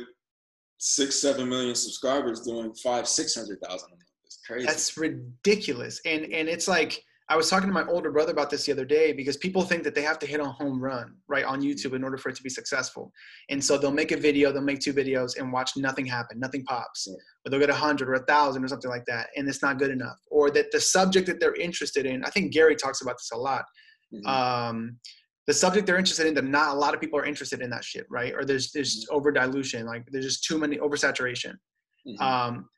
six, 0.79 1.17
seven 1.17 1.49
million 1.49 1.75
subscribers 1.75 2.41
doing 2.41 2.75
five, 2.75 3.09
six 3.09 3.35
hundred 3.35 3.61
thousand 3.63 3.89
a 3.89 3.93
month. 3.93 4.03
It's 4.25 4.41
crazy. 4.47 4.67
That's 4.67 4.97
ridiculous. 4.97 6.01
And 6.05 6.25
and 6.25 6.49
it's 6.49 6.69
like 6.69 7.03
I 7.31 7.37
was 7.37 7.49
talking 7.49 7.69
to 7.69 7.73
my 7.73 7.87
older 7.87 8.11
brother 8.11 8.33
about 8.33 8.51
this 8.51 8.67
the 8.67 8.73
other 8.73 8.85
day 8.85 9.13
because 9.13 9.37
people 9.37 9.63
think 9.63 9.85
that 9.85 9.95
they 9.95 10.03
have 10.03 10.19
to 10.19 10.27
hit 10.27 10.41
a 10.41 10.45
home 10.45 10.83
run, 10.83 11.15
right, 11.29 11.45
on 11.45 11.63
YouTube 11.63 11.95
in 11.95 12.03
order 12.03 12.19
for 12.19 12.29
it 12.29 12.35
to 12.35 12.43
be 12.43 12.51
successful. 12.51 13.13
And 13.51 13.65
so 13.65 13.79
they'll 13.79 13.93
make 13.93 14.11
a 14.11 14.17
video, 14.17 14.51
they'll 14.51 14.63
make 14.63 14.81
two 14.81 14.93
videos 14.93 15.39
and 15.39 15.53
watch 15.53 15.77
nothing 15.77 16.05
happen, 16.05 16.41
nothing 16.41 16.65
pops. 16.65 17.07
Yeah. 17.09 17.15
Or 17.15 17.51
they'll 17.51 17.61
get 17.61 17.71
a 17.71 17.75
hundred 17.75 18.09
or 18.09 18.15
a 18.15 18.25
thousand 18.25 18.65
or 18.65 18.69
something 18.69 18.91
like 18.91 19.05
that, 19.07 19.29
and 19.37 19.49
it's 19.49 19.63
not 19.63 19.79
good 19.79 19.93
enough. 19.93 20.19
Or 20.29 20.51
that 20.51 20.73
the 20.73 20.81
subject 20.81 21.29
that 21.29 21.39
they're 21.39 21.55
interested 21.55 22.05
in, 22.05 22.25
I 22.25 22.31
think 22.31 22.53
Gary 22.53 22.75
talks 22.75 23.01
about 23.01 23.15
this 23.19 23.31
a 23.33 23.39
lot. 23.39 23.65
Mm-hmm. 24.13 24.27
Um, 24.27 24.97
the 25.47 25.55
subject 25.55 25.87
they're 25.87 25.99
interested 25.99 26.27
in, 26.27 26.35
that 26.35 26.45
not 26.45 26.75
a 26.75 26.79
lot 26.79 26.95
of 26.95 27.01
people 27.01 27.21
are 27.21 27.25
interested 27.25 27.61
in 27.61 27.71
that 27.71 27.85
shit, 27.85 28.07
right? 28.11 28.35
Or 28.35 28.45
there's 28.45 28.73
there's 28.73 29.05
mm-hmm. 29.05 29.17
over 29.17 29.31
dilution, 29.31 29.87
like 29.87 30.05
there's 30.11 30.27
just 30.27 30.43
too 30.43 30.59
many 30.59 30.79
oversaturation. 30.79 31.55
Mm-hmm. 32.09 32.23
Um, 32.23 32.69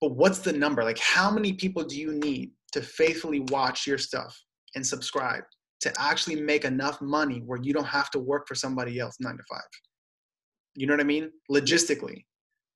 but 0.00 0.12
what's 0.12 0.38
the 0.38 0.52
number? 0.52 0.82
Like, 0.82 0.98
how 0.98 1.30
many 1.30 1.52
people 1.52 1.84
do 1.84 2.00
you 2.00 2.14
need 2.14 2.52
to 2.72 2.82
faithfully 2.82 3.40
watch 3.48 3.86
your 3.86 3.98
stuff 3.98 4.38
and 4.74 4.86
subscribe 4.86 5.42
to 5.80 5.92
actually 5.98 6.40
make 6.40 6.64
enough 6.64 7.00
money 7.00 7.42
where 7.46 7.58
you 7.62 7.72
don't 7.72 7.86
have 7.86 8.10
to 8.10 8.18
work 8.18 8.48
for 8.48 8.54
somebody 8.54 8.98
else 8.98 9.16
nine 9.20 9.36
to 9.36 9.42
five. 9.48 9.60
You 10.74 10.86
know 10.86 10.94
what 10.94 11.00
I 11.00 11.04
mean? 11.04 11.30
Logistically. 11.50 12.24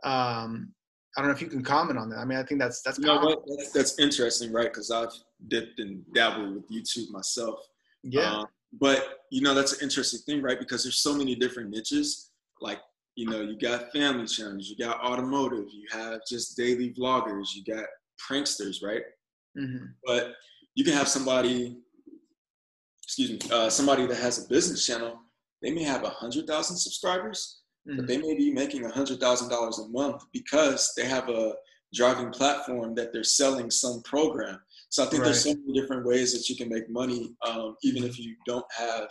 Um, 0.05 0.72
I 1.16 1.20
don't 1.20 1.28
know 1.28 1.35
if 1.35 1.42
you 1.42 1.48
can 1.48 1.62
comment 1.62 1.98
on 1.98 2.09
that. 2.11 2.18
I 2.18 2.24
mean, 2.24 2.38
I 2.38 2.42
think 2.42 2.61
that's 2.61 2.81
that's 2.83 2.98
know 2.98 3.42
that's, 3.57 3.72
that's, 3.72 3.98
interesting, 3.98 4.52
right? 4.52 4.72
Because 4.72 4.90
I've 4.90 5.12
dipped 5.48 5.78
and 5.78 6.02
dabbled 6.14 6.55
with 6.55 6.70
YouTube 6.70 7.11
myself. 7.11 7.61
Yeah. 8.03 8.38
Um, 8.38 8.47
but 8.80 9.18
you 9.30 9.43
know, 9.43 9.55
that's 9.55 9.74
an 9.74 9.80
interesting 9.82 10.20
thing, 10.20 10.43
right? 10.43 10.59
Because 10.59 10.82
there's 10.82 10.99
so 10.99 11.14
many 11.14 11.34
different 11.34 11.70
niches. 11.70 12.30
Like, 12.61 12.80
you 13.16 13.28
know, 13.28 13.43
you 13.43 13.59
got 13.59 13.93
family 13.93 14.26
channels, 14.26 14.68
you 14.68 14.76
got 14.82 15.01
automotive, 15.01 15.66
you 15.70 15.86
have 15.93 16.20
just 16.26 16.57
daily 16.57 16.95
vloggers, 16.95 17.49
you 17.55 17.62
got 17.62 17.84
pranksters, 18.30 18.82
right? 18.82 19.03
Mm-hmm. 19.59 19.86
But 20.05 20.34
you 20.74 20.84
can 20.84 20.94
have 20.94 21.09
somebody, 21.09 21.78
excuse 23.05 23.30
me, 23.30 23.38
uh, 23.50 23.68
somebody 23.68 24.07
that 24.07 24.16
has 24.18 24.44
a 24.44 24.48
business 24.48 24.86
channel. 24.86 25.18
They 25.62 25.70
may 25.70 25.84
have 25.84 26.05
a 26.05 26.09
hundred 26.11 26.46
thousand 26.46 26.76
subscribers, 26.76 27.61
mm-hmm. 27.88 27.98
but 27.98 28.07
they 28.07 28.18
may 28.18 28.34
be 28.36 28.53
making 28.53 28.84
a 28.84 28.90
hundred 28.90 29.20
thousand 29.20 29.48
dollars 29.48 29.78
a 29.78 29.88
month 29.88 30.24
because 30.32 30.92
they 30.96 31.05
have 31.05 31.28
a 31.28 31.55
driving 31.94 32.30
platform 32.30 32.94
that 32.94 33.12
they're 33.12 33.24
selling 33.24 33.70
some 33.70 34.03
program. 34.03 34.59
So 34.88 35.05
I 35.05 35.07
think 35.07 35.22
right. 35.22 35.26
there's 35.26 35.44
so 35.44 35.55
many 35.55 35.80
different 35.80 36.07
ways 36.07 36.32
that 36.32 36.48
you 36.48 36.57
can 36.57 36.68
make 36.68 36.90
money, 36.90 37.34
um, 37.46 37.76
even 37.82 38.05
if 38.05 38.18
you 38.18 38.34
don't 38.46 38.64
have 38.76 39.09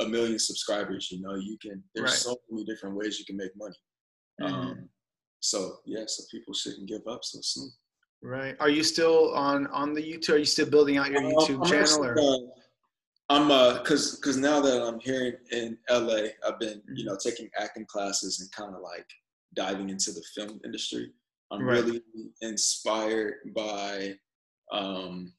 a 0.00 0.06
million 0.06 0.38
subscribers. 0.38 1.10
You 1.10 1.20
know, 1.20 1.34
you 1.34 1.56
can. 1.60 1.82
There's 1.94 2.10
right. 2.10 2.18
so 2.18 2.36
many 2.50 2.64
different 2.64 2.96
ways 2.96 3.18
you 3.18 3.24
can 3.24 3.36
make 3.36 3.56
money. 3.56 3.76
Mm-hmm. 4.40 4.54
Um, 4.54 4.88
so 5.40 5.76
yeah, 5.84 6.04
so 6.06 6.22
people 6.30 6.54
shouldn't 6.54 6.88
give 6.88 7.06
up 7.06 7.24
so 7.24 7.38
soon. 7.42 7.70
Right. 8.22 8.56
Are 8.60 8.68
you 8.68 8.84
still 8.84 9.34
on 9.34 9.66
on 9.68 9.94
the 9.94 10.00
YouTube? 10.00 10.34
Are 10.34 10.38
you 10.38 10.44
still 10.44 10.70
building 10.70 10.96
out 10.96 11.10
your 11.10 11.22
YouTube 11.22 11.62
um, 11.62 11.70
channel? 11.70 12.04
Or? 12.04 12.18
Uh, 12.18 12.38
I'm 13.28 13.50
uh, 13.50 13.82
cause 13.82 14.20
cause 14.22 14.36
now 14.36 14.60
that 14.60 14.82
I'm 14.82 15.00
here 15.00 15.40
in 15.50 15.76
LA, 15.90 16.28
I've 16.46 16.60
been 16.60 16.82
you 16.94 17.04
know 17.04 17.16
taking 17.16 17.48
acting 17.58 17.86
classes 17.86 18.40
and 18.40 18.52
kind 18.52 18.76
of 18.76 18.82
like 18.82 19.06
diving 19.54 19.90
into 19.90 20.12
the 20.12 20.22
film 20.34 20.60
industry. 20.64 21.10
I'm 21.50 21.64
right. 21.64 21.84
really 21.84 22.02
inspired 22.40 23.34
by, 23.54 24.14
um, 24.72 24.72
inspired 24.72 24.72
by, 24.72 24.78
um, 24.78 25.32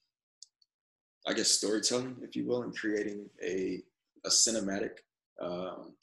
I 1.27 1.33
guess 1.33 1.49
storytelling, 1.49 2.17
if 2.21 2.35
you 2.35 2.45
will, 2.45 2.63
and 2.63 2.77
creating 2.77 3.29
a 3.43 3.81
a 4.25 4.29
cinematic 4.29 4.91
um, 5.41 5.93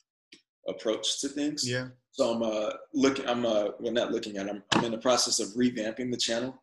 approach 0.68 1.20
to 1.20 1.28
things. 1.28 1.68
Yeah. 1.68 1.88
So 2.12 2.34
I'm 2.34 2.42
uh, 2.42 2.70
looking. 2.92 3.28
I'm 3.28 3.46
uh, 3.46 3.68
well, 3.78 3.92
not 3.92 4.12
looking 4.12 4.36
at. 4.36 4.48
I'm 4.48 4.62
I'm 4.72 4.84
in 4.84 4.92
the 4.92 4.98
process 4.98 5.40
of 5.40 5.48
revamping 5.48 6.10
the 6.10 6.16
channel, 6.16 6.60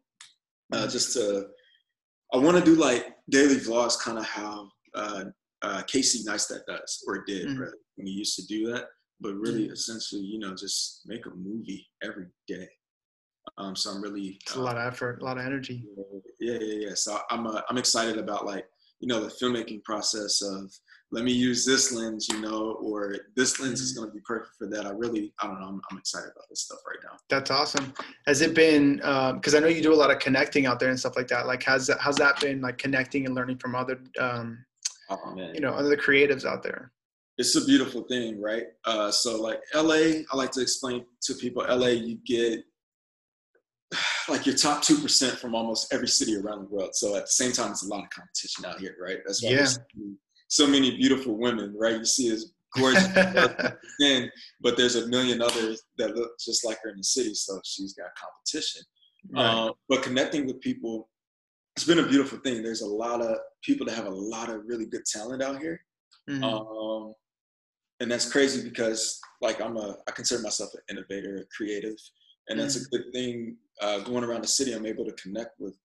uh, 0.73 0.87
just 0.87 1.13
to. 1.13 1.47
I 2.33 2.37
want 2.37 2.57
to 2.57 2.63
do 2.63 2.75
like 2.75 3.05
daily 3.29 3.55
vlogs, 3.55 3.99
kind 3.99 4.17
of 4.17 4.25
how 4.25 4.69
uh, 4.95 5.25
uh, 5.61 5.81
Casey 5.87 6.23
Neistat 6.27 6.65
does 6.67 7.03
or 7.07 7.23
did 7.25 7.47
mm-hmm. 7.47 7.63
when 7.95 8.07
he 8.07 8.11
used 8.11 8.35
to 8.35 8.45
do 8.47 8.71
that. 8.71 8.85
But 9.21 9.35
really, 9.35 9.63
mm-hmm. 9.63 9.73
essentially, 9.73 10.21
you 10.21 10.39
know, 10.39 10.53
just 10.53 11.01
make 11.05 11.25
a 11.25 11.31
movie 11.35 11.87
every 12.03 12.27
day. 12.47 12.67
Um, 13.57 13.75
so 13.75 13.91
I'm 13.91 14.01
really. 14.01 14.39
It's 14.41 14.55
a 14.55 14.61
lot 14.61 14.77
of 14.77 14.85
effort, 14.85 15.21
a 15.21 15.25
lot 15.25 15.37
of 15.37 15.45
energy. 15.45 15.83
Yeah, 16.39 16.57
yeah, 16.59 16.87
yeah. 16.87 16.93
So 16.93 17.17
I'm 17.31 17.47
uh, 17.47 17.61
I'm 17.69 17.77
excited 17.77 18.17
about 18.17 18.45
like 18.45 18.65
you 18.99 19.07
know 19.07 19.21
the 19.21 19.29
filmmaking 19.29 19.83
process 19.83 20.41
of 20.41 20.71
let 21.11 21.23
me 21.23 21.31
use 21.31 21.65
this 21.65 21.93
lens, 21.93 22.27
you 22.27 22.41
know, 22.41 22.73
or 22.81 23.15
this 23.35 23.59
lens 23.59 23.79
is 23.79 23.93
mm-hmm. 23.93 24.01
going 24.01 24.11
to 24.11 24.15
be 24.15 24.21
perfect 24.25 24.55
for 24.57 24.67
that. 24.67 24.85
I 24.85 24.89
really, 24.89 25.33
I 25.41 25.47
don't 25.47 25.61
know, 25.61 25.67
I'm, 25.67 25.81
I'm 25.89 25.97
excited 25.97 26.31
about 26.35 26.45
this 26.49 26.63
stuff 26.63 26.79
right 26.85 26.99
now. 27.03 27.17
That's 27.29 27.49
awesome. 27.49 27.93
Has 28.25 28.41
it 28.41 28.53
been, 28.53 28.97
because 28.97 29.53
um, 29.53 29.57
I 29.57 29.59
know 29.59 29.67
you 29.67 29.81
do 29.81 29.93
a 29.93 29.95
lot 29.95 30.11
of 30.11 30.19
connecting 30.19 30.65
out 30.65 30.79
there 30.79 30.89
and 30.89 30.99
stuff 30.99 31.15
like 31.15 31.29
that. 31.29 31.47
Like, 31.47 31.63
has 31.63 31.87
that, 31.87 31.99
how's 31.99 32.17
that 32.17 32.41
been 32.41 32.61
like 32.61 32.77
connecting 32.77 33.25
and 33.25 33.35
learning 33.35 33.57
from 33.57 33.73
other, 33.73 33.99
um, 34.19 34.65
oh, 35.09 35.35
you 35.53 35.61
know, 35.61 35.71
other 35.71 35.95
creatives 35.95 36.45
out 36.45 36.61
there? 36.61 36.91
It's 37.37 37.55
a 37.55 37.63
beautiful 37.63 38.01
thing, 38.03 38.41
right? 38.41 38.65
Uh, 38.83 39.11
so 39.11 39.41
like 39.41 39.61
LA, 39.73 40.23
I 40.31 40.35
like 40.35 40.51
to 40.51 40.61
explain 40.61 41.05
to 41.21 41.35
people, 41.35 41.63
LA, 41.63 41.87
you 41.87 42.17
get 42.25 42.65
like 44.27 44.45
your 44.45 44.55
top 44.55 44.81
2% 44.81 45.37
from 45.37 45.55
almost 45.55 45.93
every 45.93 46.09
city 46.09 46.35
around 46.35 46.63
the 46.63 46.75
world. 46.75 46.95
So 46.95 47.15
at 47.15 47.25
the 47.25 47.31
same 47.31 47.53
time, 47.53 47.71
it's 47.71 47.85
a 47.85 47.87
lot 47.87 48.03
of 48.03 48.09
competition 48.09 48.65
out 48.65 48.81
here, 48.81 48.97
right? 49.01 49.19
That's 49.25 49.41
why 49.41 49.51
yeah 49.51 49.67
so 50.47 50.67
many 50.67 50.95
beautiful 50.95 51.37
women, 51.37 51.75
right? 51.77 51.97
You 51.97 52.05
see 52.05 52.31
as 52.31 52.53
gorgeous 52.75 53.07
men, 53.99 54.31
but 54.61 54.77
there's 54.77 54.95
a 54.95 55.07
million 55.07 55.41
others 55.41 55.83
that 55.97 56.15
look 56.15 56.31
just 56.39 56.65
like 56.65 56.77
her 56.83 56.89
in 56.89 56.97
the 56.97 57.03
city, 57.03 57.33
so 57.33 57.59
she's 57.65 57.93
got 57.93 58.09
competition. 58.15 58.81
Right. 59.29 59.45
Um, 59.45 59.73
but 59.89 60.03
connecting 60.03 60.45
with 60.45 60.61
people, 60.61 61.09
it's 61.75 61.85
been 61.85 61.99
a 61.99 62.07
beautiful 62.07 62.39
thing. 62.39 62.63
There's 62.63 62.81
a 62.81 62.87
lot 62.87 63.21
of 63.21 63.37
people 63.63 63.85
that 63.87 63.95
have 63.95 64.07
a 64.07 64.09
lot 64.09 64.49
of 64.49 64.61
really 64.65 64.85
good 64.85 65.05
talent 65.05 65.43
out 65.43 65.59
here. 65.59 65.79
Mm-hmm. 66.29 66.43
Um, 66.43 67.13
and 67.99 68.11
that's 68.11 68.31
crazy 68.31 68.67
because 68.67 69.19
like 69.41 69.61
I'm 69.61 69.77
a, 69.77 69.97
I 70.07 70.11
consider 70.11 70.41
myself 70.41 70.69
an 70.73 70.97
innovator, 70.97 71.37
a 71.37 71.45
creative, 71.55 71.95
and 72.49 72.59
that's 72.59 72.77
mm-hmm. 72.77 72.95
a 72.95 72.97
good 72.97 73.13
thing. 73.13 73.57
Uh, 73.81 73.99
going 73.99 74.23
around 74.23 74.43
the 74.43 74.47
city, 74.47 74.73
I'm 74.73 74.85
able 74.85 75.05
to 75.05 75.11
connect 75.13 75.59
with 75.59 75.75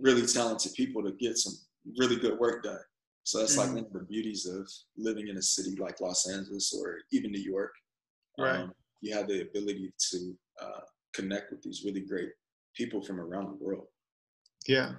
really 0.00 0.26
talented 0.26 0.72
people 0.74 1.02
to 1.02 1.12
get 1.12 1.38
some 1.38 1.54
really 1.98 2.16
good 2.16 2.38
work 2.38 2.64
done. 2.64 2.78
So 3.24 3.38
that's 3.38 3.56
mm-hmm. 3.56 3.74
like 3.74 3.84
one 3.84 3.84
of 3.86 3.92
the 3.92 4.06
beauties 4.06 4.46
of 4.46 4.70
living 4.96 5.28
in 5.28 5.38
a 5.38 5.42
city 5.42 5.76
like 5.78 6.00
Los 6.00 6.28
Angeles 6.28 6.74
or 6.78 6.98
even 7.10 7.32
New 7.32 7.40
York. 7.40 7.72
Right. 8.38 8.60
Um, 8.60 8.72
you 9.00 9.14
have 9.14 9.28
the 9.28 9.42
ability 9.42 9.92
to 10.10 10.34
uh, 10.62 10.80
connect 11.14 11.50
with 11.50 11.62
these 11.62 11.82
really 11.84 12.00
great 12.00 12.30
people 12.76 13.02
from 13.02 13.20
around 13.20 13.46
the 13.46 13.64
world. 13.64 13.86
Yeah. 14.66 14.92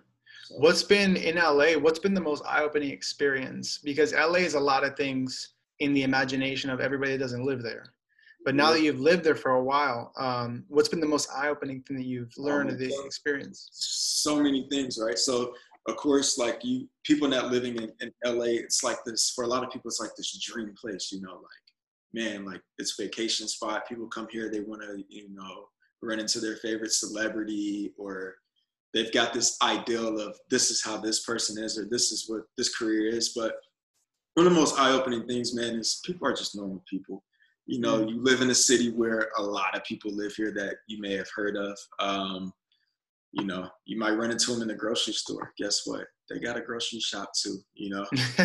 So. 0.46 0.56
What's 0.58 0.84
been 0.84 1.16
in 1.16 1.36
LA? 1.36 1.74
What's 1.74 2.00
been 2.00 2.14
the 2.14 2.22
most 2.22 2.44
eye-opening 2.46 2.92
experience? 2.92 3.80
Because 3.84 4.14
LA 4.14 4.40
is 4.40 4.56
a 4.56 4.60
lot 4.60 4.84
of 4.84 4.96
things 4.96 5.54
in 5.80 5.94
the 5.94 6.04
imagination 6.04 6.70
of 6.70 6.80
everybody 6.80 7.12
that 7.12 7.20
doesn't 7.20 7.46
live 7.46 7.62
there. 7.62 7.94
But 8.44 8.54
now 8.54 8.72
that 8.72 8.82
you've 8.82 9.00
lived 9.00 9.24
there 9.24 9.36
for 9.36 9.52
a 9.54 9.64
while, 9.64 10.14
um, 10.18 10.66
what's 10.68 10.88
been 10.88 11.00
the 11.00 11.08
most 11.08 11.30
eye-opening 11.36 11.82
thing 11.82 11.98
that 11.98 12.06
you've 12.06 12.32
learned 12.38 12.70
oh, 12.70 12.74
of 12.74 12.80
the 12.80 12.94
experience? 13.04 13.70
So 13.72 14.42
many 14.42 14.68
things, 14.70 15.00
right? 15.02 15.18
So 15.18 15.54
of 15.88 15.96
course, 15.98 16.38
like 16.38 16.64
you, 16.64 16.88
people 17.04 17.28
not 17.28 17.52
living 17.52 17.76
in, 17.76 17.92
in 18.00 18.12
LA, 18.26 18.46
it's 18.46 18.84
like 18.84 18.98
this, 19.06 19.32
for 19.36 19.44
a 19.44 19.48
lot 19.48 19.64
of 19.64 19.70
people, 19.70 19.88
it's 19.88 20.00
like 20.00 20.16
this 20.18 20.38
dream 20.44 20.74
place, 20.80 21.12
you 21.12 21.22
know, 21.22 21.36
like, 21.36 21.66
man, 22.14 22.46
like 22.46 22.62
it's 22.78 23.00
vacation 23.00 23.48
spot. 23.48 23.88
People 23.88 24.08
come 24.08 24.28
here, 24.32 24.50
they 24.50 24.62
want 24.62 24.82
to, 24.82 25.04
you 25.10 25.30
know, 25.30 25.66
run 26.02 26.20
into 26.20 26.40
their 26.40 26.56
favorite 26.58 26.92
celebrity 26.92 27.94
or 27.98 28.36
they've 28.94 29.12
got 29.12 29.34
this 29.34 29.58
ideal 29.62 30.20
of 30.20 30.38
this 30.50 30.72
is 30.72 30.84
how 30.84 30.98
this 30.98 31.24
person 31.24 31.62
is 31.64 31.78
or 31.78 31.86
this 31.86 32.12
is 32.12 32.26
what 32.28 32.44
this 32.58 32.76
career 32.76 33.10
is. 33.10 33.34
But 33.36 33.56
one 34.36 34.48
of 34.48 34.54
the 34.54 34.60
most 34.60 34.80
eye-opening 34.80 35.28
things, 35.28 35.54
man, 35.54 35.76
is 35.76 36.02
people 36.06 36.28
are 36.28 36.34
just 36.34 36.56
normal 36.56 36.84
people. 36.90 37.24
You 37.68 37.80
know, 37.80 38.00
mm. 38.00 38.10
you 38.10 38.24
live 38.24 38.42
in 38.42 38.50
a 38.50 38.56
city 38.56 38.92
where 38.92 39.30
a 39.38 39.42
lot 39.42 39.76
of 39.76 39.84
people 39.84 40.12
live 40.16 40.34
here 40.34 40.52
that 40.54 40.78
you 40.88 41.00
may 41.00 41.14
have 41.14 41.30
heard 41.36 41.58
of. 41.58 41.78
Um, 42.00 42.54
you 43.36 43.46
know, 43.46 43.68
you 43.86 44.00
might 44.00 44.12
run 44.12 44.32
into 44.32 44.54
them 44.54 44.62
in 44.62 44.70
the 44.70 44.76
grocery 44.76 45.14
store. 45.14 45.52
Guess 45.58 45.82
what? 45.86 46.06
They 46.30 46.40
got 46.40 46.58
a 46.58 46.62
grocery 46.62 47.00
shop 47.00 47.32
too, 47.38 47.58
you 47.74 47.90
know. 47.90 48.06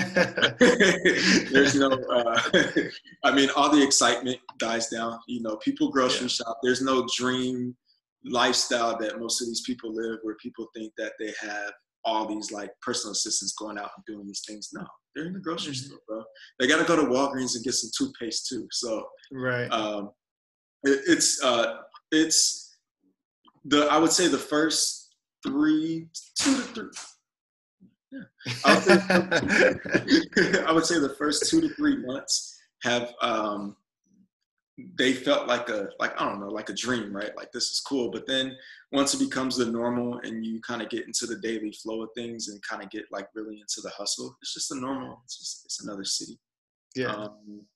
There's 1.53 1.77
no 1.77 1.91
uh, 1.91 2.41
I 3.25 3.33
mean 3.33 3.49
all 3.57 3.71
the 3.71 3.83
excitement 3.83 4.39
dies 4.59 4.89
down, 4.89 5.19
you 5.29 5.43
know, 5.43 5.57
people 5.57 5.91
grocery 5.91 6.23
yeah. 6.23 6.45
shop. 6.45 6.59
There's 6.63 6.83
no 6.83 7.07
dream 7.17 7.77
lifestyle 8.25 8.99
that 8.99 9.21
most 9.21 9.41
of 9.41 9.47
these 9.47 9.63
people 9.63 9.95
live 9.95 10.19
where 10.23 10.35
people 10.43 10.67
think 10.75 10.93
that 10.99 11.13
they 11.19 11.33
have 11.41 11.73
all 12.05 12.27
these 12.27 12.51
like 12.51 12.71
personal 12.83 13.13
assistants 13.13 13.55
going 13.55 13.79
out 13.79 13.91
and 13.97 14.05
doing 14.07 14.27
these 14.27 14.43
things. 14.47 14.71
No, 14.73 14.85
they're 15.15 15.27
in 15.27 15.35
the 15.35 15.39
grocery 15.39 15.73
mm-hmm. 15.73 15.87
store, 15.87 16.01
bro. 16.09 16.23
They 16.59 16.67
got 16.67 16.79
to 16.79 16.85
go 16.85 16.97
to 16.97 17.11
Walgreens 17.11 17.55
and 17.55 17.65
get 17.65 17.75
some 17.75 17.91
toothpaste 17.97 18.49
too. 18.49 18.67
So, 18.73 19.07
right. 19.33 19.69
Um, 19.69 20.11
it, 20.83 21.01
it's 21.07 21.43
uh, 21.43 21.77
it's 22.11 22.70
the 23.65 23.87
I 23.91 23.99
would 23.99 24.13
say 24.13 24.29
the 24.29 24.39
first 24.39 25.15
three, 25.47 26.09
two 26.37 26.57
to 26.57 26.63
three. 26.63 26.91
Yeah. 28.13 28.21
I 28.65 28.75
would, 28.75 28.85
say, 28.85 30.63
I 30.67 30.73
would 30.73 30.87
say 30.87 30.99
the 30.99 31.15
first 31.17 31.49
two 31.49 31.61
to 31.61 31.69
three 31.75 31.97
months 31.99 32.59
have 32.83 33.13
um, 33.23 33.77
they 34.97 35.13
felt 35.13 35.47
like 35.47 35.69
a 35.69 35.91
like 35.99 36.21
I 36.21 36.29
don't 36.29 36.41
know 36.41 36.49
like 36.49 36.71
a 36.71 36.75
dream, 36.75 37.15
right? 37.15 37.37
Like 37.37 37.53
this 37.53 37.71
is 37.71 37.81
cool. 37.81 38.11
But 38.11 38.27
then 38.27 38.57
once 38.93 39.15
it 39.15 39.19
becomes 39.19 39.57
the 39.57 39.67
normal 39.67 40.19
and 40.21 40.45
you 40.45 40.61
kind 40.61 40.83
of 40.83 40.89
get 40.89 41.07
into 41.07 41.27
the 41.27 41.37
daily 41.37 41.73
flow 41.73 42.03
of 42.03 42.11
things 42.17 42.49
and 42.49 42.61
kind 42.63 42.83
of 42.83 42.91
get 42.91 43.05
like 43.11 43.29
really 43.35 43.61
into 43.61 43.81
the 43.83 43.91
hustle, 43.91 44.37
it's 44.43 44.55
just 44.55 44.73
a 44.73 44.81
normal. 44.81 45.21
It's 45.25 45.39
just 45.39 45.65
it's 45.65 45.85
another 45.85 46.05
city. 46.05 46.39
Yeah. 46.97 47.15
Um, 47.15 47.67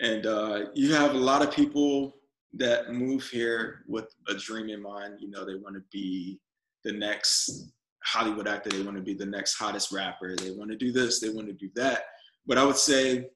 and 0.00 0.26
uh, 0.26 0.64
you 0.74 0.92
have 0.92 1.14
a 1.14 1.18
lot 1.18 1.42
of 1.42 1.50
people 1.50 2.16
that 2.54 2.92
move 2.92 3.24
here 3.24 3.84
with 3.86 4.14
a 4.28 4.34
dream 4.34 4.68
in 4.68 4.82
mind. 4.82 5.18
You 5.20 5.30
know, 5.30 5.44
they 5.44 5.54
want 5.54 5.76
to 5.76 5.82
be 5.92 6.40
the 6.84 6.92
next 6.92 7.72
Hollywood 8.04 8.48
actor. 8.48 8.70
They 8.70 8.82
want 8.82 8.96
to 8.96 9.02
be 9.02 9.14
the 9.14 9.26
next 9.26 9.54
hottest 9.54 9.92
rapper. 9.92 10.36
They 10.36 10.52
want 10.52 10.70
to 10.70 10.76
do 10.76 10.92
this. 10.92 11.20
They 11.20 11.28
want 11.28 11.48
to 11.48 11.52
do 11.52 11.70
that. 11.74 12.04
But 12.46 12.58
I 12.58 12.64
would 12.64 12.76
say 12.76 13.28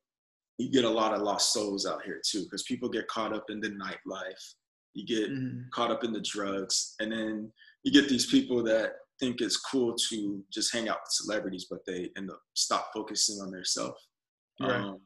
you 0.59 0.71
get 0.71 0.85
a 0.85 0.91
lot 0.91 1.15
of 1.15 1.23
lost 1.23 1.53
souls 1.53 1.87
out 1.87 2.03
here 2.05 2.21
too, 2.25 2.45
because 2.45 2.63
people 2.65 2.89
get 2.89 3.09
caught 3.09 3.35
up 3.35 3.47
in 3.49 3.61
the 3.61 3.71
nightlife. 3.71 4.55
You 4.95 5.07
get 5.07 5.31
mm-hmm. 5.31 5.63
caught 5.73 5.91
up 5.91 6.05
in 6.05 6.13
the 6.13 6.21
drugs, 6.21 6.95
and 7.01 7.11
then 7.11 7.53
you 7.85 7.93
get 7.93 8.09
these 8.09 8.27
people 8.27 8.63
that 8.65 8.93
think 9.19 9.41
it's 9.41 9.57
cool 9.57 9.95
to 10.09 10.45
just 10.53 10.73
hang 10.73 10.89
out 10.89 10.99
with 11.03 11.11
celebrities, 11.11 11.67
but 11.71 11.81
they 11.87 12.11
end 12.17 12.31
up 12.31 12.41
stop 12.55 12.91
focusing 12.95 13.41
on 13.41 13.51
themselves. 13.51 14.09
Right. 14.61 14.73
Um, 14.73 15.01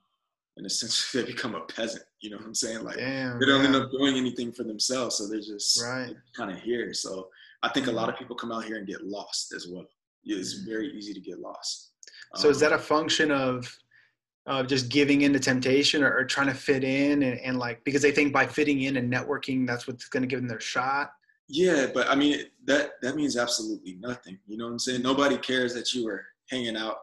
and 0.57 0.67
essentially 0.67 1.25
they 1.27 1.33
become 1.33 1.55
a 1.55 1.61
peasant. 1.61 2.05
You 2.21 2.31
know 2.31 2.37
what 2.37 2.47
I'm 2.47 2.55
saying? 2.55 2.85
Like 2.85 2.97
Damn, 2.97 3.39
they 3.39 3.47
don't 3.47 3.61
yeah. 3.61 3.67
end 3.67 3.77
up 3.77 3.91
doing 3.91 4.17
anything 4.17 4.53
for 4.53 4.65
themselves, 4.65 5.17
so 5.17 5.29
they're 5.29 5.41
just 5.41 5.83
right. 5.83 6.15
kind 6.37 6.51
of 6.51 6.59
here. 6.61 6.93
So 6.95 7.29
I 7.63 7.69
think 7.69 7.87
a 7.87 7.93
lot 7.93 8.09
of 8.09 8.17
people 8.17 8.37
come 8.37 8.53
out 8.53 8.65
here 8.65 8.77
and 8.77 8.87
get 8.87 9.05
lost 9.05 9.53
as 9.55 9.67
well. 9.69 9.87
It's 10.25 10.61
mm-hmm. 10.61 10.71
very 10.71 10.89
easy 10.93 11.13
to 11.13 11.21
get 11.21 11.39
lost. 11.39 11.91
So 12.37 12.49
um, 12.49 12.53
is 12.53 12.61
that 12.61 12.73
a 12.73 12.79
function 12.79 13.31
of 13.31 13.67
uh, 14.47 14.63
just 14.63 14.89
giving 14.89 15.23
in 15.23 15.33
to 15.33 15.39
temptation 15.39 16.03
or, 16.03 16.15
or 16.15 16.25
trying 16.25 16.49
to 16.49 16.55
fit 16.55 16.85
in 16.85 17.23
and, 17.23 17.39
and, 17.41 17.59
like 17.59 17.83
because 17.85 18.03
they 18.03 18.11
think 18.11 18.33
by 18.33 18.47
fitting 18.47 18.83
in 18.83 18.97
and 18.97 19.13
networking 19.13 19.67
that's 19.67 19.87
what's 19.87 20.09
going 20.09 20.23
to 20.23 20.27
give 20.27 20.41
them 20.41 20.49
their 20.49 20.61
shot 20.61 21.13
yeah 21.49 21.87
but 21.93 22.09
i 22.09 22.15
mean 22.15 22.41
that 22.65 22.93
that 23.03 23.17
means 23.17 23.37
absolutely 23.37 23.95
nothing 24.01 24.39
you 24.47 24.57
know 24.57 24.65
what 24.65 24.73
i'm 24.73 24.79
saying 24.79 25.03
nobody 25.03 25.37
cares 25.39 25.75
that 25.75 25.95
you 25.95 26.05
were 26.05 26.23
hanging 26.51 26.77
out 26.77 26.97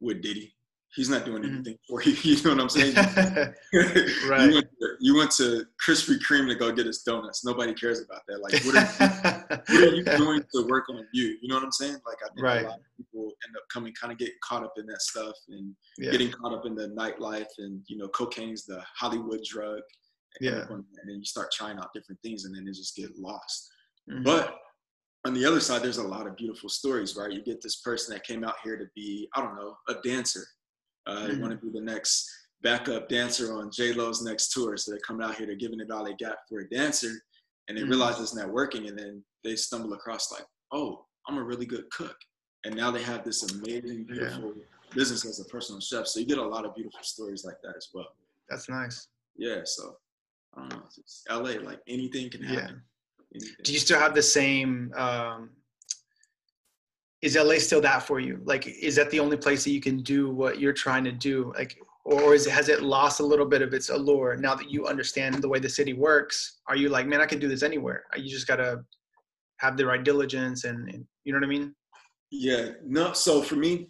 with 0.00 0.22
diddy 0.22 0.54
he's 0.94 1.08
not 1.08 1.24
doing 1.24 1.42
mm-hmm. 1.42 1.54
anything 1.56 1.78
for 1.88 2.02
you. 2.02 2.14
You 2.24 2.42
know 2.42 2.50
what 2.50 2.60
I'm 2.62 2.68
saying? 2.68 2.94
right. 4.28 4.48
You 4.48 4.54
went, 4.54 4.66
to, 4.80 4.88
you 5.00 5.16
went, 5.16 5.30
to, 5.32 5.64
Krispy 5.86 6.18
Kreme 6.18 6.48
to 6.48 6.54
go 6.54 6.72
get 6.72 6.86
his 6.86 7.02
donuts. 7.02 7.44
Nobody 7.44 7.74
cares 7.74 8.00
about 8.00 8.22
that. 8.28 8.40
Like, 8.40 8.64
what 8.64 8.76
are, 8.76 9.60
you, 9.68 9.80
what 9.80 9.92
are 9.92 9.94
you 9.94 10.04
doing 10.18 10.42
to 10.54 10.66
work 10.68 10.88
on 10.88 11.04
you? 11.12 11.36
You 11.40 11.48
know 11.48 11.56
what 11.56 11.64
I'm 11.64 11.72
saying? 11.72 11.94
Like, 12.06 12.18
I 12.24 12.28
think 12.34 12.42
right. 12.42 12.64
a 12.64 12.68
lot 12.68 12.78
of 12.78 12.84
people 12.96 13.32
end 13.46 13.56
up 13.56 13.62
coming, 13.72 13.92
kind 14.00 14.12
of 14.12 14.18
getting 14.18 14.34
caught 14.42 14.64
up 14.64 14.74
in 14.76 14.86
that 14.86 15.02
stuff 15.02 15.36
and 15.48 15.74
yeah. 15.98 16.10
getting 16.10 16.30
caught 16.32 16.54
up 16.54 16.66
in 16.66 16.74
the 16.74 16.88
nightlife 16.88 17.50
and 17.58 17.82
you 17.88 17.98
know, 17.98 18.08
cocaine's 18.08 18.64
the 18.64 18.82
Hollywood 18.98 19.42
drug. 19.44 19.80
And 20.40 20.50
yeah. 20.50 20.64
and 20.68 20.84
then 21.06 21.18
you 21.18 21.24
start 21.24 21.52
trying 21.52 21.78
out 21.78 21.90
different 21.94 22.20
things 22.22 22.44
and 22.44 22.56
then 22.56 22.64
they 22.64 22.72
just 22.72 22.96
get 22.96 23.16
lost. 23.18 23.68
Mm-hmm. 24.10 24.24
But 24.24 24.56
on 25.26 25.32
the 25.32 25.44
other 25.44 25.60
side, 25.60 25.82
there's 25.82 25.98
a 25.98 26.06
lot 26.06 26.26
of 26.26 26.36
beautiful 26.36 26.68
stories, 26.68 27.16
right? 27.16 27.32
You 27.32 27.42
get 27.42 27.62
this 27.62 27.76
person 27.76 28.12
that 28.14 28.24
came 28.24 28.44
out 28.44 28.56
here 28.62 28.76
to 28.76 28.84
be, 28.94 29.28
I 29.34 29.40
don't 29.40 29.56
know, 29.56 29.76
a 29.88 29.94
dancer 30.02 30.44
uh. 31.06 31.26
They 31.26 31.36
want 31.36 31.52
to 31.52 31.66
be 31.66 31.70
the 31.70 31.84
next 31.84 32.30
backup 32.62 33.08
dancer 33.08 33.54
on 33.54 33.70
J 33.70 33.92
Lo's 33.92 34.22
next 34.22 34.52
tour, 34.52 34.76
so 34.76 34.90
they're 34.90 35.00
coming 35.00 35.24
out 35.24 35.36
here. 35.36 35.46
They're 35.46 35.56
giving 35.56 35.80
it 35.80 35.90
all 35.90 36.04
they 36.04 36.14
got 36.14 36.38
for 36.48 36.60
a 36.60 36.68
dancer, 36.68 37.12
and 37.68 37.76
they 37.76 37.82
mm-hmm. 37.82 37.90
realize 37.90 38.20
it's 38.20 38.34
not 38.34 38.50
working, 38.50 38.88
and 38.88 38.98
then 38.98 39.22
they 39.44 39.56
stumble 39.56 39.92
across 39.92 40.32
like, 40.32 40.46
oh, 40.72 41.04
I'm 41.28 41.38
a 41.38 41.42
really 41.42 41.66
good 41.66 41.88
cook, 41.90 42.16
and 42.64 42.74
now 42.74 42.90
they 42.90 43.02
have 43.02 43.24
this 43.24 43.42
amazing, 43.52 44.04
beautiful 44.04 44.54
yeah. 44.56 44.64
business 44.94 45.24
as 45.24 45.40
a 45.40 45.44
personal 45.44 45.80
chef. 45.80 46.06
So 46.06 46.20
you 46.20 46.26
get 46.26 46.38
a 46.38 46.46
lot 46.46 46.64
of 46.64 46.74
beautiful 46.74 47.00
stories 47.02 47.44
like 47.44 47.56
that 47.62 47.76
as 47.76 47.88
well. 47.94 48.08
That's 48.48 48.68
nice. 48.68 49.08
Yeah. 49.36 49.60
So 49.64 49.96
I 50.56 50.60
don't 50.60 50.72
know. 50.72 50.82
It's 50.98 51.24
LA. 51.30 51.62
Like 51.62 51.80
anything 51.86 52.30
can 52.30 52.42
happen. 52.42 52.82
Yeah. 53.32 53.40
Anything. 53.40 53.56
Do 53.64 53.72
you 53.72 53.78
still 53.78 53.98
have 53.98 54.14
the 54.14 54.22
same? 54.22 54.92
Um, 54.96 55.50
is 57.24 57.36
LA 57.36 57.54
still 57.54 57.80
that 57.80 58.02
for 58.02 58.20
you? 58.20 58.38
Like, 58.44 58.66
is 58.66 58.96
that 58.96 59.10
the 59.10 59.18
only 59.18 59.38
place 59.38 59.64
that 59.64 59.70
you 59.70 59.80
can 59.80 60.02
do 60.02 60.30
what 60.30 60.60
you're 60.60 60.74
trying 60.74 61.04
to 61.04 61.12
do? 61.12 61.54
Like, 61.56 61.78
or 62.04 62.34
is 62.34 62.46
it, 62.46 62.50
has 62.50 62.68
it 62.68 62.82
lost 62.82 63.20
a 63.20 63.24
little 63.24 63.46
bit 63.46 63.62
of 63.62 63.72
its 63.72 63.88
allure 63.88 64.36
now 64.36 64.54
that 64.54 64.70
you 64.70 64.86
understand 64.86 65.36
the 65.36 65.48
way 65.48 65.58
the 65.58 65.68
city 65.68 65.94
works? 65.94 66.60
Are 66.68 66.76
you 66.76 66.90
like, 66.90 67.06
man, 67.06 67.22
I 67.22 67.26
can 67.26 67.38
do 67.38 67.48
this 67.48 67.62
anywhere? 67.62 68.04
You 68.14 68.28
just 68.28 68.46
gotta 68.46 68.84
have 69.60 69.78
the 69.78 69.86
right 69.86 70.04
diligence 70.04 70.64
and, 70.64 70.86
and 70.90 71.06
you 71.24 71.32
know 71.32 71.38
what 71.38 71.46
I 71.46 71.48
mean? 71.48 71.74
Yeah. 72.30 72.72
No. 72.84 73.14
So 73.14 73.40
for 73.40 73.56
me, 73.56 73.88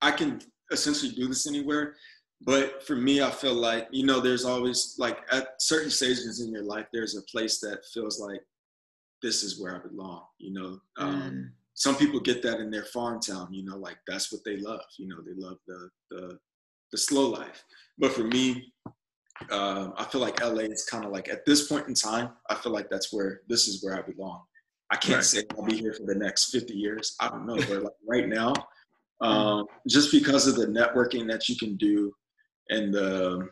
I 0.00 0.10
can 0.10 0.40
essentially 0.72 1.12
do 1.12 1.28
this 1.28 1.46
anywhere. 1.46 1.96
But 2.40 2.82
for 2.86 2.96
me, 2.96 3.22
I 3.22 3.30
feel 3.30 3.52
like, 3.52 3.88
you 3.90 4.06
know, 4.06 4.20
there's 4.20 4.46
always 4.46 4.94
like 4.96 5.18
at 5.30 5.60
certain 5.60 5.90
stages 5.90 6.40
in 6.40 6.50
your 6.50 6.64
life, 6.64 6.86
there's 6.94 7.14
a 7.14 7.22
place 7.30 7.60
that 7.60 7.84
feels 7.92 8.18
like 8.18 8.40
this 9.22 9.42
is 9.42 9.60
where 9.60 9.76
I 9.76 9.86
belong, 9.86 10.22
you 10.38 10.54
know. 10.54 10.80
Um, 10.96 11.20
mm 11.20 11.50
some 11.80 11.96
people 11.96 12.20
get 12.20 12.42
that 12.42 12.60
in 12.60 12.70
their 12.70 12.84
farm 12.84 13.18
town, 13.20 13.48
you 13.50 13.64
know, 13.64 13.78
like 13.78 13.96
that's 14.06 14.30
what 14.30 14.42
they 14.44 14.58
love. 14.58 14.82
You 14.98 15.08
know, 15.08 15.16
they 15.24 15.32
love 15.34 15.56
the 15.66 15.88
the, 16.10 16.38
the 16.92 16.98
slow 16.98 17.30
life. 17.30 17.64
But 17.96 18.12
for 18.12 18.24
me, 18.24 18.70
um, 19.50 19.94
I 19.96 20.04
feel 20.04 20.20
like 20.20 20.44
LA 20.44 20.64
is 20.64 20.84
kind 20.84 21.06
of 21.06 21.10
like 21.10 21.30
at 21.30 21.46
this 21.46 21.68
point 21.68 21.88
in 21.88 21.94
time, 21.94 22.32
I 22.50 22.54
feel 22.56 22.70
like 22.70 22.90
that's 22.90 23.14
where 23.14 23.40
this 23.48 23.66
is 23.66 23.82
where 23.82 23.96
I 23.96 24.02
belong. 24.02 24.42
I 24.90 24.96
can't 24.96 25.16
right. 25.16 25.24
say 25.24 25.44
I'll 25.56 25.64
be 25.64 25.78
here 25.78 25.94
for 25.94 26.04
the 26.04 26.14
next 26.14 26.50
50 26.50 26.74
years. 26.74 27.16
I 27.18 27.28
don't 27.28 27.46
know, 27.46 27.56
but 27.56 27.82
like 27.82 27.92
right 28.06 28.28
now, 28.28 28.52
mm. 29.22 29.26
um, 29.26 29.66
just 29.88 30.12
because 30.12 30.46
of 30.46 30.56
the 30.56 30.66
networking 30.66 31.26
that 31.28 31.48
you 31.48 31.56
can 31.56 31.78
do 31.78 32.12
and 32.68 32.92
the 32.92 33.48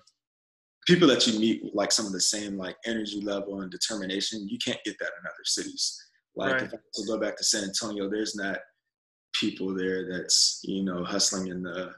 people 0.87 1.09
that 1.09 1.26
you 1.26 1.41
meet 1.41 1.64
with 1.64 1.72
like 1.72 1.93
some 1.93 2.05
of 2.05 2.12
the 2.12 2.20
same 2.20 2.59
like 2.59 2.76
energy 2.85 3.22
level 3.22 3.62
and 3.62 3.70
determination, 3.70 4.47
you 4.51 4.59
can't 4.59 4.85
get 4.85 4.99
that 4.99 5.12
in 5.18 5.26
other 5.26 5.45
cities. 5.45 6.07
Like 6.39 6.55
right. 6.55 6.62
if 6.62 6.72
I 6.72 6.76
to 6.76 7.07
go 7.07 7.18
back 7.18 7.36
to 7.36 7.45
San 7.45 7.64
Antonio, 7.64 8.09
there's 8.09 8.36
not 8.36 8.59
people 9.34 9.74
there 9.74 10.09
that's 10.09 10.61
you 10.64 10.84
know 10.84 11.05
hustling 11.05 11.49
in 11.49 11.62
the 11.62 11.93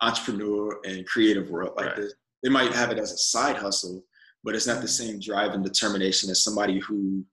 entrepreneur 0.00 0.80
and 0.84 1.06
creative 1.06 1.50
world 1.50 1.74
like 1.76 1.86
right. 1.86 1.96
this. 1.96 2.14
They 2.42 2.48
might 2.48 2.72
have 2.72 2.90
it 2.90 2.98
as 2.98 3.12
a 3.12 3.18
side 3.18 3.56
hustle, 3.56 4.02
but 4.42 4.54
it's 4.54 4.66
not 4.66 4.80
the 4.80 4.88
same 4.88 5.20
drive 5.20 5.52
and 5.52 5.62
determination 5.62 6.30
as 6.30 6.42
somebody 6.42 6.80
who 6.80 7.24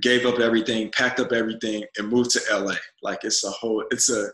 gave 0.00 0.24
up 0.24 0.38
everything, 0.38 0.90
packed 0.90 1.18
up 1.18 1.32
everything, 1.32 1.84
and 1.98 2.08
moved 2.08 2.30
to 2.30 2.40
LA. 2.50 2.76
Like 3.02 3.24
it's 3.24 3.44
a 3.44 3.50
whole, 3.50 3.84
it's 3.90 4.08
a, 4.08 4.28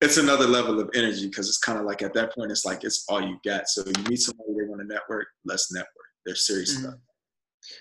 it's 0.00 0.16
another 0.16 0.46
level 0.46 0.80
of 0.80 0.90
energy 0.94 1.26
because 1.28 1.48
it's 1.48 1.58
kind 1.58 1.78
of 1.78 1.84
like 1.84 2.02
at 2.02 2.14
that 2.14 2.34
point, 2.34 2.50
it's 2.50 2.64
like 2.64 2.84
it's 2.84 3.04
all 3.08 3.22
you 3.22 3.38
got. 3.44 3.68
So 3.68 3.84
you 3.84 4.04
meet 4.08 4.20
somebody 4.20 4.50
they 4.50 4.68
want 4.68 4.80
to 4.80 4.86
network, 4.86 5.28
let's 5.44 5.72
network. 5.72 5.88
They're 6.26 6.34
serious 6.34 6.76
mm-hmm. 6.76 6.86
about. 6.86 6.98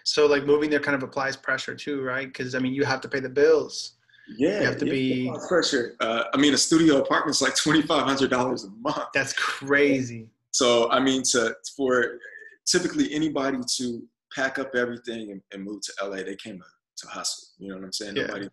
So 0.04 0.26
like 0.26 0.46
moving 0.46 0.70
there 0.70 0.80
kind 0.80 0.96
of 0.96 1.04
applies 1.04 1.36
pressure 1.36 1.76
too, 1.76 2.02
right? 2.02 2.28
Because 2.28 2.56
I 2.56 2.60
mean, 2.60 2.74
you 2.74 2.84
have 2.86 3.02
to 3.02 3.10
pay 3.10 3.20
the 3.20 3.30
bills. 3.30 3.94
Yeah, 4.38 4.60
you 4.60 4.66
have 4.66 4.78
to 4.78 4.86
be 4.86 5.32
pressure. 5.48 5.96
Uh, 6.00 6.24
I 6.34 6.38
mean, 6.38 6.54
a 6.54 6.58
studio 6.58 7.02
apartment's 7.02 7.42
like 7.42 7.56
twenty 7.56 7.82
five 7.82 8.04
hundred 8.04 8.30
dollars 8.30 8.66
a 8.66 8.70
month. 8.70 9.10
That's 9.14 9.34
crazy. 9.34 10.30
So 10.52 10.90
I 10.92 11.00
mean, 11.00 11.24
to 11.32 11.56
for 11.76 12.20
typically 12.66 13.14
anybody 13.14 13.60
to 13.78 14.04
pack 14.36 14.60
up 14.60 14.76
everything 14.76 15.32
and, 15.32 15.42
and 15.52 15.64
move 15.64 15.82
to 15.82 15.94
LA, 16.04 16.18
they 16.18 16.36
came 16.36 16.58
to, 16.58 16.66
to, 16.98 17.08
hustle. 17.08 17.48
You 17.58 17.70
know 17.70 17.76
what 17.76 17.86
I'm 17.86 17.94
saying? 17.94 18.18
Yeah. 18.18 18.24
Nobody 18.24 18.50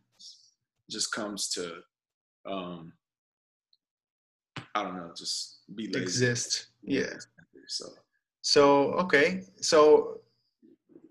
just 0.91 1.13
comes 1.13 1.49
to, 1.51 1.81
um, 2.47 2.93
I 4.75 4.83
don't 4.85 4.97
know, 4.97 5.11
just 5.17 5.61
be 5.75 5.89
lazy. 5.89 6.03
Exist. 6.03 6.67
Yeah. 6.83 7.15
So. 7.67 7.87
So 8.47 8.93
okay, 8.93 9.43
so 9.63 10.21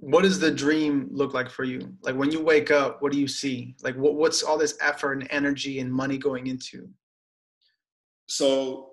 what 0.04 0.24
does 0.24 0.40
the 0.40 0.52
dream 0.52 1.08
look 1.12 1.34
like 1.34 1.50
for 1.50 1.64
you? 1.64 1.94
Like 2.02 2.16
when 2.16 2.32
you 2.32 2.44
wake 2.44 2.72
up, 2.72 3.02
what 3.02 3.12
do 3.12 3.20
you 3.20 3.28
see? 3.28 3.76
Like 3.84 3.96
what, 3.96 4.16
what's 4.16 4.44
all 4.44 4.58
this 4.58 4.78
effort 4.82 5.14
and 5.14 5.28
energy 5.32 5.80
and 5.80 5.92
money 5.92 6.18
going 6.18 6.48
into? 6.48 6.90
So, 8.28 8.92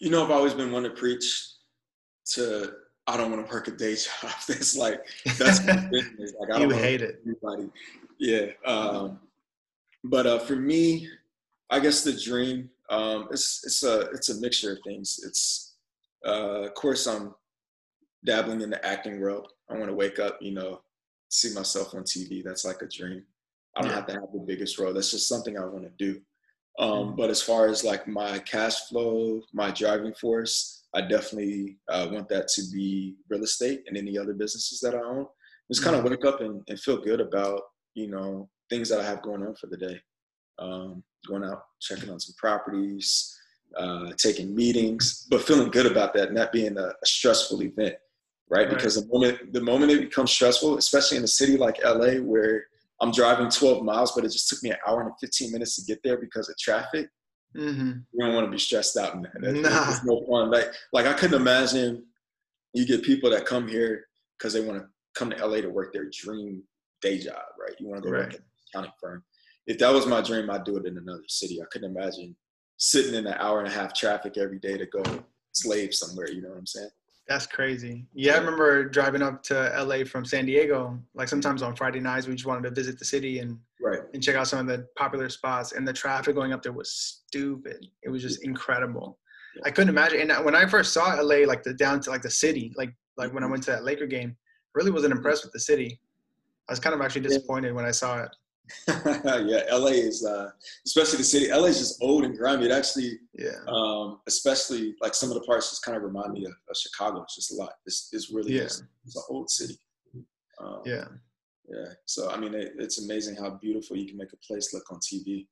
you 0.00 0.10
know, 0.10 0.24
I've 0.24 0.30
always 0.30 0.54
been 0.54 0.70
one 0.70 0.84
to 0.84 0.90
preach 0.90 1.48
to 2.34 2.72
I 3.06 3.16
don't 3.16 3.32
want 3.32 3.44
to 3.44 3.52
work 3.52 3.66
a 3.66 3.72
day 3.72 3.96
job. 4.22 4.32
That's 4.46 4.76
like 4.76 5.00
that's 5.38 5.58
business. 5.90 6.32
Like 6.38 6.50
I 6.54 6.58
don't 6.60 6.70
you 6.70 6.76
hate 6.76 7.02
it. 7.02 7.20
Anybody. 7.26 7.70
Yeah. 8.18 8.46
Um, 8.64 9.18
but 10.04 10.26
uh, 10.26 10.38
for 10.38 10.56
me, 10.56 11.08
I 11.70 11.80
guess 11.80 12.04
the 12.04 12.12
dream 12.12 12.70
um, 12.88 13.28
it's 13.30 13.62
it's 13.64 13.82
a 13.82 14.00
it's 14.10 14.28
a 14.28 14.40
mixture 14.40 14.72
of 14.72 14.78
things. 14.84 15.20
It's 15.24 15.74
uh, 16.26 16.62
of 16.66 16.74
course 16.74 17.06
I'm 17.06 17.34
dabbling 18.24 18.60
in 18.60 18.70
the 18.70 18.84
acting 18.84 19.20
world. 19.20 19.48
I 19.70 19.74
want 19.74 19.88
to 19.88 19.94
wake 19.94 20.18
up, 20.18 20.38
you 20.40 20.52
know, 20.52 20.80
see 21.30 21.54
myself 21.54 21.94
on 21.94 22.02
TV. 22.02 22.42
That's 22.44 22.64
like 22.64 22.82
a 22.82 22.88
dream. 22.88 23.24
I 23.76 23.82
don't 23.82 23.90
yeah. 23.90 23.96
have 23.96 24.06
to 24.06 24.12
have 24.14 24.32
the 24.32 24.44
biggest 24.46 24.78
role. 24.78 24.92
That's 24.92 25.10
just 25.10 25.28
something 25.28 25.56
I 25.58 25.64
want 25.64 25.84
to 25.84 25.92
do. 25.96 26.20
Um, 26.78 26.90
mm-hmm. 26.90 27.16
But 27.16 27.30
as 27.30 27.42
far 27.42 27.68
as 27.68 27.84
like 27.84 28.08
my 28.08 28.38
cash 28.40 28.88
flow, 28.88 29.42
my 29.52 29.70
driving 29.70 30.14
force, 30.14 30.84
I 30.94 31.02
definitely 31.02 31.78
uh, 31.88 32.08
want 32.10 32.28
that 32.30 32.48
to 32.48 32.62
be 32.72 33.16
real 33.28 33.44
estate 33.44 33.84
and 33.86 33.96
any 33.96 34.18
other 34.18 34.32
businesses 34.32 34.80
that 34.80 34.94
I 34.94 34.98
own. 34.98 35.26
Just 35.70 35.84
kind 35.84 35.94
of 35.94 36.02
mm-hmm. 36.02 36.10
wake 36.10 36.24
up 36.24 36.40
and, 36.40 36.62
and, 36.68 36.80
feel 36.80 36.96
good 36.96 37.20
about, 37.20 37.62
you 37.94 38.08
know, 38.08 38.48
things 38.68 38.88
that 38.88 38.98
I 38.98 39.04
have 39.04 39.22
going 39.22 39.42
on 39.46 39.54
for 39.54 39.68
the 39.68 39.76
day. 39.76 40.00
Um, 40.58 41.04
going 41.28 41.44
out, 41.44 41.62
checking 41.80 42.10
on 42.10 42.18
some 42.18 42.34
properties, 42.36 43.38
uh, 43.76 44.10
taking 44.18 44.54
meetings, 44.54 45.26
but 45.30 45.42
feeling 45.42 45.70
good 45.70 45.86
about 45.86 46.12
that, 46.14 46.32
not 46.32 46.52
being 46.52 46.76
a, 46.76 46.86
a 46.86 47.06
stressful 47.06 47.62
event 47.62 47.94
right? 48.50 48.66
right? 48.66 48.70
Because 48.70 48.96
the 48.96 49.06
moment 49.12 49.52
the 49.52 49.60
moment 49.60 49.92
it 49.92 50.00
becomes 50.00 50.30
stressful, 50.30 50.76
especially 50.76 51.18
in 51.18 51.24
a 51.24 51.28
city 51.28 51.56
like 51.56 51.82
LA 51.84 52.14
where 52.14 52.64
I'm 53.00 53.12
driving 53.12 53.48
12 53.48 53.82
miles, 53.82 54.12
but 54.12 54.24
it 54.24 54.32
just 54.32 54.48
took 54.48 54.62
me 54.62 54.70
an 54.70 54.76
hour 54.86 55.00
and 55.02 55.12
15 55.20 55.52
minutes 55.52 55.76
to 55.76 55.84
get 55.86 56.02
there 56.04 56.18
because 56.18 56.48
of 56.48 56.58
traffic. 56.58 57.08
Mm-hmm. 57.56 57.92
You 58.12 58.24
don't 58.24 58.34
want 58.34 58.46
to 58.46 58.50
be 58.50 58.58
stressed 58.58 58.96
out 58.96 59.14
in 59.14 59.22
that. 59.22 59.40
nah. 59.40 59.96
no 60.04 60.24
fun. 60.28 60.50
Like, 60.50 60.72
like 60.92 61.06
I 61.06 61.14
couldn't 61.14 61.40
imagine 61.40 62.04
you 62.74 62.86
get 62.86 63.02
people 63.02 63.30
that 63.30 63.46
come 63.46 63.66
here 63.66 64.04
because 64.38 64.52
they 64.52 64.60
want 64.60 64.80
to 64.80 64.88
come 65.14 65.30
to 65.30 65.46
LA 65.46 65.62
to 65.62 65.70
work 65.70 65.92
their 65.92 66.08
dream 66.12 66.62
day 67.00 67.18
job, 67.18 67.42
right? 67.58 67.74
You 67.78 67.88
want 67.88 68.02
to 68.02 68.08
go 68.08 68.14
right. 68.14 68.24
work 68.24 68.34
at 68.34 68.40
an 68.40 68.44
accounting 68.68 68.92
firm. 69.00 69.24
If 69.66 69.78
that 69.78 69.92
was 69.92 70.06
my 70.06 70.20
dream, 70.20 70.50
I'd 70.50 70.64
do 70.64 70.76
it 70.76 70.86
in 70.86 70.98
another 70.98 71.24
city. 71.28 71.60
I 71.60 71.66
couldn't 71.72 71.96
imagine 71.96 72.36
sitting 72.76 73.14
in 73.14 73.26
an 73.26 73.36
hour 73.38 73.58
and 73.58 73.68
a 73.68 73.72
half 73.72 73.94
traffic 73.94 74.36
every 74.36 74.58
day 74.58 74.76
to 74.76 74.86
go 74.86 75.02
slave 75.52 75.94
somewhere. 75.94 76.30
You 76.30 76.42
know 76.42 76.50
what 76.50 76.58
I'm 76.58 76.66
saying? 76.66 76.90
That's 77.30 77.46
crazy. 77.46 78.04
Yeah, 78.12 78.34
I 78.34 78.38
remember 78.38 78.86
driving 78.86 79.22
up 79.22 79.40
to 79.44 79.54
LA 79.86 80.02
from 80.02 80.24
San 80.24 80.46
Diego. 80.46 80.98
Like 81.14 81.28
sometimes 81.28 81.62
on 81.62 81.76
Friday 81.76 82.00
nights, 82.00 82.26
we 82.26 82.34
just 82.34 82.44
wanted 82.44 82.64
to 82.64 82.74
visit 82.74 82.98
the 82.98 83.04
city 83.04 83.38
and 83.38 83.56
right. 83.80 84.00
and 84.12 84.20
check 84.20 84.34
out 84.34 84.48
some 84.48 84.58
of 84.58 84.66
the 84.66 84.84
popular 84.98 85.28
spots. 85.28 85.70
And 85.70 85.86
the 85.86 85.92
traffic 85.92 86.34
going 86.34 86.52
up 86.52 86.60
there 86.60 86.72
was 86.72 86.92
stupid. 86.92 87.86
It 88.02 88.08
was 88.08 88.20
just 88.20 88.42
incredible. 88.42 89.16
Yeah. 89.54 89.62
I 89.66 89.70
couldn't 89.70 89.90
imagine. 89.90 90.28
And 90.28 90.44
when 90.44 90.56
I 90.56 90.66
first 90.66 90.92
saw 90.92 91.14
LA, 91.22 91.46
like 91.46 91.62
the 91.62 91.72
down 91.72 92.00
to 92.00 92.10
like 92.10 92.22
the 92.22 92.30
city, 92.30 92.72
like 92.76 92.92
like 93.16 93.32
when 93.32 93.44
I 93.44 93.46
mm-hmm. 93.46 93.52
went 93.52 93.62
to 93.64 93.70
that 93.70 93.84
Laker 93.84 94.08
game, 94.08 94.36
I 94.36 94.70
really 94.74 94.90
wasn't 94.90 95.12
impressed 95.12 95.44
with 95.44 95.52
the 95.52 95.60
city. 95.60 96.00
I 96.68 96.72
was 96.72 96.80
kind 96.80 96.96
of 96.96 97.00
actually 97.00 97.22
disappointed 97.22 97.68
yeah. 97.68 97.74
when 97.74 97.84
I 97.84 97.92
saw 97.92 98.24
it. 98.24 98.34
yeah, 98.88 99.62
LA 99.72 99.92
is 99.92 100.24
uh, 100.24 100.50
especially 100.86 101.18
the 101.18 101.24
city. 101.24 101.50
LA 101.50 101.66
is 101.66 101.78
just 101.78 102.02
old 102.02 102.24
and 102.24 102.36
grimy. 102.36 102.66
It 102.66 102.72
actually, 102.72 103.18
yeah, 103.34 103.58
um, 103.68 104.20
especially 104.26 104.94
like 105.00 105.14
some 105.14 105.30
of 105.30 105.34
the 105.34 105.42
parts 105.42 105.70
just 105.70 105.84
kind 105.84 105.96
of 105.96 106.02
remind 106.02 106.32
me 106.32 106.44
of, 106.44 106.52
of 106.52 106.76
Chicago. 106.76 107.22
It's 107.22 107.36
just 107.36 107.52
a 107.52 107.54
lot. 107.56 107.72
It's, 107.86 108.08
it's 108.12 108.30
really 108.30 108.54
yeah. 108.54 108.62
it's, 108.62 108.82
it's 109.04 109.16
an 109.16 109.22
old 109.28 109.50
city. 109.50 109.78
Um, 110.60 110.82
yeah, 110.84 111.04
yeah. 111.68 111.92
So 112.06 112.30
I 112.30 112.36
mean, 112.38 112.54
it, 112.54 112.72
it's 112.78 113.02
amazing 113.02 113.36
how 113.36 113.50
beautiful 113.50 113.96
you 113.96 114.06
can 114.06 114.16
make 114.16 114.32
a 114.32 114.46
place 114.46 114.72
look 114.74 114.90
on 114.90 114.98
TV. 114.98 115.46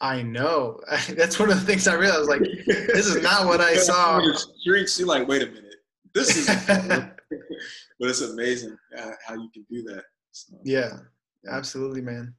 I 0.00 0.22
know. 0.22 0.78
That's 1.10 1.38
one 1.38 1.50
of 1.50 1.58
the 1.58 1.66
things 1.66 1.88
I 1.88 1.94
realized. 1.94 2.28
Like, 2.28 2.42
this 2.66 3.06
is 3.06 3.22
not 3.22 3.46
what 3.46 3.60
I 3.60 3.74
saw. 3.76 4.20
Streets, 4.60 4.98
you're 4.98 5.08
like, 5.08 5.26
wait 5.26 5.42
a 5.42 5.46
minute, 5.46 5.76
this 6.14 6.36
is. 6.36 6.46
but 6.76 8.08
it's 8.08 8.20
amazing 8.20 8.76
how 9.26 9.34
you 9.34 9.48
can 9.52 9.66
do 9.70 9.82
that. 9.84 10.04
So. 10.32 10.56
Yeah, 10.64 10.98
absolutely, 11.48 12.00
man. 12.00 12.34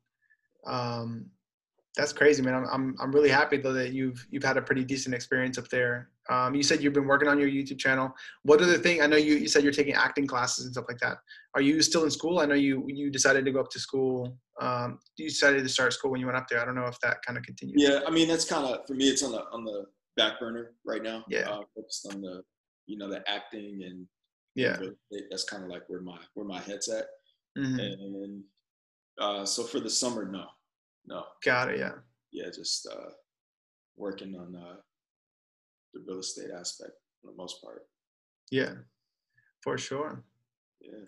Um, 0.67 1.27
that's 1.97 2.13
crazy, 2.13 2.41
man. 2.41 2.53
I'm, 2.55 2.65
I'm, 2.71 2.95
I'm 3.01 3.11
really 3.11 3.29
happy 3.29 3.57
though 3.57 3.73
that 3.73 3.91
you've, 3.91 4.25
you've 4.29 4.43
had 4.43 4.55
a 4.55 4.61
pretty 4.61 4.85
decent 4.85 5.13
experience 5.13 5.57
up 5.57 5.67
there. 5.67 6.09
Um, 6.29 6.55
you 6.55 6.63
said 6.63 6.81
you've 6.81 6.93
been 6.93 7.07
working 7.07 7.27
on 7.27 7.37
your 7.37 7.49
YouTube 7.49 7.79
channel. 7.79 8.13
What 8.43 8.61
other 8.61 8.77
thing? 8.77 9.01
I 9.01 9.07
know 9.07 9.17
you, 9.17 9.35
you 9.35 9.49
said 9.49 9.63
you're 9.63 9.73
taking 9.73 9.95
acting 9.95 10.25
classes 10.25 10.63
and 10.63 10.73
stuff 10.73 10.85
like 10.87 10.99
that. 10.99 11.17
Are 11.53 11.61
you 11.61 11.81
still 11.81 12.05
in 12.05 12.11
school? 12.11 12.39
I 12.39 12.45
know 12.45 12.55
you, 12.55 12.85
you 12.87 13.09
decided 13.09 13.43
to 13.43 13.51
go 13.51 13.59
up 13.59 13.69
to 13.71 13.79
school. 13.79 14.37
Um, 14.61 14.99
you 15.17 15.27
decided 15.27 15.63
to 15.63 15.69
start 15.69 15.91
school 15.91 16.11
when 16.11 16.21
you 16.21 16.27
went 16.27 16.37
up 16.37 16.47
there. 16.47 16.61
I 16.61 16.65
don't 16.65 16.75
know 16.75 16.85
if 16.85 16.97
that 17.01 17.17
kind 17.25 17.37
of 17.37 17.43
continues. 17.43 17.75
Yeah. 17.75 17.99
I 18.07 18.11
mean, 18.11 18.29
that's 18.29 18.45
kind 18.45 18.65
of, 18.65 18.87
for 18.87 18.93
me, 18.93 19.09
it's 19.09 19.23
on 19.23 19.33
the, 19.33 19.43
on 19.51 19.65
the 19.65 19.85
back 20.15 20.39
burner 20.39 20.71
right 20.85 21.03
now. 21.03 21.25
Yeah. 21.27 21.49
Uh, 21.49 21.63
focused 21.75 22.07
on 22.13 22.21
the, 22.21 22.43
you 22.85 22.97
know, 22.97 23.09
the 23.09 23.29
acting 23.29 23.81
and 23.85 24.07
yeah, 24.55 24.77
that's 25.29 25.43
kind 25.43 25.63
of 25.63 25.69
like 25.69 25.83
where 25.87 26.01
my, 26.01 26.19
where 26.35 26.45
my 26.45 26.59
head's 26.59 26.87
at. 26.87 27.07
mm-hmm. 27.57 27.79
and 27.79 28.43
uh, 29.21 29.45
so 29.45 29.63
for 29.63 29.79
the 29.79 29.89
summer, 29.89 30.25
no, 30.25 30.45
no. 31.05 31.23
Got 31.45 31.69
it. 31.71 31.79
Yeah. 31.79 31.91
Yeah, 32.31 32.49
just 32.53 32.87
uh, 32.91 33.11
working 33.95 34.35
on 34.35 34.55
uh, 34.55 34.75
the 35.93 36.01
real 36.07 36.19
estate 36.19 36.49
aspect 36.57 36.91
for 37.21 37.31
the 37.31 37.37
most 37.37 37.61
part. 37.61 37.83
Yeah, 38.49 38.73
for 39.61 39.77
sure. 39.77 40.23
Yeah, 40.81 41.05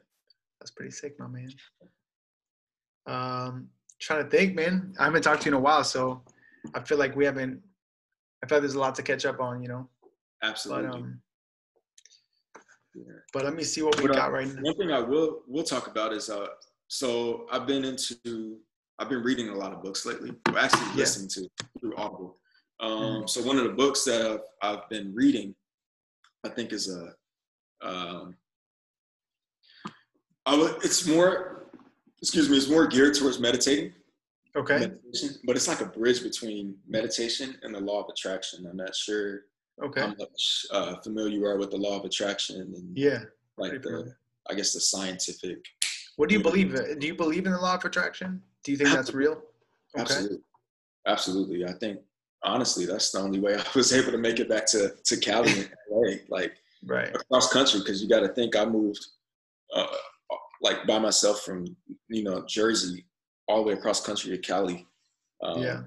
that's 0.60 0.72
pretty 0.72 0.92
sick, 0.92 1.20
my 1.20 1.28
man. 1.28 1.50
Um, 3.06 3.70
trying 4.00 4.24
to 4.24 4.30
think, 4.30 4.56
man. 4.56 4.94
I 5.00 5.06
haven't 5.06 5.24
talked 5.24 5.42
to 5.44 5.50
you 5.50 5.56
in 5.56 5.58
a 5.58 5.62
while, 5.62 5.84
so 5.84 6.22
I 6.74 6.82
feel 6.82 6.98
like 6.98 7.16
we 7.16 7.26
haven't. 7.26 7.62
I 8.44 8.48
feel 8.48 8.58
like 8.58 8.64
there's 8.64 8.76
a 8.76 8.80
lot 8.80 8.96
to 8.96 9.04
catch 9.04 9.26
up 9.26 9.40
on, 9.40 9.62
you 9.62 9.70
know. 9.70 9.90
Absolutely. 10.42 10.88
But, 10.88 10.96
um, 10.96 11.22
yeah. 12.96 13.14
but 13.32 13.44
let 13.46 13.56
me 13.56 13.64
see 13.64 13.82
what 13.82 13.96
we 13.98 14.08
but, 14.08 14.18
uh, 14.18 14.20
got 14.20 14.32
right 14.34 14.48
now. 14.48 14.62
One 14.62 14.76
thing 14.76 14.92
I 14.92 15.00
will 15.00 15.44
will 15.48 15.64
talk 15.64 15.88
about 15.88 16.14
is 16.14 16.30
uh, 16.30 16.48
so 16.94 17.48
I've 17.52 17.66
been 17.66 17.84
into 17.84 18.58
I've 19.00 19.10
been 19.10 19.24
reading 19.24 19.50
a 19.50 19.56
lot 19.56 19.74
of 19.74 19.82
books 19.82 20.06
lately. 20.06 20.32
Or 20.48 20.60
actually 20.60 20.86
yeah. 20.90 20.98
listening 20.98 21.28
to 21.30 21.50
through 21.80 21.96
Audible. 21.96 22.38
Um, 22.80 22.92
mm 22.92 23.30
So 23.30 23.42
one 23.42 23.58
of 23.58 23.64
the 23.64 23.72
books 23.72 24.04
that 24.06 24.22
I've, 24.22 24.42
I've 24.62 24.90
been 24.90 25.12
reading, 25.16 25.56
I 26.46 26.50
think 26.50 26.72
is 26.72 26.96
a 26.96 27.14
um, 27.84 28.36
I 30.46 30.56
would, 30.56 30.76
it's 30.84 31.08
more 31.08 31.66
excuse 32.22 32.48
me, 32.48 32.58
it's 32.58 32.70
more 32.70 32.86
geared 32.86 33.16
towards 33.16 33.40
meditating. 33.40 33.94
Okay. 34.56 34.78
Meditation, 34.78 35.42
but 35.46 35.56
it's 35.56 35.68
like 35.68 35.82
a 35.82 35.88
bridge 35.88 36.22
between 36.22 36.76
meditation 36.88 37.58
and 37.64 37.74
the 37.74 37.80
law 37.80 38.04
of 38.04 38.10
attraction. 38.10 38.68
I'm 38.70 38.78
not 38.78 38.96
sure 38.96 39.46
okay. 39.84 40.02
how 40.02 40.08
much 40.10 40.66
uh, 40.72 40.98
familiar 40.98 41.32
you 41.40 41.46
are 41.48 41.58
with 41.58 41.72
the 41.72 41.78
law 41.78 41.98
of 41.98 42.06
attraction 42.06 42.62
and 42.62 42.96
yeah, 42.96 43.22
like 43.58 43.82
the 43.82 44.14
I 44.48 44.54
guess 44.54 44.74
the 44.74 44.80
scientific. 44.80 45.58
What 46.16 46.30
do 46.30 46.36
you 46.36 46.42
believe? 46.42 46.76
Do 47.00 47.08
you 47.08 47.16
believe 47.16 47.46
in 47.46 47.52
the 47.52 47.60
law 47.60 47.76
of 47.76 47.86
attraction? 47.86 48.42
Do 48.64 48.72
you 48.72 48.78
think 48.78 48.92
that's 48.92 49.14
real? 49.14 49.42
Okay. 49.98 50.02
Absolutely. 50.02 50.38
Absolutely. 51.08 51.66
I 51.66 51.74
think 51.74 52.00
honestly 52.44 52.86
that's 52.86 53.12
the 53.12 53.20
only 53.20 53.40
way 53.40 53.56
I 53.60 53.64
was 53.76 53.94
able 53.94 54.12
to 54.12 54.18
make 54.18 54.40
it 54.40 54.50
back 54.50 54.66
to 54.68 54.94
to 55.04 55.18
Cali, 55.18 55.66
LA, 55.90 56.14
like 56.30 56.54
right 56.86 57.16
across 57.16 57.52
country 57.52 57.80
because 57.80 58.02
you 58.02 58.10
got 58.10 58.22
to 58.22 58.30
think 58.30 58.56
I 58.56 58.66
moved 58.66 59.06
uh, 59.76 59.88
like 60.62 60.86
by 60.88 61.00
myself 61.00 61.42
from 61.42 61.66
you 62.10 62.24
know 62.24 62.44
Jersey 62.48 63.06
all 63.48 63.58
the 63.58 63.70
way 63.70 63.74
across 63.74 64.06
country 64.06 64.32
to 64.32 64.38
Cali. 64.38 64.88
Um, 65.44 65.62
yeah. 65.62 65.82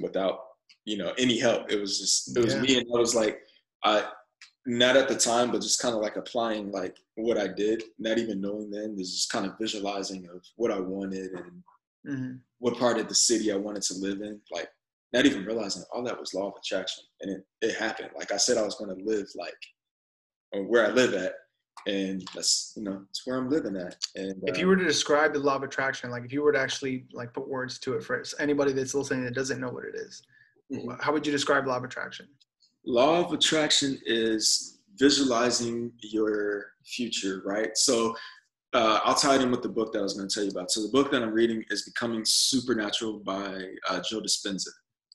Without 0.00 0.40
you 0.84 0.96
know 0.96 1.12
any 1.18 1.38
help, 1.38 1.70
it 1.70 1.80
was 1.80 1.98
just 1.98 2.36
it 2.36 2.44
was 2.44 2.54
yeah. 2.54 2.60
me, 2.60 2.78
and 2.78 2.86
I 2.94 2.98
was 2.98 3.14
like, 3.14 3.40
I 3.84 4.08
not 4.66 4.96
at 4.96 5.08
the 5.08 5.16
time, 5.16 5.50
but 5.50 5.62
just 5.62 5.80
kind 5.80 5.94
of 5.94 6.00
like 6.00 6.16
applying 6.16 6.70
like 6.70 6.96
what 7.16 7.38
I 7.38 7.48
did, 7.48 7.82
not 7.98 8.18
even 8.18 8.40
knowing 8.40 8.70
then, 8.70 8.96
is 8.98 9.12
just 9.12 9.32
kind 9.32 9.46
of 9.46 9.58
visualizing 9.60 10.28
of 10.32 10.42
what 10.56 10.70
I 10.70 10.78
wanted 10.78 11.32
and 11.32 11.62
mm-hmm. 12.08 12.32
what 12.58 12.78
part 12.78 12.98
of 12.98 13.08
the 13.08 13.14
city 13.14 13.50
I 13.50 13.56
wanted 13.56 13.82
to 13.84 13.94
live 13.94 14.20
in. 14.20 14.40
Like 14.52 14.68
not 15.12 15.26
even 15.26 15.44
realizing 15.44 15.82
all 15.92 16.02
that 16.04 16.18
was 16.18 16.32
law 16.32 16.48
of 16.48 16.54
attraction, 16.56 17.04
and 17.20 17.30
it 17.30 17.44
it 17.60 17.76
happened. 17.76 18.10
Like 18.16 18.32
I 18.32 18.36
said, 18.36 18.56
I 18.56 18.62
was 18.62 18.76
going 18.76 18.96
to 18.96 19.04
live 19.04 19.28
like 19.36 20.66
where 20.68 20.86
I 20.86 20.90
live 20.90 21.14
at, 21.14 21.34
and 21.86 22.26
that's 22.34 22.72
you 22.76 22.84
know 22.84 23.02
it's 23.10 23.26
where 23.26 23.36
I'm 23.36 23.50
living 23.50 23.76
at. 23.76 23.96
And 24.14 24.42
if 24.46 24.58
you 24.58 24.68
were 24.68 24.76
to 24.76 24.84
describe 24.84 25.32
the 25.32 25.40
law 25.40 25.56
of 25.56 25.64
attraction, 25.64 26.10
like 26.10 26.24
if 26.24 26.32
you 26.32 26.42
were 26.42 26.52
to 26.52 26.60
actually 26.60 27.06
like 27.12 27.34
put 27.34 27.48
words 27.48 27.78
to 27.80 27.94
it 27.94 28.04
for 28.04 28.22
anybody 28.38 28.72
that's 28.72 28.94
listening 28.94 29.24
that 29.24 29.34
doesn't 29.34 29.60
know 29.60 29.70
what 29.70 29.84
it 29.84 29.96
is, 29.96 30.22
mm-hmm. 30.72 30.92
how 31.00 31.12
would 31.12 31.26
you 31.26 31.32
describe 31.32 31.66
law 31.66 31.78
of 31.78 31.84
attraction? 31.84 32.28
Law 32.84 33.24
of 33.24 33.32
attraction 33.32 33.98
is 34.04 34.80
visualizing 34.98 35.92
your 36.00 36.66
future, 36.84 37.42
right? 37.44 37.76
So 37.76 38.14
uh, 38.72 39.00
I'll 39.04 39.14
tie 39.14 39.36
it 39.36 39.42
in 39.42 39.50
with 39.50 39.62
the 39.62 39.68
book 39.68 39.92
that 39.92 40.00
I 40.00 40.02
was 40.02 40.14
going 40.14 40.28
to 40.28 40.34
tell 40.34 40.44
you 40.44 40.50
about. 40.50 40.70
So 40.70 40.82
the 40.82 40.88
book 40.88 41.10
that 41.12 41.22
I'm 41.22 41.32
reading 41.32 41.64
is 41.70 41.84
Becoming 41.84 42.22
Supernatural 42.24 43.20
by 43.20 43.66
uh, 43.88 44.00
Joe 44.08 44.20
Dispenza, 44.20 44.68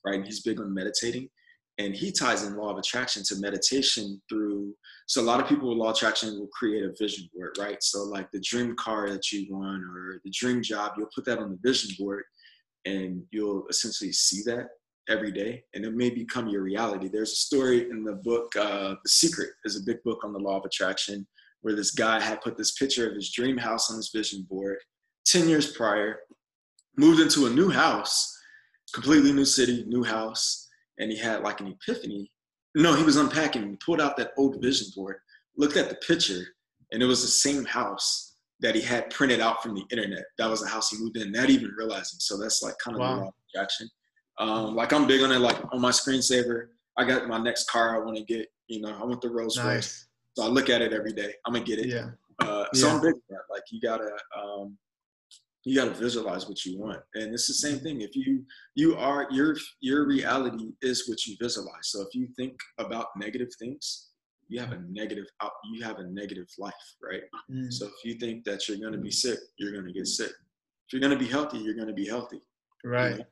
right? 0.05 0.23
He's 0.23 0.41
big 0.41 0.59
on 0.59 0.73
meditating 0.73 1.29
and 1.77 1.95
he 1.95 2.11
ties 2.11 2.43
in 2.43 2.55
law 2.55 2.71
of 2.71 2.77
attraction 2.77 3.23
to 3.23 3.35
meditation 3.37 4.21
through 4.29 4.73
so 5.05 5.21
a 5.21 5.23
lot 5.23 5.39
of 5.39 5.47
people 5.47 5.69
with 5.69 5.77
law 5.77 5.89
of 5.89 5.95
attraction 5.95 6.37
will 6.39 6.47
create 6.47 6.83
a 6.83 6.93
vision 6.99 7.29
board 7.33 7.55
right 7.59 7.81
so 7.81 8.03
like 8.03 8.29
the 8.31 8.39
dream 8.41 8.75
car 8.75 9.09
that 9.09 9.31
you 9.31 9.47
want 9.49 9.83
or 9.83 10.19
the 10.23 10.31
dream 10.31 10.61
job 10.61 10.93
you'll 10.97 11.09
put 11.13 11.25
that 11.25 11.39
on 11.39 11.49
the 11.49 11.69
vision 11.69 11.95
board 11.99 12.23
and 12.85 13.23
you'll 13.31 13.65
essentially 13.69 14.11
see 14.11 14.41
that 14.43 14.67
every 15.09 15.31
day 15.31 15.63
and 15.73 15.85
it 15.85 15.93
may 15.93 16.09
become 16.09 16.47
your 16.47 16.61
reality 16.61 17.07
there's 17.07 17.31
a 17.31 17.35
story 17.35 17.89
in 17.89 18.03
the 18.03 18.13
book 18.13 18.53
uh, 18.55 18.95
the 19.03 19.09
secret 19.09 19.49
is 19.65 19.77
a 19.77 19.85
big 19.85 20.01
book 20.03 20.23
on 20.23 20.33
the 20.33 20.39
law 20.39 20.57
of 20.57 20.65
attraction 20.65 21.25
where 21.61 21.75
this 21.75 21.91
guy 21.91 22.19
had 22.19 22.41
put 22.41 22.57
this 22.57 22.73
picture 22.73 23.09
of 23.09 23.15
his 23.15 23.31
dream 23.31 23.57
house 23.57 23.89
on 23.89 23.97
his 23.97 24.11
vision 24.13 24.45
board 24.49 24.77
10 25.25 25.47
years 25.47 25.71
prior 25.71 26.19
moved 26.97 27.19
into 27.19 27.47
a 27.47 27.49
new 27.49 27.69
house 27.69 28.33
completely 28.93 29.31
new 29.31 29.45
city 29.45 29.85
new 29.87 30.03
house 30.03 30.67
and 30.99 31.11
he 31.11 31.17
had 31.17 31.43
like 31.43 31.59
an 31.61 31.67
epiphany. 31.67 32.31
No, 32.75 32.93
he 32.95 33.03
was 33.03 33.15
unpacking. 33.15 33.69
He 33.69 33.75
pulled 33.77 34.01
out 34.01 34.17
that 34.17 34.31
old 34.37 34.61
vision 34.61 34.87
board, 34.95 35.17
looked 35.57 35.77
at 35.77 35.89
the 35.89 35.95
picture, 35.95 36.43
and 36.91 37.01
it 37.01 37.05
was 37.05 37.21
the 37.21 37.27
same 37.27 37.65
house 37.65 38.35
that 38.59 38.75
he 38.75 38.81
had 38.81 39.09
printed 39.09 39.39
out 39.39 39.61
from 39.61 39.75
the 39.75 39.85
internet. 39.91 40.23
That 40.37 40.49
was 40.49 40.61
the 40.61 40.67
house 40.67 40.89
he 40.89 40.97
moved 40.97 41.17
in, 41.17 41.31
not 41.31 41.49
even 41.49 41.71
realizing. 41.77 42.19
So 42.19 42.37
that's 42.37 42.61
like 42.63 42.75
kind 42.83 42.95
of 42.95 43.01
wow. 43.01 43.33
the 43.53 43.59
reaction. 43.59 43.89
Um, 44.39 44.75
like 44.75 44.93
I'm 44.93 45.07
big 45.07 45.21
on 45.21 45.31
it. 45.31 45.39
Like 45.39 45.57
on 45.71 45.81
my 45.81 45.91
screensaver, 45.91 46.67
I 46.97 47.05
got 47.05 47.27
my 47.27 47.37
next 47.37 47.69
car 47.69 47.95
I 47.95 48.05
want 48.05 48.17
to 48.17 48.23
get. 48.23 48.47
You 48.67 48.81
know, 48.81 48.97
I 48.99 49.05
want 49.05 49.21
the 49.21 49.29
Rolls 49.29 49.57
nice. 49.57 49.65
Royce. 49.65 50.07
So 50.35 50.43
I 50.43 50.47
look 50.47 50.69
at 50.69 50.81
it 50.81 50.93
every 50.93 51.13
day. 51.13 51.33
I'm 51.45 51.53
gonna 51.53 51.65
get 51.65 51.79
it. 51.79 51.87
Yeah. 51.87 52.09
Uh, 52.39 52.65
so 52.73 52.87
yeah. 52.87 52.93
I'm 52.93 53.01
big 53.01 53.13
on 53.13 53.21
that. 53.29 53.41
Like 53.49 53.63
you 53.71 53.81
gotta 53.81 54.11
um, 54.37 54.77
you 55.67 55.75
got 55.75 55.93
to 55.93 56.01
visualize 56.01 56.47
what 56.47 56.65
you 56.65 56.79
want 56.79 56.99
and 57.15 57.33
it's 57.33 57.47
the 57.47 57.53
same 57.53 57.77
thing 57.79 57.99
if 57.99 58.15
you 58.15 58.41
you 58.75 58.95
are 58.95 59.27
your 59.31 59.53
your 59.81 60.07
reality 60.07 60.71
is 60.81 61.09
what 61.09 61.25
you 61.25 61.35
visualize 61.41 61.89
so 61.91 62.01
if 62.01 62.07
you 62.13 62.25
think 62.37 62.57
about 62.77 63.07
negative 63.17 63.49
things 63.59 64.07
you 64.47 64.61
have 64.61 64.71
a 64.71 64.79
negative 64.89 65.25
out 65.41 65.51
you 65.73 65.83
have 65.83 65.97
a 65.97 66.05
negative 66.05 66.47
life 66.57 66.73
right 67.03 67.23
mm. 67.51 67.71
so 67.71 67.85
if 67.85 68.05
you 68.05 68.13
think 68.13 68.45
that 68.45 68.69
you're 68.69 68.77
going 68.77 68.93
to 68.93 68.99
be 68.99 69.11
sick 69.11 69.39
you're 69.57 69.73
going 69.73 69.85
to 69.85 69.91
get 69.91 70.07
sick 70.07 70.31
if 70.31 70.93
you're 70.93 71.01
going 71.01 71.11
to 71.11 71.19
be 71.19 71.29
healthy 71.29 71.57
you're 71.57 71.75
going 71.75 71.87
to 71.87 71.93
be 71.93 72.07
healthy 72.07 72.41
right 72.85 73.11
you 73.11 73.17
know? 73.17 73.25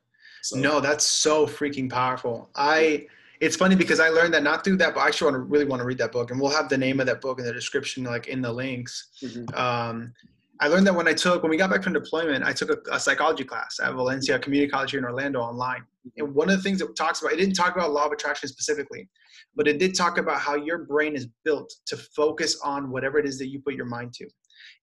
So, 0.49 0.57
no 0.57 0.79
that's 0.79 1.05
so 1.05 1.45
freaking 1.45 1.89
powerful 1.89 2.49
i 2.55 3.05
it's 3.41 3.55
funny 3.55 3.75
because 3.75 3.99
i 3.99 4.09
learned 4.09 4.33
that 4.33 4.43
not 4.43 4.63
through 4.63 4.77
that 4.77 4.93
but 4.93 5.01
i 5.01 5.07
actually 5.07 5.31
want 5.31 5.35
to 5.35 5.39
really 5.39 5.65
want 5.65 5.79
to 5.79 5.85
read 5.85 5.97
that 5.97 6.11
book 6.11 6.31
and 6.31 6.39
we'll 6.39 6.51
have 6.51 6.69
the 6.69 6.77
name 6.77 6.99
of 6.99 7.05
that 7.05 7.21
book 7.21 7.39
in 7.39 7.45
the 7.45 7.53
description 7.53 8.03
like 8.03 8.27
in 8.27 8.41
the 8.41 8.51
links 8.51 9.09
mm-hmm. 9.21 9.55
um, 9.55 10.13
I 10.59 10.67
learned 10.67 10.87
that 10.87 10.95
when 10.95 11.07
I 11.07 11.13
took 11.13 11.43
when 11.43 11.49
we 11.49 11.57
got 11.57 11.69
back 11.69 11.83
from 11.83 11.93
deployment, 11.93 12.43
I 12.43 12.53
took 12.53 12.69
a, 12.69 12.95
a, 12.95 12.99
psychology 12.99 13.43
class 13.43 13.79
at 13.83 13.93
Valencia 13.93 14.39
Community 14.39 14.69
College 14.71 14.91
here 14.91 14.99
in 14.99 15.05
Orlando 15.05 15.41
online. 15.41 15.83
And 16.17 16.33
one 16.33 16.49
of 16.49 16.55
the 16.55 16.63
things 16.63 16.81
it 16.81 16.95
talks 16.95 17.21
about, 17.21 17.33
it 17.33 17.37
didn't 17.37 17.55
talk 17.55 17.75
about 17.75 17.91
law 17.91 18.05
of 18.05 18.13
attraction 18.13 18.47
specifically, 18.47 19.09
but 19.55 19.67
it 19.67 19.79
did 19.79 19.95
talk 19.95 20.17
about 20.17 20.39
how 20.39 20.55
your 20.55 20.79
brain 20.79 21.15
is 21.15 21.27
built 21.43 21.73
to 21.87 21.97
focus 21.97 22.57
on 22.63 22.89
whatever 22.89 23.19
it 23.19 23.25
is 23.25 23.37
that 23.39 23.47
you 23.47 23.59
put 23.59 23.73
your 23.73 23.85
mind 23.85 24.13
to. 24.13 24.27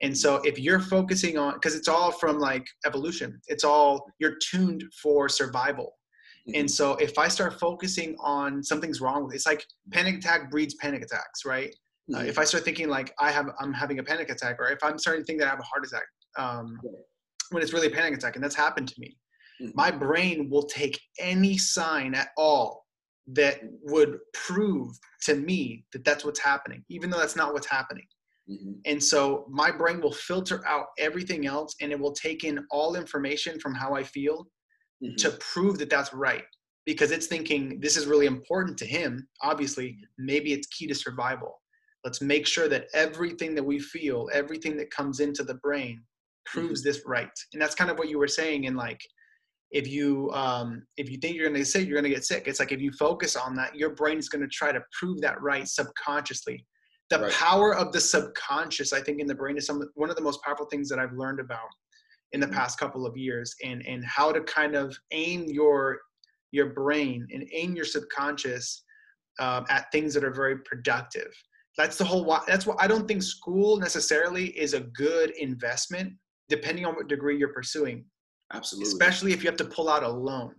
And 0.01 0.17
so 0.17 0.37
if 0.45 0.59
you're 0.59 0.81
focusing 0.81 1.39
on 1.39 1.55
because 1.55 1.75
it's 1.75 1.89
all 1.89 2.11
from 2.11 2.39
like 2.39 2.67
evolution, 2.87 3.41
it's 3.49 3.65
all 3.65 4.05
you're 4.19 4.37
tuned 4.51 4.85
for 5.03 5.29
survival. 5.29 5.95
Mm-hmm. 6.49 6.61
And 6.61 6.71
so 6.71 6.95
if 6.95 7.19
I 7.19 7.29
start 7.29 7.61
focusing 7.61 8.17
on 8.21 8.63
something's 8.63 9.01
wrong 9.01 9.25
with 9.25 9.35
it, 9.35 9.37
it's 9.37 9.47
like 9.47 9.65
panic 9.93 10.17
attack 10.17 10.51
breeds 10.51 10.75
panic 10.75 11.03
attacks, 11.03 11.45
right? 11.45 11.75
Uh, 12.13 12.19
if 12.19 12.39
I 12.39 12.45
start 12.45 12.65
thinking 12.65 12.89
like 12.89 13.15
I 13.21 13.31
have, 13.31 13.47
I'm 13.61 13.73
having 13.73 13.99
a 13.99 14.03
panic 14.03 14.29
attack, 14.29 14.57
or 14.59 14.69
if 14.69 14.79
I'm 14.83 14.99
starting 14.99 15.23
to 15.23 15.27
think 15.27 15.39
that 15.39 15.47
I 15.47 15.51
have 15.51 15.61
a 15.61 15.63
heart 15.63 15.87
attack, 15.87 16.03
um, 16.37 16.79
when 17.51 17.63
it's 17.63 17.73
really 17.73 17.87
a 17.87 17.91
panic 17.91 18.15
attack, 18.15 18.35
and 18.35 18.43
that's 18.43 18.57
happened 18.57 18.89
to 18.89 18.95
me, 18.99 19.17
mm-hmm. 19.61 19.71
my 19.75 19.91
brain 19.91 20.51
will 20.51 20.65
take 20.65 21.01
any 21.21 21.57
sign 21.57 22.15
at 22.15 22.29
all 22.37 22.85
that 23.29 23.61
would 23.85 24.19
prove 24.35 24.99
to 25.23 25.37
me 25.37 25.85
that 25.93 26.05
that's 26.05 26.25
what's 26.25 26.41
happening, 26.41 26.85
even 26.89 27.09
though 27.09 27.19
that's 27.19 27.37
not 27.37 27.53
what's 27.53 27.69
happening. 27.69 28.07
Mm-hmm. 28.53 28.73
And 28.85 29.03
so 29.03 29.47
my 29.49 29.71
brain 29.71 30.01
will 30.01 30.13
filter 30.13 30.63
out 30.67 30.87
everything 30.99 31.47
else, 31.47 31.75
and 31.81 31.93
it 31.93 31.99
will 31.99 32.13
take 32.13 32.45
in 32.45 32.65
all 32.71 32.97
information 32.97 33.59
from 33.59 33.75
how 33.75 33.95
I 33.95 34.03
feel 34.03 34.47
mm-hmm. 35.03 35.15
to 35.17 35.31
prove 35.39 35.79
that 35.79 35.91
that's 35.91 36.13
right 36.13 36.45
because 36.85 37.11
it's 37.11 37.27
thinking 37.27 37.79
this 37.81 37.97
is 37.97 38.07
really 38.07 38.27
important 38.27 38.77
to 38.79 38.87
him 38.87 39.27
obviously 39.43 39.99
maybe 40.19 40.53
it's 40.53 40.67
key 40.69 40.87
to 40.87 40.95
survival 40.95 41.61
let's 42.05 42.21
make 42.21 42.47
sure 42.47 42.69
that 42.69 42.87
everything 42.95 43.55
that 43.55 43.65
we 43.65 43.79
feel 43.79 44.29
everything 44.33 44.77
that 44.77 44.91
comes 44.91 45.21
into 45.21 45.43
the 45.45 45.55
brain 45.55 46.03
proves 46.45 46.81
mm-hmm. 46.81 46.89
this 46.89 47.03
right 47.07 47.31
and 47.53 47.63
that's 47.63 47.75
kind 47.75 47.91
of 47.91 47.99
what 47.99 48.09
you 48.09 48.19
were 48.19 48.29
saying 48.29 48.65
in 48.65 48.75
like 48.75 49.01
if 49.71 49.89
you 49.89 50.31
um, 50.33 50.83
if 50.99 51.11
you 51.11 51.17
think 51.17 51.35
you're 51.35 51.47
going 51.47 51.55
to 51.55 51.61
get 51.61 51.67
sick 51.67 51.87
you're 51.87 51.99
going 51.99 52.11
to 52.11 52.15
get 52.15 52.25
sick 52.25 52.45
it's 52.47 52.61
like 52.61 52.73
if 52.73 52.81
you 52.81 52.93
focus 52.93 53.37
on 53.37 53.55
that 53.57 53.75
your 53.75 53.91
brain 53.91 54.19
is 54.19 54.29
going 54.29 54.43
to 54.43 54.49
try 54.49 54.73
to 54.73 54.83
prove 54.99 55.21
that 55.21 55.41
right 55.41 55.67
subconsciously 55.67 56.67
the 57.21 57.27
right. 57.27 57.33
power 57.33 57.75
of 57.75 57.93
the 57.93 58.01
subconscious 58.01 58.93
i 58.93 59.01
think 59.01 59.21
in 59.21 59.27
the 59.27 59.35
brain 59.35 59.57
is 59.57 59.67
some 59.67 59.83
one 59.95 60.11
of 60.11 60.17
the 60.17 60.23
most 60.23 60.43
powerful 60.43 60.67
things 60.67 60.89
that 60.89 60.99
i've 60.99 61.13
learned 61.13 61.41
about 61.41 61.61
in 62.33 62.41
the 62.41 62.47
mm-hmm. 62.47 62.57
past 62.57 62.79
couple 62.79 63.07
of 63.07 63.17
years 63.17 63.55
and 63.65 63.85
and 63.87 64.05
how 64.05 64.33
to 64.33 64.41
kind 64.43 64.75
of 64.75 64.97
aim 65.13 65.45
your 65.49 65.99
your 66.51 66.71
brain 66.71 67.27
and 67.33 67.49
aim 67.53 67.75
your 67.75 67.85
subconscious 67.85 68.85
um, 69.41 69.65
at 69.71 69.91
things 69.93 70.13
that 70.13 70.25
are 70.25 70.33
very 70.33 70.59
productive 70.59 71.33
that's 71.79 71.97
the 71.97 72.05
whole 72.05 72.39
that's 72.47 72.67
why 72.67 72.75
i 72.79 72.87
don't 72.87 73.09
think 73.09 73.23
school 73.23 73.79
necessarily 73.79 74.47
is 74.59 74.75
a 74.75 74.81
good 74.81 75.31
investment 75.39 76.13
depending 76.53 76.85
on 76.85 76.95
what 76.95 77.09
degree 77.09 77.39
you're 77.39 77.53
pursuing. 77.53 78.05
Absolutely. 78.53 78.89
Especially 78.89 79.33
if 79.33 79.43
you 79.43 79.49
have 79.49 79.57
to 79.57 79.65
pull 79.65 79.89
out 79.89 80.03
a 80.03 80.09
loan. 80.09 80.55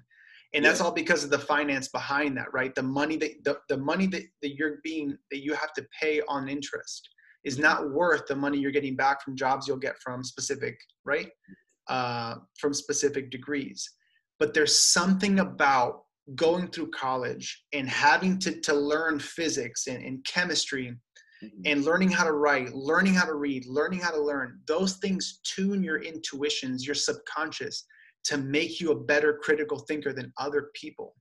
And 0.53 0.63
that's 0.63 0.79
yeah. 0.79 0.85
all 0.85 0.91
because 0.91 1.23
of 1.23 1.29
the 1.29 1.39
finance 1.39 1.87
behind 1.87 2.37
that, 2.37 2.53
right? 2.53 2.73
The 2.75 2.83
money 2.83 3.17
that 3.17 3.43
the, 3.43 3.57
the 3.69 3.77
money 3.77 4.05
that, 4.07 4.23
that 4.41 4.55
you're 4.55 4.79
being 4.83 5.17
that 5.31 5.43
you 5.43 5.53
have 5.53 5.73
to 5.73 5.85
pay 5.99 6.21
on 6.27 6.47
interest 6.47 7.09
is 7.43 7.57
not 7.57 7.91
worth 7.91 8.25
the 8.27 8.35
money 8.35 8.57
you're 8.57 8.71
getting 8.71 8.95
back 8.95 9.21
from 9.23 9.35
jobs 9.35 9.67
you'll 9.67 9.77
get 9.77 9.95
from 10.01 10.23
specific, 10.23 10.77
right? 11.05 11.29
Uh, 11.87 12.35
from 12.59 12.73
specific 12.73 13.31
degrees. 13.31 13.89
But 14.39 14.53
there's 14.53 14.77
something 14.79 15.39
about 15.39 16.03
going 16.35 16.67
through 16.67 16.89
college 16.91 17.65
and 17.73 17.89
having 17.89 18.39
to, 18.39 18.61
to 18.61 18.73
learn 18.73 19.19
physics 19.19 19.87
and, 19.87 20.03
and 20.03 20.23
chemistry 20.25 20.95
mm-hmm. 21.43 21.61
and 21.65 21.83
learning 21.83 22.09
how 22.09 22.23
to 22.23 22.31
write, 22.31 22.73
learning 22.73 23.13
how 23.13 23.25
to 23.25 23.33
read, 23.33 23.65
learning 23.65 23.99
how 23.99 24.11
to 24.11 24.21
learn, 24.21 24.59
those 24.67 24.93
things 24.97 25.41
tune 25.43 25.83
your 25.83 26.01
intuitions, 26.01 26.85
your 26.85 26.95
subconscious 26.95 27.85
to 28.25 28.37
make 28.37 28.79
you 28.79 28.91
a 28.91 28.95
better 28.99 29.39
critical 29.41 29.79
thinker 29.79 30.13
than 30.13 30.31
other 30.37 30.69
people. 30.73 31.15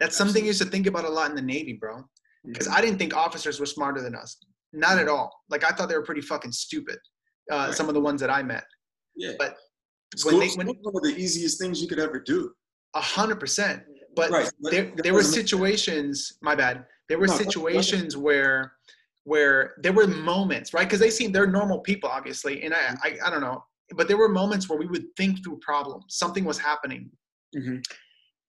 That's 0.00 0.14
Absolutely. 0.14 0.28
something 0.28 0.44
you 0.44 0.48
used 0.48 0.62
to 0.62 0.68
think 0.68 0.86
about 0.86 1.04
a 1.04 1.08
lot 1.08 1.30
in 1.30 1.36
the 1.36 1.42
Navy, 1.42 1.72
bro. 1.72 2.04
Because. 2.44 2.68
I 2.68 2.80
didn't 2.80 2.98
think 2.98 3.16
officers 3.16 3.58
were 3.58 3.66
smarter 3.66 4.02
than 4.02 4.14
us. 4.14 4.36
Not 4.72 4.98
at 4.98 5.08
all. 5.08 5.32
Like 5.48 5.64
I 5.64 5.70
thought 5.70 5.88
they 5.88 5.96
were 5.96 6.04
pretty 6.04 6.20
fucking 6.20 6.52
stupid. 6.52 6.98
Uh, 7.50 7.56
right. 7.56 7.74
Some 7.74 7.88
of 7.88 7.94
the 7.94 8.00
ones 8.00 8.20
that 8.20 8.30
I 8.30 8.42
met. 8.42 8.64
Yeah. 9.16 9.32
But 9.38 9.56
school, 10.16 10.38
when 10.38 10.48
they, 10.48 10.54
when, 10.54 10.66
one 10.66 10.96
of 10.96 11.02
the 11.02 11.20
easiest 11.20 11.58
things 11.60 11.80
you 11.80 11.88
could 11.88 12.00
ever 12.00 12.18
do. 12.18 12.50
A 12.94 13.00
hundred 13.00 13.40
percent. 13.40 13.82
But 14.16 14.30
right. 14.30 14.50
there, 14.62 14.92
there 14.96 15.14
were 15.14 15.22
situations. 15.22 16.38
My 16.42 16.54
bad. 16.54 16.84
There 17.08 17.18
were 17.18 17.26
no, 17.26 17.36
situations 17.36 18.16
where 18.16 18.72
where 19.24 19.74
there 19.78 19.92
were 19.92 20.06
moments, 20.06 20.74
right? 20.74 20.84
Because 20.84 21.00
they 21.00 21.10
seem 21.10 21.32
they're 21.32 21.46
normal 21.46 21.80
people, 21.80 22.10
obviously, 22.10 22.62
and 22.62 22.74
I, 22.74 22.78
mm-hmm. 22.78 23.22
I 23.24 23.26
I 23.26 23.30
don't 23.30 23.40
know, 23.40 23.64
but 23.96 24.08
there 24.08 24.16
were 24.16 24.28
moments 24.28 24.68
where 24.68 24.78
we 24.78 24.86
would 24.86 25.06
think 25.16 25.42
through 25.42 25.58
problems. 25.60 26.04
Something 26.08 26.44
was 26.44 26.58
happening. 26.58 27.10
Mm-hmm. 27.56 27.76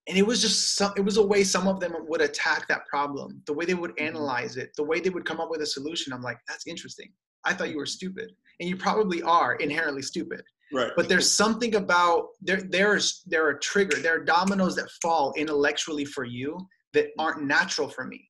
And 0.08 0.18
it 0.18 0.26
was 0.26 0.40
just 0.40 0.76
some, 0.76 0.94
it 0.96 1.02
was 1.02 1.18
a 1.18 1.26
way 1.26 1.44
some 1.44 1.68
of 1.68 1.80
them 1.80 1.94
would 2.08 2.22
attack 2.22 2.68
that 2.68 2.86
problem. 2.88 3.42
The 3.48 3.54
way 3.54 3.66
they 3.66 3.74
would 3.74 3.96
mm-hmm. 3.96 4.08
analyze 4.08 4.58
it 4.58 4.72
the 4.78 4.84
way 4.84 5.00
they 5.00 5.10
would 5.10 5.26
come 5.26 5.40
up 5.40 5.50
with 5.50 5.62
a 5.62 5.66
solution 5.66 6.14
i'm 6.14 6.22
like 6.22 6.38
that's 6.48 6.68
interesting. 6.68 7.12
I 7.44 7.54
thought 7.54 7.70
you 7.70 7.78
were 7.78 7.86
stupid. 7.86 8.32
And 8.60 8.70
you 8.70 8.76
probably 8.76 9.22
are 9.22 9.56
inherently 9.56 10.02
stupid. 10.02 10.42
Right. 10.74 10.92
But 10.96 11.08
there's 11.08 11.32
something 11.32 11.76
about 11.76 12.30
there 12.42 12.62
there's 12.62 13.22
there 13.26 13.46
are 13.48 13.56
trigger 13.56 13.98
there 13.98 14.16
are 14.16 14.24
dominoes 14.24 14.76
that 14.76 14.90
fall 15.02 15.34
intellectually 15.38 16.06
for 16.06 16.24
you 16.24 16.58
that 16.94 17.08
aren't 17.20 17.44
natural 17.44 17.90
for 17.90 18.06
me. 18.06 18.30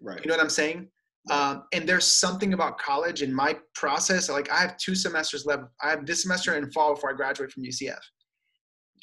Right. 0.00 0.20
You 0.22 0.28
know 0.28 0.36
what 0.36 0.42
i'm 0.42 0.50
saying 0.50 0.88
um, 1.30 1.64
and 1.72 1.88
there's 1.88 2.06
something 2.06 2.52
about 2.52 2.78
college 2.78 3.22
in 3.22 3.32
my 3.32 3.56
process 3.74 4.28
like 4.28 4.50
i 4.50 4.60
have 4.60 4.76
two 4.76 4.94
semesters 4.94 5.46
left 5.46 5.64
i 5.82 5.90
have 5.90 6.04
this 6.06 6.22
semester 6.22 6.56
in 6.56 6.70
fall 6.70 6.94
before 6.94 7.10
i 7.10 7.14
graduate 7.14 7.50
from 7.50 7.62
ucf 7.64 7.98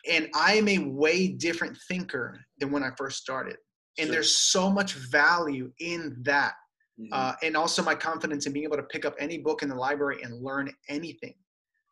and 0.10 0.30
I 0.34 0.54
am 0.54 0.68
a 0.68 0.80
way 0.80 1.28
different 1.28 1.78
thinker 1.88 2.40
than 2.60 2.72
when 2.72 2.84
I 2.84 2.90
first 2.98 3.20
started. 3.20 3.58
And 3.98 4.08
sure. 4.08 4.14
there's 4.14 4.36
so 4.36 4.70
much 4.70 4.94
value 4.94 5.72
in 5.80 6.18
that. 6.24 6.54
Mm-hmm. 7.00 7.10
Uh, 7.12 7.34
and 7.44 7.58
also 7.58 7.84
my 7.84 7.96
confidence 7.96 8.46
in 8.46 8.54
being 8.54 8.66
able 8.66 8.78
to 8.78 8.84
pick 8.84 9.06
up 9.06 9.16
any 9.20 9.38
book 9.38 9.64
in 9.64 9.70
the 9.70 9.76
library 9.76 10.22
and 10.24 10.42
learn 10.42 10.72
anything. 10.90 11.34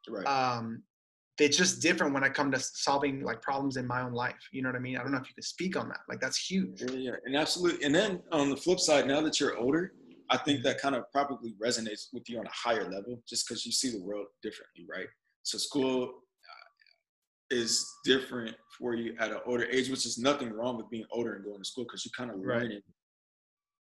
Right. 0.08 0.26
Um, 0.26 0.84
it's 1.40 1.56
just 1.56 1.82
different 1.82 2.14
when 2.14 2.24
I 2.24 2.30
come 2.30 2.52
to 2.52 2.60
solving 2.60 3.24
like 3.24 3.42
problems 3.42 3.78
in 3.78 3.88
my 3.88 4.02
own 4.02 4.12
life. 4.12 4.36
You 4.52 4.62
know 4.62 4.70
what 4.70 4.76
I 4.76 4.80
mean? 4.80 4.98
I 4.98 5.04
don't 5.04 5.12
know 5.12 5.20
if 5.20 5.28
you 5.28 5.36
could 5.36 5.46
speak 5.46 5.78
on 5.78 5.88
that. 5.88 6.00
Like 6.10 6.20
that's 6.20 6.38
huge. 6.38 6.82
Yeah, 6.82 6.92
yeah, 6.92 7.12
and 7.26 7.36
absolutely. 7.36 7.86
And 7.86 7.96
then 7.96 8.22
on 8.34 8.50
the 8.50 8.58
flip 8.58 8.80
side, 8.80 9.08
now 9.08 9.22
that 9.22 9.40
you're 9.40 9.58
older, 9.58 9.94
I 10.30 10.38
think 10.38 10.64
that 10.64 10.80
kind 10.80 10.96
of 10.96 11.04
probably 11.12 11.56
resonates 11.64 12.08
with 12.14 12.30
you 12.30 12.40
on 12.40 12.46
a 12.46 12.52
higher 12.54 12.84
level, 12.84 13.22
just 13.28 13.48
because 13.48 13.66
you 13.66 13.72
see 13.72 13.92
the 13.92 14.02
world 14.04 14.28
differently, 14.44 14.86
right? 14.90 15.08
So 15.44 15.58
school 15.58 16.14
is 17.52 17.88
different 18.06 18.56
for 18.78 18.94
you 18.94 19.16
at 19.20 19.32
an 19.32 19.40
older 19.46 19.66
age, 19.66 19.90
which 19.90 20.06
is 20.06 20.18
nothing 20.18 20.52
wrong 20.52 20.78
with 20.78 20.90
being 20.90 21.06
older 21.12 21.34
and 21.34 21.44
going 21.44 21.58
to 21.58 21.66
school 21.66 21.84
because 21.84 22.06
you 22.06 22.12
kind 22.16 22.30
of 22.30 22.38
learn 22.38 22.72
it 22.72 22.84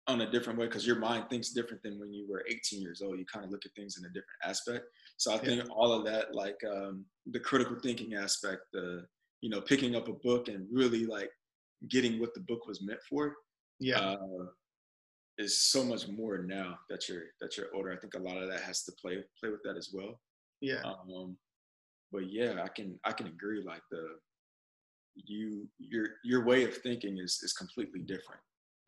on 0.09 0.23
a 0.23 0.31
different 0.31 0.59
way 0.59 0.67
because 0.67 0.87
your 0.87 0.97
mind 0.99 1.25
thinks 1.31 1.51
different 1.51 1.83
than 1.83 1.99
when 1.99 2.13
you 2.13 2.27
were 2.29 2.45
18 2.49 2.81
years 2.81 3.03
old. 3.03 3.19
You 3.19 3.25
kind 3.33 3.45
of 3.45 3.51
look 3.51 3.65
at 3.65 3.73
things 3.77 3.99
in 3.99 4.05
a 4.05 4.09
different 4.09 4.41
aspect. 4.45 4.85
So 5.17 5.33
I 5.33 5.35
yeah. 5.37 5.41
think 5.43 5.65
all 5.71 5.93
of 5.93 6.05
that, 6.07 6.35
like 6.35 6.59
um, 6.69 7.05
the 7.31 7.39
critical 7.39 7.77
thinking 7.81 8.15
aspect, 8.15 8.63
the 8.73 9.05
you 9.43 9.51
know 9.51 9.61
picking 9.61 9.95
up 9.95 10.09
a 10.09 10.15
book 10.15 10.49
and 10.49 10.67
really 10.73 11.07
like 11.07 11.31
getting 11.89 12.19
what 12.21 12.35
the 12.35 12.41
book 12.41 12.67
was 12.67 12.83
meant 12.83 13.01
for. 13.09 13.35
Yeah. 13.79 13.99
Uh, 14.01 14.47
is 15.39 15.59
so 15.59 15.83
much 15.85 16.09
more 16.09 16.39
now 16.39 16.79
that 16.91 17.09
you're 17.09 17.25
that 17.41 17.57
you're 17.57 17.75
older. 17.75 17.93
I 17.93 17.97
think 17.97 18.15
a 18.15 18.19
lot 18.19 18.37
of 18.37 18.49
that 18.51 18.61
has 18.63 18.85
to 18.85 18.93
play 19.01 19.19
play 19.41 19.51
with 19.51 19.63
that 19.65 19.77
as 19.77 19.91
well. 19.93 20.21
Yeah. 20.61 20.83
Um, 20.85 21.37
but 22.11 22.31
yeah, 22.31 22.63
I 22.63 22.69
can 22.69 22.99
I 23.05 23.13
can 23.13 23.27
agree. 23.27 23.63
Like 23.65 23.83
the 23.91 24.17
you 25.17 25.69
your 25.79 26.07
your 26.25 26.45
way 26.45 26.65
of 26.65 26.77
thinking 26.77 27.19
is 27.19 27.41
is 27.43 27.53
completely 27.53 28.01
different. 28.01 28.41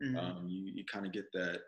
Mm-hmm. 0.03 0.17
Um, 0.17 0.45
you 0.47 0.71
you 0.75 0.83
kind 0.91 1.05
of 1.05 1.11
get 1.11 1.25
that. 1.33 1.59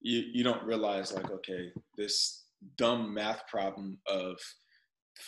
You 0.00 0.24
you 0.32 0.44
don't 0.44 0.64
realize 0.64 1.12
like 1.12 1.30
okay, 1.30 1.70
this 1.96 2.44
dumb 2.76 3.12
math 3.12 3.46
problem 3.46 3.98
of 4.06 4.36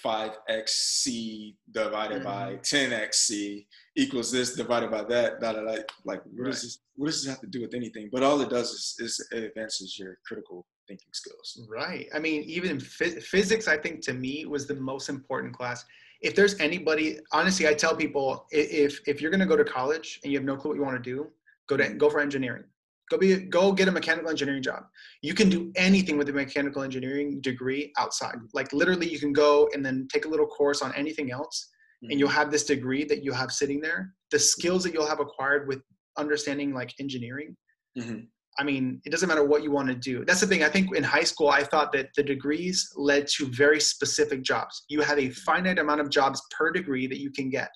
5xc 0.05 1.55
divided 1.71 2.23
mm-hmm. 2.23 2.25
by 2.25 2.57
10xc 2.57 3.67
equals 3.97 4.31
this 4.33 4.55
divided 4.55 4.91
by 4.91 5.05
that. 5.05 5.41
Da, 5.41 5.53
da, 5.53 5.63
da. 5.63 5.77
Like, 6.05 6.23
what, 6.25 6.25
right. 6.37 6.51
does 6.51 6.63
this, 6.63 6.79
what 6.97 7.07
does 7.07 7.25
this 7.25 7.31
have 7.31 7.41
to 7.41 7.47
do 7.47 7.61
with 7.61 7.75
anything? 7.75 8.09
But 8.13 8.23
all 8.23 8.41
it 8.41 8.51
does 8.51 8.71
is, 8.71 8.97
is 8.99 9.29
it 9.33 9.45
advances 9.45 9.99
your 9.99 10.19
critical 10.27 10.67
thinking 10.87 11.09
skills. 11.13 11.67
Right. 11.69 12.09
I 12.15 12.19
mean, 12.19 12.43
even 12.45 12.81
physics, 12.81 13.69
I 13.69 13.77
think 13.77 14.03
to 14.03 14.15
me 14.15 14.47
was 14.47 14.67
the 14.67 14.75
most 14.75 15.09
important 15.09 15.55
class. 15.55 15.85
If 16.23 16.35
there's 16.35 16.59
anybody, 16.61 17.19
honestly, 17.33 17.69
I 17.69 17.75
tell 17.75 17.95
people 17.95 18.47
if 18.51 19.01
if 19.07 19.21
you're 19.21 19.31
going 19.31 19.41
to 19.41 19.47
go 19.47 19.57
to 19.57 19.65
college 19.65 20.21
and 20.23 20.33
you 20.33 20.39
have 20.39 20.47
no 20.47 20.57
clue 20.57 20.71
what 20.71 20.77
you 20.77 20.85
want 20.85 21.03
to 21.03 21.11
do, 21.11 21.29
go 21.69 21.77
to 21.77 21.89
go 21.91 22.09
for 22.09 22.21
engineering. 22.21 22.65
Go 23.11 23.19
be 23.19 23.37
go 23.37 23.73
get 23.73 23.89
a 23.89 23.93
mechanical 23.93 24.31
engineering 24.31 24.63
job. 24.63 24.83
You 25.23 25.35
can 25.35 25.49
do 25.49 25.71
anything 25.77 26.19
with 26.19 26.29
a 26.29 26.33
mechanical 26.33 26.83
engineering 26.83 27.41
degree 27.41 27.93
outside. 27.99 28.37
Like 28.53 28.73
literally, 28.73 29.09
you 29.09 29.19
can 29.19 29.33
go 29.33 29.69
and 29.73 29.85
then 29.85 30.09
take 30.13 30.25
a 30.25 30.29
little 30.29 30.47
course 30.47 30.83
on 30.83 30.95
anything 30.95 31.31
else, 31.31 31.69
mm-hmm. 32.03 32.11
and 32.11 32.21
you'll 32.21 32.29
have 32.29 32.51
this 32.51 32.65
degree 32.65 33.05
that 33.05 33.23
you 33.23 33.33
have 33.33 33.53
sitting 33.53 33.81
there. 33.81 34.13
The 34.33 34.39
skills 34.39 34.83
that 34.85 34.93
you'll 34.93 35.07
have 35.07 35.21
acquired 35.21 35.69
with 35.69 35.81
understanding 36.19 36.73
like 36.73 36.93
engineering 36.99 37.57
mm-hmm. 37.99 38.21
I 38.59 38.65
mean, 38.65 39.01
it 39.05 39.11
doesn't 39.11 39.29
matter 39.29 39.45
what 39.45 39.63
you 39.63 39.71
want 39.71 39.89
to 39.89 39.95
do. 39.95 40.25
That's 40.25 40.41
the 40.41 40.47
thing. 40.47 40.63
I 40.63 40.69
think 40.69 40.95
in 40.97 41.05
high 41.05 41.25
school, 41.25 41.49
I 41.49 41.63
thought 41.63 41.93
that 41.93 42.09
the 42.17 42.23
degrees 42.23 42.91
led 42.97 43.27
to 43.37 43.47
very 43.47 43.81
specific 43.81 44.43
jobs. 44.43 44.85
You 44.89 45.03
have 45.03 45.19
a 45.19 45.31
finite 45.31 45.79
amount 45.79 46.01
of 46.01 46.11
jobs 46.11 46.41
per 46.57 46.71
degree 46.71 47.07
that 47.07 47.21
you 47.21 47.31
can 47.31 47.51
get. 47.51 47.69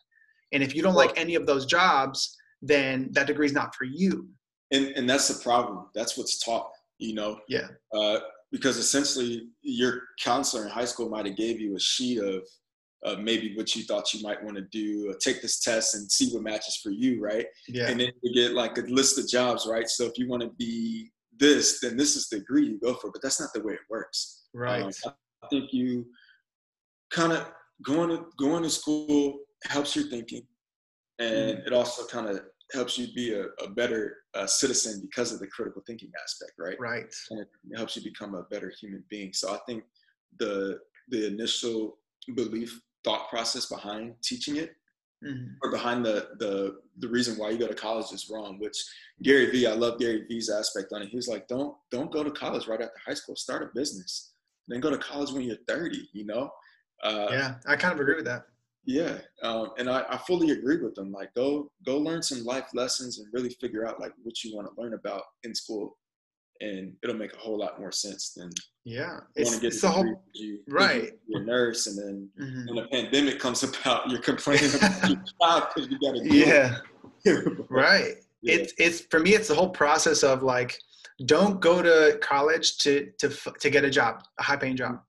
And 0.52 0.62
if 0.62 0.74
you 0.74 0.82
don't 0.82 0.94
like 0.94 1.18
any 1.18 1.34
of 1.34 1.46
those 1.46 1.66
jobs, 1.66 2.36
then 2.62 3.10
that 3.12 3.26
degree 3.26 3.46
is 3.46 3.52
not 3.52 3.74
for 3.74 3.84
you. 3.84 4.28
And, 4.72 4.86
and 4.96 5.08
that's 5.08 5.28
the 5.28 5.42
problem. 5.42 5.86
That's 5.94 6.16
what's 6.16 6.38
taught, 6.38 6.70
you 6.98 7.14
know? 7.14 7.40
Yeah. 7.48 7.68
Uh, 7.94 8.20
because 8.52 8.76
essentially 8.76 9.48
your 9.62 10.02
counselor 10.22 10.64
in 10.64 10.70
high 10.70 10.84
school 10.84 11.08
might 11.08 11.26
have 11.26 11.36
gave 11.36 11.60
you 11.60 11.76
a 11.76 11.80
sheet 11.80 12.18
of 12.18 12.42
uh, 13.04 13.16
maybe 13.16 13.56
what 13.56 13.74
you 13.74 13.82
thought 13.84 14.12
you 14.12 14.22
might 14.22 14.42
want 14.42 14.56
to 14.56 14.62
do, 14.70 15.14
take 15.20 15.40
this 15.40 15.60
test 15.60 15.94
and 15.94 16.10
see 16.10 16.30
what 16.32 16.42
matches 16.42 16.78
for 16.82 16.90
you, 16.90 17.20
right? 17.20 17.46
Yeah. 17.68 17.88
And 17.88 18.00
then 18.00 18.10
you 18.22 18.34
get 18.34 18.54
like 18.54 18.76
a 18.76 18.82
list 18.82 19.18
of 19.18 19.28
jobs, 19.28 19.66
right? 19.70 19.88
So 19.88 20.04
if 20.04 20.12
you 20.16 20.28
want 20.28 20.42
to 20.42 20.50
be 20.58 21.10
this, 21.38 21.80
then 21.80 21.96
this 21.96 22.16
is 22.16 22.28
the 22.28 22.40
degree 22.40 22.66
you 22.66 22.78
go 22.78 22.94
for, 22.94 23.10
but 23.10 23.22
that's 23.22 23.40
not 23.40 23.50
the 23.54 23.62
way 23.62 23.74
it 23.74 23.80
works. 23.88 24.42
Right. 24.52 24.82
Um, 24.82 25.14
I 25.42 25.46
think 25.48 25.72
you 25.72 26.06
kind 27.10 27.32
of 27.32 27.50
going 27.82 28.10
to 28.10 28.26
going 28.38 28.62
to 28.62 28.70
school 28.70 29.38
helps 29.64 29.96
your 29.96 30.04
thinking, 30.06 30.42
and 31.18 31.58
mm. 31.58 31.66
it 31.66 31.72
also 31.72 32.06
kind 32.06 32.28
of 32.28 32.42
helps 32.72 32.98
you 32.98 33.12
be 33.14 33.34
a, 33.34 33.44
a 33.64 33.70
better 33.70 34.16
uh, 34.34 34.46
citizen 34.46 35.00
because 35.00 35.32
of 35.32 35.40
the 35.40 35.46
critical 35.46 35.82
thinking 35.86 36.10
aspect, 36.22 36.52
right? 36.58 36.78
Right. 36.78 37.12
And 37.30 37.40
it 37.40 37.48
helps 37.76 37.96
you 37.96 38.02
become 38.02 38.34
a 38.34 38.42
better 38.44 38.72
human 38.80 39.04
being. 39.08 39.32
So 39.32 39.52
I 39.54 39.58
think 39.66 39.84
the 40.38 40.78
the 41.08 41.26
initial 41.26 41.98
belief 42.34 42.80
thought 43.04 43.28
process 43.28 43.66
behind 43.66 44.14
teaching 44.22 44.56
it 44.56 44.76
mm-hmm. 45.24 45.52
or 45.62 45.70
behind 45.70 46.04
the 46.04 46.28
the 46.38 46.78
the 46.98 47.08
reason 47.08 47.36
why 47.36 47.50
you 47.50 47.58
go 47.58 47.66
to 47.66 47.74
college 47.74 48.12
is 48.12 48.28
wrong 48.30 48.58
which 48.58 48.76
gary 49.22 49.50
vee 49.50 49.66
i 49.66 49.72
love 49.72 49.98
gary 49.98 50.24
vee's 50.28 50.50
aspect 50.50 50.92
on 50.92 51.02
it 51.02 51.08
he 51.08 51.16
was 51.16 51.28
like 51.28 51.48
don't 51.48 51.74
don't 51.90 52.12
go 52.12 52.22
to 52.22 52.30
college 52.30 52.66
right 52.66 52.80
after 52.80 52.98
high 53.04 53.14
school 53.14 53.36
start 53.36 53.62
a 53.62 53.66
business 53.74 54.32
then 54.68 54.80
go 54.80 54.90
to 54.90 54.98
college 54.98 55.32
when 55.32 55.42
you're 55.42 55.56
30 55.66 56.08
you 56.12 56.24
know 56.24 56.50
uh, 57.02 57.28
yeah 57.30 57.54
i 57.66 57.76
kind 57.76 57.94
of 57.94 58.00
agree 58.00 58.16
with 58.16 58.26
that 58.26 58.44
yeah 58.90 59.18
um, 59.42 59.70
and 59.78 59.88
I, 59.88 60.04
I 60.10 60.18
fully 60.18 60.50
agree 60.50 60.82
with 60.82 60.94
them 60.94 61.12
like 61.12 61.32
go 61.34 61.70
go 61.86 61.98
learn 61.98 62.22
some 62.22 62.44
life 62.44 62.66
lessons 62.74 63.18
and 63.18 63.28
really 63.32 63.50
figure 63.60 63.86
out 63.86 64.00
like 64.00 64.12
what 64.22 64.42
you 64.42 64.54
want 64.54 64.68
to 64.68 64.80
learn 64.80 64.94
about 64.94 65.22
in 65.44 65.54
school 65.54 65.96
and 66.60 66.92
it'll 67.02 67.16
make 67.16 67.32
a 67.32 67.38
whole 67.38 67.58
lot 67.58 67.78
more 67.78 67.92
sense 67.92 68.32
than 68.36 68.50
yeah 68.84 69.20
it's, 69.36 69.58
get 69.60 69.80
the 69.80 69.88
whole 69.88 70.22
you, 70.34 70.58
right 70.68 71.12
you're 71.26 71.42
a 71.42 71.44
nurse 71.44 71.86
and 71.86 71.98
then 71.98 72.28
mm-hmm. 72.40 72.66
when 72.66 72.76
the 72.82 72.88
pandemic 72.90 73.38
comes 73.38 73.62
about 73.80 74.10
you're 74.10 74.20
complaining 74.20 74.74
about 74.74 75.08
your 75.08 75.22
job 75.40 75.68
because 75.74 75.90
you 75.90 75.98
got 76.00 76.16
to 76.16 76.34
yeah 76.34 76.76
right 77.70 78.16
yeah. 78.42 78.54
it's 78.54 78.72
it's 78.78 79.00
for 79.10 79.20
me 79.20 79.34
it's 79.34 79.48
the 79.48 79.54
whole 79.54 79.70
process 79.70 80.22
of 80.22 80.42
like 80.42 80.76
don't 81.26 81.60
go 81.60 81.80
to 81.80 82.18
college 82.22 82.78
to 82.78 83.10
to 83.18 83.28
to 83.60 83.70
get 83.70 83.84
a 83.84 83.90
job 83.90 84.22
a 84.38 84.42
high 84.42 84.56
paying 84.56 84.76
job 84.76 85.00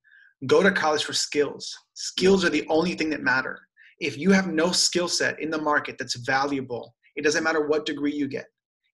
go 0.45 0.63
to 0.63 0.71
college 0.71 1.03
for 1.03 1.13
skills. 1.13 1.77
Skills 1.93 2.43
are 2.43 2.49
the 2.49 2.65
only 2.67 2.95
thing 2.95 3.09
that 3.11 3.21
matter. 3.21 3.59
If 4.01 4.17
you 4.17 4.31
have 4.31 4.47
no 4.47 4.71
skill 4.71 5.07
set 5.07 5.39
in 5.39 5.51
the 5.51 5.61
market 5.61 5.97
that's 5.97 6.15
valuable, 6.15 6.93
it 7.15 7.23
doesn't 7.23 7.43
matter 7.43 7.67
what 7.67 7.85
degree 7.85 8.13
you 8.13 8.27
get. 8.27 8.45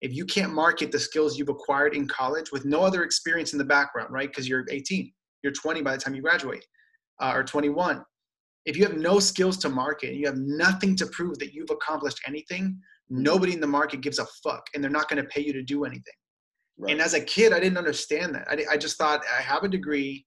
If 0.01 0.13
you 0.13 0.25
can't 0.25 0.53
market 0.53 0.91
the 0.91 0.99
skills 0.99 1.39
you've 1.39 1.49
acquired 1.49 1.95
in 1.95 2.07
college 2.07 2.51
with 2.51 2.65
no 2.65 2.81
other 2.81 3.03
experience 3.03 3.53
in 3.53 3.57
the 3.57 3.65
background, 3.65 4.11
right? 4.11 4.29
Because 4.29 4.47
you're 4.47 4.65
18, 4.69 5.11
you're 5.43 5.53
20 5.53 5.81
by 5.81 5.93
the 5.95 6.01
time 6.01 6.13
you 6.13 6.21
graduate, 6.21 6.65
uh, 7.19 7.31
or 7.33 7.43
21. 7.43 8.03
If 8.65 8.75
you 8.75 8.83
have 8.83 8.97
no 8.97 9.17
skills 9.19 9.57
to 9.59 9.69
market, 9.69 10.13
you 10.13 10.27
have 10.27 10.37
nothing 10.37 10.93
to 10.97 11.05
prove 11.07 11.39
that 11.39 11.53
you've 11.53 11.71
accomplished 11.71 12.19
anything, 12.27 12.77
nobody 13.09 13.53
in 13.53 13.61
the 13.61 13.67
market 13.67 14.01
gives 14.01 14.19
a 14.19 14.25
fuck 14.43 14.67
and 14.75 14.83
they're 14.83 14.91
not 14.91 15.09
going 15.09 15.23
to 15.23 15.29
pay 15.29 15.41
you 15.41 15.53
to 15.53 15.63
do 15.63 15.85
anything. 15.85 16.13
Right. 16.77 16.91
And 16.91 17.01
as 17.01 17.13
a 17.13 17.21
kid, 17.21 17.53
I 17.53 17.61
didn't 17.61 17.77
understand 17.77 18.35
that. 18.35 18.47
I, 18.49 18.73
I 18.73 18.77
just 18.77 18.97
thought 18.97 19.21
I 19.35 19.41
have 19.41 19.63
a 19.63 19.69
degree 19.69 20.25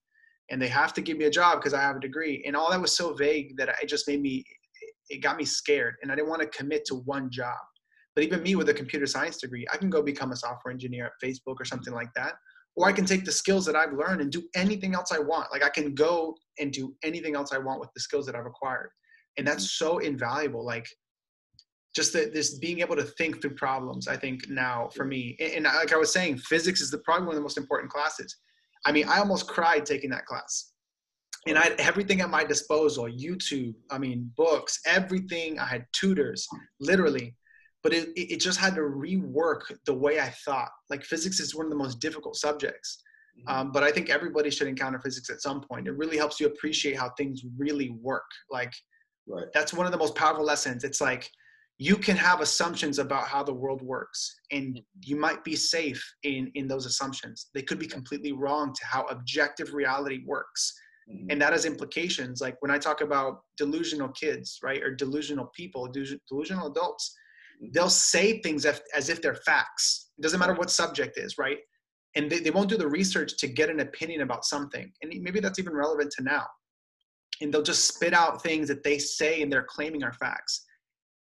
and 0.51 0.61
they 0.61 0.69
have 0.69 0.93
to 0.95 1.01
give 1.01 1.17
me 1.17 1.27
a 1.27 1.31
job 1.31 1.59
because 1.59 1.75
I 1.75 1.81
have 1.81 1.97
a 1.97 2.01
degree. 2.01 2.43
And 2.47 2.57
all 2.57 2.71
that 2.71 2.81
was 2.81 2.97
so 2.97 3.13
vague 3.13 3.57
that 3.59 3.69
it 3.69 3.89
just 3.89 4.09
made 4.09 4.21
me, 4.21 4.45
it 5.11 5.19
got 5.19 5.37
me 5.37 5.45
scared. 5.45 5.97
And 6.03 6.11
I 6.11 6.15
didn't 6.15 6.29
want 6.29 6.43
to 6.43 6.49
commit 6.49 6.85
to 6.87 6.97
one 6.97 7.31
job. 7.31 7.59
But 8.15 8.25
even 8.25 8.43
me 8.43 8.57
with 8.57 8.69
a 8.69 8.75
computer 8.75 9.07
science 9.07 9.39
degree, 9.39 9.67
I 9.73 9.77
can 9.77 9.91
go 9.91 10.03
become 10.03 10.33
a 10.33 10.37
software 10.37 10.73
engineer 10.73 11.07
at 11.07 11.13
Facebook 11.23 11.57
or 11.61 11.65
something 11.65 11.95
like 11.95 12.13
that. 12.15 12.35
Or 12.77 12.89
I 12.89 12.93
can 12.93 13.05
take 13.05 13.25
the 13.25 13.33
skills 13.33 13.67
that 13.67 13.77
I've 13.77 13.93
learned 13.93 14.21
and 14.21 14.31
do 14.31 14.43
anything 14.55 14.95
else 14.95 15.13
I 15.13 15.19
want. 15.19 15.51
Like 15.53 15.65
I 15.65 15.69
can 15.69 15.95
go 15.95 16.37
and 16.59 16.73
do 16.73 16.95
anything 17.03 17.37
else 17.37 17.53
I 17.53 17.59
want 17.59 17.81
with 17.81 17.91
the 17.95 18.01
skills 18.01 18.27
that 18.27 18.35
I've 18.35 18.47
acquired. 18.47 18.91
And 19.37 19.47
that's 19.47 19.65
mm-hmm. 19.65 19.85
so 19.85 19.99
invaluable. 19.99 20.65
Like 20.65 20.87
just 21.95 22.13
the, 22.13 22.31
this 22.33 22.59
being 22.59 22.81
able 22.81 22.97
to 22.97 23.03
think 23.03 23.41
through 23.41 23.55
problems, 23.55 24.07
I 24.07 24.17
think 24.17 24.49
now 24.49 24.89
for 24.95 25.05
me, 25.05 25.37
and, 25.41 25.53
and 25.53 25.65
like 25.65 25.93
I 25.93 25.97
was 25.97 26.13
saying, 26.13 26.39
physics 26.39 26.81
is 26.81 26.91
the 26.91 26.99
probably 26.99 27.27
one 27.27 27.35
of 27.35 27.41
the 27.41 27.43
most 27.43 27.59
important 27.59 27.91
classes. 27.91 28.37
I 28.87 28.93
mean, 28.93 29.09
I 29.09 29.19
almost 29.19 29.49
cried 29.49 29.85
taking 29.85 30.11
that 30.11 30.27
class. 30.27 30.73
And 31.47 31.59
I 31.59 31.65
had 31.65 31.81
everything 31.81 32.21
at 32.21 32.29
my 32.29 32.45
disposal 32.45 33.05
YouTube, 33.05 33.75
I 33.91 33.99
mean, 33.99 34.31
books, 34.37 34.81
everything. 34.87 35.59
I 35.59 35.65
had 35.65 35.87
tutors, 35.93 36.47
literally. 36.81 37.35
But 37.83 37.95
it, 37.95 38.11
it 38.15 38.41
just 38.41 38.59
had 38.59 38.75
to 38.75 38.83
rework 38.83 39.61
the 39.87 39.95
way 39.95 40.21
I 40.21 40.29
thought. 40.45 40.69
Like, 40.91 41.03
physics 41.03 41.41
is 41.41 41.55
one 41.55 41.65
of 41.65 41.71
the 41.71 41.79
most 41.79 41.99
difficult 41.99 42.37
subjects. 42.37 43.03
Mm-hmm. 43.39 43.57
Um, 43.59 43.73
but 43.73 43.83
I 43.83 43.91
think 43.91 44.11
everybody 44.11 44.51
should 44.51 44.69
encounter 44.69 44.99
physics 44.99 45.31
at 45.31 45.41
some 45.41 45.63
point. 45.63 45.89
It 45.89 45.97
really 45.97 46.19
helps 46.19 46.39
you 46.41 46.47
appreciate 46.47 46.97
how 46.99 47.11
things 47.17 47.43
really 47.57 47.97
work. 48.03 48.31
Like, 48.51 48.73
right. 49.27 49.47
that's 49.55 49.73
one 49.73 49.87
of 49.87 49.93
the 49.93 49.99
most 49.99 50.15
powerful 50.15 50.45
lessons. 50.45 50.85
It's 50.85 51.01
like, 51.01 51.31
you 51.81 51.97
can 51.97 52.15
have 52.15 52.43
assumptions 52.43 52.99
about 52.99 53.27
how 53.27 53.43
the 53.43 53.55
world 53.55 53.81
works 53.81 54.41
and 54.53 54.75
mm-hmm. 54.75 54.81
you 55.01 55.17
might 55.17 55.43
be 55.43 55.57
safe 55.57 56.05
in 56.23 56.53
in 56.55 56.69
those 56.69 56.85
assumptions 56.85 57.49
they 57.55 57.63
could 57.63 57.79
be 57.79 57.87
completely 57.87 58.33
wrong 58.33 58.73
to 58.75 58.85
how 58.85 59.05
objective 59.07 59.73
reality 59.73 60.21
works 60.27 60.75
mm-hmm. 61.11 61.27
and 61.31 61.41
that 61.41 61.53
has 61.53 61.65
implications 61.65 62.41
like 62.41 62.57
when 62.61 62.71
i 62.71 62.79
talk 62.79 63.01
about 63.01 63.41
delusional 63.57 64.09
kids 64.09 64.59
right 64.63 64.83
or 64.83 64.95
delusional 64.95 65.51
people 65.55 65.91
delusional 66.29 66.69
adults 66.69 67.15
mm-hmm. 67.63 67.71
they'll 67.73 67.91
say 67.91 68.41
things 68.41 68.65
as, 68.65 68.81
as 68.95 69.09
if 69.09 69.21
they're 69.21 69.35
facts. 69.35 70.11
It 70.19 70.23
doesn't 70.23 70.39
matter 70.39 70.55
what 70.55 70.71
subject 70.71 71.19
is 71.19 71.39
right? 71.39 71.59
And 72.17 72.31
they, 72.31 72.41
they 72.41 72.51
won't 72.51 72.69
do 72.69 72.77
the 72.77 72.89
research 72.89 73.37
to 73.39 73.47
get 73.47 73.71
an 73.71 73.81
opinion 73.81 74.23
about 74.23 74.45
something. 74.45 74.93
And 75.03 75.13
maybe 75.23 75.41
that's 75.41 75.59
even 75.59 75.75
relevant 75.75 76.11
to 76.17 76.25
now. 76.25 76.45
And 77.41 77.55
they'll 77.55 77.63
just 77.63 77.87
spit 77.87 78.13
out 78.13 78.43
things 78.43 78.69
that 78.69 78.83
they 78.83 78.99
say 78.99 79.43
and 79.43 79.53
they're 79.53 79.67
claiming 79.69 80.03
are 80.03 80.13
facts. 80.13 80.65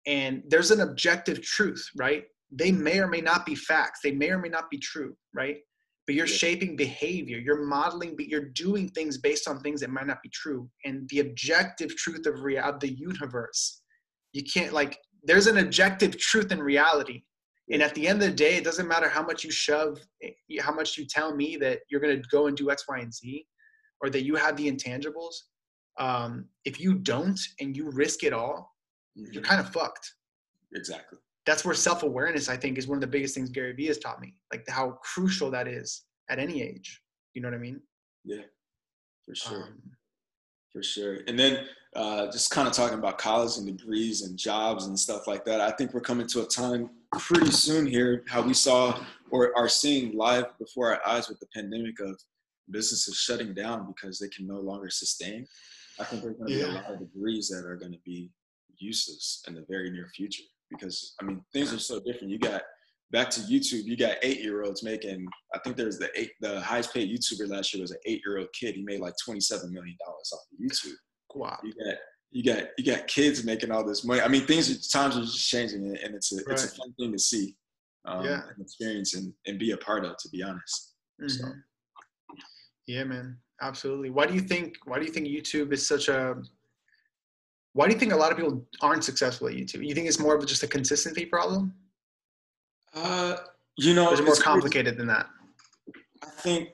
And 0.05 0.43
there's 0.47 0.71
an 0.71 0.81
objective 0.81 1.41
truth 1.41 1.83
right? 1.95 2.25
They 2.51 2.71
may 2.71 2.99
or 2.99 3.07
may 3.07 3.21
not 3.21 3.45
be 3.45 3.55
facts. 3.55 4.01
They 4.03 4.11
may 4.11 4.29
or 4.29 4.37
may 4.37 4.49
not 4.49 4.69
be 4.69 4.77
true 4.77 5.15
right 5.33 5.57
but 6.05 6.15
you're 6.15 6.27
shaping 6.27 6.75
behavior 6.75 7.37
you're 7.37 7.65
modeling 7.65 8.15
but 8.15 8.27
you're 8.27 8.49
doing 8.49 8.89
things 8.89 9.17
based 9.17 9.47
on 9.47 9.59
things 9.59 9.81
that 9.81 9.89
might 9.89 10.07
not 10.07 10.21
be 10.21 10.29
true 10.29 10.69
and 10.85 11.07
the 11.09 11.19
objective 11.19 11.95
truth 11.95 12.25
of 12.25 12.41
rea- 12.41 12.57
of 12.57 12.79
the 12.79 12.93
universe 12.93 13.81
you 14.33 14.43
can't 14.43 14.73
like 14.73 14.97
there's 15.23 15.47
an 15.47 15.57
objective 15.57 16.17
truth 16.17 16.51
in 16.51 16.61
reality 16.61 17.23
and 17.71 17.81
at 17.81 17.95
the 17.95 18.07
end 18.07 18.21
of 18.21 18.29
the 18.29 18.35
day 18.35 18.55
it 18.57 18.63
doesn't 18.63 18.87
matter 18.87 19.09
how 19.09 19.23
much 19.23 19.43
you 19.43 19.51
shove 19.51 19.99
eh, 20.23 20.31
how 20.59 20.73
much 20.73 20.97
you 20.97 21.05
tell 21.05 21.35
me 21.35 21.57
that 21.57 21.79
you're 21.89 22.01
going 22.01 22.21
to 22.21 22.29
go 22.29 22.47
and 22.47 22.57
do 22.57 22.71
x 22.71 22.85
y 22.87 22.99
and 22.99 23.13
z 23.13 23.45
or 24.01 24.09
that 24.09 24.23
you 24.23 24.35
have 24.35 24.55
the 24.57 24.71
intangibles 24.71 25.33
um, 25.97 26.45
if 26.65 26.79
you 26.79 26.95
don't 26.95 27.39
and 27.59 27.75
you 27.75 27.89
risk 27.89 28.23
it 28.23 28.33
all 28.33 28.75
mm-hmm. 29.17 29.31
you're 29.31 29.43
kind 29.43 29.59
of 29.59 29.69
fucked. 29.71 30.13
Exactly. 30.73 31.19
That's 31.45 31.63
where 31.63 31.75
self 31.75 32.03
awareness, 32.03 32.49
I 32.49 32.57
think, 32.57 32.77
is 32.77 32.87
one 32.87 32.97
of 32.97 33.01
the 33.01 33.07
biggest 33.07 33.35
things 33.35 33.49
Gary 33.49 33.73
Vee 33.73 33.87
has 33.87 33.99
taught 33.99 34.19
me. 34.19 34.33
Like 34.51 34.67
how 34.67 34.91
crucial 35.03 35.51
that 35.51 35.67
is 35.67 36.03
at 36.29 36.39
any 36.39 36.61
age. 36.61 37.01
You 37.33 37.41
know 37.41 37.49
what 37.49 37.55
I 37.55 37.59
mean? 37.59 37.81
Yeah, 38.23 38.43
for 39.25 39.35
sure. 39.35 39.63
Um, 39.63 39.81
for 40.71 40.81
sure. 40.81 41.19
And 41.27 41.37
then 41.37 41.65
uh, 41.95 42.29
just 42.31 42.51
kind 42.51 42.67
of 42.67 42.73
talking 42.73 42.97
about 42.97 43.17
college 43.17 43.57
and 43.57 43.65
degrees 43.65 44.23
and 44.23 44.37
jobs 44.37 44.87
and 44.87 44.99
stuff 44.99 45.27
like 45.27 45.45
that. 45.45 45.61
I 45.61 45.71
think 45.71 45.93
we're 45.93 46.01
coming 46.01 46.27
to 46.27 46.41
a 46.41 46.45
time 46.45 46.89
pretty 47.19 47.51
soon 47.51 47.85
here, 47.85 48.23
how 48.27 48.41
we 48.41 48.53
saw 48.53 48.99
or 49.31 49.57
are 49.57 49.69
seeing 49.69 50.17
live 50.17 50.57
before 50.59 50.93
our 50.93 51.07
eyes 51.07 51.29
with 51.29 51.39
the 51.39 51.47
pandemic 51.53 51.99
of 51.99 52.19
businesses 52.71 53.15
shutting 53.15 53.53
down 53.53 53.87
because 53.87 54.19
they 54.19 54.27
can 54.27 54.47
no 54.47 54.59
longer 54.59 54.89
sustain. 54.89 55.47
I 55.99 56.03
think 56.03 56.23
there's 56.23 56.35
going 56.35 56.49
to 56.49 56.53
yeah. 56.53 56.65
be 56.65 56.71
a 56.71 56.73
lot 56.73 56.91
of 56.91 56.99
degrees 56.99 57.47
that 57.49 57.65
are 57.65 57.77
going 57.77 57.93
to 57.93 58.01
be 58.03 58.31
useless 58.77 59.43
in 59.47 59.53
the 59.53 59.65
very 59.69 59.89
near 59.89 60.07
future 60.07 60.43
because 60.77 61.15
I 61.21 61.25
mean 61.25 61.41
things 61.53 61.73
are 61.73 61.79
so 61.79 61.99
different. 61.99 62.31
You 62.31 62.39
got 62.39 62.61
back 63.11 63.29
to 63.31 63.41
YouTube, 63.41 63.85
you 63.85 63.97
got 63.97 64.17
eight 64.21 64.41
year 64.41 64.63
olds 64.63 64.83
making. 64.83 65.25
I 65.53 65.59
think 65.59 65.77
there's 65.77 65.97
the 65.97 66.09
eight 66.19 66.31
the 66.41 66.59
highest 66.61 66.93
paid 66.93 67.09
YouTuber 67.09 67.49
last 67.49 67.73
year 67.73 67.81
was 67.81 67.91
an 67.91 67.97
eight 68.05 68.21
year 68.25 68.39
old 68.39 68.49
kid. 68.53 68.75
He 68.75 68.83
made 68.83 68.99
like 68.99 69.13
twenty 69.23 69.39
seven 69.39 69.73
million 69.73 69.95
dollars 70.05 70.31
off 70.33 70.41
of 70.51 70.59
YouTube. 70.59 70.95
Wow. 71.33 71.59
You 71.63 71.73
got 71.73 71.95
you 72.31 72.43
got 72.43 72.69
you 72.77 72.85
got 72.85 73.07
kids 73.07 73.43
making 73.43 73.71
all 73.71 73.85
this 73.85 74.03
money. 74.03 74.21
I 74.21 74.27
mean 74.27 74.45
things 74.45 74.69
are 74.69 74.97
times 74.97 75.17
are 75.17 75.21
just 75.21 75.49
changing 75.49 75.85
and 75.85 76.15
it's 76.15 76.31
a 76.33 76.37
right. 76.37 76.53
it's 76.53 76.65
a 76.65 76.75
fun 76.75 76.93
thing 76.93 77.11
to 77.11 77.19
see. 77.19 77.55
Um, 78.07 78.23
yeah. 78.23 78.41
and 78.53 78.61
experience 78.61 79.15
and, 79.15 79.33
and 79.47 79.57
be 79.57 79.71
a 79.71 79.77
part 79.77 80.05
of 80.05 80.15
to 80.17 80.29
be 80.29 80.43
honest. 80.43 80.93
Mm-hmm. 81.19 81.27
So. 81.27 81.51
Yeah, 82.87 83.03
man. 83.03 83.37
Absolutely. 83.61 84.11
Why 84.11 84.27
do 84.27 84.33
you 84.33 84.41
think 84.41 84.77
why 84.85 84.99
do 84.99 85.05
you 85.05 85.11
think 85.11 85.27
YouTube 85.27 85.71
is 85.73 85.87
such 85.87 86.07
a 86.09 86.35
why 87.75 87.87
do 87.87 87.93
you 87.93 87.99
think 87.99 88.13
a 88.13 88.15
lot 88.15 88.31
of 88.31 88.37
people 88.37 88.65
aren't 88.79 89.03
successful 89.03 89.49
at 89.49 89.53
YouTube? 89.53 89.85
You 89.85 89.93
think 89.93 90.07
it's 90.07 90.17
more 90.17 90.33
of 90.33 90.47
just 90.47 90.63
a 90.63 90.67
consistency 90.67 91.25
problem? 91.25 91.73
Uh, 92.93 93.35
you 93.77 93.93
know, 93.93 94.13
it's 94.13 94.21
more 94.21 94.37
complicated 94.37 94.97
than 94.97 95.07
that. 95.07 95.27
I 96.23 96.27
think 96.39 96.69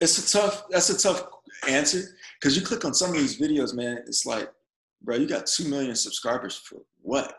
it's 0.00 0.18
a 0.18 0.38
tough. 0.38 0.64
That's 0.70 0.90
a 0.90 0.98
tough 0.98 1.24
answer 1.68 2.00
because 2.40 2.56
you 2.56 2.66
click 2.66 2.84
on 2.84 2.92
some 2.92 3.10
of 3.10 3.16
these 3.16 3.40
videos, 3.40 3.72
man. 3.72 3.98
It's 4.08 4.26
like, 4.26 4.50
bro, 5.02 5.14
you 5.14 5.28
got 5.28 5.46
two 5.46 5.68
million 5.68 5.94
subscribers 5.94 6.56
for 6.56 6.78
what? 7.02 7.32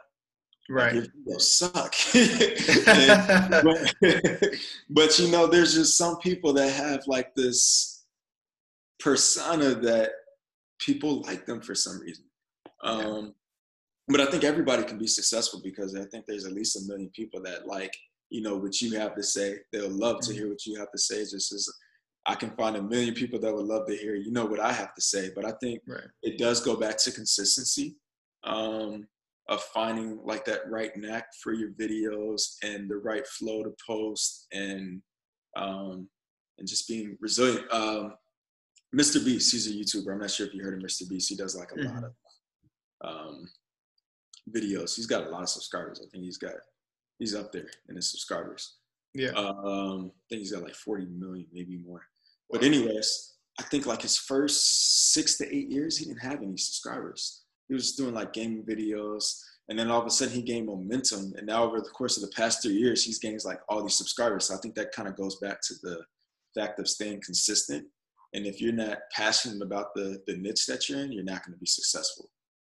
Right. 0.70 0.96
Like 0.96 1.10
your 1.26 1.40
suck. 1.42 1.94
and, 2.16 3.50
but, 4.02 4.56
but 4.90 5.20
you 5.20 5.30
know, 5.30 5.48
there's 5.48 5.74
just 5.74 5.98
some 5.98 6.18
people 6.20 6.54
that 6.54 6.72
have 6.72 7.04
like 7.08 7.36
this 7.36 8.06
persona 9.02 9.76
that 9.76 10.12
people 10.82 11.22
like 11.22 11.46
them 11.46 11.62
for 11.62 11.76
some 11.76 12.00
reason. 12.00 12.26
Um, 12.84 13.34
but 14.08 14.20
I 14.20 14.26
think 14.26 14.44
everybody 14.44 14.84
can 14.84 14.98
be 14.98 15.08
successful 15.08 15.62
because 15.64 15.96
I 15.96 16.06
think 16.06 16.26
there's 16.28 16.46
at 16.46 16.54
least 16.54 16.76
a 16.76 16.88
million 16.88 17.10
people 17.10 17.42
that 17.44 17.68
like, 17.68 17.96
you 18.30 18.42
know, 18.42 18.58
what 18.58 18.82
you 18.82 18.98
have 18.98 19.16
to 19.16 19.24
say. 19.24 19.58
They'll 19.72 19.90
love 19.90 20.20
to 20.22 20.34
hear 20.34 20.44
mm-hmm. 20.44 20.52
what 20.52 20.66
you 20.66 20.80
have 20.80 20.92
to 20.92 20.98
say. 20.98 21.20
Just 21.22 21.54
as 21.54 21.70
I 22.26 22.36
can 22.36 22.52
find 22.52 22.76
a 22.76 22.82
million 22.82 23.14
people 23.14 23.40
that 23.40 23.54
would 23.54 23.66
love 23.66 23.88
to 23.88 23.96
hear, 23.96 24.16
you 24.16 24.32
know, 24.32 24.46
what 24.46 24.60
I 24.60 24.72
have 24.72 24.94
to 24.96 25.02
say. 25.02 25.32
But 25.36 25.46
I 25.46 25.54
think 25.62 25.82
right. 25.88 26.04
it 26.24 26.38
does 26.38 26.60
go 26.62 26.76
back 26.76 26.98
to 26.98 27.12
consistency 27.12 27.96
um, 28.44 29.08
of 29.50 29.62
finding 29.74 30.20
like 30.24 30.46
that 30.46 30.70
right 30.70 30.96
knack 30.96 31.28
for 31.42 31.54
your 31.54 31.72
videos 31.72 32.56
and 32.64 32.90
the 32.90 32.98
right 32.98 33.28
flow 33.28 33.64
to 33.64 33.74
post 33.86 34.48
and 34.52 35.02
um, 35.56 36.08
and 36.58 36.68
just 36.68 36.88
being 36.88 37.18
resilient. 37.20 37.72
Um, 37.72 38.14
Mr. 38.96 39.24
Beast, 39.24 39.52
he's 39.52 39.68
a 39.68 39.74
YouTuber. 39.74 40.12
I'm 40.12 40.20
not 40.20 40.32
sure 40.32 40.48
if 40.48 40.54
you 40.54 40.64
heard 40.64 40.74
of 40.74 40.84
Mr. 40.84 41.08
Beast. 41.08 41.30
He 41.30 41.36
does 41.36 41.56
like 41.56 41.72
a 41.72 41.76
mm-hmm. 41.76 41.96
lot 41.96 42.04
of 42.04 42.14
um, 43.04 43.50
videos. 44.54 44.96
He's 44.96 45.06
got 45.06 45.28
a 45.28 45.30
lot 45.30 45.44
of 45.44 45.50
subscribers. 45.50 46.02
I 46.06 46.10
think 46.10 46.26
he's 46.26 46.38
got 46.38 46.54
he's 47.20 47.36
up 47.36 47.52
there 47.52 47.70
in 47.90 47.96
his 47.96 48.10
subscribers. 48.10 48.78
Yeah. 49.14 49.30
Um, 49.30 50.12
I 50.14 50.24
think 50.30 50.40
he's 50.40 50.52
got 50.52 50.64
like 50.64 50.76
40 50.76 51.06
million, 51.06 51.48
maybe 51.54 51.78
more. 51.78 52.02
But 52.50 52.64
anyways, 52.64 53.36
I 53.60 53.64
think 53.64 53.86
like 53.86 54.02
his 54.02 54.18
first 54.18 55.14
six 55.14 55.38
to 55.38 55.56
eight 55.56 55.70
years, 55.70 55.98
he 55.98 56.06
didn't 56.06 56.22
have 56.22 56.42
any 56.42 56.58
subscribers. 56.58 57.44
He 57.68 57.74
was 57.74 57.94
doing 57.94 58.14
like 58.14 58.34
gaming 58.34 58.64
videos, 58.64 59.40
and 59.70 59.80
then 59.80 59.90
all 59.90 60.02
of 60.02 60.08
a 60.08 60.10
sudden 60.10 60.34
he 60.34 60.42
gained 60.42 60.68
momentum. 60.68 61.34
And 61.38 61.48
now 61.48 61.64
over 61.64 61.80
the 61.80 61.90
course 61.90 62.18
of 62.18 62.24
the 62.24 62.36
past 62.36 62.62
three 62.62 62.74
years, 62.74 63.06
he's 63.06 63.20
gained 63.20 63.40
like 63.46 63.62
all 63.70 63.82
these 63.82 63.96
subscribers. 63.96 64.46
So 64.48 64.56
I 64.56 64.58
think 64.58 64.76
that 64.76 64.92
kind 64.92 65.08
of 65.08 65.16
goes 65.16 65.38
back 65.38 65.62
to 65.62 65.76
the 65.82 66.02
fact 66.54 66.80
of 66.80 66.90
staying 66.90 67.22
consistent 67.24 67.86
and 68.34 68.46
if 68.46 68.62
you're 68.62 68.74
not 68.74 69.00
passionate 69.12 69.62
about 69.62 69.94
the 69.96 70.22
the 70.28 70.38
niche 70.38 70.66
that 70.68 70.88
you're 70.90 71.00
in, 71.00 71.12
you're 71.12 71.24
not 71.24 71.46
going 71.46 71.54
to 71.54 71.60
be 71.60 71.66
successful. 71.66 72.30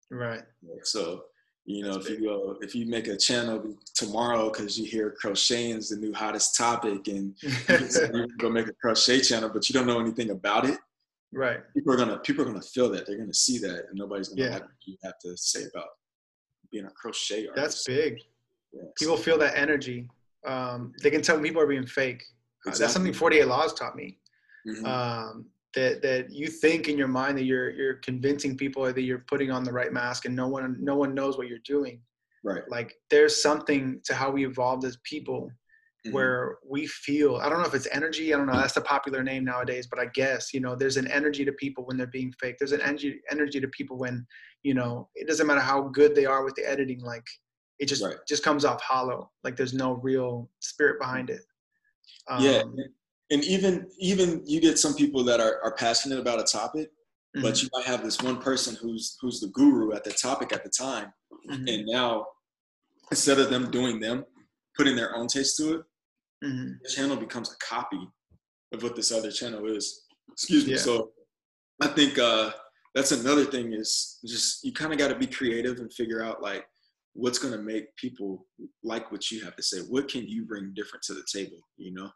Right. 0.09 0.43
So 0.83 1.25
you 1.65 1.83
know, 1.83 1.93
That's 1.93 2.07
if 2.07 2.11
big. 2.13 2.21
you 2.21 2.27
go, 2.27 2.57
if 2.61 2.73
you 2.73 2.87
make 2.87 3.07
a 3.07 3.15
channel 3.15 3.75
tomorrow 3.93 4.49
because 4.49 4.79
you 4.79 4.85
hear 4.85 5.11
crocheting 5.21 5.77
is 5.77 5.89
the 5.89 5.97
new 5.97 6.11
hottest 6.11 6.57
topic, 6.57 7.07
and 7.07 7.35
you 7.41 8.27
go 8.39 8.49
make 8.49 8.67
a 8.67 8.73
crochet 8.73 9.21
channel, 9.21 9.49
but 9.49 9.69
you 9.69 9.73
don't 9.73 9.85
know 9.85 9.99
anything 9.99 10.31
about 10.31 10.65
it, 10.65 10.79
Right. 11.33 11.59
People 11.73 11.93
are 11.93 11.97
gonna 11.97 12.17
people 12.19 12.41
are 12.43 12.47
gonna 12.47 12.61
feel 12.61 12.89
that. 12.89 13.05
They're 13.05 13.17
gonna 13.17 13.33
see 13.33 13.57
that, 13.59 13.85
and 13.89 13.93
nobody's 13.93 14.29
gonna 14.29 14.41
Yeah. 14.41 14.53
like 14.53 14.63
you 14.85 14.97
have 15.03 15.17
to 15.19 15.37
say 15.37 15.63
about 15.73 15.87
being 16.71 16.85
a 16.85 16.91
crochet 16.91 17.47
artist. 17.47 17.55
That's 17.55 17.83
big. 17.85 18.17
Yeah, 18.73 18.81
People 18.97 19.15
so- 19.17 19.23
feel 19.23 19.37
that 19.37 19.55
energy. 19.57 20.09
Um, 20.45 20.91
they 21.03 21.11
can 21.11 21.21
tell 21.21 21.39
people 21.39 21.61
are 21.61 21.67
being 21.67 21.85
fake. 21.85 22.23
Uh, 22.65 22.71
that's 22.75 22.91
something 22.93 23.13
48 23.13 23.45
Laws 23.47 23.73
taught 23.75 23.95
me. 23.95 24.17
Mhm. 24.65 24.85
Um, 24.85 25.51
that 25.73 26.01
that 26.01 26.31
you 26.31 26.47
think 26.47 26.89
in 26.89 26.97
your 26.97 27.07
mind 27.07 27.37
that 27.37 27.45
you're 27.45 27.69
you're 27.71 27.95
convincing 27.95 28.57
people 28.57 28.83
or 28.83 28.91
that 28.91 29.01
you're 29.03 29.19
putting 29.27 29.51
on 29.51 29.63
the 29.63 29.71
right 29.71 29.93
mask, 29.93 30.25
and 30.25 30.35
no 30.35 30.47
one 30.47 30.77
no 30.83 30.95
one 30.95 31.13
knows 31.15 31.37
what 31.37 31.47
you're 31.47 31.59
doing. 31.59 32.03
right. 32.43 32.63
Like 32.69 32.95
there's 33.09 33.41
something 33.41 34.01
to 34.05 34.13
how 34.13 34.31
we 34.31 34.45
evolved 34.45 34.85
as 34.85 34.97
people 35.03 35.57
Mhm. 36.05 36.13
where 36.13 36.57
we 36.67 36.87
feel 36.87 37.37
i 37.37 37.47
don't 37.49 37.61
know 37.61 37.67
if 37.67 37.73
it's 37.75 37.87
energy 37.91 38.33
i 38.33 38.37
don't 38.37 38.47
know 38.47 38.57
that's 38.57 38.73
the 38.73 38.81
popular 38.81 39.23
name 39.23 39.45
nowadays 39.45 39.87
but 39.87 39.99
i 39.99 40.05
guess 40.07 40.53
you 40.53 40.59
know 40.59 40.75
there's 40.75 40.97
an 40.97 41.07
energy 41.07 41.45
to 41.45 41.53
people 41.53 41.85
when 41.85 41.95
they're 41.97 42.07
being 42.07 42.33
fake 42.39 42.55
there's 42.59 42.71
an 42.73 42.81
energy 42.81 43.21
energy 43.31 43.59
to 43.61 43.67
people 43.69 43.97
when 43.97 44.25
you 44.63 44.73
know 44.73 45.09
it 45.15 45.27
doesn't 45.27 45.47
matter 45.47 45.61
how 45.61 45.83
good 45.89 46.15
they 46.15 46.25
are 46.25 46.43
with 46.43 46.55
the 46.55 46.69
editing 46.69 46.99
like 47.01 47.25
it 47.79 47.85
just 47.87 48.03
Right. 48.03 48.17
just 48.27 48.43
comes 48.43 48.65
off 48.65 48.81
hollow 48.81 49.31
like 49.43 49.55
there's 49.55 49.73
no 49.73 49.93
real 49.93 50.49
spirit 50.59 50.99
behind 50.99 51.29
it 51.29 51.41
yeah, 52.35 52.61
Um, 52.63 52.75
and 53.31 53.43
even 53.45 53.87
even 53.97 54.43
you 54.45 54.59
get 54.59 54.77
some 54.77 54.93
people 54.93 55.23
that 55.23 55.39
are, 55.39 55.59
are 55.63 55.73
passionate 55.73 56.19
about 56.19 56.39
a 56.39 56.43
topic, 56.43 56.89
but 57.33 57.53
mhm, 57.53 57.63
you 57.63 57.69
might 57.73 57.85
have 57.85 58.03
this 58.03 58.21
one 58.21 58.39
person 58.39 58.75
who's 58.75 59.17
who's 59.21 59.39
the 59.39 59.47
guru 59.47 59.93
at 59.93 60.03
the 60.03 60.11
topic 60.11 60.53
at 60.53 60.63
the 60.63 60.69
time, 60.69 61.11
mhm, 61.49 61.73
and 61.73 61.85
now 61.85 62.27
instead 63.09 63.39
of 63.39 63.49
them 63.49 63.71
doing 63.71 63.99
them, 63.99 64.25
putting 64.77 64.95
their 64.95 65.15
own 65.15 65.27
taste 65.27 65.57
to 65.57 65.75
it, 65.75 65.81
mhm. 66.43 66.75
the 66.83 66.89
channel 66.89 67.15
becomes 67.15 67.51
a 67.51 67.57
copy 67.65 68.07
of 68.73 68.83
what 68.83 68.95
this 68.95 69.11
other 69.11 69.31
channel 69.31 69.65
is. 69.65 70.03
Excuse 70.31 70.65
me. 70.65 70.73
Yeah. 70.73 70.79
So 70.79 71.11
I 71.81 71.87
think 71.87 72.19
uh, 72.19 72.51
that's 72.93 73.11
another 73.11 73.45
thing 73.45 73.73
is 73.73 74.19
just 74.25 74.63
you 74.63 74.73
kind 74.73 74.91
of 74.91 74.99
got 74.99 75.07
to 75.07 75.15
be 75.15 75.27
creative 75.27 75.79
and 75.79 75.91
figure 75.93 76.23
out 76.23 76.41
like 76.41 76.65
what's 77.13 77.39
going 77.39 77.53
to 77.53 77.61
make 77.61 77.95
people 77.95 78.45
like 78.83 79.11
what 79.11 79.31
you 79.31 79.43
have 79.43 79.55
to 79.55 79.63
say. 79.63 79.79
What 79.79 80.09
can 80.09 80.27
you 80.27 80.45
bring 80.45 80.73
different 80.73 81.03
to 81.03 81.13
the 81.13 81.25
table? 81.33 81.57
You 81.77 81.93
know. 81.93 82.09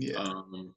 Yeah 0.00 0.18
Um, 0.18 0.74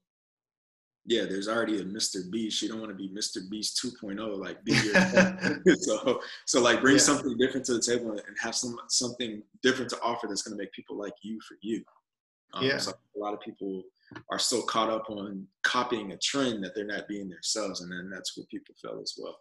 yeah, 1.05 1.25
there's 1.25 1.49
already 1.49 1.81
a 1.81 1.83
Mr. 1.83 2.31
Beast. 2.31 2.61
You 2.61 2.69
don't 2.69 2.79
want 2.79 2.91
to 2.91 2.95
be 2.95 3.09
Mr. 3.09 3.37
Beast 3.49 3.81
2.0, 3.83 4.37
like 4.39 4.63
be 4.63 4.71
your 4.71 5.75
so 5.87 6.21
so 6.45 6.61
like 6.61 6.79
bring 6.81 6.95
Yeah. 6.95 7.01
something 7.01 7.37
different 7.37 7.65
to 7.67 7.73
the 7.73 7.81
table 7.81 8.11
and 8.11 8.21
have 8.39 8.55
some 8.55 8.77
something 8.87 9.43
different 9.61 9.89
to 9.91 9.99
offer 10.01 10.27
that's 10.27 10.43
going 10.43 10.57
to 10.57 10.61
make 10.63 10.71
people 10.71 10.97
like 10.97 11.13
you 11.21 11.39
for 11.47 11.57
you. 11.61 11.83
Um, 12.53 12.65
Yeah. 12.65 12.77
So 12.77 12.91
a 12.91 13.19
lot 13.19 13.33
of 13.33 13.41
people 13.41 13.83
are 14.31 14.39
so 14.39 14.61
caught 14.61 14.89
up 14.89 15.09
on 15.09 15.45
copying 15.63 16.11
a 16.13 16.17
trend 16.17 16.63
that 16.63 16.73
they're 16.75 16.85
not 16.85 17.07
being 17.09 17.27
themselves, 17.29 17.81
and 17.81 17.91
then 17.91 18.09
that's 18.09 18.37
what 18.37 18.47
people 18.47 18.73
feel 18.81 18.99
as 19.01 19.15
well. 19.17 19.37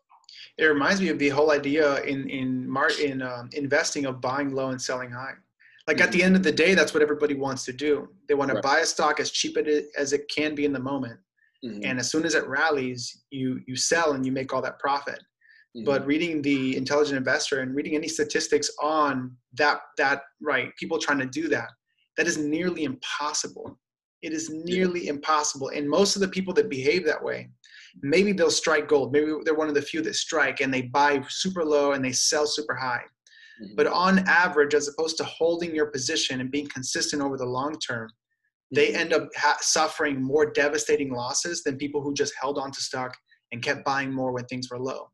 it 0.59 0.65
reminds 0.65 1.01
me 1.01 1.09
of 1.11 1.19
the 1.19 1.29
whole 1.29 1.51
idea 1.53 2.03
in 2.13 2.29
in 2.29 2.69
mar- 2.69 2.99
in 3.09 3.23
um, 3.23 3.51
investing 3.53 4.07
of 4.07 4.21
buying 4.21 4.51
low 4.59 4.71
and 4.71 4.81
selling 4.83 5.11
high. 5.13 5.35
Like 5.89 6.01
at 6.01 6.13
the 6.13 6.23
end 6.23 6.37
of 6.37 6.43
the 6.43 6.53
day, 6.53 6.75
that's 6.75 6.95
what 6.95 7.03
everybody 7.03 7.35
wants 7.35 7.65
to 7.65 7.73
do. 7.73 8.09
They 8.29 8.35
want 8.35 8.49
to 8.51 8.55
Mm-hmm. 8.57 8.67
Right. 8.67 8.77
buy 8.77 8.81
a 8.81 8.87
stock 8.87 9.19
as 9.21 9.31
cheap 9.31 9.57
as 9.99 10.13
it 10.13 10.29
can 10.35 10.55
be 10.55 10.65
in 10.65 10.73
the 10.73 10.79
moment, 10.79 11.19
Mhm, 11.65 11.81
and 11.85 11.99
as 11.99 12.11
soon 12.11 12.25
as 12.25 12.35
it 12.35 12.47
rallies, 12.47 13.23
you 13.31 13.61
you 13.67 13.77
sell 13.77 14.13
and 14.13 14.25
you 14.27 14.33
make 14.33 14.53
all 14.53 14.63
that 14.63 14.79
profit. 14.79 15.21
mhm. 15.77 15.85
But 15.85 16.07
reading 16.07 16.43
the 16.43 16.77
Intelligent 16.77 17.17
Investor 17.17 17.61
and 17.61 17.75
reading 17.75 17.95
any 17.97 18.09
statistics 18.09 18.71
on 18.81 19.37
that 19.55 19.81
that 19.99 20.23
right 20.41 20.75
people 20.77 20.99
trying 20.99 21.19
to 21.21 21.27
do 21.41 21.49
that, 21.49 21.71
that 22.17 22.27
is 22.27 22.37
nearly 22.39 22.85
impossible. 22.85 23.79
It 24.23 24.33
is 24.33 24.51
nearly 24.51 25.09
impossible, 25.09 25.69
and 25.71 25.89
most 25.89 26.15
of 26.17 26.21
the 26.23 26.29
people 26.37 26.55
that 26.55 26.69
behave 26.69 27.05
that 27.07 27.23
way, 27.23 27.51
maybe 28.03 28.33
they'll 28.33 28.51
strike 28.65 28.87
gold. 28.87 29.13
Maybe 29.13 29.33
they're 29.45 29.55
one 29.63 29.69
of 29.69 29.75
the 29.75 29.83
few 29.83 30.01
that 30.03 30.15
strike 30.15 30.61
and 30.61 30.73
they 30.73 30.83
buy 30.83 31.23
super 31.29 31.65
low 31.65 31.93
and 31.93 32.05
they 32.05 32.13
sell 32.13 32.47
super 32.47 32.75
high. 32.77 33.03
Mhm, 33.63 33.77
But 33.77 33.87
on 33.87 34.21
average, 34.29 34.75
as 34.75 34.89
opposed 34.89 35.17
to 35.19 35.25
holding 35.25 35.75
your 35.75 35.87
position 35.87 36.41
and 36.41 36.51
being 36.51 36.67
consistent 36.69 37.23
over 37.23 37.37
the 37.37 37.47
long 37.47 37.79
term, 37.79 38.11
they 38.75 38.89
mhm. 38.93 38.97
end 38.97 39.13
up 39.13 39.29
ha- 39.37 39.59
suffering 39.61 40.23
more 40.23 40.51
devastating 40.51 41.13
losses 41.13 41.63
than 41.63 41.77
people 41.77 42.03
who 42.03 42.15
just 42.15 42.35
held 42.41 42.59
on 42.59 42.71
to 42.73 42.81
stock 42.81 43.17
and 43.53 43.63
kept 43.63 43.85
buying 43.85 44.13
more 44.13 44.33
when 44.33 44.45
things 44.47 44.69
were 44.71 44.79
low. 44.79 45.11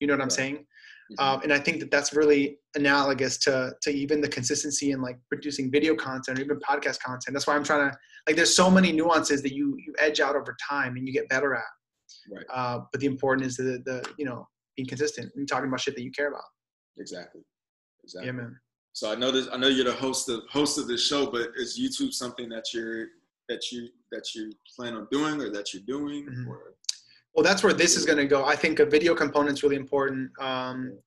You 0.00 0.06
know 0.06 0.14
what 0.14 0.22
I'm 0.22 0.28
Right. 0.28 0.32
saying? 0.32 0.66
Mhm. 1.12 1.16
Um, 1.22 1.42
and 1.42 1.52
I 1.52 1.58
think 1.58 1.80
that 1.80 1.90
that's 1.90 2.14
really 2.14 2.58
analogous 2.74 3.36
to 3.40 3.76
to 3.82 3.90
even 3.90 4.20
the 4.22 4.28
consistency 4.28 4.92
in 4.92 5.02
like 5.02 5.18
producing 5.28 5.70
video 5.70 5.94
content 5.94 6.38
or 6.38 6.42
even 6.42 6.58
podcast 6.60 7.00
content. 7.00 7.34
That's 7.34 7.46
why 7.46 7.54
I'm 7.54 7.64
trying 7.64 7.90
to 7.90 7.98
like. 8.26 8.36
There's 8.36 8.56
so 8.56 8.70
many 8.70 8.92
nuances 8.92 9.42
that 9.42 9.52
you 9.52 9.76
you 9.84 9.92
edge 9.98 10.20
out 10.20 10.34
over 10.36 10.56
time 10.70 10.96
and 10.96 11.06
you 11.06 11.12
get 11.12 11.28
better 11.28 11.54
at. 11.54 11.64
Right. 12.34 12.46
Uh, 12.48 12.80
but 12.90 13.00
the 13.00 13.06
important 13.06 13.46
is 13.46 13.56
the 13.56 13.82
the 13.84 14.02
you 14.16 14.24
know 14.24 14.48
being 14.76 14.88
consistent 14.88 15.30
and 15.36 15.46
talking 15.46 15.68
about 15.68 15.80
shit 15.80 15.94
that 15.96 16.02
you 16.02 16.10
care 16.12 16.28
about. 16.28 16.44
exactly, 16.98 17.42
exactly. 18.04 18.26
Yeah, 18.26 18.32
man. 18.32 18.58
So 18.92 19.10
I 19.10 19.14
know 19.14 19.30
this. 19.30 19.48
I 19.52 19.56
know 19.56 19.68
you're 19.68 19.84
the 19.84 19.92
host 19.92 20.28
of 20.28 20.42
host 20.50 20.78
of 20.78 20.86
this 20.86 21.06
show, 21.06 21.26
but 21.30 21.50
is 21.56 21.78
YouTube 21.80 22.12
something 22.12 22.48
that 22.50 22.74
you're 22.74 23.06
that 23.48 23.72
you 23.72 23.88
that 24.10 24.34
you 24.34 24.52
plan 24.76 24.94
on 24.94 25.06
doing 25.10 25.40
or 25.40 25.50
that 25.50 25.72
you're 25.72 25.82
doing? 25.86 26.26
Mhm. 26.26 26.46
Or, 26.48 26.74
Well, 27.34 27.42
that's 27.42 27.62
where 27.62 27.72
this 27.72 27.96
is 27.96 28.04
going 28.04 28.18
to 28.18 28.26
go. 28.26 28.44
I 28.44 28.54
think 28.56 28.78
a 28.78 28.84
video 28.84 29.14
component 29.14 29.54
is 29.56 29.62
really 29.62 29.76
important. 29.76 30.30
Um, 30.38 30.98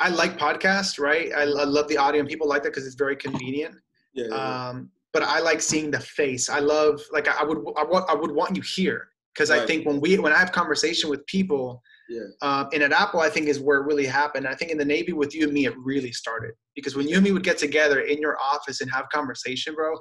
I 0.00 0.08
like 0.08 0.38
podcasts, 0.38 0.98
right? 0.98 1.30
I, 1.34 1.42
I 1.42 1.64
love 1.64 1.88
the 1.88 1.98
audio, 1.98 2.20
and 2.20 2.28
people 2.28 2.48
like 2.48 2.62
that 2.62 2.70
because 2.70 2.86
it's 2.86 2.96
very 2.96 3.16
convenient. 3.16 3.74
yeah, 4.14 4.24
yeah, 4.28 4.34
yeah. 4.34 4.68
Um, 4.68 4.90
but 5.12 5.22
I 5.22 5.40
like 5.40 5.60
seeing 5.60 5.90
the 5.90 6.00
face. 6.00 6.48
I 6.48 6.58
love, 6.60 7.00
like, 7.12 7.28
I 7.28 7.44
would, 7.44 7.58
I 7.76 7.84
want, 7.84 8.08
I 8.10 8.14
would 8.14 8.32
want 8.32 8.56
you 8.56 8.62
here 8.62 9.08
because 9.32 9.50
I 9.50 9.64
think 9.66 9.86
when 9.86 10.00
we, 10.00 10.18
when 10.18 10.32
I 10.32 10.38
have 10.38 10.50
conversation 10.52 11.08
with 11.10 11.24
people, 11.26 11.82
Yeah. 12.08 12.20
um, 12.42 12.68
and 12.72 12.82
at 12.82 12.92
Apple, 12.92 13.20
I 13.20 13.30
think 13.30 13.48
is 13.48 13.60
where 13.60 13.78
it 13.78 13.86
really 13.86 14.06
happened. 14.06 14.46
I 14.46 14.54
think 14.54 14.70
in 14.70 14.78
the 14.78 14.84
Navy 14.84 15.12
with 15.12 15.34
you 15.34 15.44
and 15.44 15.52
me, 15.52 15.66
it 15.66 15.74
really 15.78 16.12
started 16.12 16.52
because 16.74 16.96
when 16.96 17.08
you 17.08 17.16
and 17.16 17.24
me 17.24 17.32
would 17.32 17.44
get 17.44 17.56
together 17.58 18.00
in 18.00 18.18
your 18.20 18.36
office 18.40 18.80
and 18.82 18.90
have 18.92 19.08
conversation, 19.10 19.74
bro, 19.74 19.94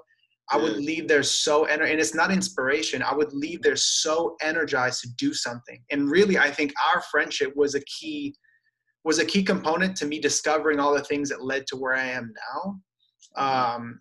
I 0.52 0.58
would 0.58 0.76
leave 0.76 1.08
there 1.08 1.24
so 1.24 1.66
ener- 1.68 1.90
and 1.90 2.00
it's 2.02 2.14
not 2.14 2.30
inspiration. 2.30 3.02
I 3.02 3.14
would 3.16 3.32
leave 3.32 3.62
there 3.62 3.78
so 3.78 4.36
energized 4.42 5.02
to 5.04 5.10
do 5.18 5.34
something. 5.34 5.82
And 5.92 6.12
really, 6.12 6.38
I 6.38 6.52
think 6.52 6.74
our 6.94 7.02
friendship 7.10 7.54
was 7.56 7.76
a 7.76 7.82
key 7.82 8.36
was 9.06 9.20
a 9.20 9.26
key 9.26 9.44
component 9.44 9.96
to 9.98 10.06
me 10.06 10.20
discovering 10.20 10.80
all 10.80 10.94
the 10.94 11.04
things 11.04 11.28
that 11.30 11.44
led 11.44 11.68
to 11.68 11.76
where 11.78 11.94
I 11.94 12.06
am 12.06 12.34
now. 12.54 12.80
Um, 13.36 14.00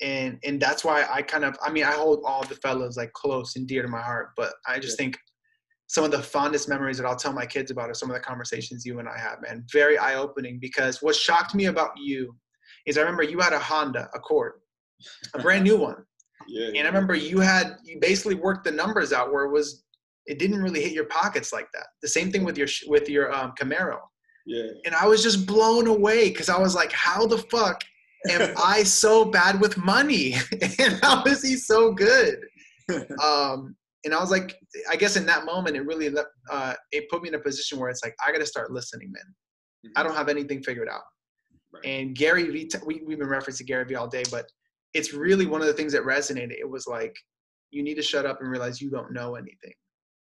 and 0.00 0.38
and 0.44 0.60
that's 0.60 0.84
why 0.84 1.06
I 1.10 1.22
kind 1.22 1.44
of 1.44 1.56
I 1.62 1.70
mean 1.70 1.84
I 1.84 1.92
hold 1.92 2.22
all 2.26 2.44
the 2.44 2.54
fellas 2.56 2.96
like 2.96 3.12
close 3.14 3.56
and 3.56 3.66
dear 3.66 3.82
to 3.82 3.88
my 3.88 4.02
heart. 4.02 4.30
But 4.36 4.52
I 4.66 4.78
just 4.78 4.98
Yeah. 4.98 5.04
think 5.06 5.18
some 5.88 6.04
of 6.04 6.10
the 6.10 6.22
fondest 6.22 6.68
memories 6.68 6.98
that 6.98 7.06
I'll 7.06 7.16
tell 7.16 7.32
my 7.32 7.46
kids 7.46 7.70
about 7.70 7.88
are 7.90 7.94
some 7.94 8.10
of 8.10 8.14
the 8.14 8.20
conversations 8.20 8.84
you 8.84 8.98
and 8.98 9.08
I 9.08 9.18
have, 9.18 9.40
man. 9.40 9.64
Very 9.72 9.96
eye 9.96 10.16
opening 10.16 10.58
because 10.60 11.02
what 11.02 11.16
shocked 11.16 11.54
me 11.54 11.66
about 11.66 11.92
you 11.96 12.36
is 12.86 12.98
I 12.98 13.00
remember 13.00 13.22
you 13.22 13.40
had 13.40 13.54
a 13.54 13.58
Honda 13.58 14.08
Accord, 14.14 14.52
a 15.34 15.38
brand 15.38 15.64
new 15.64 15.78
one. 15.78 16.04
yeah, 16.48 16.68
And 16.68 16.78
I 16.86 16.90
remember 16.90 17.14
you 17.14 17.40
had 17.40 17.78
you 17.84 17.98
basically 18.00 18.34
worked 18.34 18.64
the 18.64 18.70
numbers 18.70 19.12
out 19.14 19.32
where 19.32 19.44
it 19.44 19.52
was 19.52 19.84
it 20.26 20.38
didn't 20.38 20.62
really 20.62 20.82
hit 20.82 20.92
your 20.92 21.06
pockets 21.06 21.54
like 21.54 21.68
that. 21.72 21.86
The 22.02 22.08
same 22.08 22.30
thing 22.30 22.44
with 22.44 22.58
your 22.58 22.68
with 22.86 23.08
your 23.08 23.34
um, 23.34 23.54
Camaro. 23.58 23.98
yeah, 24.44 24.68
And 24.84 24.94
I 24.94 25.06
was 25.06 25.22
just 25.22 25.46
blown 25.46 25.86
away 25.86 26.28
because 26.28 26.50
I 26.50 26.58
was 26.58 26.74
like, 26.74 26.92
how 26.92 27.26
the 27.26 27.38
fuck 27.38 27.82
am 28.28 28.54
I 28.62 28.82
so 28.82 29.24
bad 29.24 29.58
with 29.58 29.78
money? 29.78 30.34
and 30.78 31.00
how 31.02 31.24
is 31.24 31.42
he 31.42 31.56
so 31.56 31.92
good? 31.92 32.40
Um, 33.22 33.74
and 34.04 34.14
I 34.14 34.20
was 34.20 34.30
like, 34.30 34.56
I 34.90 34.96
guess 34.96 35.16
in 35.16 35.26
that 35.26 35.44
moment, 35.44 35.76
it 35.76 35.82
really 35.82 36.08
uh, 36.50 36.74
it 36.92 37.10
put 37.10 37.22
me 37.22 37.28
in 37.28 37.34
a 37.34 37.38
position 37.38 37.78
where 37.78 37.90
it's 37.90 38.02
like 38.04 38.14
I 38.24 38.32
got 38.32 38.38
to 38.38 38.46
start 38.46 38.70
listening, 38.70 39.12
man. 39.12 39.92
I 39.96 40.02
don't 40.02 40.14
have 40.14 40.28
anything 40.28 40.62
figured 40.62 40.88
out. 40.88 41.02
Right. 41.72 41.84
And 41.84 42.14
Gary 42.14 42.48
Vee, 42.50 42.70
we, 42.86 43.02
we've 43.06 43.18
been 43.18 43.28
referencing 43.28 43.66
Gary 43.66 43.84
Vee 43.84 43.94
all 43.94 44.08
day, 44.08 44.24
but 44.30 44.46
it's 44.94 45.12
really 45.12 45.46
one 45.46 45.60
of 45.60 45.66
the 45.66 45.72
things 45.72 45.92
that 45.92 46.02
resonated. 46.02 46.58
It 46.58 46.68
was 46.68 46.86
like, 46.86 47.14
you 47.70 47.82
need 47.82 47.96
to 47.96 48.02
shut 48.02 48.24
up 48.24 48.40
and 48.40 48.50
realize 48.50 48.80
you 48.80 48.90
don't 48.90 49.12
know 49.12 49.34
anything. 49.34 49.74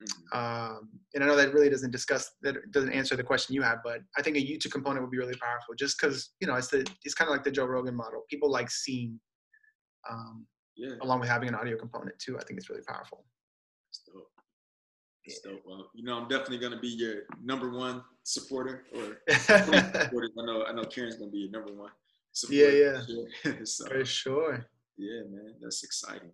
Mhm. 0.03 0.37
Um, 0.37 0.89
and 1.13 1.23
I 1.23 1.27
know 1.27 1.35
that 1.35 1.53
really 1.53 1.69
doesn't 1.69 1.91
discuss 1.91 2.31
that 2.41 2.55
doesn't 2.71 2.91
answer 2.91 3.15
the 3.15 3.23
question 3.23 3.55
you 3.55 3.61
have, 3.61 3.79
but 3.83 4.01
I 4.17 4.21
think 4.21 4.35
a 4.35 4.39
YouTube 4.39 4.71
component 4.71 5.03
would 5.03 5.11
be 5.11 5.19
really 5.19 5.37
powerful 5.37 5.75
just 5.77 5.99
because 5.99 6.31
you 6.39 6.47
know 6.47 6.55
it's 6.55 6.69
the 6.69 6.79
it's 7.03 7.13
kind 7.13 7.29
of 7.29 7.33
like 7.33 7.43
the 7.43 7.51
Joe 7.51 7.65
Rogan 7.65 7.95
model. 7.95 8.23
People 8.29 8.49
like 8.49 8.71
seeing, 8.71 9.19
um, 10.09 10.47
yeah. 10.75 10.95
along 11.01 11.19
with 11.19 11.29
having 11.29 11.49
an 11.49 11.55
audio 11.55 11.77
component 11.77 12.17
too. 12.17 12.37
I 12.37 12.43
think 12.43 12.59
it's 12.59 12.69
really 12.69 12.81
powerful. 12.87 13.25
Dope. 15.43 15.61
Well, 15.65 15.89
you 15.93 16.03
know, 16.03 16.17
I'm 16.17 16.27
definitely 16.27 16.57
gonna 16.59 16.79
be 16.79 16.87
your 16.89 17.23
number 17.43 17.69
one 17.69 18.03
supporter, 18.23 18.83
or 18.95 19.21
supporter. 19.35 20.29
I 20.39 20.45
know, 20.45 20.65
I 20.65 20.73
know, 20.73 20.83
Karen's 20.83 21.15
gonna 21.15 21.31
be 21.31 21.39
your 21.39 21.51
number 21.51 21.73
one. 21.73 21.91
Supporter 22.31 22.71
Yeah, 22.71 23.01
yeah. 23.43 23.53
so, 23.63 23.87
For 23.87 24.05
sure. 24.05 24.65
yeah, 24.97 25.21
man, 25.29 25.55
that's 25.61 25.83
exciting. 25.83 26.31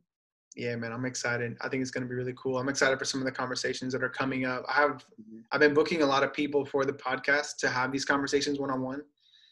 Yeah, 0.55 0.75
man, 0.75 0.91
I'm 0.91 1.05
excited. 1.05 1.55
I 1.61 1.69
think 1.69 1.81
it's 1.81 1.91
going 1.91 2.01
to 2.03 2.09
be 2.09 2.15
really 2.15 2.33
cool. 2.35 2.57
I'm 2.57 2.67
excited 2.67 2.97
for 2.97 3.05
some 3.05 3.21
of 3.21 3.25
the 3.25 3.31
conversations 3.31 3.93
that 3.93 4.01
are 4.01 4.09
coming 4.09 4.45
up. 4.45 4.63
I 4.67 4.73
have 4.73 5.05
Mhm. 5.21 5.43
I've 5.51 5.59
been 5.59 5.75
booking 5.75 6.01
a 6.01 6.05
lot 6.05 6.23
of 6.23 6.33
people 6.33 6.65
for 6.65 6.83
the 6.83 6.93
podcast 6.93 7.57
to 7.59 7.69
have 7.69 7.91
these 7.91 8.05
conversations 8.05 8.57
one 8.59 8.71
on 8.71 8.81
one. 8.81 9.03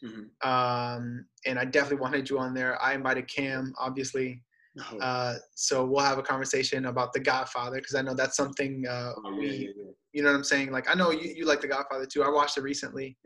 And 0.02 1.58
I 1.60 1.64
definitely 1.64 1.98
wanted 2.00 2.28
you 2.28 2.38
on 2.40 2.54
there. 2.54 2.80
I 2.82 2.94
invited 2.94 3.28
Cam, 3.28 3.72
obviously. 3.78 4.42
Oh, 4.78 4.98
Uh, 4.98 5.34
so 5.54 5.84
we'll 5.86 6.04
have 6.04 6.18
a 6.18 6.22
conversation 6.22 6.86
about 6.86 7.12
The 7.12 7.20
Godfather 7.20 7.76
because 7.76 7.94
I 7.94 8.02
know 8.02 8.14
that's 8.14 8.36
something 8.36 8.84
uh, 8.88 9.12
oh, 9.16 9.30
yeah, 9.32 9.38
we, 9.38 9.46
yeah, 9.46 9.68
yeah. 9.76 9.90
You 10.12 10.22
know 10.22 10.30
what 10.30 10.36
I'm 10.36 10.44
saying? 10.44 10.70
Like 10.70 10.88
I 10.90 10.94
know 10.94 11.10
you, 11.10 11.32
you 11.34 11.46
like 11.46 11.60
The 11.60 11.68
Godfather 11.68 12.06
too. 12.06 12.22
I 12.22 12.28
watched 12.28 12.56
it 12.58 12.62
recently. 12.62 13.16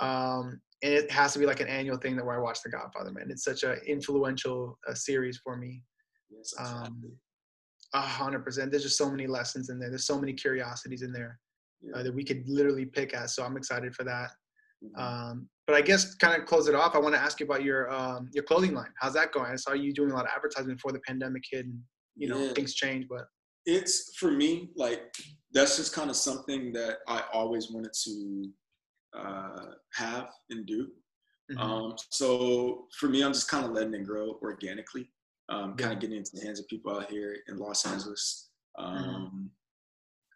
Um, 0.00 0.60
and 0.82 0.92
it 0.92 1.10
has 1.10 1.32
to 1.34 1.38
be 1.38 1.46
like 1.46 1.60
an 1.60 1.68
annual 1.68 1.96
thing 1.96 2.16
that 2.16 2.24
where 2.24 2.36
I 2.36 2.40
watch 2.40 2.62
The 2.62 2.70
Godfather, 2.70 3.12
man. 3.12 3.30
It's 3.30 3.44
such 3.44 3.62
an 3.62 3.78
influential 3.86 4.78
uh, 4.88 4.94
series 4.94 5.38
for 5.38 5.56
me. 5.56 5.82
Yes, 6.30 6.54
Um, 6.58 7.12
a 7.94 8.00
hundred 8.00 8.44
percent. 8.44 8.70
There's 8.70 8.82
just 8.82 8.98
so 8.98 9.10
many 9.10 9.26
lessons 9.26 9.68
in 9.68 9.78
there. 9.78 9.90
There's 9.90 10.06
so 10.06 10.18
many 10.18 10.32
curiosities 10.32 11.02
in 11.02 11.12
there 11.12 11.38
uh, 11.94 12.02
that 12.02 12.14
we 12.14 12.24
could 12.24 12.42
literally 12.48 12.86
pick 12.86 13.14
at. 13.14 13.30
So 13.30 13.44
I'm 13.44 13.56
excited 13.56 13.94
for 13.94 14.04
that. 14.04 14.30
Mhm. 14.82 14.98
Um, 14.98 15.48
but 15.66 15.76
I 15.76 15.80
guess 15.82 16.14
kind 16.16 16.40
of 16.40 16.46
close 16.46 16.66
it 16.68 16.74
off. 16.74 16.94
I 16.94 16.98
want 16.98 17.14
to 17.14 17.20
ask 17.20 17.38
you 17.40 17.46
about 17.46 17.62
your 17.62 17.90
um, 17.92 18.28
your 18.32 18.44
clothing 18.44 18.74
line. 18.74 18.92
How's 18.98 19.14
that 19.14 19.32
going? 19.32 19.50
I 19.50 19.56
saw 19.56 19.72
you 19.72 19.92
doing 19.92 20.10
a 20.10 20.14
lot 20.14 20.24
of 20.24 20.30
advertising 20.34 20.74
before 20.74 20.92
the 20.92 21.00
pandemic 21.00 21.44
hit, 21.50 21.66
and 21.66 21.80
you 22.16 22.28
know 22.28 22.38
Yeah. 22.46 22.52
things 22.52 22.74
change. 22.74 23.06
But 23.08 23.26
it's 23.64 24.16
for 24.16 24.30
me 24.30 24.72
like 24.76 25.14
that's 25.52 25.76
just 25.76 25.92
kind 25.94 26.10
of 26.10 26.16
something 26.16 26.72
that 26.72 26.98
I 27.06 27.22
always 27.32 27.70
wanted 27.70 27.92
to 28.04 28.52
uh, 29.14 29.66
have 29.92 30.30
and 30.50 30.66
do. 30.66 30.90
mhm, 31.50 31.58
Um, 31.60 31.94
so 32.10 32.88
for 32.98 33.08
me, 33.08 33.22
I'm 33.22 33.32
just 33.34 33.48
kind 33.48 33.64
of 33.66 33.72
letting 33.72 33.94
it 33.94 34.04
grow 34.04 34.38
organically. 34.42 35.12
Um, 35.48 35.76
kind 35.76 35.92
of 35.92 35.98
getting 36.00 36.16
into 36.16 36.30
the 36.34 36.40
hands 36.44 36.58
of 36.60 36.66
people 36.68 36.96
out 36.96 37.10
here 37.10 37.36
in 37.48 37.58
Los 37.58 37.84
Angeles. 37.84 38.50
Mm-hmm. 38.78 39.08
Um, 39.10 39.50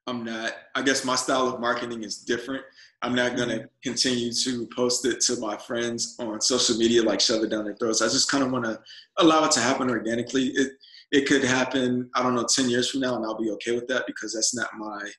I'm 0.07 0.25
not. 0.25 0.53
I 0.75 0.83
guess 0.83 1.05
my 1.05 1.17
style 1.17 1.49
of 1.49 1.61
marketing 1.61 2.05
is 2.05 2.19
different. 2.19 2.65
I'm 3.03 3.15
not 3.15 3.33
Mm-hmm. 3.33 3.39
gonna 3.41 3.65
continue 3.83 4.33
to 4.33 4.69
post 4.75 5.05
it 5.05 5.21
to 5.23 5.37
my 5.41 5.57
friends 5.57 6.17
on 6.19 6.41
social 6.41 6.77
media, 6.77 7.03
like 7.03 7.21
shove 7.21 7.43
it 7.43 7.51
down 7.51 7.65
their 7.65 7.77
throats. 7.77 8.03
I 8.03 8.07
just 8.07 8.31
kind 8.31 8.45
of 8.45 8.51
want 8.53 8.65
to 8.65 8.81
allow 9.19 9.45
it 9.45 9.51
to 9.53 9.61
happen 9.61 9.91
organically. 9.91 10.47
It 10.49 10.73
it 11.13 11.27
could 11.29 11.45
happen. 11.45 12.11
I 12.15 12.23
don't 12.23 12.35
know, 12.35 12.47
ten 12.49 12.69
years 12.71 12.91
from 12.91 13.01
now, 13.01 13.17
and 13.17 13.25
I'll 13.25 13.39
be 13.41 13.51
okay 13.53 13.73
with 13.75 13.87
that 13.89 14.05
because 14.07 14.33
that's 14.35 14.55
not 14.55 14.69
my 14.77 15.11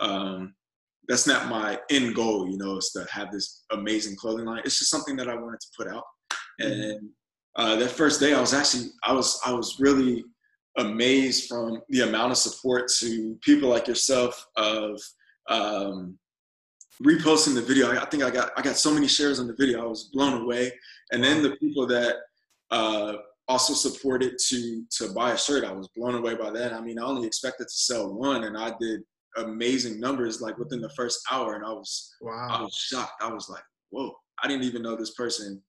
um, 0.00 0.54
that's 1.08 1.26
not 1.26 1.48
my 1.48 1.78
end 1.90 2.14
goal. 2.14 2.48
You 2.48 2.56
know, 2.56 2.76
is 2.78 2.90
to 2.90 3.06
have 3.10 3.30
this 3.32 3.64
amazing 3.72 4.16
clothing 4.16 4.46
line. 4.46 4.62
It's 4.64 4.78
just 4.78 4.90
something 4.90 5.16
that 5.16 5.28
I 5.28 5.34
wanted 5.34 5.60
to 5.60 5.68
put 5.76 5.88
out. 5.88 6.04
Mhm. 6.60 6.90
And 6.92 7.10
uh, 7.56 7.76
that 7.76 7.90
first 7.90 8.20
day, 8.20 8.32
I 8.34 8.40
was 8.40 8.54
actually 8.54 8.90
I 9.04 9.12
was 9.12 9.40
I 9.44 9.52
was 9.52 9.78
really 9.80 10.24
amazed 10.78 11.48
from 11.48 11.80
the 11.88 12.02
amount 12.02 12.32
of 12.32 12.38
support 12.38 12.90
to 12.98 13.36
people 13.42 13.68
like 13.68 13.88
yourself 13.88 14.46
of 14.56 15.00
um, 15.48 16.18
reposting 17.02 17.54
the 17.54 17.62
video. 17.62 17.90
I, 17.90 18.04
think 18.06 18.22
I 18.22 18.30
got 18.30 18.52
I 18.56 18.62
got 18.62 18.76
so 18.76 18.92
many 18.92 19.08
shares 19.08 19.40
on 19.40 19.46
the 19.46 19.56
video. 19.58 19.82
I 19.82 19.86
was 19.86 20.10
blown 20.12 20.42
away. 20.42 20.72
And 21.12 21.22
then 21.22 21.42
the 21.42 21.56
people 21.56 21.86
that 21.88 22.16
uh, 22.70 23.14
also 23.48 23.74
supported 23.74 24.38
to 24.48 24.84
to 24.98 25.12
buy 25.12 25.32
a 25.32 25.38
shirt, 25.38 25.64
I 25.64 25.72
was 25.72 25.88
blown 25.96 26.14
away 26.14 26.34
by 26.36 26.50
that. 26.50 26.72
I 26.72 26.80
mean, 26.80 26.98
I 26.98 27.04
only 27.04 27.26
expected 27.26 27.64
to 27.64 27.74
sell 27.74 28.14
one, 28.14 28.44
and 28.44 28.56
I 28.56 28.72
did 28.80 29.00
amazing 29.36 30.00
numbers 30.00 30.40
like 30.40 30.58
within 30.58 30.80
the 30.80 30.90
first 30.90 31.20
hour, 31.30 31.54
and 31.54 31.64
I 31.64 31.72
was 31.72 32.14
wow. 32.20 32.48
I 32.50 32.62
was 32.62 32.74
shocked. 32.74 33.22
I 33.22 33.32
was 33.32 33.48
like, 33.48 33.64
whoa, 33.90 34.12
I 34.42 34.48
didn't 34.48 34.64
even 34.64 34.82
know 34.82 34.96
this 34.96 35.14
person 35.14 35.60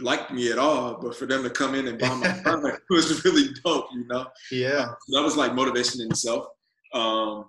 liked 0.00 0.30
me 0.32 0.50
at 0.52 0.58
all. 0.58 0.98
But 1.00 1.16
for 1.16 1.26
them 1.26 1.42
to 1.42 1.50
come 1.50 1.74
in 1.74 1.88
and 1.88 1.98
buy 1.98 2.14
my 2.14 2.32
product 2.42 2.82
was 2.90 3.24
really 3.24 3.48
dope, 3.64 3.86
you 3.92 4.04
know? 4.06 4.26
yeah, 4.50 4.86
So 5.06 5.16
that 5.18 5.22
was 5.24 5.36
like 5.36 5.54
motivation 5.54 6.00
in 6.00 6.08
itself. 6.10 6.46
Um, 6.94 7.44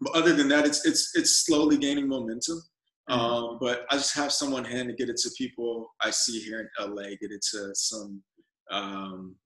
but 0.00 0.14
other 0.16 0.34
than 0.34 0.48
that, 0.48 0.66
it's 0.66 0.84
it's 0.84 1.12
it's 1.14 1.44
slowly 1.46 1.76
gaining 1.76 2.08
momentum. 2.08 2.62
Mhm. 3.10 3.14
Um, 3.18 3.58
but 3.60 3.84
I 3.90 3.96
just 3.96 4.14
have 4.14 4.32
someone 4.32 4.64
hand 4.64 4.88
to 4.88 4.94
get 4.94 5.08
it 5.08 5.16
to 5.18 5.30
people 5.36 5.92
I 6.00 6.10
see 6.10 6.40
here 6.40 6.60
in 6.60 6.68
LA, 6.94 7.10
get 7.20 7.30
it 7.32 7.44
to 7.52 7.70
some 7.74 8.22
um, 8.70 9.36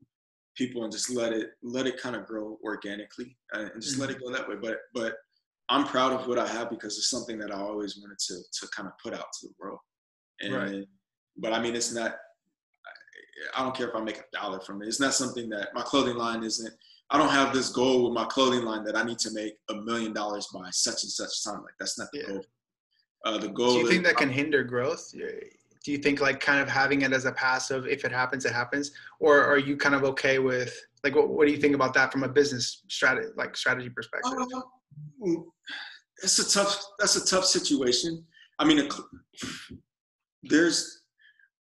people, 0.57 0.84
and 0.84 0.93
just 0.93 1.11
let 1.11 1.32
it 1.32 1.51
let 1.62 1.87
it 1.87 2.01
kind 2.01 2.16
of 2.16 2.26
grow 2.26 2.59
organically 2.64 3.37
uh, 3.55 3.68
and 3.72 3.82
just 3.82 3.99
let 3.99 4.11
it 4.11 4.20
go 4.20 4.30
that 4.32 4.49
way. 4.49 4.57
But 4.61 4.78
but 4.95 5.14
I'm 5.68 5.84
proud 5.87 6.12
of 6.12 6.28
what 6.28 6.39
I 6.39 6.47
have 6.47 6.70
because 6.70 6.97
it's 6.97 7.11
something 7.11 7.39
that 7.39 7.51
I 7.51 7.59
always 7.59 7.99
wanted 7.99 8.18
to 8.18 8.34
to 8.61 8.68
kind 8.74 8.87
of 8.89 8.95
put 9.03 9.12
out 9.14 9.26
to 9.41 9.49
the 9.49 9.55
world. 9.59 9.80
And 10.41 10.55
Right. 10.55 10.84
but 11.37 11.53
I 11.53 11.61
mean, 11.61 11.74
it's 11.74 11.93
not. 11.93 12.16
I 13.55 13.62
don't 13.62 13.74
care 13.74 13.89
if 13.89 13.95
I 13.95 14.01
make 14.01 14.18
a 14.18 14.24
dollar 14.32 14.61
from 14.61 14.82
it. 14.82 14.89
It's 14.89 15.01
not 15.01 15.14
something 15.14 15.49
that 15.51 15.68
my 15.74 15.82
clothing 15.82 16.16
line 16.16 16.43
isn't. 16.43 16.72
I 17.11 17.18
don't 17.18 17.30
have 17.30 17.53
this 17.55 17.70
goal 17.70 18.05
with 18.05 18.12
my 18.14 18.24
clothing 18.24 18.64
line 18.64 18.84
that 18.84 18.97
I 18.97 19.05
need 19.05 19.18
to 19.20 19.30
make 19.32 19.55
a 19.70 19.74
million 19.74 20.12
dollars 20.12 20.49
by 20.53 20.68
such 20.70 21.03
and 21.05 21.12
such 21.12 21.45
time. 21.45 21.62
Like 21.62 21.74
that's 21.78 21.99
not 21.99 22.09
the 22.12 22.18
Yeah. 22.20 22.26
goal. 22.28 22.45
Uh, 23.24 23.39
the 23.39 23.49
goal. 23.49 23.72
do 23.74 23.80
you 23.80 23.89
think 23.89 24.05
that 24.05 24.16
can 24.16 24.30
hinder 24.30 24.62
growth? 24.62 25.12
Do 25.12 25.93
you 25.93 25.99
think 25.99 26.20
like 26.20 26.41
kind 26.41 26.61
of 26.61 26.68
having 26.68 27.03
it 27.03 27.12
as 27.12 27.26
a 27.26 27.32
passive, 27.32 27.87
if 27.87 28.05
it 28.05 28.11
happens, 28.11 28.45
it 28.45 28.53
happens, 28.53 28.91
or 29.20 29.41
are 29.41 29.59
you 29.59 29.76
kind 29.76 29.95
of 29.95 30.03
okay 30.05 30.39
with 30.41 30.74
like 31.05 31.14
what, 31.14 31.28
what 31.28 31.47
do 31.47 31.53
you 31.53 31.61
think 31.61 31.74
about 31.74 31.95
that 31.95 32.11
from 32.11 32.24
a 32.24 32.28
business 32.28 32.82
strategy 32.89 33.28
like 33.37 33.57
strategy 33.57 33.89
perspective? 33.89 34.32
Uh, 34.32 34.61
mm, 35.24 35.45
That's 36.20 36.39
a 36.41 36.51
tough. 36.51 36.84
That's 36.99 37.16
a 37.16 37.24
tough 37.24 37.45
situation. 37.45 38.24
I 38.59 38.64
mean, 38.64 38.80
a 38.80 38.89
there's 40.43 41.03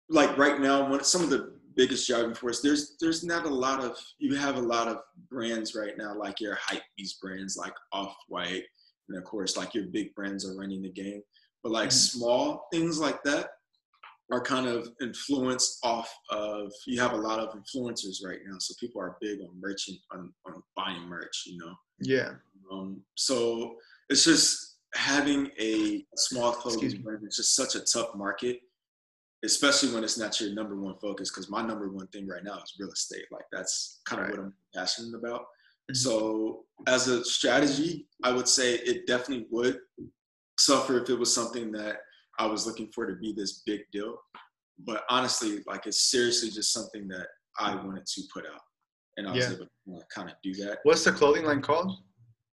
like 0.09 0.36
right 0.38 0.61
now 0.61 0.88
one 0.88 1.02
some 1.04 1.22
of 1.22 1.30
the 1.30 1.54
biggest 1.74 2.09
driving 2.09 2.34
force. 2.34 2.61
There's 2.61 2.96
there's 3.00 3.24
not 3.24 3.44
a 3.46 3.50
lot 3.50 3.82
of 3.82 3.96
you 4.18 4.34
have 4.34 4.57
a 4.57 4.61
lot 4.61 4.88
of 4.88 4.98
brands 5.28 5.74
right 5.74 5.96
now 5.98 6.14
like 6.16 6.40
your 6.40 6.57
hype 6.61 6.82
these 6.96 7.14
brands 7.14 7.57
like 7.57 7.74
Off 7.92 8.16
White, 8.28 8.64
and 9.09 9.18
of 9.18 9.24
course 9.24 9.57
like 9.57 9.74
your 9.74 9.86
big 9.86 10.14
brands 10.14 10.48
are 10.48 10.57
running 10.57 10.82
the 10.82 10.90
game. 10.92 11.22
But 11.62 11.72
like 11.72 11.90
Mhm. 11.90 11.92
small 11.92 12.68
things 12.72 12.98
like 12.98 13.22
that 13.24 13.50
are 14.32 14.40
kind 14.40 14.66
of 14.66 14.88
influenced 15.00 15.78
off 15.84 16.12
of 16.30 16.72
you 16.86 17.00
have 17.00 17.12
a 17.12 17.16
lot 17.16 17.38
of 17.38 17.54
influencers 17.54 18.24
right 18.24 18.40
now 18.44 18.57
so 18.59 18.74
people 18.80 19.00
are 19.00 19.16
big 19.20 19.40
on 19.40 19.61
merchant 19.61 19.96
on, 20.11 20.32
on 20.46 20.61
buying 20.76 21.02
merch 21.02 21.44
you 21.46 21.57
know 21.59 21.72
Yeah, 22.00 22.34
um, 22.72 23.04
so 23.14 23.76
it's 24.11 24.24
just 24.24 24.78
having 24.94 25.52
a 25.61 26.04
small 26.16 26.50
clothing 26.52 27.02
brand 27.02 27.22
is 27.28 27.36
just 27.36 27.54
such 27.54 27.76
a 27.76 27.80
tough 27.80 28.16
market, 28.16 28.61
especially 29.51 29.94
when 29.94 30.05
it's 30.05 30.18
not 30.18 30.38
your 30.40 30.53
number 30.53 30.76
one 30.76 30.97
focus. 31.01 31.30
Because 31.30 31.49
my 31.49 31.62
number 31.62 31.88
one 31.88 32.07
thing 32.09 32.26
right 32.26 32.44
now 32.44 32.57
is 32.59 32.74
real 32.78 32.90
estate. 32.90 33.24
Like 33.30 33.47
that's 33.53 34.01
kind 34.05 34.20
of 34.20 34.28
Right. 34.28 34.36
what 34.36 34.44
I'm 34.47 34.55
passionate 34.74 35.16
about. 35.16 35.47
Mhm. 35.90 35.97
So 35.97 36.66
as 36.86 37.09
a 37.09 37.24
strategy, 37.24 38.09
I 38.22 38.32
would 38.32 38.49
say 38.49 38.74
it 38.74 39.07
definitely 39.07 39.47
would 39.51 39.80
suffer 40.59 41.01
if 41.03 41.09
it 41.09 41.14
was 41.14 41.34
something 41.34 41.72
that 41.72 42.01
I 42.38 42.46
was 42.46 42.66
looking 42.66 42.91
for 42.92 43.07
to 43.07 43.14
be 43.16 43.33
this 43.33 43.62
big 43.64 43.83
deal. 43.92 44.18
But 44.80 45.04
honestly, 45.08 45.62
like 45.66 45.87
it's 45.87 46.11
seriously 46.11 46.50
just 46.50 46.72
something 46.72 47.08
that 47.08 47.29
I 47.58 47.75
wanted 47.76 48.04
to 48.04 48.22
put 48.34 48.45
out, 48.46 48.61
and 49.16 49.26
I 49.26 49.33
was 49.33 49.45
Yeah. 49.46 49.53
able 49.54 49.66
to 49.66 50.07
kind 50.14 50.29
of 50.29 50.37
do 50.42 50.53
that. 50.64 50.80
what's 50.83 51.04
the 51.04 51.12
clothing 51.12 51.46
line 51.46 51.62
called? 51.62 51.91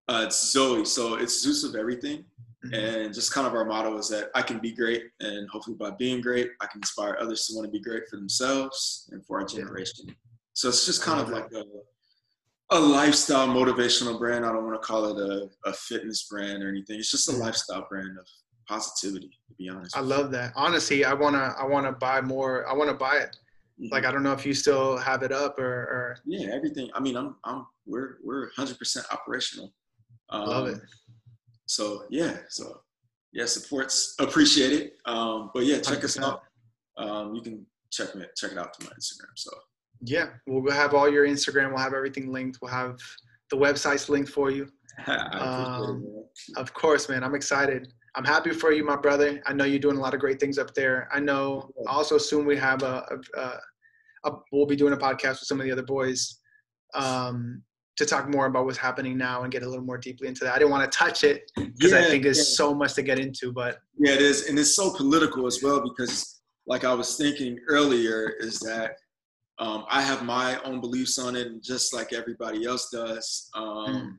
Uh, 0.09 0.25
it's 0.27 0.51
Zoe, 0.53 0.85
so 0.85 1.15
it's 1.15 1.41
Zeus 1.41 1.65
of 1.65 1.75
everything. 1.75 2.25
Mhm. 2.67 3.05
And 3.05 3.15
just 3.15 3.33
kind 3.33 3.47
of 3.47 3.55
our 3.55 3.65
motto 3.65 3.97
is 3.99 4.09
that 4.11 4.31
I 4.35 4.43
can 4.43 4.59
be 4.61 4.73
great, 4.73 5.11
and 5.21 5.49
hopefully 5.51 5.77
by 5.77 5.91
being 5.91 6.21
great, 6.21 6.51
I 6.61 6.67
can 6.67 6.79
inspire 6.81 7.17
others 7.21 7.47
to 7.47 7.55
want 7.57 7.67
to 7.67 7.71
be 7.73 7.81
great 7.81 8.09
for 8.09 8.17
themselves 8.17 9.09
and 9.13 9.25
for 9.27 9.41
our 9.41 9.47
Yeah. 9.49 9.57
generation. 9.65 10.15
So 10.55 10.69
it's 10.69 10.87
just 10.87 11.03
kind 11.03 11.21
of 11.21 11.29
like 11.31 11.51
a, 11.53 11.65
a 12.71 12.79
lifestyle 12.79 13.49
motivational 13.49 14.19
brand. 14.19 14.45
I 14.47 14.53
don't 14.53 14.65
want 14.65 14.81
to 14.81 14.87
call 14.87 15.07
it 15.07 15.19
a, 15.21 15.51
a 15.69 15.73
fitness 15.73 16.23
brand 16.29 16.63
or 16.63 16.69
anything. 16.69 16.99
It's 17.01 17.11
just 17.11 17.29
a 17.29 17.33
Mhm. 17.33 17.41
lifestyle 17.41 17.87
brand 17.89 18.17
of 18.19 18.27
positivity, 18.69 19.31
to 19.49 19.55
be 19.55 19.69
honest. 19.69 19.97
I 19.97 20.01
you. 20.01 20.07
love 20.07 20.31
that. 20.33 20.53
Honestly, 20.55 21.05
I 21.05 21.15
wanna 21.15 21.55
I 21.59 21.65
wanna 21.65 21.93
buy 21.93 22.21
more. 22.21 22.67
I 22.69 22.75
wanna 22.75 22.95
buy 22.95 23.17
it. 23.17 23.37
Like 23.91 24.05
I 24.05 24.13
don't 24.13 24.23
know 24.23 24.33
if 24.33 24.47
you 24.47 24.55
still 24.55 24.97
have 24.99 25.25
it 25.25 25.33
up 25.33 25.59
or, 25.59 25.65
or 25.65 26.17
yeah, 26.25 26.51
everything. 26.55 26.91
I 26.95 27.01
mean, 27.01 27.17
I'm, 27.17 27.35
I'm, 27.43 27.67
we're, 27.87 28.19
we're 28.23 28.51
100% 28.53 29.11
operational. 29.11 29.75
Um, 30.29 30.47
love 30.47 30.69
it. 30.69 30.81
So 31.73 32.05
yeah, 32.11 32.36
so 32.51 32.82
yeah, 33.32 33.47
support's 33.47 34.15
appreciated. 34.19 34.93
Um, 35.07 35.51
but 35.55 35.65
yeah, 35.65 35.81
check 35.81 36.05
us 36.05 36.19
100%. 36.19 36.23
out. 36.23 36.43
Um, 36.99 37.35
you 37.35 37.40
can 37.40 37.66
check 37.90 38.15
me 38.15 38.27
check 38.36 38.53
it 38.53 38.59
out 38.59 38.74
to 38.74 38.85
my 38.85 38.90
Instagram. 38.90 39.32
So 39.36 39.51
Yeah, 40.03 40.28
we'll 40.47 40.70
have 40.70 40.93
all 40.93 41.09
your 41.09 41.27
Instagram. 41.27 41.70
We'll 41.70 41.78
have 41.78 41.94
everything 41.94 42.31
linked. 42.31 42.59
We'll 42.61 42.70
have 42.70 42.99
the 43.51 43.57
websites 43.57 44.09
linked 44.09 44.31
for 44.31 44.51
you. 44.51 44.69
Um, 45.09 46.05
it. 46.05 46.59
Of 46.59 46.74
course, 46.74 47.09
man. 47.09 47.24
I'm 47.24 47.35
excited. 47.35 47.90
I'm 48.15 48.27
happy 48.27 48.51
for 48.51 48.73
you, 48.73 48.85
my 48.85 48.97
brother. 48.97 49.43
I 49.47 49.55
know 49.55 49.65
you're 49.65 49.78
doing 49.78 49.97
a 49.97 50.01
lot 50.01 50.12
of 50.12 50.20
great 50.20 50.39
things 50.39 50.59
up 50.59 50.74
there. 50.74 51.09
I 51.11 51.20
know. 51.20 51.70
Also, 51.86 52.19
soon 52.19 52.44
we 52.44 52.59
have 52.59 52.82
a, 52.82 53.07
a, 53.11 53.40
a, 53.40 53.61
a 54.24 54.32
we'll 54.53 54.66
be 54.66 54.77
doing 54.77 54.93
a 54.93 54.99
podcast 54.99 55.40
with 55.40 55.49
some 55.49 55.59
of 55.59 55.65
the 55.65 55.73
other 55.73 55.82
boys 55.82 56.40
um, 56.93 57.62
to 57.97 58.06
talk 58.06 58.28
more 58.28 58.47
about 58.47 58.64
what's 58.64 58.78
happening 58.78 59.19
now 59.19 59.43
and 59.43 59.52
get 59.52 59.62
a 59.62 59.69
little 59.69 59.85
more 59.85 59.98
deeply 59.98 60.28
into 60.28 60.44
that. 60.44 60.55
I 60.55 60.59
didn't 60.59 60.70
want 60.70 60.90
to 60.90 60.98
touch 60.98 61.24
it 61.24 61.51
because 61.56 61.93
I 61.93 62.02
think 62.05 62.23
there's 62.23 62.39
yeah. 62.39 62.56
so 62.56 62.74
much 62.74 62.94
to 62.94 63.02
get 63.02 63.19
into. 63.19 63.52
But 63.52 63.78
Yeah, 63.98 64.14
it 64.14 64.23
is, 64.23 64.48
and 64.48 64.59
it's 64.59 64.74
so 64.74 64.94
political 64.94 65.47
as 65.47 65.60
well 65.62 65.82
because, 65.82 66.40
like 66.66 66.85
I 66.85 66.94
was 66.94 67.16
thinking 67.16 67.59
earlier, 67.69 68.35
is 68.40 68.59
that 68.60 68.97
um, 69.59 69.85
I 69.90 70.01
have 70.02 70.24
my 70.24 70.60
own 70.62 70.81
beliefs 70.81 71.19
on 71.19 71.36
it, 71.36 71.47
and 71.48 71.62
just 71.62 71.93
like 71.94 72.12
everybody 72.12 72.64
else 72.64 72.89
does. 72.90 73.51
Um, 73.55 73.86
Mm. 73.86 74.19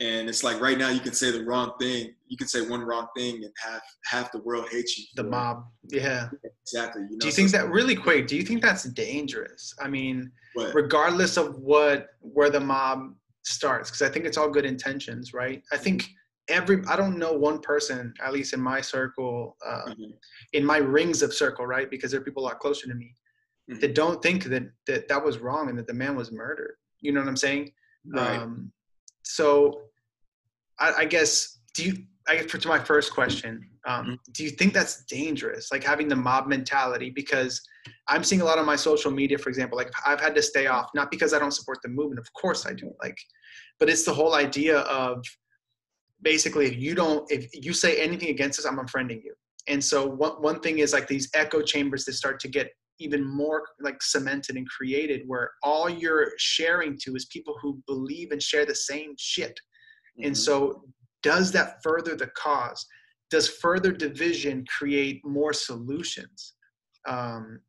And 0.00 0.28
it's 0.28 0.42
like 0.42 0.60
right 0.60 0.76
now, 0.76 0.88
you 0.88 1.00
can 1.00 1.12
say 1.12 1.30
the 1.30 1.44
wrong 1.44 1.72
thing. 1.80 2.14
You 2.26 2.36
can 2.36 2.48
say 2.48 2.66
one 2.66 2.80
wrong 2.80 3.06
thing, 3.16 3.36
and 3.44 3.52
half 3.62 3.80
half 4.04 4.32
the 4.32 4.40
world 4.40 4.66
hates 4.70 4.98
you. 4.98 5.04
the 5.14 5.24
it. 5.24 5.30
mob, 5.30 5.64
yeah. 5.88 6.28
exactly. 6.62 7.02
You 7.02 7.10
know, 7.12 7.18
Do 7.20 7.26
you 7.26 7.32
so 7.32 7.36
think 7.36 7.50
that 7.52 7.70
really 7.70 7.94
quick? 7.94 8.26
Do 8.26 8.36
you 8.36 8.42
think 8.42 8.60
that's 8.60 8.82
dangerous? 8.84 9.72
I 9.80 9.86
mean, 9.86 10.32
what? 10.54 10.74
regardless 10.74 11.36
of 11.36 11.58
what 11.58 12.08
where 12.20 12.50
the 12.50 12.60
mob 12.60 13.14
starts 13.42 13.90
because 13.90 14.02
i 14.02 14.08
think 14.08 14.24
it's 14.24 14.38
all 14.38 14.48
good 14.48 14.64
intentions 14.64 15.34
right 15.34 15.62
i 15.72 15.76
think 15.76 16.08
every 16.48 16.82
i 16.88 16.96
don't 16.96 17.18
know 17.18 17.32
one 17.32 17.60
person 17.60 18.12
at 18.24 18.32
least 18.32 18.54
in 18.54 18.60
my 18.60 18.80
circle 18.80 19.56
uh, 19.66 19.82
mm-hmm. 19.88 20.10
in 20.54 20.64
my 20.64 20.78
rings 20.78 21.22
of 21.22 21.32
circle 21.32 21.66
right 21.66 21.90
because 21.90 22.10
there 22.10 22.20
are 22.20 22.24
people 22.24 22.42
a 22.42 22.46
lot 22.46 22.58
closer 22.58 22.86
to 22.86 22.94
me 22.94 23.14
mm-hmm. 23.70 23.80
that 23.80 23.94
don't 23.94 24.22
think 24.22 24.44
that, 24.44 24.62
that 24.86 25.08
that 25.08 25.22
was 25.22 25.38
wrong 25.38 25.68
and 25.68 25.78
that 25.78 25.86
the 25.86 25.94
man 25.94 26.16
was 26.16 26.32
murdered 26.32 26.76
you 27.00 27.12
know 27.12 27.20
what 27.20 27.28
i'm 27.28 27.36
saying 27.36 27.70
right. 28.06 28.38
um 28.38 28.72
so 29.24 29.82
I, 30.78 30.92
I 30.98 31.04
guess 31.04 31.58
do 31.74 31.84
you 31.84 31.96
I 32.26 32.36
guess 32.36 32.46
to 32.46 32.68
my 32.68 32.78
first 32.78 33.12
question, 33.12 33.68
um, 33.86 34.04
mm-hmm. 34.04 34.14
do 34.32 34.44
you 34.44 34.50
think 34.50 34.72
that's 34.72 35.04
dangerous, 35.04 35.70
like 35.70 35.84
having 35.84 36.08
the 36.08 36.16
mob 36.16 36.46
mentality? 36.46 37.10
Because 37.10 37.60
I'm 38.08 38.24
seeing 38.24 38.40
a 38.40 38.44
lot 38.44 38.58
on 38.58 38.64
my 38.64 38.76
social 38.76 39.10
media, 39.10 39.36
for 39.36 39.50
example, 39.50 39.76
like 39.76 39.92
I've 40.06 40.20
had 40.20 40.34
to 40.36 40.42
stay 40.42 40.66
off, 40.66 40.88
not 40.94 41.10
because 41.10 41.34
I 41.34 41.38
don't 41.38 41.50
support 41.50 41.78
the 41.82 41.90
movement, 41.90 42.18
of 42.18 42.32
course 42.32 42.66
I 42.66 42.72
do, 42.72 42.92
like, 43.02 43.18
but 43.78 43.90
it's 43.90 44.04
the 44.04 44.14
whole 44.14 44.34
idea 44.34 44.78
of 44.80 45.22
basically 46.22 46.66
if 46.66 46.76
you 46.76 46.94
don't, 46.94 47.30
if 47.30 47.48
you 47.52 47.74
say 47.74 48.00
anything 48.00 48.30
against 48.30 48.58
us, 48.58 48.64
I'm 48.64 48.78
unfriending 48.78 49.22
you. 49.22 49.34
And 49.66 49.82
so 49.82 50.06
one 50.06 50.40
one 50.42 50.60
thing 50.60 50.78
is 50.78 50.92
like 50.92 51.08
these 51.08 51.28
echo 51.34 51.60
chambers 51.62 52.04
that 52.04 52.14
start 52.14 52.40
to 52.40 52.48
get 52.48 52.70
even 53.00 53.24
more 53.24 53.64
like 53.80 54.02
cemented 54.02 54.56
and 54.56 54.68
created, 54.68 55.22
where 55.26 55.50
all 55.62 55.88
you're 55.88 56.32
sharing 56.38 56.98
to 57.02 57.14
is 57.16 57.24
people 57.26 57.56
who 57.60 57.82
believe 57.86 58.30
and 58.30 58.42
share 58.42 58.64
the 58.64 58.74
same 58.74 59.14
shit. 59.18 59.58
Mm-hmm. 60.18 60.28
And 60.28 60.38
so 60.38 60.84
does 61.22 61.50
that 61.52 61.82
further 61.82 62.14
the 62.16 62.30
cause? 62.36 62.86
Does 63.30 63.48
further 63.48 63.92
division 63.92 64.64
create 64.78 65.20
more 65.24 65.52
solutions? 65.52 66.54
Um, 67.08 67.60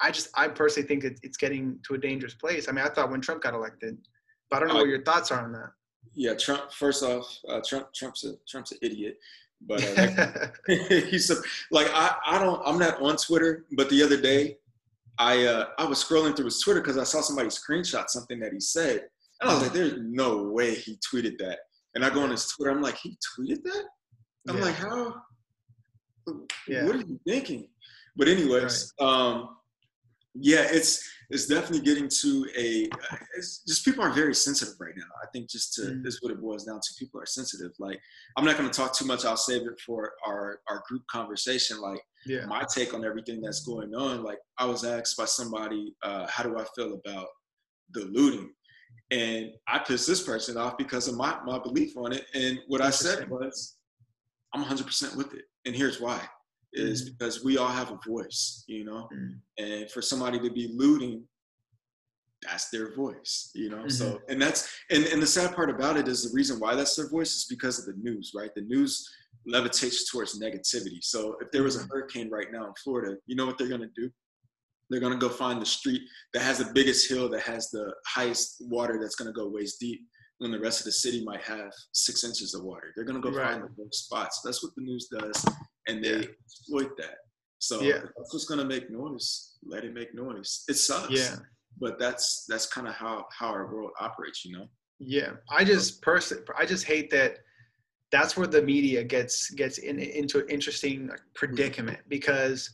I 0.00 0.10
just, 0.10 0.28
I 0.34 0.48
personally 0.48 0.88
think 0.88 1.04
it, 1.04 1.20
it's 1.22 1.36
getting 1.36 1.78
to 1.86 1.94
a 1.94 1.98
dangerous 1.98 2.34
place. 2.34 2.68
I 2.68 2.72
mean, 2.72 2.84
I 2.84 2.88
thought 2.88 3.10
when 3.10 3.20
Trump 3.20 3.42
got 3.42 3.54
elected, 3.54 3.98
but 4.50 4.56
I 4.56 4.60
don't 4.60 4.68
know 4.68 4.76
uh, 4.76 4.82
what 4.82 4.88
your 4.88 5.02
thoughts 5.02 5.30
are 5.30 5.44
on 5.44 5.52
that. 5.52 5.70
Yeah, 6.14 6.34
Trump. 6.34 6.72
First 6.72 7.02
off, 7.02 7.38
uh, 7.48 7.60
Trump, 7.66 7.88
Trump's 7.94 8.24
a 8.24 8.34
Trump's 8.48 8.72
an 8.72 8.78
idiot. 8.82 9.16
But 9.66 9.82
uh, 9.98 10.48
he's 10.88 11.30
a, 11.30 11.36
like 11.70 11.88
I, 11.92 12.16
I 12.26 12.38
don't, 12.38 12.60
I'm 12.64 12.78
not 12.78 13.00
on 13.00 13.16
Twitter. 13.16 13.64
But 13.72 13.88
the 13.90 14.02
other 14.02 14.20
day, 14.20 14.58
I, 15.18 15.44
uh, 15.44 15.66
I 15.78 15.84
was 15.84 16.02
scrolling 16.02 16.36
through 16.36 16.46
his 16.46 16.60
Twitter 16.60 16.80
because 16.80 16.98
I 16.98 17.04
saw 17.04 17.20
somebody 17.20 17.48
screenshot 17.48 18.08
something 18.08 18.40
that 18.40 18.52
he 18.52 18.60
said, 18.60 19.04
and 19.40 19.50
I 19.50 19.54
was 19.54 19.62
like, 19.62 19.72
"There's 19.72 19.94
no 19.98 20.42
way 20.42 20.74
he 20.74 20.98
tweeted 21.10 21.38
that." 21.38 21.58
And 21.94 22.04
I 22.04 22.10
go 22.10 22.22
on 22.22 22.30
his 22.30 22.46
Twitter, 22.48 22.70
I'm 22.70 22.82
like, 22.82 22.96
he 22.96 23.16
tweeted 23.38 23.62
that? 23.62 23.84
I'm 24.48 24.58
yeah. 24.58 24.64
like, 24.64 24.74
how? 24.74 25.14
Yeah. 26.66 26.84
What 26.86 26.96
are 26.96 27.00
you 27.00 27.20
thinking? 27.26 27.68
But 28.16 28.28
anyways, 28.28 28.92
right. 29.00 29.06
um, 29.06 29.56
yeah, 30.34 30.66
it's 30.70 31.08
it's 31.30 31.46
definitely 31.46 31.84
getting 31.84 32.08
to 32.08 32.46
a. 32.56 32.88
It's 33.36 33.62
just 33.66 33.84
people 33.84 34.04
are 34.04 34.10
very 34.10 34.34
sensitive 34.34 34.74
right 34.80 34.94
now. 34.96 35.04
I 35.22 35.26
think 35.32 35.48
just 35.48 35.74
to 35.74 35.82
mm. 35.82 36.04
this 36.04 36.18
what 36.20 36.32
it 36.32 36.40
boils 36.40 36.64
down 36.64 36.80
to. 36.80 36.94
People 36.98 37.20
are 37.20 37.26
sensitive. 37.26 37.70
Like 37.78 38.00
I'm 38.36 38.44
not 38.44 38.58
going 38.58 38.68
to 38.68 38.76
talk 38.76 38.94
too 38.94 39.06
much. 39.06 39.24
I'll 39.24 39.36
save 39.36 39.62
it 39.62 39.80
for 39.86 40.12
our 40.26 40.60
our 40.68 40.82
group 40.88 41.02
conversation. 41.06 41.80
Like 41.80 42.00
yeah. 42.26 42.46
my 42.46 42.64
take 42.64 42.94
on 42.94 43.04
everything 43.04 43.40
that's 43.40 43.64
going 43.64 43.94
on. 43.94 44.24
Like 44.24 44.38
I 44.58 44.66
was 44.66 44.84
asked 44.84 45.16
by 45.16 45.24
somebody, 45.24 45.94
uh, 46.02 46.26
how 46.28 46.42
do 46.42 46.58
I 46.58 46.64
feel 46.74 47.00
about 47.04 47.28
the 47.92 48.06
looting? 48.06 48.50
And 49.10 49.50
I 49.68 49.78
pissed 49.78 50.06
this 50.06 50.22
person 50.22 50.56
off 50.56 50.78
because 50.78 51.08
of 51.08 51.16
my, 51.16 51.38
my 51.44 51.58
belief 51.58 51.96
on 51.96 52.12
it. 52.12 52.26
And 52.34 52.58
what 52.68 52.80
I 52.80 52.90
said 52.90 53.28
was, 53.28 53.76
I'm 54.54 54.64
100% 54.64 55.16
with 55.16 55.34
it. 55.34 55.44
And 55.66 55.74
here's 55.74 56.00
why 56.00 56.20
is 56.74 57.10
because 57.10 57.44
we 57.44 57.56
all 57.58 57.68
have 57.68 57.90
a 57.90 57.98
voice, 58.06 58.64
you 58.66 58.84
know? 58.84 59.08
Mm-hmm. 59.12 59.64
And 59.64 59.90
for 59.90 60.02
somebody 60.02 60.38
to 60.40 60.50
be 60.50 60.72
looting, 60.74 61.22
that's 62.42 62.68
their 62.70 62.94
voice, 62.94 63.50
you 63.54 63.70
know? 63.70 63.78
Mm-hmm. 63.78 63.88
So, 63.88 64.20
and 64.28 64.40
that's, 64.40 64.68
and, 64.90 65.04
and 65.06 65.22
the 65.22 65.26
sad 65.26 65.54
part 65.54 65.70
about 65.70 65.96
it 65.96 66.08
is 66.08 66.30
the 66.30 66.34
reason 66.34 66.58
why 66.58 66.74
that's 66.74 66.96
their 66.96 67.08
voice 67.08 67.34
is 67.34 67.46
because 67.48 67.78
of 67.78 67.86
the 67.86 68.00
news, 68.02 68.32
right? 68.34 68.50
The 68.54 68.62
news 68.62 69.08
levitates 69.48 70.10
towards 70.10 70.40
negativity. 70.40 71.02
So 71.02 71.36
if 71.40 71.50
there 71.50 71.62
was 71.62 71.76
a 71.76 71.80
mm-hmm. 71.80 71.88
hurricane 71.90 72.30
right 72.30 72.48
now 72.52 72.66
in 72.66 72.72
Florida, 72.82 73.16
you 73.26 73.36
know 73.36 73.46
what 73.46 73.58
they're 73.58 73.68
to 73.80 73.88
do? 73.94 74.10
They're 74.90 75.00
to 75.12 75.18
go 75.18 75.30
find 75.30 75.60
the 75.60 75.66
street 75.66 76.02
that 76.34 76.42
has 76.42 76.58
the 76.58 76.70
biggest 76.74 77.08
hill, 77.08 77.28
that 77.30 77.40
has 77.42 77.70
the 77.70 77.92
highest 78.06 78.56
water 78.60 78.98
that's 79.00 79.16
to 79.28 79.32
go 79.32 79.48
waist 79.48 79.80
deep 79.80 80.00
when 80.38 80.50
the 80.50 80.60
rest 80.60 80.80
of 80.80 80.84
the 80.84 80.92
city 80.92 81.24
might 81.24 81.42
have 81.42 81.72
six 81.92 82.22
inches 82.24 82.54
of 82.54 82.64
water. 82.64 82.92
They're 82.94 83.04
going 83.04 83.20
to 83.20 83.30
go 83.30 83.36
right. 83.36 83.52
find 83.52 83.62
those 83.78 83.98
spots. 83.98 84.40
That's 84.44 84.62
what 84.62 84.74
the 84.76 84.82
news 84.82 85.08
does, 85.08 85.44
and 85.86 86.02
they 86.02 86.10
yeah. 86.10 86.26
exploit 86.44 86.96
that. 86.98 87.16
So 87.58 87.80
yeah. 87.80 88.00
that's 88.16 88.32
what's 88.32 88.44
going 88.44 88.60
to 88.60 88.66
make 88.66 88.90
noise. 88.90 89.56
Let 89.64 89.84
it 89.84 89.94
make 89.94 90.14
noise. 90.14 90.64
It 90.68 90.74
sucks. 90.74 91.10
Yeah. 91.10 91.36
But 91.80 91.98
that's 91.98 92.44
that's 92.48 92.66
kind 92.66 92.86
of 92.86 92.94
how 92.94 93.26
how 93.36 93.48
our 93.48 93.66
world 93.72 93.90
operates, 93.98 94.44
you 94.44 94.56
know. 94.56 94.68
Yeah, 95.00 95.32
I 95.50 95.64
just 95.64 96.00
personally, 96.02 96.44
I 96.56 96.66
just 96.66 96.84
hate 96.84 97.10
that. 97.10 97.38
That's 98.12 98.36
where 98.36 98.46
the 98.46 98.62
media 98.62 99.02
gets 99.02 99.50
gets 99.50 99.78
in, 99.78 99.98
into 99.98 100.38
an 100.38 100.48
interesting 100.48 101.10
predicament 101.34 101.98
because 102.08 102.72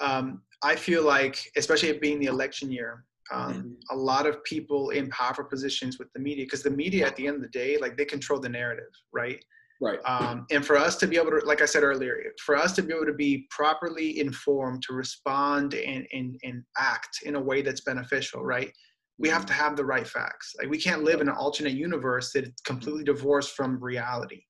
um, 0.00 0.40
I 0.62 0.76
feel 0.76 1.04
like, 1.04 1.38
especially 1.56 1.90
it 1.90 2.00
being 2.00 2.18
the 2.20 2.26
election 2.26 2.72
year, 2.72 3.04
um, 3.30 3.52
mm-hmm. 3.52 3.96
a 3.96 3.96
lot 3.96 4.26
of 4.26 4.42
people 4.44 4.90
in 4.90 5.10
powerful 5.10 5.44
positions 5.44 5.98
with 5.98 6.08
the 6.14 6.20
media, 6.20 6.46
because 6.46 6.62
the 6.62 6.70
media 6.70 7.06
at 7.06 7.16
the 7.16 7.26
end 7.26 7.36
of 7.36 7.42
the 7.42 7.48
day, 7.48 7.76
like 7.78 7.96
they 7.96 8.04
control 8.04 8.40
the 8.40 8.48
narrative, 8.48 8.92
right? 9.12 9.44
Right. 9.80 10.00
Um, 10.04 10.46
and 10.50 10.66
for 10.66 10.76
us 10.76 10.96
to 10.96 11.06
be 11.06 11.16
able 11.16 11.30
to, 11.30 11.40
like 11.46 11.62
I 11.62 11.64
said 11.64 11.84
earlier, 11.84 12.20
for 12.44 12.56
us 12.56 12.72
to 12.74 12.82
be 12.82 12.92
able 12.92 13.06
to 13.06 13.12
be 13.12 13.46
properly 13.50 14.18
informed, 14.18 14.82
to 14.88 14.92
respond 14.92 15.74
and, 15.74 16.06
and, 16.12 16.38
and 16.42 16.64
act 16.78 17.20
in 17.24 17.36
a 17.36 17.40
way 17.40 17.62
that's 17.62 17.82
beneficial, 17.82 18.44
right? 18.44 18.72
We 19.18 19.28
have 19.28 19.46
to 19.46 19.52
have 19.52 19.76
the 19.76 19.84
right 19.84 20.06
facts. 20.06 20.54
Like 20.58 20.68
we 20.68 20.78
can't 20.78 21.04
live 21.04 21.20
in 21.20 21.28
an 21.28 21.34
alternate 21.36 21.74
universe 21.74 22.32
that 22.32 22.44
is 22.44 22.54
completely 22.64 23.04
divorced 23.04 23.52
from 23.54 23.82
reality. 23.82 24.42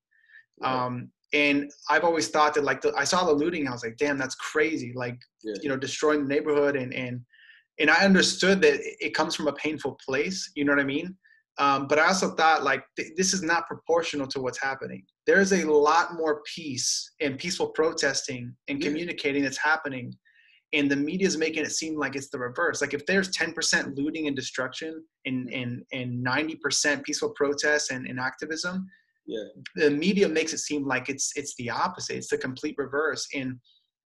Um, 0.63 1.11
and 1.33 1.71
I've 1.89 2.03
always 2.03 2.29
thought 2.29 2.53
that 2.55 2.63
like 2.63 2.81
the, 2.81 2.93
I 2.95 3.03
saw 3.03 3.23
the 3.23 3.31
looting, 3.31 3.67
I 3.67 3.71
was 3.71 3.83
like, 3.83 3.97
damn, 3.97 4.17
that's 4.17 4.35
crazy. 4.35 4.93
Like, 4.95 5.17
yeah. 5.43 5.55
you 5.61 5.69
know, 5.69 5.77
destroying 5.77 6.23
the 6.23 6.27
neighborhood 6.27 6.75
and 6.75 6.93
and 6.93 7.21
and 7.79 7.89
I 7.89 8.03
understood 8.03 8.61
that 8.61 8.79
it 8.81 9.13
comes 9.13 9.35
from 9.35 9.47
a 9.47 9.53
painful 9.53 9.97
place. 10.05 10.51
You 10.55 10.65
know 10.65 10.73
what 10.73 10.81
I 10.81 10.85
mean? 10.85 11.15
Um, 11.59 11.87
but 11.87 11.99
I 11.99 12.07
also 12.07 12.29
thought 12.35 12.63
like 12.63 12.83
th- 12.95 13.11
this 13.17 13.33
is 13.33 13.43
not 13.43 13.67
proportional 13.67 14.25
to 14.27 14.39
what's 14.39 14.61
happening. 14.61 15.03
There's 15.27 15.51
a 15.51 15.65
lot 15.65 16.15
more 16.15 16.41
peace 16.55 17.11
and 17.19 17.37
peaceful 17.37 17.67
protesting 17.67 18.55
and 18.69 18.81
communicating 18.81 19.43
that's 19.43 19.57
happening, 19.57 20.13
and 20.71 20.89
the 20.89 20.95
media 20.95 21.27
is 21.27 21.37
making 21.37 21.65
it 21.65 21.71
seem 21.71 21.99
like 21.99 22.15
it's 22.15 22.29
the 22.29 22.39
reverse. 22.39 22.79
Like 22.79 22.93
if 22.93 23.05
there's 23.05 23.35
10% 23.35 23.97
looting 23.97 24.27
and 24.27 24.35
destruction 24.35 25.03
and 25.25 25.49
and 25.53 25.83
and 25.91 26.25
90% 26.25 27.03
peaceful 27.03 27.31
protests 27.31 27.91
and, 27.91 28.07
and 28.07 28.19
activism, 28.19 28.87
yeah. 29.29 29.43
the 29.75 29.91
media 29.91 30.27
makes 30.27 30.53
it 30.53 30.59
seem 30.59 30.85
like 30.85 31.09
it's 31.09 31.31
it's 31.35 31.55
the 31.57 31.69
opposite 31.69 32.17
it's 32.17 32.29
the 32.29 32.37
complete 32.37 32.75
reverse 32.77 33.27
and 33.35 33.59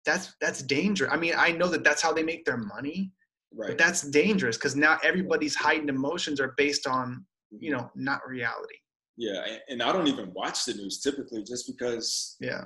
that's 0.06 0.34
that's 0.40 0.62
dangerous 0.62 1.12
i 1.12 1.16
mean 1.16 1.34
i 1.36 1.52
know 1.52 1.68
that 1.68 1.84
that's 1.84 2.02
how 2.02 2.12
they 2.12 2.22
make 2.22 2.44
their 2.44 2.56
money 2.56 3.12
right 3.54 3.68
but 3.68 3.78
that's 3.78 4.02
dangerous 4.02 4.56
because 4.56 4.74
now 4.74 4.98
everybody's 5.04 5.54
heightened 5.54 5.90
emotions 5.90 6.40
are 6.40 6.54
based 6.56 6.86
on 6.86 7.24
you 7.58 7.72
know 7.72 7.90
not 7.94 8.26
reality 8.26 8.74
yeah 9.16 9.44
and 9.68 9.82
i 9.82 9.92
don't 9.92 10.08
even 10.08 10.32
watch 10.32 10.64
the 10.64 10.74
news 10.74 11.00
typically 11.00 11.42
just 11.42 11.66
because 11.66 12.36
yeah 12.40 12.64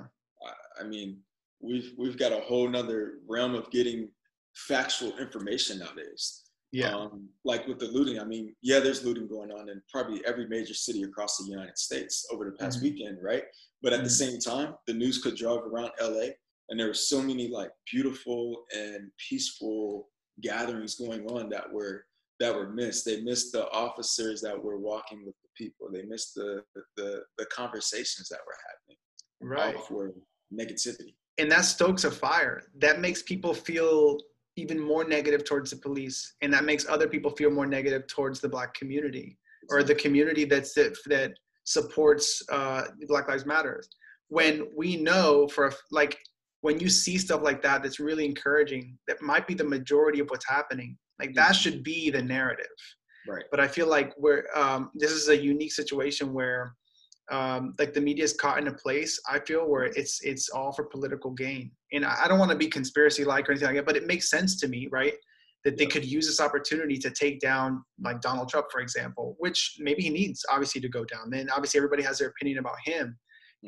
i 0.79 0.83
mean 0.83 1.17
we've 1.61 1.91
we've 1.97 2.17
got 2.17 2.31
a 2.31 2.39
whole 2.41 2.67
nother 2.67 3.15
realm 3.27 3.53
of 3.55 3.69
getting 3.71 4.09
factual 4.55 5.17
information 5.17 5.79
nowadays 5.79 6.43
yeah. 6.73 6.93
Um, 6.93 7.29
like 7.45 7.65
with 7.65 7.79
the 7.79 7.87
looting, 7.87 8.19
I 8.19 8.25
mean, 8.25 8.53
yeah, 8.61 8.79
there's 8.79 9.05
looting 9.05 9.27
going 9.27 9.51
on 9.51 9.69
in 9.69 9.81
probably 9.89 10.21
every 10.25 10.47
major 10.47 10.73
city 10.73 11.03
across 11.03 11.37
the 11.37 11.49
United 11.49 11.77
States 11.77 12.27
over 12.31 12.45
the 12.45 12.51
past 12.51 12.79
mm-hmm. 12.79 12.87
weekend, 12.87 13.19
right? 13.23 13.43
But 13.81 13.93
at 13.93 13.99
mm-hmm. 13.99 14.03
the 14.03 14.09
same 14.09 14.39
time, 14.39 14.75
the 14.85 14.93
news 14.93 15.21
could 15.21 15.35
drive 15.35 15.61
around 15.61 15.91
LA 16.01 16.27
and 16.69 16.79
there 16.79 16.87
were 16.87 16.93
so 16.93 17.21
many 17.21 17.47
like 17.47 17.71
beautiful 17.91 18.65
and 18.75 19.09
peaceful 19.29 20.09
gatherings 20.41 20.95
going 20.95 21.25
on 21.27 21.49
that 21.49 21.71
were 21.71 22.05
that 22.39 22.53
were 22.53 22.69
missed. 22.69 23.05
They 23.05 23.21
missed 23.21 23.51
the 23.51 23.69
officers 23.71 24.41
that 24.41 24.61
were 24.61 24.77
walking 24.77 25.25
with 25.25 25.35
the 25.41 25.49
people. 25.57 25.89
They 25.91 26.03
missed 26.03 26.35
the 26.35 26.63
the, 26.95 27.23
the 27.37 27.45
conversations 27.45 28.29
that 28.29 28.39
were 28.45 28.55
happening. 28.67 28.97
Right. 29.39 29.85
For 29.85 30.13
negativity. 30.53 31.15
And 31.37 31.51
that 31.51 31.65
stokes 31.65 32.03
a 32.03 32.11
fire. 32.11 32.63
That 32.79 32.99
makes 32.99 33.21
people 33.21 33.53
feel 33.53 34.17
even 34.57 34.79
more 34.79 35.03
negative 35.03 35.45
towards 35.45 35.69
the 35.69 35.77
police 35.77 36.35
and 36.41 36.51
that 36.51 36.65
makes 36.65 36.87
other 36.89 37.07
people 37.07 37.31
feel 37.31 37.51
more 37.51 37.67
negative 37.67 38.07
towards 38.07 38.39
the 38.39 38.49
black 38.49 38.73
community 38.73 39.37
or 39.69 39.83
the 39.83 39.95
community 39.95 40.45
that's 40.45 40.73
that 40.73 41.31
supports 41.63 42.41
uh, 42.51 42.83
black 43.07 43.27
lives 43.27 43.45
matters 43.45 43.87
when 44.29 44.67
we 44.75 44.97
know 44.97 45.47
for 45.47 45.71
like 45.91 46.17
when 46.61 46.79
you 46.79 46.89
see 46.89 47.17
stuff 47.17 47.41
like 47.43 47.61
that 47.61 47.83
that's 47.83 47.99
really 47.99 48.25
encouraging 48.25 48.97
that 49.07 49.21
might 49.21 49.47
be 49.47 49.53
the 49.53 49.63
majority 49.63 50.19
of 50.19 50.27
what's 50.29 50.47
happening 50.47 50.97
like 51.19 51.33
that 51.33 51.51
mm-hmm. 51.51 51.53
should 51.53 51.83
be 51.83 52.09
the 52.09 52.21
narrative 52.21 52.65
right 53.27 53.45
but 53.51 53.59
i 53.59 53.67
feel 53.67 53.87
like 53.87 54.13
we're 54.17 54.45
um, 54.55 54.91
this 54.95 55.11
is 55.11 55.29
a 55.29 55.37
unique 55.37 55.73
situation 55.73 56.33
where 56.33 56.73
um, 57.29 57.73
like 57.77 57.93
the 57.93 58.01
media 58.01 58.23
is 58.23 58.33
caught 58.33 58.57
in 58.57 58.67
a 58.67 58.73
place 58.73 59.19
I 59.29 59.39
feel 59.39 59.69
where 59.69 59.85
it's 59.85 60.21
it's 60.23 60.49
all 60.49 60.71
for 60.71 60.85
political 60.85 61.31
gain. 61.31 61.71
And 61.91 62.05
I, 62.05 62.23
I 62.23 62.27
don't 62.27 62.39
want 62.39 62.51
to 62.51 62.57
be 62.57 62.67
conspiracy 62.67 63.25
like 63.25 63.47
or 63.47 63.51
anything 63.51 63.67
like 63.67 63.75
that, 63.77 63.85
but 63.85 63.97
it 63.97 64.07
makes 64.07 64.29
sense 64.29 64.59
to 64.61 64.67
me, 64.67 64.87
right? 64.91 65.13
That 65.65 65.77
they 65.77 65.87
could 65.87 66.05
use 66.05 66.27
this 66.27 66.39
opportunity 66.39 66.97
to 66.97 67.11
take 67.11 67.39
down 67.41 67.83
like 68.01 68.21
Donald 68.21 68.49
Trump, 68.49 68.67
for 68.71 68.79
example, 68.79 69.35
which 69.39 69.75
maybe 69.79 70.03
he 70.03 70.09
needs 70.09 70.45
obviously 70.49 70.79
to 70.81 70.89
go 70.89 71.03
down. 71.03 71.29
Then 71.29 71.49
obviously 71.49 71.79
everybody 71.79 72.03
has 72.03 72.19
their 72.19 72.29
opinion 72.29 72.59
about 72.59 72.77
him. 72.85 73.17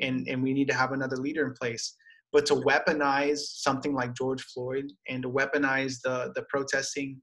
and 0.00 0.26
and 0.28 0.42
we 0.42 0.54
need 0.54 0.68
to 0.68 0.74
have 0.74 0.92
another 0.92 1.16
leader 1.16 1.46
in 1.46 1.54
place. 1.60 1.96
But 2.32 2.46
to 2.46 2.54
weaponize 2.54 3.40
something 3.40 3.92
like 3.92 4.14
George 4.14 4.42
Floyd 4.42 4.90
and 5.08 5.22
to 5.22 5.30
weaponize 5.30 6.00
the 6.02 6.32
the 6.34 6.44
protesting 6.48 7.20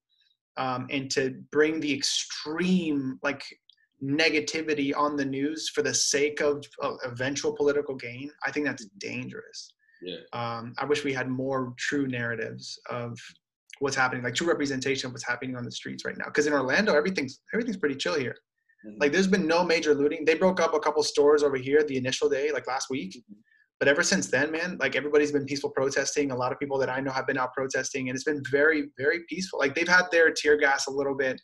um, 0.57 0.87
and 0.89 1.09
to 1.11 1.41
bring 1.51 1.79
the 1.79 1.93
extreme 1.93 3.19
like 3.23 3.43
negativity 4.03 4.95
on 4.95 5.15
the 5.15 5.25
news 5.25 5.69
for 5.69 5.81
the 5.81 5.93
sake 5.93 6.41
of, 6.41 6.63
of 6.81 6.97
eventual 7.03 7.53
political 7.53 7.95
gain, 7.95 8.29
I 8.45 8.51
think 8.51 8.65
that's 8.65 8.85
dangerous. 8.99 9.73
Yeah. 10.01 10.17
Um, 10.33 10.73
I 10.77 10.85
wish 10.85 11.03
we 11.03 11.13
had 11.13 11.29
more 11.29 11.73
true 11.77 12.07
narratives 12.07 12.79
of 12.89 13.17
what's 13.79 13.95
happening, 13.95 14.23
like 14.23 14.35
true 14.35 14.47
representation 14.47 15.07
of 15.07 15.13
what's 15.13 15.27
happening 15.27 15.55
on 15.55 15.63
the 15.63 15.71
streets 15.71 16.05
right 16.05 16.17
now. 16.17 16.25
Because 16.25 16.47
in 16.47 16.53
Orlando, 16.53 16.95
everything's 16.95 17.41
everything's 17.53 17.77
pretty 17.77 17.95
chill 17.95 18.15
here. 18.15 18.35
Mm-hmm. 18.85 18.97
Like 18.99 19.11
there's 19.11 19.27
been 19.27 19.47
no 19.47 19.63
major 19.63 19.95
looting. 19.95 20.25
They 20.25 20.35
broke 20.35 20.59
up 20.59 20.73
a 20.73 20.79
couple 20.79 21.01
stores 21.03 21.43
over 21.43 21.57
here 21.57 21.83
the 21.83 21.97
initial 21.97 22.29
day, 22.29 22.51
like 22.51 22.67
last 22.67 22.89
week. 22.89 23.15
Mm-hmm. 23.17 23.39
But 23.79 23.87
ever 23.87 24.01
since 24.01 24.27
then, 24.27 24.51
man, 24.51 24.77
like 24.79 24.95
everybody's 24.95 25.31
been 25.31 25.45
peaceful 25.45 25.69
protesting. 25.69 26.31
A 26.31 26.35
lot 26.35 26.51
of 26.51 26.59
people 26.59 26.79
that 26.79 26.89
I 26.89 26.99
know 26.99 27.11
have 27.11 27.27
been 27.27 27.37
out 27.37 27.53
protesting, 27.53 28.09
and 28.09 28.15
it's 28.15 28.23
been 28.23 28.41
very, 28.49 28.89
very 28.97 29.21
peaceful. 29.29 29.59
Like 29.59 29.75
they've 29.75 29.87
had 29.87 30.05
their 30.11 30.31
tear 30.31 30.57
gas 30.57 30.87
a 30.87 30.91
little 30.91 31.15
bit, 31.15 31.39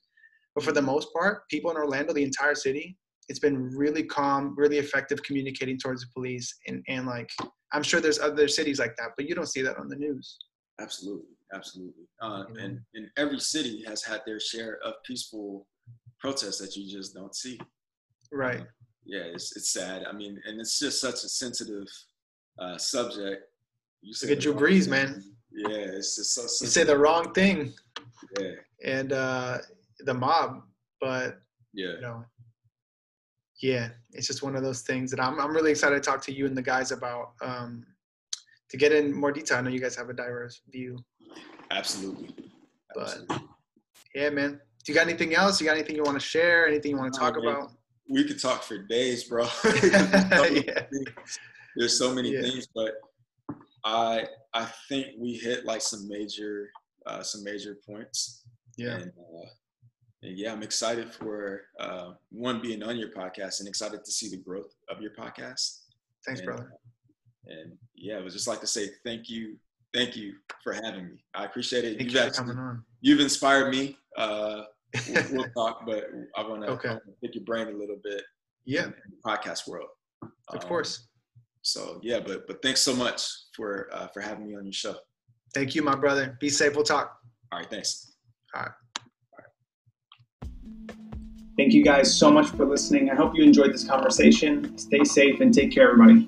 but 0.56 0.64
for 0.64 0.72
the 0.72 0.82
most 0.82 1.10
part, 1.14 1.48
people 1.50 1.70
in 1.72 1.78
Orlando, 1.78 2.14
the 2.14 2.24
entire 2.24 2.56
city, 2.56 2.98
it's 3.30 3.40
been 3.40 3.70
really 3.76 4.04
calm, 4.04 4.54
really 4.58 4.80
effective 4.80 5.22
communicating 5.24 5.78
towards 5.78 6.02
the 6.02 6.08
police. 6.14 6.54
And, 6.68 6.84
and 6.88 7.06
like, 7.06 7.30
I'm 7.72 7.84
sure 7.84 8.02
there's 8.02 8.20
other 8.20 8.48
cities 8.48 8.80
like 8.80 8.96
that, 8.98 9.12
but 9.16 9.30
you 9.30 9.36
don't 9.36 9.48
see 9.48 9.62
that 9.62 9.78
on 9.78 9.88
the 9.88 9.96
news. 9.96 10.38
Absolutely. 10.80 11.30
Absolutely. 11.54 12.08
Uh, 12.20 12.46
and, 12.60 12.80
and 12.96 13.10
every 13.16 13.40
city 13.40 13.84
has 13.86 14.04
had 14.04 14.22
their 14.26 14.40
share 14.40 14.80
of 14.84 14.96
peaceful 15.06 15.68
protests 16.20 16.58
that 16.58 16.76
you 16.76 16.92
just 16.92 17.14
don't 17.14 17.36
see. 17.36 17.60
Right. 18.32 18.62
Uh, 18.62 18.66
yeah, 19.06 19.22
it's, 19.22 19.56
it's 19.56 19.72
sad. 19.72 20.04
I 20.10 20.14
mean, 20.14 20.42
and 20.46 20.60
it's 20.60 20.80
just 20.80 21.00
such 21.00 21.24
a 21.24 21.30
sensitive 21.30 21.88
uh, 22.60 22.78
subject. 22.78 23.44
You 24.02 24.14
Look 24.22 24.32
at 24.32 24.40
Drew 24.42 24.54
Brees, 24.54 24.88
man. 24.88 25.24
Yeah, 25.52 25.76
it's 25.76 26.16
just 26.16 26.34
so. 26.34 26.42
Sensitive. 26.42 26.66
You 26.66 26.72
say 26.72 26.84
the 26.84 26.98
wrong 26.98 27.34
thing. 27.34 27.74
Yeah. 28.40 28.52
And 28.84 29.14
uh, 29.14 29.60
the 30.00 30.14
mob, 30.14 30.64
but 31.00 31.40
yeah, 31.74 31.94
you 31.94 32.02
know, 32.02 32.26
yeah, 33.62 33.90
it's 34.12 34.28
just 34.28 34.44
one 34.44 34.56
of 34.56 34.64
those 34.64 34.82
things 34.82 35.10
that 35.12 35.20
I'm 35.20 35.40
I'm 35.40 35.56
really 35.56 35.72
excited 35.72 35.96
to 35.96 36.02
talk 36.02 36.22
to 36.24 36.34
you 36.34 36.46
and 36.46 36.58
the 36.58 36.62
guys 36.62 36.92
about 36.92 37.34
um, 37.42 37.86
to 38.70 38.78
get 38.78 38.92
in 38.92 39.14
more 39.14 39.32
detail. 39.32 39.58
I 39.58 39.62
know 39.62 39.70
you 39.70 39.80
guys 39.80 39.96
have 39.96 40.10
a 40.10 40.14
diverse 40.14 40.62
view. 40.70 40.98
Absolutely. 41.72 42.34
But 42.94 43.20
yeah, 44.14 44.30
man. 44.30 44.60
Do 44.84 44.92
you 44.92 44.98
got 44.98 45.08
anything 45.08 45.34
else? 45.34 45.62
You 45.62 45.68
got 45.68 45.78
anything 45.78 45.96
you 45.96 46.04
want 46.04 46.20
to 46.20 46.26
share? 46.26 46.68
Anything 46.68 46.92
you 46.92 46.98
want 46.98 47.14
to 47.14 47.20
talk 47.20 47.36
oh, 47.38 47.42
about? 47.42 47.72
We 48.10 48.26
could 48.26 48.40
talk 48.40 48.64
for 48.64 48.78
days, 48.78 49.24
bro. 49.24 49.48
yeah. 49.64 50.82
There's 51.76 51.98
so 51.98 52.14
many 52.14 52.32
yeah. 52.32 52.42
things, 52.42 52.68
but 52.74 52.94
I 53.84 54.26
I 54.54 54.66
think 54.88 55.08
we 55.18 55.34
hit 55.34 55.66
like 55.66 55.82
some 55.82 56.08
major 56.08 56.70
uh, 57.06 57.24
some 57.24 57.44
major 57.44 57.78
points. 57.86 58.44
Yeah. 58.78 58.96
And, 58.96 59.12
uh, 59.18 59.48
and 60.24 60.38
yeah, 60.38 60.54
I'm 60.54 60.64
excited 60.64 61.14
for 61.14 61.64
uh, 61.80 62.14
one 62.32 62.62
being 62.62 62.82
on 62.82 62.98
your 62.98 63.10
podcast 63.10 63.60
and 63.60 63.68
excited 63.68 64.06
to 64.06 64.12
see 64.12 64.30
the 64.30 64.38
growth 64.38 64.74
of 64.90 65.02
your 65.02 65.12
podcast. 65.12 65.80
Thanks, 66.26 66.40
and, 66.40 66.46
brother. 66.46 66.74
And 67.46 67.74
yeah, 67.96 68.18
I 68.18 68.22
would 68.22 68.32
just 68.32 68.48
like 68.48 68.62
to 68.62 68.68
say 68.68 68.90
thank 69.06 69.30
you, 69.30 69.58
thank 69.94 70.16
you 70.16 70.36
for 70.64 70.74
having 70.74 71.10
me. 71.10 71.24
I 71.36 71.44
appreciate 71.46 71.84
it. 71.84 71.98
Thank 71.98 72.14
you've 72.14 72.24
you 72.24 72.30
for 72.30 72.36
coming 72.36 72.58
on. 72.58 72.84
You've 73.02 73.20
inspired 73.20 73.70
me. 73.70 73.98
Uh, 74.18 74.64
we'll, 75.10 75.26
we'll, 75.32 75.50
talk, 75.58 75.86
but 75.86 76.06
I 76.38 76.48
want 76.48 76.62
to 76.62 76.70
okay. 76.70 76.96
pick 77.22 77.36
your 77.36 77.44
brain 77.44 77.68
a 77.68 77.72
little 77.72 78.00
bit. 78.02 78.24
Yeah, 78.66 78.84
in, 78.84 78.88
in 78.88 78.94
the 79.12 79.30
podcast 79.30 79.68
world. 79.68 79.90
Of 80.22 80.62
um, 80.64 80.70
course. 80.70 81.08
So 81.64 82.00
yeah, 82.04 82.20
but 82.20 82.46
but 82.46 82.62
thanks 82.62 82.82
so 82.82 82.96
much 82.96 83.26
for 83.56 83.90
uh, 83.92 84.08
for 84.08 84.22
having 84.22 84.48
me 84.48 84.56
on 84.56 84.66
your 84.66 84.74
show. 84.74 84.96
Thank 85.54 85.76
you, 85.76 85.82
my 85.82 85.96
brother. 85.96 86.38
Be 86.40 86.50
safe. 86.50 86.76
We'll 86.76 86.84
talk. 86.84 87.18
All 87.52 87.60
right. 87.60 87.70
Thanks. 87.70 88.14
All 88.54 88.64
right. 88.64 88.72
Thank 91.58 91.74
you 91.74 91.84
guys 91.84 92.14
so 92.14 92.32
much 92.32 92.48
for 92.48 92.66
listening. 92.66 93.12
I 93.12 93.16
hope 93.16 93.36
you 93.36 93.44
enjoyed 93.44 93.74
this 93.74 93.84
conversation. 93.84 94.78
Stay 94.78 95.04
safe 95.04 95.40
and 95.40 95.54
take 95.54 95.72
care, 95.72 95.92
everybody. 95.92 96.28